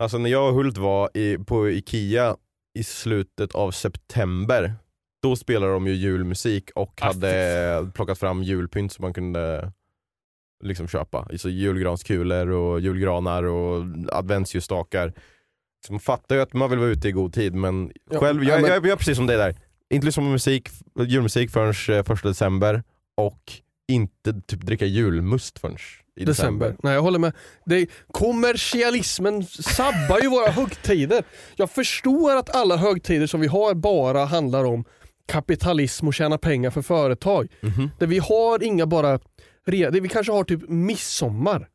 Alltså 0.01 0.19
när 0.19 0.31
jag 0.31 0.49
och 0.49 0.55
Hult 0.55 0.79
var 0.79 1.11
i, 1.15 1.39
på 1.39 1.71
Ikea 1.71 2.37
i 2.79 2.85
slutet 2.85 3.55
av 3.55 3.71
september, 3.71 4.75
då 5.25 5.37
spelade 5.37 5.72
de 5.72 5.87
ju 5.87 5.93
julmusik 5.93 6.70
och 6.75 6.99
Ah, 7.03 7.07
hade 7.07 7.91
plockat 7.95 8.18
fram 8.18 8.43
julpynt 8.43 8.93
som 8.93 9.03
man 9.03 9.14
kunde 9.14 9.72
liksom 10.64 10.89
köpa. 10.89 11.18
Alltså 11.18 11.49
julgranskulor 11.49 12.49
och 12.51 12.81
julgranar 12.81 13.43
och 13.43 13.85
adventsljusstakar. 14.12 15.12
Så 15.87 15.93
man 15.93 16.01
fattar 16.01 16.37
ju 16.37 16.43
att 16.43 16.53
man 16.53 16.70
vill 16.70 16.79
vara 16.79 16.89
ute 16.91 17.09
i 17.09 17.12
god 17.12 17.33
tid 17.35 17.55
men 17.55 17.93
Ja, 18.11 18.20
själv, 18.20 18.45
ja, 18.45 18.51
jag, 18.53 18.61
men- 18.62 18.70
jag, 18.70 18.87
jag 18.87 18.93
är 18.93 18.97
precis 18.97 19.16
som 19.16 19.27
dig 19.27 19.37
där. 19.37 19.55
Inte 19.91 20.07
lyssna 20.07 20.22
på 20.22 20.29
musik, 20.29 20.68
julmusik 21.07 21.51
förrän 21.51 21.97
eh, 21.99 22.05
första 22.05 22.29
december 22.29 22.83
och 23.16 23.53
inte 23.89 24.33
typ 24.47 24.61
dricka 24.61 24.87
julmust 24.87 25.59
förrän 25.59 25.77
i 26.16 26.25
december. 26.25 26.66
December. 26.66 26.77
Nej 26.83 26.95
jag 26.95 27.03
håller 27.03 27.18
med. 27.18 27.33
Det 27.66 27.77
är, 27.77 27.87
kommersialismen 28.12 29.45
sabbar 29.45 30.20
ju 30.22 30.29
våra 30.29 30.51
högtider. 30.51 31.25
Jag 31.57 31.70
förstår 31.70 32.37
att 32.37 32.55
alla 32.57 32.77
högtider 32.77 33.27
som 33.27 33.41
vi 33.41 33.47
har 33.47 33.75
bara 33.75 34.25
handlar 34.25 34.64
om 34.64 34.85
kapitalism 35.29 36.07
och 36.09 36.14
tjäna 36.14 36.39
pengar 36.39 36.70
för 36.70 36.83
företag. 36.83 37.49
Mhm. 37.61 37.91
Där 37.99 38.07
vi 38.07 38.18
har 38.18 38.62
inga 38.62 38.87
bara, 38.87 39.18
det 39.66 40.01
vi 40.01 40.09
kanske 40.09 40.33
har 40.33 40.45
typ 40.45 40.68
midsommar. 40.68 41.68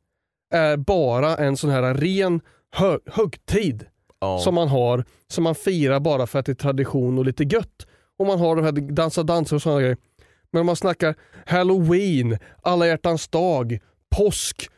Är 0.53 0.77
bara 0.77 1.37
en 1.37 1.57
sån 1.57 1.69
här 1.69 1.93
ren 1.93 2.41
hö- 2.71 2.99
högtid 3.05 3.85
Ja. 4.21 4.39
som 4.39 4.55
man 4.55 4.67
har, 4.67 5.05
som 5.27 5.43
man 5.43 5.55
firar 5.55 5.99
bara 5.99 6.27
för 6.27 6.39
att 6.39 6.45
det 6.45 6.51
är 6.51 6.53
tradition 6.55 7.17
och 7.17 7.25
lite 7.25 7.43
gött. 7.43 7.87
Och 8.19 8.25
man 8.25 8.39
har 8.39 8.55
de 8.55 8.65
här 8.65 8.71
dansa 8.71 9.23
danser 9.23 9.55
och 9.55 9.61
sådana 9.61 9.81
grejer. 9.81 9.97
Men 10.51 10.59
om 10.59 10.65
man 10.65 10.75
snackar 10.75 11.15
halloween, 11.45 12.37
alla 12.63 12.87
hjärtans 12.87 13.27
dag, 13.27 13.79
påsk, 14.15 14.69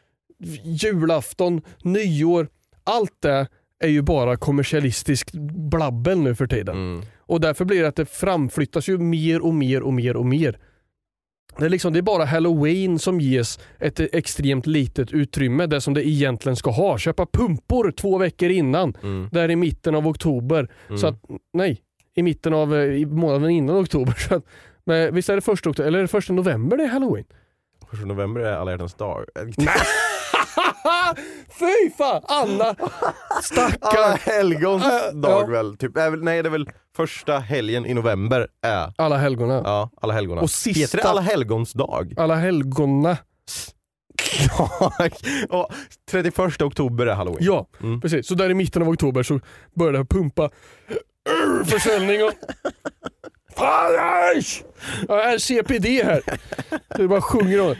julafton, 0.63 1.61
nyår. 1.83 2.47
Allt 2.83 3.21
det 3.21 3.47
är 3.79 3.87
ju 3.87 4.01
bara 4.01 4.37
kommersialistiskt 4.37 5.31
blabbel 5.71 6.19
nu 6.19 6.35
för 6.35 6.47
tiden. 6.47 6.75
Mm. 6.75 7.05
Och 7.31 7.41
därför 7.41 7.65
blir 7.65 7.81
det 7.81 7.87
att 7.87 7.95
det 7.95 8.05
framflyttas 8.05 8.89
ju 8.89 8.97
mer 8.97 9.41
och 9.41 9.53
mer 9.53 9.81
och 9.81 9.93
mer 9.93 10.15
och 10.15 10.25
mer. 10.25 10.57
Det 11.57 11.65
är, 11.65 11.69
liksom, 11.69 11.93
det 11.93 11.99
är 11.99 12.03
bara 12.03 12.25
halloween 12.25 12.99
som 12.99 13.19
ges 13.21 13.59
ett 13.79 13.99
extremt 13.99 14.67
litet 14.67 15.11
utrymme, 15.11 15.65
det 15.65 15.81
som 15.81 15.93
det 15.93 16.07
egentligen 16.07 16.55
ska 16.55 16.71
ha. 16.71 16.97
Köpa 16.97 17.25
pumpor 17.25 17.91
två 17.91 18.17
veckor 18.17 18.49
innan, 18.49 18.93
Mm. 19.03 19.29
där 19.31 19.51
i 19.51 19.55
mitten 19.55 19.95
av 19.95 20.07
oktober. 20.07 20.67
Så 20.97 21.07
att, 21.07 21.23
nej, 21.53 21.81
i 22.15 22.23
mitten 22.23 22.53
av 22.53 22.75
eh, 22.75 22.81
i 22.83 23.05
månaden 23.05 23.49
innan 23.49 23.75
oktober. 23.83 24.13
Så 24.29 24.35
att, 24.35 24.45
men, 24.85 25.15
visst 25.15 25.29
är 25.29 25.35
det 25.35 25.41
första 25.41 25.69
oktober, 25.69 25.87
eller 25.87 25.99
är 25.99 26.03
det 26.03 26.07
första 26.07 26.33
november 26.33 26.77
det 26.77 26.83
är 26.83 26.87
halloween? 26.87 27.25
Första 27.89 28.05
november 28.05 28.41
är 28.41 28.53
alla 28.53 28.71
hjärtans 28.71 28.93
dag. 28.93 29.25
Fy 31.59 31.89
fan! 31.97 32.21
Anna! 32.27 32.63
Alla 32.65 33.41
Stackarn! 33.41 34.17
helgons 34.21 34.83
Äh, 34.85 35.13
dag 35.13 35.41
ja. 35.41 35.45
väl? 35.45 35.77
Typ, 35.77 35.97
är 35.97 36.09
nej 36.11 36.43
det 36.43 36.49
är 36.49 36.51
väl 36.51 36.69
första 36.95 37.39
helgen 37.39 37.85
i 37.85 37.93
november 37.93 38.47
är 38.65 38.93
Alla 38.97 39.17
helgona. 39.17 39.61
ja, 39.65 39.89
alla 40.01 40.13
helgona. 40.13 40.41
Och 40.41 40.49
sista- 40.49 40.79
Heter 40.79 40.97
det 40.97 41.03
alla 41.03 41.21
helgons 41.21 41.73
dag? 41.73 42.13
Alla 42.17 42.35
helgona. 42.35 43.17
och 45.49 45.71
31 46.11 46.61
oktober 46.61 47.05
är 47.05 47.13
halloween. 47.13 47.43
Ja, 47.45 47.67
Mm. 47.83 48.01
precis. 48.01 48.27
Så 48.27 48.35
där 48.35 48.49
i 48.49 48.53
mitten 48.53 48.81
av 48.81 48.89
oktober 48.89 49.23
så 49.23 49.39
börjar 49.75 49.93
det 49.93 50.05
pumpa 50.05 50.49
försäljning 51.65 52.23
och... 52.23 52.31
Fan, 53.55 53.93
Ja, 55.07 55.35
RCPD 55.35 55.85
här. 56.03 56.21
Det 56.97 57.07
bara 57.07 57.21
sjunger 57.21 57.61
om. 57.61 57.75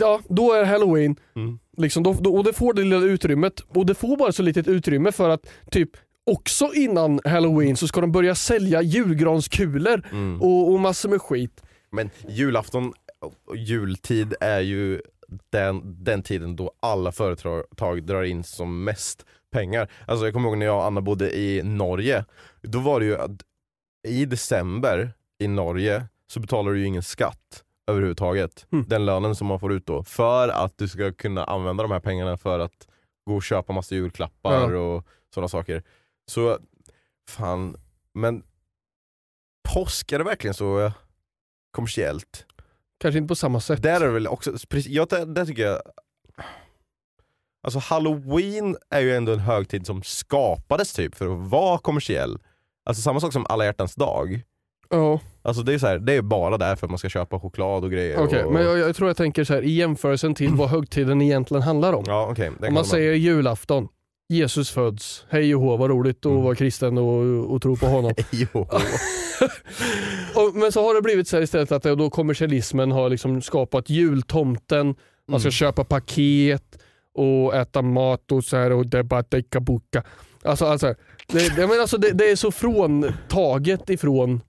Ja, 0.00 0.20
då 0.28 0.52
är 0.52 0.64
halloween. 0.64 1.16
Mm. 1.36 1.58
Liksom, 1.76 2.02
då, 2.02 2.12
då, 2.12 2.36
och 2.36 2.44
det 2.44 2.52
får 2.52 2.74
det 2.74 2.82
lilla 2.82 2.96
utrymmet. 3.06 3.60
Och 3.60 3.86
det 3.86 3.94
får 3.94 4.16
bara 4.16 4.32
så 4.32 4.42
litet 4.42 4.68
utrymme 4.68 5.12
för 5.12 5.28
att 5.28 5.46
typ 5.70 5.90
också 6.26 6.70
innan 6.74 7.20
halloween 7.24 7.76
så 7.76 7.88
ska 7.88 8.00
de 8.00 8.12
börja 8.12 8.34
sälja 8.34 8.82
julgranskulor 8.82 10.02
Mm. 10.12 10.42
och, 10.42 10.72
och 10.72 10.80
massor 10.80 11.08
med 11.08 11.22
skit. 11.22 11.62
Men 11.90 12.10
julafton 12.28 12.92
och 13.20 13.56
jultid 13.56 14.34
är 14.40 14.60
ju 14.60 15.00
den, 15.50 16.04
den 16.04 16.22
tiden 16.22 16.56
då 16.56 16.72
alla 16.80 17.12
företag 17.12 18.02
drar 18.06 18.22
in 18.22 18.44
som 18.44 18.84
mest 18.84 19.26
pengar. 19.52 19.90
Alltså 20.06 20.24
jag 20.24 20.34
kommer 20.34 20.48
ihåg 20.48 20.58
när 20.58 20.66
jag 20.66 20.76
och 20.76 20.84
Anna 20.84 21.00
bodde 21.00 21.36
i 21.38 21.62
Norge, 21.62 22.24
då 22.62 22.78
var 22.78 23.00
det 23.00 23.06
ju 23.06 23.16
att 23.18 23.30
i 24.08 24.24
december 24.24 25.12
i 25.38 25.48
Norge 25.48 26.04
så 26.26 26.40
betalar 26.40 26.72
du 26.72 26.78
ju 26.80 26.86
ingen 26.86 27.02
skatt 27.02 27.64
överhuvudtaget. 27.86 28.66
Mm. 28.72 28.84
Den 28.88 29.04
lönen 29.06 29.34
som 29.34 29.46
man 29.46 29.60
får 29.60 29.72
ut 29.72 29.86
då. 29.86 30.04
För 30.04 30.48
att 30.48 30.78
du 30.78 30.88
ska 30.88 31.12
kunna 31.12 31.44
använda 31.44 31.82
de 31.82 31.90
här 31.92 32.00
pengarna 32.00 32.36
för 32.36 32.58
att 32.58 32.88
gå 33.26 33.34
och 33.36 33.42
köpa 33.42 33.72
massa 33.72 33.94
julklappar 33.94 34.70
Ja. 34.72 34.78
och 34.78 35.06
sådana 35.34 35.48
saker. 35.48 35.82
Så, 36.30 36.58
fan, 37.28 37.76
men 38.14 38.42
påsk, 39.74 40.12
är 40.12 40.18
det 40.18 40.24
verkligen 40.24 40.54
så 40.54 40.92
kommersiellt? 41.70 42.46
Kanske 43.00 43.18
inte 43.18 43.28
på 43.28 43.36
samma 43.36 43.60
sätt. 43.60 43.82
Där 43.82 44.00
är 44.00 44.06
det 44.06 44.12
väl 44.12 44.26
också, 44.26 44.52
jag, 44.70 45.08
där, 45.08 45.26
där 45.26 45.46
tycker 45.46 45.62
jag 45.62 45.82
Alltså 47.64 47.78
halloween 47.78 48.76
är 48.90 49.00
ju 49.00 49.16
ändå 49.16 49.32
en 49.32 49.38
högtid 49.38 49.86
som 49.86 50.02
skapades 50.02 50.92
typ 50.92 51.14
för 51.14 51.26
att 51.32 51.50
vara 51.50 51.78
kommersiell. 51.78 52.38
Alltså 52.84 53.02
samma 53.02 53.20
sak 53.20 53.32
som 53.32 53.46
alla 53.48 53.64
hjärtans 53.64 53.94
dag. 53.94 54.42
Ja, 54.88 55.20
Alltså 55.42 55.62
det 55.62 55.74
är, 55.74 55.78
så 55.78 55.86
här, 55.86 55.98
det 55.98 56.12
är 56.12 56.22
bara 56.22 56.58
därför 56.58 56.88
man 56.88 56.98
ska 56.98 57.08
köpa 57.08 57.40
choklad 57.40 57.84
och 57.84 57.90
grejer. 57.90 58.18
okej. 58.24 58.44
och, 58.44 58.52
Men 58.52 58.62
jag, 58.64 58.78
jag 58.78 58.96
tror 58.96 59.08
jag 59.08 59.16
tänker 59.16 59.44
så 59.44 59.54
här 59.54 59.62
i 59.62 59.70
jämförelsen 59.70 60.34
till 60.34 60.50
vad 60.54 60.68
högtiden 60.68 61.22
egentligen 61.22 61.62
handlar 61.62 61.92
om. 61.92 62.04
Ja 62.06 62.34
den 62.36 62.64
Om 62.68 62.74
man 62.74 62.84
säger 62.84 63.12
julafton, 63.12 63.88
Jesus 64.28 64.70
föds, 64.70 65.26
hej 65.30 65.54
och 65.54 65.60
hå, 65.60 65.76
vad 65.76 65.90
roligt 65.90 66.18
att 66.26 66.30
Mm. 66.32 66.42
vara 66.42 66.54
kristen 66.54 66.98
och, 66.98 67.52
och 67.54 67.62
tro 67.62 67.76
på 67.76 67.86
honom. 67.86 68.14
Och, 70.34 70.54
men 70.54 70.72
så 70.72 70.82
har 70.82 70.94
det 70.94 71.02
blivit 71.02 71.28
så 71.28 71.36
här 71.36 71.42
istället 71.42 71.72
att 71.72 71.82
då 71.82 72.10
kommersialismen 72.10 72.90
har 72.92 73.08
liksom 73.10 73.42
skapat 73.42 73.90
jultomten, 73.90 74.86
man 75.28 75.40
ska 75.40 75.46
Mm. 75.46 75.52
köpa 75.52 75.84
paket 75.84 76.78
och 77.14 77.54
äta 77.54 77.82
mat 77.82 78.32
och 78.32 78.44
så 78.44 78.56
här 78.56 78.72
och 78.72 78.86
debatteka 78.86 79.60
boka. 79.60 80.02
Alltså, 80.44 80.66
alltså, 80.66 80.94
det, 81.28 81.56
det, 81.56 81.66
men 81.66 81.80
alltså 81.80 81.96
det, 81.98 82.10
det 82.10 82.30
är 82.30 82.36
så 82.36 82.50
fråntaget 82.52 83.90
ifrån 83.90 84.40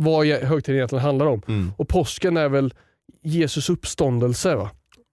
vad 0.00 0.26
högtiden 0.26 0.76
egentligen 0.76 1.04
handlar 1.04 1.26
om. 1.26 1.42
Mm. 1.48 1.72
Och 1.76 1.88
påsken 1.88 2.36
är 2.36 2.48
väl 2.48 2.74
Jesus 3.22 3.70
uppståndelse 3.70 4.54
va? 4.54 4.70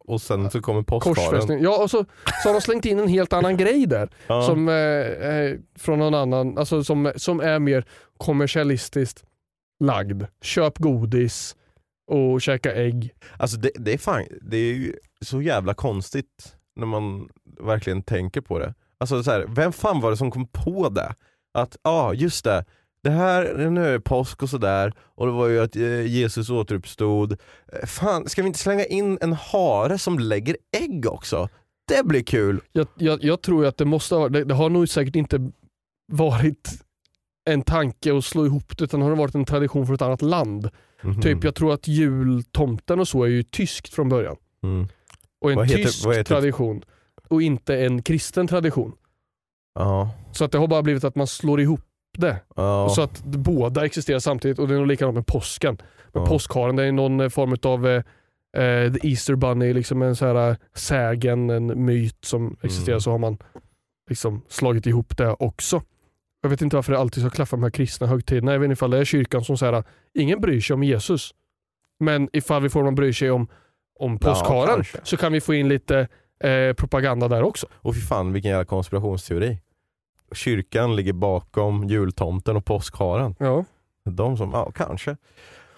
Och 0.07 0.21
sen 0.21 0.51
så 0.51 0.61
kommer. 0.61 0.83
Korsfästning. 0.83 1.61
Ja, 1.61 1.83
och 1.83 1.91
så, 1.91 2.05
så 2.43 2.49
har 2.49 2.53
de 2.53 2.61
slängt 2.61 2.85
in 2.85 2.99
en 2.99 3.07
helt 3.07 3.33
annan 3.33 3.57
grej 3.57 3.85
där. 3.85 4.09
Ja. 4.27 4.41
Som, 4.41 4.69
eh, 4.69 4.75
eh, 4.75 5.57
från 5.75 5.99
någon 5.99 6.13
annan, 6.13 6.57
alltså 6.57 6.83
som, 6.83 7.11
som 7.15 7.39
är 7.39 7.59
mer 7.59 7.85
kommersialistiskt 8.17 9.23
lagd. 9.79 10.23
Köp 10.41 10.77
godis 10.77 11.55
och 12.11 12.41
käka 12.41 12.75
ägg. 12.75 13.13
Alltså 13.37 13.57
det, 13.57 13.71
det, 13.75 13.93
är 13.93 13.97
fan, 13.97 14.25
det 14.41 14.57
är 14.57 14.73
ju 14.73 14.93
så 15.21 15.41
jävla 15.41 15.73
konstigt 15.73 16.55
när 16.75 16.85
man 16.85 17.29
verkligen 17.59 18.01
tänker 18.01 18.41
på 18.41 18.59
det. 18.59 18.73
Alltså 18.97 19.23
så 19.23 19.31
här, 19.31 19.45
vem 19.49 19.73
fan 19.73 20.01
var 20.01 20.11
det 20.11 20.17
som 20.17 20.31
kom 20.31 20.47
på 20.47 20.89
det? 20.89 21.15
Att, 21.53 21.77
ja 21.83 21.91
ah, 21.91 22.13
just 22.13 22.45
det, 22.45 22.65
det 23.07 23.13
här, 23.17 23.69
nu 23.69 23.85
är 23.85 23.91
det 23.91 23.99
påsk 23.99 24.43
och 24.43 24.49
sådär 24.49 24.93
och 24.99 25.25
det 25.25 25.31
var 25.31 25.47
ju 25.47 25.59
att 25.59 25.75
eh, 25.75 26.05
Jesus 26.05 26.49
återuppstod. 26.49 27.31
Eh, 27.31 27.85
Fan, 27.87 28.29
ska 28.29 28.41
vi 28.41 28.47
inte 28.47 28.59
slänga 28.59 28.85
in 28.85 29.17
en 29.21 29.33
hare 29.33 29.97
som 29.97 30.19
lägger 30.19 30.57
ägg 30.77 31.05
också? 31.11 31.49
Det 31.87 32.05
blir 32.05 32.23
kul! 32.23 32.61
Jag, 32.71 32.87
jag, 32.97 33.23
jag 33.23 33.41
tror 33.41 33.65
att 33.65 33.77
det 33.77 33.85
måste 33.85 34.15
ha, 34.15 34.29
det, 34.29 34.43
det 34.43 34.53
har 34.53 34.69
nog 34.69 34.89
säkert 34.89 35.15
inte 35.15 35.51
varit 36.11 36.69
en 37.49 37.61
tanke 37.61 38.17
att 38.17 38.25
slå 38.25 38.45
ihop 38.45 38.77
det 38.77 38.83
utan 38.83 39.01
har 39.01 39.09
det 39.09 39.15
varit 39.15 39.35
en 39.35 39.45
tradition 39.45 39.85
från 39.85 39.95
ett 39.95 40.01
annat 40.01 40.21
land. 40.21 40.69
Mhm. 41.01 41.21
Typ 41.21 41.43
jag 41.43 41.55
tror 41.55 41.73
att 41.73 41.87
jultomten 41.87 42.99
och 42.99 43.07
så 43.07 43.23
är 43.23 43.27
ju 43.27 43.43
tyskt 43.43 43.93
från 43.93 44.09
början. 44.09 44.35
Mm. 44.63 44.87
Och 45.41 45.51
en 45.51 45.57
Vad 45.57 45.67
heter- 45.67 45.83
tysk 45.83 46.05
vad 46.05 46.15
heter- 46.15 46.35
tradition 46.35 46.81
och 47.27 47.41
inte 47.41 47.77
en 47.85 48.03
kristen 48.03 48.47
tradition. 48.47 48.93
Ja, 49.79 50.11
Så 50.31 50.45
att 50.45 50.51
det 50.51 50.57
har 50.57 50.67
bara 50.67 50.83
blivit 50.83 51.03
att 51.03 51.15
man 51.15 51.27
slår 51.27 51.61
ihop 51.61 51.81
det. 52.17 52.37
ja. 52.55 52.89
Så 52.89 53.01
att 53.01 53.23
båda 53.23 53.85
existerar 53.85 54.19
samtidigt 54.19 54.59
och 54.59 54.67
det 54.67 54.73
är 54.73 54.77
nog 54.77 54.87
likadant 54.87 55.15
med 55.15 55.27
påsken. 55.27 55.77
Men 56.13 56.23
Ja. 56.23 56.29
påskharen 56.29 56.75
det 56.75 56.83
är 56.83 56.91
någon 56.91 57.29
form 57.31 57.55
av 57.63 57.87
eh, 57.87 58.03
eh, 58.63 58.93
The 58.93 59.07
Easter 59.09 59.35
Bunny, 59.35 59.73
liksom 59.73 60.01
en 60.01 60.15
så 60.15 60.25
här 60.25 60.49
eh, 60.49 60.55
sägen, 60.75 61.49
en 61.49 61.85
myt 61.85 62.17
som 62.25 62.57
existerar 62.63 62.93
Mm. 62.95 63.01
så 63.01 63.11
har 63.11 63.17
man 63.17 63.37
liksom 64.09 64.41
slagit 64.47 64.85
ihop 64.85 65.17
det 65.17 65.35
också. 65.39 65.81
Jag 66.41 66.49
vet 66.49 66.61
inte 66.61 66.75
varför 66.75 66.93
det 66.93 66.99
alltid 66.99 67.23
ska 67.23 67.29
klaffa 67.29 67.55
med 67.55 67.61
de 67.61 67.65
här 67.65 67.71
kristna 67.71 68.07
högtiderna. 68.07 68.51
Jag 68.51 68.59
vet 68.59 68.65
inte 68.65 68.73
ifall 68.73 68.91
det 68.91 68.97
är 68.97 69.05
kyrkan 69.05 69.43
som 69.43 69.57
säger 69.57 69.83
ingen 70.13 70.41
bryr 70.41 70.61
sig 70.61 70.73
om 70.73 70.83
Jesus. 70.83 71.31
Men 71.99 72.29
ifall 72.33 72.61
vi 72.61 72.69
får 72.69 72.83
någon 72.83 72.95
bryr 72.95 73.11
sig 73.13 73.31
om, 73.31 73.47
om 73.99 74.17
Ja, 74.21 74.29
påskharen 74.29 74.75
kanske. 74.75 74.97
så 75.03 75.17
kan 75.17 75.31
vi 75.33 75.41
få 75.41 75.53
in 75.53 75.67
lite 75.69 76.07
eh, 76.43 76.73
propaganda 76.73 77.27
där 77.27 77.43
också. 77.43 77.67
Och 77.73 77.95
fy 77.95 78.01
fan 78.01 78.33
vilken 78.33 78.51
jävla 78.51 78.65
konspirationsteori. 78.65 79.59
Kyrkan 80.31 80.95
ligger 80.95 81.13
bakom 81.13 81.87
jultomten 81.87 82.55
och 82.55 82.65
påskharen. 82.65 83.35
Ja. 83.39 83.65
De 84.09 84.37
som, 84.37 84.49
ja 84.53 84.71
kanske. 84.71 85.17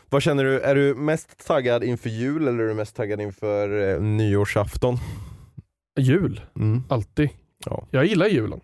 Vad 0.09 0.21
känner 0.21 0.43
du, 0.43 0.59
är 0.59 0.75
du 0.75 0.95
mest 0.95 1.47
taggad 1.47 1.83
inför 1.83 2.09
jul 2.09 2.47
eller 2.47 2.63
är 2.63 2.67
du 2.67 2.73
mest 2.73 2.95
taggad 2.95 3.21
inför 3.21 3.89
eh, 3.95 4.01
nyårsafton? 4.01 4.97
Jul, 5.99 6.41
Mm. 6.55 6.83
alltid. 6.89 7.29
Ja. 7.65 7.87
Jag 7.91 8.05
gillar 8.05 8.27
julen. 8.27 8.61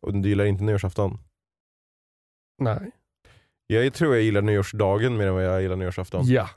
Och 0.00 0.14
du 0.14 0.28
gillar 0.28 0.44
inte 0.44 0.64
nyårsafton? 0.64 1.18
Nej. 2.58 2.90
Jag 3.66 3.94
tror 3.94 4.14
jag 4.14 4.24
gillar 4.24 4.42
nyårsdagen 4.42 5.16
mer 5.16 5.26
än 5.26 5.34
vad 5.34 5.44
jag 5.44 5.62
gillar 5.62 5.76
nyårsafton. 5.76 6.26
Ja, 6.26 6.48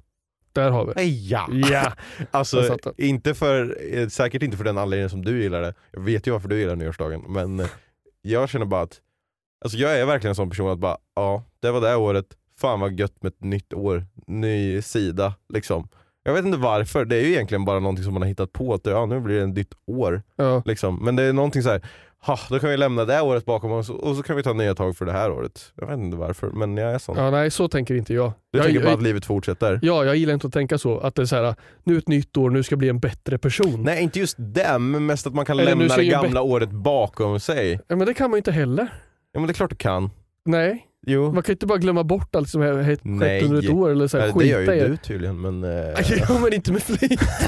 där 0.53 0.71
har 0.71 0.85
vi 0.85 0.93
det. 0.93 1.03
Ja! 1.03 1.47
Ja. 1.51 1.93
Alltså, 2.31 2.77
inte 2.97 3.33
för, 3.33 3.77
eh, 3.97 4.07
säkert 4.07 4.43
inte 4.43 4.57
för 4.57 4.63
den 4.63 4.77
anledningen 4.77 5.09
som 5.09 5.25
du 5.25 5.41
gillar 5.43 5.61
det. 5.61 5.73
Jag 5.91 6.01
vet 6.01 6.27
ju 6.27 6.31
varför 6.31 6.47
du 6.49 6.59
gillar 6.59 6.75
nyårsdagen, 6.75 7.23
men 7.27 7.59
eh, 7.59 7.67
jag 8.21 8.49
känner 8.49 8.65
bara 8.65 8.81
att 8.81 9.01
Alltså 9.65 9.77
jag 9.77 9.99
är 9.99 10.05
verkligen 10.05 10.31
en 10.31 10.35
sån 10.35 10.49
person 10.49 10.69
att 10.69 10.79
bara, 10.79 10.97
ja, 11.15 11.43
det 11.59 11.71
var 11.71 11.81
det 11.81 11.87
här 11.87 11.97
året, 11.97 12.37
fan 12.59 12.79
vad 12.79 12.99
gött 12.99 13.23
med 13.23 13.29
ett 13.33 13.43
nytt 13.43 13.73
år, 13.73 14.05
ny 14.27 14.81
sida 14.81 15.33
liksom. 15.49 15.87
Jag 16.27 16.33
vet 16.33 16.45
inte 16.45 16.57
varför, 16.57 17.05
det 17.05 17.15
är 17.15 17.21
ju 17.21 17.31
egentligen 17.31 17.65
bara 17.65 17.79
någonting 17.79 18.03
som 18.03 18.13
man 18.13 18.21
har 18.21 18.29
hittat 18.29 18.53
på, 18.53 18.73
att 18.73 18.85
ja, 18.85 19.05
nu 19.05 19.19
blir 19.19 19.35
det 19.35 19.43
ett 19.43 19.49
nytt 19.49 19.73
år. 19.85 20.21
Ja. 20.35 20.61
Liksom. 20.65 20.99
Men 21.05 21.15
det 21.15 21.23
är 21.23 21.33
någonting 21.33 21.63
så 21.63 21.69
här, 21.69 21.81
ha, 22.21 22.39
då 22.49 22.59
kan 22.59 22.69
vi 22.69 22.77
lämna 22.77 23.05
det 23.05 23.13
här 23.13 23.23
året 23.23 23.45
bakom 23.45 23.71
oss 23.71 23.89
och 23.89 24.15
så 24.15 24.23
kan 24.23 24.35
vi 24.35 24.43
ta 24.43 24.53
nya 24.53 24.75
tag 24.75 24.97
för 24.97 25.05
det 25.05 25.11
här 25.11 25.31
året. 25.31 25.73
Jag 25.75 25.87
vet 25.87 25.99
inte 25.99 26.17
varför, 26.17 26.49
men 26.49 26.77
jag 26.77 26.93
är 26.93 26.97
sån. 26.97 27.17
Ja, 27.17 27.31
nej, 27.31 27.51
så 27.51 27.67
tänker 27.67 27.95
inte 27.95 28.13
jag. 28.13 28.33
Du 28.51 28.59
jag, 28.59 28.65
tänker 28.65 28.81
bara 28.81 28.89
jag, 28.89 28.97
att 28.97 29.03
livet 29.03 29.25
fortsätter? 29.25 29.79
Ja, 29.81 30.05
jag 30.05 30.15
gillar 30.15 30.33
inte 30.33 30.47
att 30.47 30.53
tänka 30.53 30.77
så. 30.77 30.99
Att 30.99 31.15
det 31.15 31.21
är 31.21 31.25
så 31.25 31.35
här, 31.35 31.55
nu 31.83 31.93
är 31.93 31.97
ett 31.97 32.07
nytt 32.07 32.37
år, 32.37 32.49
nu 32.49 32.63
ska 32.63 32.73
jag 32.73 32.79
bli 32.79 32.89
en 32.89 32.99
bättre 32.99 33.37
person. 33.37 33.83
Nej 33.83 34.03
inte 34.03 34.19
just 34.19 34.35
det, 34.39 34.79
men 34.79 35.05
mest 35.05 35.27
att 35.27 35.33
man 35.33 35.45
kan 35.45 35.59
Eller 35.59 35.75
lämna 35.75 35.95
det 35.95 36.05
gamla 36.05 36.41
året 36.41 36.71
bakom 36.71 37.39
sig. 37.39 37.79
Ja, 37.87 37.95
men 37.95 38.07
det 38.07 38.13
kan 38.13 38.29
man 38.29 38.37
ju 38.37 38.39
inte 38.39 38.51
heller. 38.51 38.93
Ja 39.33 39.39
men 39.39 39.47
det 39.47 39.51
är 39.51 39.53
klart 39.53 39.69
du 39.69 39.75
kan. 39.75 40.09
Nej, 40.45 40.86
Jo. 41.07 41.31
man 41.31 41.43
kan 41.43 41.51
ju 41.51 41.53
inte 41.53 41.65
bara 41.65 41.77
glömma 41.77 42.03
bort 42.03 42.35
allt 42.35 42.49
som 42.49 42.61
har 42.61 42.83
skett 42.83 43.01
under 43.43 43.63
ett 43.63 43.69
år. 43.69 43.89
Eller 43.89 44.07
så 44.07 44.17
här, 44.17 44.33
det 44.39 44.45
gör 44.45 44.59
ju 44.73 44.87
du 44.87 44.97
tydligen 44.97 45.41
men... 45.41 45.63
eh, 45.63 46.19
Ja, 46.29 46.39
men 46.39 46.53
inte 46.53 46.71
med 46.71 46.83
flit. 46.83 47.21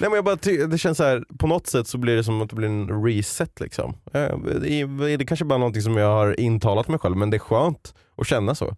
Nej 0.00 0.10
men 0.10 0.12
jag 0.12 0.24
bara 0.24 0.36
det 0.66 0.78
känns 0.78 0.98
så 0.98 1.04
här, 1.04 1.24
på 1.38 1.46
något 1.46 1.66
sätt 1.66 1.88
så 1.88 1.98
blir 1.98 2.16
det 2.16 2.24
som 2.24 2.42
att 2.42 2.50
det 2.50 2.56
blir 2.56 2.68
en 2.68 3.04
reset 3.04 3.60
liksom. 3.60 3.96
Det 4.12 4.80
är, 4.80 5.18
det 5.18 5.26
kanske 5.26 5.44
bara 5.44 5.58
någonting 5.58 5.82
som 5.82 5.96
jag 5.96 6.08
har 6.08 6.40
intalat 6.40 6.88
mig 6.88 6.98
själv 6.98 7.16
men 7.16 7.30
det 7.30 7.36
är 7.36 7.38
skönt 7.38 7.94
att 8.16 8.26
känna 8.26 8.54
så. 8.54 8.76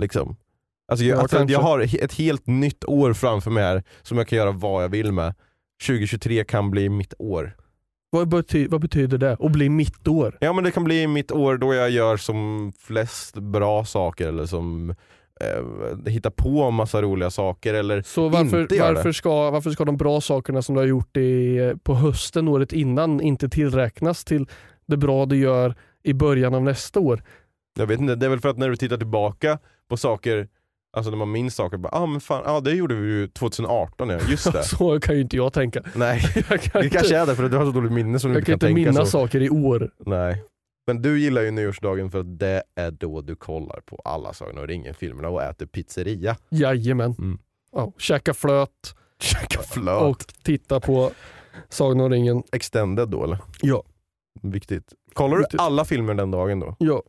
Liksom. 0.00 0.36
Alltså 0.90 1.04
jag, 1.04 1.18
Ja, 1.18 1.20
alltså 1.20 1.44
jag 1.44 1.60
har 1.60 1.80
ett 1.80 2.14
helt 2.14 2.46
nytt 2.46 2.84
år 2.84 3.12
framför 3.12 3.50
mig 3.50 3.62
här 3.62 3.82
som 4.02 4.18
jag 4.18 4.28
kan 4.28 4.38
göra 4.38 4.50
vad 4.50 4.84
jag 4.84 4.88
vill 4.88 5.12
med. 5.12 5.34
2023 5.86 6.44
kan 6.44 6.70
bli 6.70 6.88
mitt 6.88 7.14
år. 7.18 7.56
Vad, 8.10 8.28
bety 8.28 8.68
vad 8.68 8.80
betyder 8.80 9.18
det? 9.18 9.32
Att 9.40 9.52
bli 9.52 9.68
mitt 9.68 10.08
år? 10.08 10.38
Ja 10.40 10.52
men 10.52 10.64
det 10.64 10.70
kan 10.70 10.84
bli 10.84 11.06
mitt 11.06 11.32
år 11.32 11.56
då 11.56 11.74
jag 11.74 11.90
gör 11.90 12.16
som 12.16 12.72
flest 12.78 13.34
bra 13.34 13.84
saker 13.84 14.28
eller 14.28 14.46
som 14.46 14.90
eh, 15.40 16.06
hittar 16.12 16.30
på 16.30 16.70
massa 16.70 17.02
roliga 17.02 17.30
saker 17.30 17.74
eller 17.74 18.02
Så 18.02 18.28
varför, 18.28 18.60
Inte 18.62 18.74
gör 18.76 18.88
det. 18.88 18.94
varför, 18.94 19.12
ska, 19.12 19.50
varför 19.50 19.70
ska 19.70 19.84
de 19.84 19.96
bra 19.96 20.20
sakerna 20.20 20.62
som 20.62 20.74
du 20.74 20.80
har 20.80 20.86
gjort 20.86 21.16
i, 21.16 21.74
på 21.82 21.94
hösten 21.94 22.48
året 22.48 22.72
innan 22.72 23.20
inte 23.20 23.48
tillräknas 23.48 24.24
till 24.24 24.46
det 24.86 24.96
bra 24.96 25.26
du 25.26 25.36
gör 25.36 25.74
i 26.02 26.12
början 26.12 26.54
av 26.54 26.62
nästa 26.62 27.00
år? 27.00 27.22
Jag 27.78 27.86
vet 27.86 28.00
inte, 28.00 28.14
det 28.14 28.26
är 28.26 28.30
väl 28.30 28.40
för 28.40 28.48
att 28.48 28.58
när 28.58 28.68
du 28.68 28.76
tittar 28.76 28.96
tillbaka 28.96 29.58
på 29.88 29.96
saker, 29.96 30.48
alltså 30.96 31.10
när 31.10 31.18
man 31.18 31.30
minns 31.32 31.54
saker, 31.54 31.76
bara, 31.76 31.88
ah, 31.92 32.06
men 32.06 32.20
fan, 32.20 32.42
ah, 32.46 32.60
det 32.60 32.72
gjorde 32.72 32.94
vi 32.94 33.08
ju 33.08 33.28
2018 33.28 34.08
ja, 34.08 34.18
just 34.28 34.52
det. 34.52 34.62
Så 34.62 35.00
kan 35.00 35.14
ju 35.14 35.20
inte 35.20 35.36
jag 35.36 35.52
tänka. 35.52 35.82
Nej, 35.94 36.22
Jag 36.50 36.60
kan 36.62 36.80
det 36.80 36.84
inte, 36.84 36.96
kanske 36.96 37.16
är 37.16 37.26
det 37.26 37.34
för 37.36 37.44
att 37.44 37.50
du 37.50 37.56
har 37.56 37.64
så 37.64 37.70
dåligt 37.70 37.92
minne 37.92 38.18
som 38.18 38.30
du 38.30 38.34
jag 38.36 38.40
inte 38.40 38.52
kan 38.52 38.58
kan 38.58 38.68
inte 38.68 38.76
tänka 38.80 38.90
minnas 38.92 39.10
så. 39.10 39.18
saker 39.18 39.40
i 39.42 39.50
år. 39.50 39.90
Nej. 39.98 40.44
Men 40.86 41.02
du 41.02 41.20
gillar 41.20 41.42
ju 41.42 41.50
nyårsdagen 41.50 42.10
för 42.10 42.20
att 42.20 42.38
det 42.38 42.62
är 42.74 42.90
då 42.90 43.20
du 43.20 43.36
kollar 43.36 43.80
på 43.80 44.00
alla 44.04 44.32
Sagan 44.32 44.58
och 44.58 44.68
ringen-filmerna 44.68 45.28
och 45.28 45.42
äter 45.42 45.66
pizzeria. 45.66 46.36
Jajamän. 46.50 47.14
Mm. 47.18 47.38
Ja, 47.72 47.92
käka 47.98 48.34
flöt 48.34 48.94
Käka 49.22 49.62
flöt. 49.62 50.02
och 50.02 50.24
titta 50.42 50.80
på 50.80 51.10
Sagan 51.68 52.00
om 52.00 52.10
ringen. 52.10 52.42
Extended 52.52 53.08
då 53.08 53.24
eller? 53.24 53.38
Ja. 53.62 53.82
Viktigt. 54.42 54.84
Kollar 55.12 55.36
du 55.36 55.42
Viktigt. 55.42 55.60
alla 55.60 55.84
filmer 55.84 56.14
den 56.14 56.30
dagen 56.30 56.60
då? 56.60 56.76
Ja. 56.78 57.02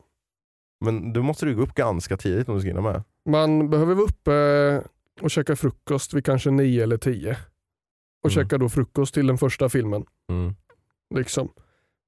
Men 0.86 1.14
då 1.14 1.22
måste 1.24 1.46
du 1.46 1.56
gå 1.56 1.62
upp 1.62 1.74
ganska 1.76 2.18
tidigt 2.18 2.50
om 2.50 2.56
du 2.56 2.62
ska 2.62 2.68
hinna 2.68 2.82
med. 2.82 3.04
Man 3.30 3.70
behöver 3.70 3.96
vara 3.96 4.06
uppe 4.06 4.88
och 5.22 5.32
käka 5.32 5.56
frukost 5.56 6.14
vid 6.14 6.26
kanske 6.26 6.52
nio 6.52 6.84
eller 6.84 6.98
tio. 6.98 7.38
Och 8.24 8.32
Mm. 8.32 8.44
käka 8.44 8.58
då 8.58 8.70
frukost 8.70 9.14
till 9.14 9.28
den 9.28 9.38
första 9.38 9.70
filmen. 9.70 10.06
Mm. 10.32 10.56
Liksom. 11.16 11.50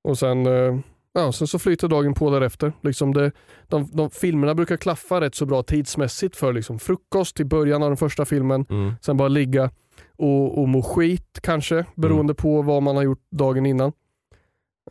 Och 0.04 0.18
sen 0.18 0.46
eh, 0.46 0.80
ja, 1.14 1.32
sen 1.32 1.48
så 1.48 1.60
flyter 1.60 1.88
dagen 1.88 2.14
på 2.14 2.30
därefter. 2.32 2.74
Liksom 2.82 3.14
det, 3.14 3.32
de, 3.68 3.90
de 3.94 4.10
filmerna 4.10 4.56
brukar 4.56 4.78
klaffa 4.78 5.22
rätt 5.22 5.36
så 5.36 5.46
bra 5.46 5.64
tidsmässigt 5.64 6.36
för 6.36 6.54
liksom 6.54 6.80
frukost 6.80 7.40
i 7.40 7.46
början 7.46 7.84
av 7.84 7.90
den 7.90 7.98
första 7.98 8.26
filmen, 8.26 8.66
Mm. 8.70 8.94
sen 9.02 9.18
bara 9.18 9.28
ligga 9.28 9.72
och, 10.18 10.58
och 10.62 10.70
må 10.70 10.82
skit 10.82 11.40
kanske 11.44 11.86
beroende 11.96 12.34
på 12.36 12.62
vad 12.62 12.84
man 12.84 12.96
har 12.96 13.04
gjort 13.04 13.24
dagen 13.32 13.66
innan. 13.66 13.92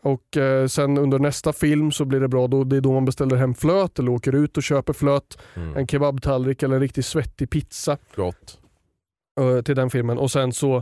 Och 0.03 0.37
eh, 0.37 0.67
sen 0.67 0.99
under 0.99 1.19
nästa 1.19 1.53
film 1.53 1.93
så 1.93 2.05
blir 2.05 2.21
det 2.21 2.29
bra, 2.29 2.47
då, 2.47 2.65
det 2.65 2.77
är 2.77 2.81
då 2.81 2.93
man 2.93 3.05
beställer 3.05 3.37
hem 3.37 3.55
flöt 3.55 3.99
eller 3.99 4.11
åker 4.13 4.35
ut 4.35 4.57
och 4.57 4.63
köper 4.63 4.93
flöt, 4.93 5.39
Mm. 5.57 5.77
en 5.77 5.87
kebabtallrik 5.87 6.63
eller 6.63 6.75
en 6.75 6.81
riktigt 6.81 7.07
svettig 7.07 7.51
pizza 7.51 7.99
Gott. 8.17 8.59
eh, 9.41 9.63
till 9.63 9.77
den 9.77 9.91
filmen. 9.91 10.19
Och 10.19 10.31
sen 10.31 10.53
så 10.53 10.77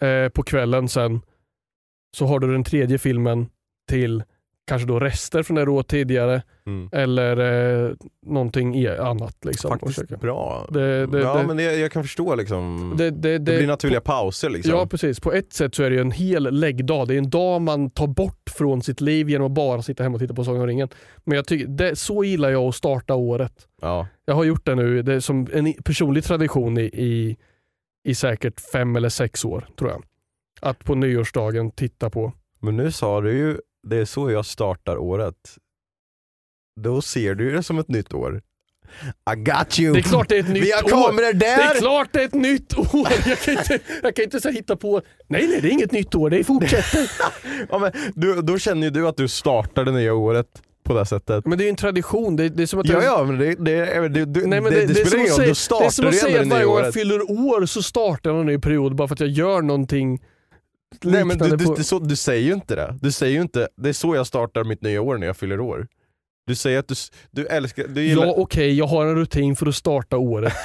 eh, 0.00 0.28
på 0.28 0.42
kvällen 0.42 0.88
sen 0.88 1.20
så 2.16 2.26
har 2.26 2.38
du 2.40 2.52
den 2.52 2.64
tredje 2.64 2.98
filmen 2.98 3.46
till 3.88 4.22
kanske 4.70 4.88
då 4.88 5.00
rester 5.00 5.42
från 5.42 5.54
det 5.54 5.64
du 5.64 5.70
åt 5.70 5.88
tidigare 5.88 6.42
Mm. 6.66 6.88
eller 6.92 7.36
eh, 7.86 7.92
någonting 8.26 8.74
i- 8.74 8.88
annat. 8.88 9.36
Liksom, 9.44 9.70
Faktiskt 9.70 10.20
bra. 10.20 10.66
Det- 10.70 11.06
det- 11.06 11.18
ja 11.20 11.34
det- 11.38 11.46
men 11.46 11.56
det, 11.56 11.62
jag 11.62 11.92
kan 11.92 12.02
förstå 12.04 12.34
liksom. 12.34 12.94
Det, 12.96 13.10
blir 13.40 13.66
naturliga 13.66 14.00
pauser 14.00 14.50
liksom. 14.50 14.74
Ja 14.74 14.86
precis, 14.86 15.20
på 15.20 15.32
ett 15.32 15.52
sätt 15.52 15.74
så 15.74 15.82
är 15.82 15.90
det 15.90 15.96
ju 15.96 16.02
en 16.02 16.10
hel 16.10 16.42
läggdag. 16.54 17.08
Det 17.08 17.14
är 17.14 17.18
en 17.18 17.30
dag 17.30 17.60
man 17.62 17.90
tar 17.90 18.06
bort 18.06 18.50
från 18.50 18.82
sitt 18.82 19.00
liv 19.00 19.30
genom 19.30 19.46
att 19.46 19.52
bara 19.52 19.82
sitta 19.82 20.02
hemma 20.02 20.14
och 20.14 20.20
titta 20.20 20.34
på 20.34 20.44
Sagan 20.44 20.60
om 20.60 20.66
ringen. 20.66 20.88
Men 21.24 21.36
jag 21.36 21.46
tycker, 21.46 21.94
så 21.94 22.24
gillar 22.24 22.50
jag 22.50 22.62
att 22.64 22.74
starta 22.74 23.14
året. 23.14 23.52
Ja. 23.82 24.06
Jag 24.24 24.34
har 24.34 24.44
gjort 24.44 24.66
det 24.66 24.74
nu, 24.74 25.02
det 25.02 25.14
är 25.14 25.20
som 25.20 25.46
en 25.52 25.72
personlig 25.84 26.24
tradition 26.24 26.78
i, 26.78 26.82
i, 26.82 27.36
i 28.04 28.14
säkert 28.14 28.60
fem 28.72 28.96
eller 28.96 29.08
sex 29.08 29.44
år 29.44 29.66
tror 29.78 29.90
jag. 29.90 30.02
Att 30.62 30.84
på 30.84 30.94
nyårsdagen 30.94 31.70
titta 31.70 32.10
på. 32.10 32.32
Men 32.62 32.76
nu 32.76 32.92
sa 32.92 33.20
du 33.20 33.32
ju, 33.32 33.58
det 33.88 33.96
är 33.96 34.04
så 34.04 34.30
jag 34.30 34.46
startar 34.46 34.96
året. 34.96 35.56
Då 36.80 37.02
ser 37.02 37.34
du 37.34 37.52
det 37.52 37.62
som 37.62 37.78
ett 37.78 37.88
nytt 37.88 38.14
år. 38.14 38.42
I 39.32 39.36
got 39.36 39.78
you! 39.78 39.92
Det 39.92 39.98
är 39.98 40.02
klart 40.02 40.28
det 40.28 40.36
är 40.36 40.40
ett 40.40 40.48
nytt 40.52 40.62
Vi 40.64 40.70
har 40.72 40.84
år. 40.84 40.88
kameror 40.88 41.32
Det 41.32 41.38
där! 41.38 41.74
är 41.74 41.78
klart 41.78 42.08
det 42.12 42.20
är 42.20 42.24
ett 42.24 42.34
nytt 42.34 42.78
år! 42.78 43.08
Jag 43.28 43.38
kan 43.38 43.58
inte, 43.58 43.78
jag 44.02 44.16
kan 44.16 44.24
inte 44.24 44.40
så 44.40 44.48
hitta 44.50 44.76
på, 44.76 45.02
nej 45.28 45.48
nej 45.48 45.60
det 45.60 45.68
är 45.68 45.72
inget 45.72 45.92
nytt 45.92 46.14
år, 46.14 46.30
det 46.30 46.44
fortsätter. 46.44 47.10
Ja, 47.70 47.78
men 47.78 47.92
du, 48.14 48.42
då 48.42 48.58
känner 48.58 48.82
ju 48.86 48.90
du 48.90 49.08
att 49.08 49.16
du 49.16 49.28
startar 49.28 49.84
det 49.84 49.92
nya 49.92 50.14
året 50.14 50.46
på 50.84 50.94
det 50.94 51.06
sättet. 51.06 51.46
Men 51.46 51.58
det 51.58 51.64
är 51.64 51.66
ju 51.66 51.70
en 51.70 51.76
tradition, 51.76 52.36
det, 52.36 52.48
det 52.48 52.62
är 52.62 52.66
som 52.66 52.80
att 52.80 52.86
Ja, 52.88 52.94
jag- 52.94 53.04
ja 53.04 53.24
men 53.24 53.38
det, 53.38 53.54
det, 53.54 53.84
det, 53.84 54.08
det, 54.08 54.24
det, 54.24 54.46
Nej, 54.46 54.60
men 54.60 54.72
det, 54.72 54.80
det, 54.80 54.86
det, 54.86 54.94
det, 54.94 55.06
spelar 55.06 55.24
ingen 55.24 55.30
roll, 55.36 55.36
då 55.36 55.36
säga, 55.36 55.46
det 55.46 55.50
är 55.50 55.54
som 55.54 55.64
startar 55.64 55.86
att 56.06 56.12
du 56.12 56.18
säga 56.18 56.40
att 56.40 56.42
det 56.42 56.44
nya 56.44 56.54
varje 56.54 56.64
gång 56.66 56.74
jag 56.76 56.82
året. 56.84 56.94
fyller 56.94 57.30
år 57.30 57.66
så 57.66 57.82
startar 57.82 58.30
jag 58.30 58.40
en 58.40 58.46
ny 58.46 58.58
period 58.58 58.94
bara 58.94 59.08
för 59.08 59.14
att 59.14 59.20
jag 59.20 59.28
gör 59.28 59.62
någonting 59.62 60.20
Nej 61.02 61.24
men 61.24 61.38
du, 61.38 61.56
du, 61.56 61.64
på... 61.64 61.84
så, 61.84 61.98
du 61.98 62.16
säger 62.16 62.42
ju 62.46 62.52
inte 62.52 62.74
det. 62.74 62.98
Du 63.02 63.12
säger 63.12 63.34
ju 63.34 63.42
inte, 63.42 63.68
det 63.76 63.88
är 63.88 63.92
så 63.92 64.14
jag 64.14 64.26
startar 64.26 64.64
mitt 64.64 64.82
nya 64.82 65.02
år 65.02 65.18
när 65.18 65.26
jag 65.26 65.36
fyller 65.36 65.60
år. 65.60 65.86
Du 66.46 66.54
säger 66.54 66.78
att 66.78 66.88
du, 66.88 66.94
du 67.30 67.46
älskar, 67.46 67.88
du 67.88 68.02
gillar... 68.02 68.26
Ja 68.26 68.34
okej, 68.36 68.78
jag 68.78 68.86
har 68.86 69.06
en 69.06 69.14
rutin 69.14 69.56
för 69.56 69.66
att 69.66 69.74
starta 69.74 70.16
året. 70.16 70.52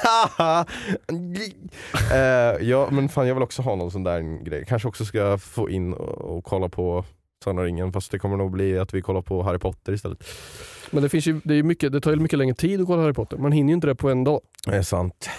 Eh, 2.12 2.68
ja 2.68 2.88
men 2.90 3.08
fan 3.08 3.28
jag 3.28 3.34
vill 3.34 3.42
också 3.42 3.62
ha 3.62 3.76
någon 3.76 3.90
sån 3.90 4.04
där 4.04 4.44
grej. 4.44 4.64
Kanske 4.68 4.88
också 4.88 5.04
ska 5.04 5.38
få 5.38 5.70
in 5.70 5.92
och, 5.92 6.36
och 6.36 6.44
kolla 6.44 6.68
på 6.68 7.04
Sagan 7.44 7.64
ringen 7.64 7.92
fast 7.92 8.10
det 8.10 8.18
kommer 8.18 8.36
nog 8.36 8.50
bli 8.50 8.78
att 8.78 8.94
vi 8.94 9.02
kollar 9.02 9.22
på 9.22 9.42
Harry 9.42 9.58
Potter 9.58 9.92
istället. 9.92 10.24
Men 10.90 11.02
det, 11.02 11.08
finns 11.08 11.26
ju, 11.26 11.40
det, 11.44 11.54
är 11.54 11.62
mycket, 11.62 11.92
det 11.92 12.00
tar 12.00 12.10
ju 12.10 12.16
mycket 12.16 12.38
längre 12.38 12.54
tid 12.54 12.80
att 12.80 12.86
kolla 12.86 13.02
Harry 13.02 13.14
Potter. 13.14 13.36
Man 13.36 13.52
hinner 13.52 13.70
ju 13.70 13.74
inte 13.74 13.86
det 13.86 13.94
på 13.94 14.10
en 14.10 14.24
dag. 14.24 14.40
Det 14.66 14.76
är 14.76 14.82
sant. 14.82 15.30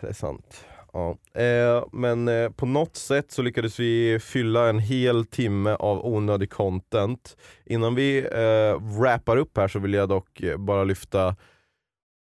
Det 0.00 0.08
är 0.08 0.12
sant. 0.12 0.64
Ja. 0.92 1.16
Eh, 1.42 1.84
men 1.92 2.28
eh, 2.28 2.50
på 2.50 2.66
något 2.66 2.96
sätt 2.96 3.32
så 3.32 3.42
lyckades 3.42 3.80
vi 3.80 4.18
fylla 4.20 4.68
en 4.68 4.78
hel 4.78 5.24
timme 5.26 5.74
av 5.74 6.06
onödig 6.06 6.50
content. 6.50 7.36
Innan 7.66 7.94
vi 7.94 8.18
eh, 8.18 8.98
wrappar 9.00 9.36
upp 9.36 9.56
här 9.56 9.68
så 9.68 9.78
vill 9.78 9.94
jag 9.94 10.08
dock 10.08 10.40
eh, 10.40 10.56
bara 10.56 10.84
lyfta 10.84 11.36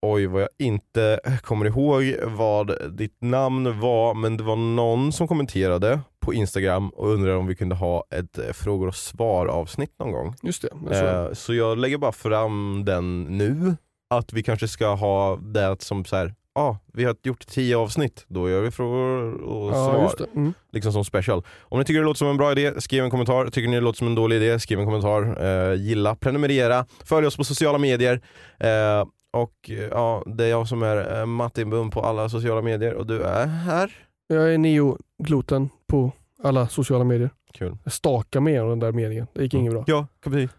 Oj 0.06 0.26
vad 0.26 0.42
jag 0.42 0.48
inte 0.58 1.20
kommer 1.42 1.66
ihåg 1.66 2.14
vad 2.24 2.92
ditt 2.96 3.16
namn 3.22 3.80
var 3.80 4.14
men 4.14 4.36
det 4.36 4.42
var 4.44 4.56
någon 4.56 5.12
som 5.12 5.28
kommenterade 5.28 6.00
på 6.20 6.34
Instagram 6.34 6.88
och 6.88 7.08
undrade 7.08 7.36
om 7.36 7.46
vi 7.46 7.54
kunde 7.56 7.74
ha 7.74 8.04
ett 8.10 8.38
eh, 8.38 8.52
frågor 8.52 8.88
och 8.88 8.94
svar 8.94 9.46
avsnitt 9.46 9.92
någon 9.98 10.12
gång. 10.12 10.34
Just 10.42 10.62
det. 10.62 10.68
så- 10.88 11.04
Eh, 11.04 11.32
så 11.32 11.54
jag 11.54 11.78
lägger 11.78 11.98
bara 11.98 12.12
fram 12.12 12.82
den 12.84 13.22
nu, 13.22 13.76
att 14.10 14.32
vi 14.32 14.42
kanske 14.42 14.68
ska 14.68 14.94
ha 14.94 15.36
det 15.36 15.82
som 15.82 16.04
så 16.04 16.16
här. 16.16 16.34
Ah, 16.58 16.78
vi 16.92 17.04
har 17.04 17.16
gjort 17.22 17.46
tio 17.46 17.76
avsnitt, 17.76 18.24
då 18.28 18.50
gör 18.50 18.60
vi 18.60 18.70
frågor 18.70 19.40
och 19.42 19.72
ja, 19.72 20.10
svar. 20.14 20.26
Mm. 20.34 20.54
Liksom 20.72 20.92
som 20.92 21.04
special. 21.04 21.42
Om 21.60 21.78
ni 21.78 21.84
tycker 21.84 22.00
det 22.00 22.06
låter 22.06 22.18
som 22.18 22.28
en 22.28 22.36
bra 22.36 22.52
idé, 22.52 22.80
skriv 22.80 23.04
en 23.04 23.10
kommentar. 23.10 23.46
Tycker 23.46 23.68
ni 23.68 23.76
det 23.76 23.80
låter 23.80 23.98
som 23.98 24.06
en 24.06 24.14
dålig 24.14 24.36
idé, 24.36 24.58
skriv 24.58 24.78
en 24.78 24.84
kommentar. 24.84 25.44
Eh, 25.44 25.74
gilla, 25.74 26.14
prenumerera, 26.14 26.86
följ 27.04 27.26
oss 27.26 27.36
på 27.36 27.44
sociala 27.44 27.78
medier. 27.78 28.20
Eh, 28.58 29.06
och 29.30 29.70
eh, 29.70 29.78
ja, 29.78 30.22
det 30.26 30.44
är 30.44 30.48
jag 30.48 30.68
som 30.68 30.82
är 30.82 31.20
eh, 31.20 31.26
Martin 31.26 31.70
Bum 31.70 31.90
på 31.90 32.00
alla 32.00 32.28
sociala 32.28 32.62
medier 32.62 32.94
och 32.94 33.06
du 33.06 33.22
är 33.22 33.46
här. 33.46 33.90
Jag 34.26 34.54
är 34.54 34.58
Neo 34.58 34.98
Gloten 35.22 35.68
på 35.86 36.12
alla 36.42 36.68
sociala 36.68 37.04
medier. 37.04 37.30
Kul. 37.52 37.76
Jag 37.84 37.92
stakar 37.92 38.40
med 38.40 38.64
den 38.64 38.78
där 38.78 38.92
meningen. 38.92 39.26
Det 39.32 39.42
gick 39.42 39.54
inget 39.54 39.72
bra. 39.72 39.84
Ja, 39.86 40.06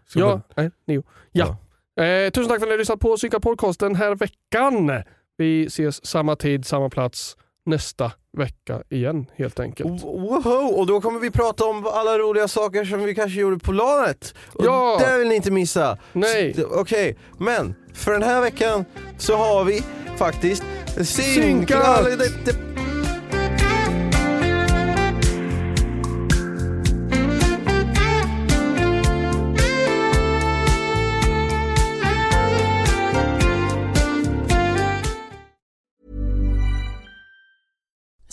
ska 0.06 0.20
Ja, 0.20 0.40
nej, 0.54 0.70
Neo. 0.86 1.02
Ja. 1.32 1.56
Eh, 2.04 2.30
tusen 2.30 2.48
tack 2.48 2.58
för 2.58 2.66
att 2.66 2.68
ni 2.68 2.70
har 2.70 2.78
lyssnat 2.78 3.00
på 3.00 3.16
Synka 3.16 3.40
Podcast 3.40 3.80
den 3.80 3.94
här 3.94 4.14
veckan. 4.14 5.02
Vi 5.40 5.66
ses 5.66 6.06
samma 6.06 6.36
tid, 6.36 6.66
samma 6.66 6.88
plats 6.90 7.36
nästa 7.66 8.12
vecka 8.36 8.82
igen 8.88 9.26
helt 9.36 9.60
enkelt. 9.60 10.02
Wow, 10.04 10.74
och 10.76 10.86
då 10.86 11.00
kommer 11.00 11.20
vi 11.20 11.30
prata 11.30 11.64
om 11.64 11.86
alla 11.86 12.18
roliga 12.18 12.48
saker 12.48 12.84
som 12.84 13.04
vi 13.04 13.14
kanske 13.14 13.40
gjorde 13.40 13.58
på 13.58 13.72
LANet. 13.72 14.34
Och 14.52 14.64
Ja. 14.64 15.00
det 15.00 15.18
vill 15.18 15.28
ni 15.28 15.34
inte 15.34 15.50
missa. 15.50 15.98
Nej. 16.12 16.54
Okej, 16.70 17.16
men 17.38 17.74
för 17.94 18.12
den 18.12 18.22
här 18.22 18.40
veckan 18.40 18.84
så 19.18 19.36
har 19.36 19.64
vi 19.64 19.82
faktiskt 20.16 20.62
synkat. 21.04 22.06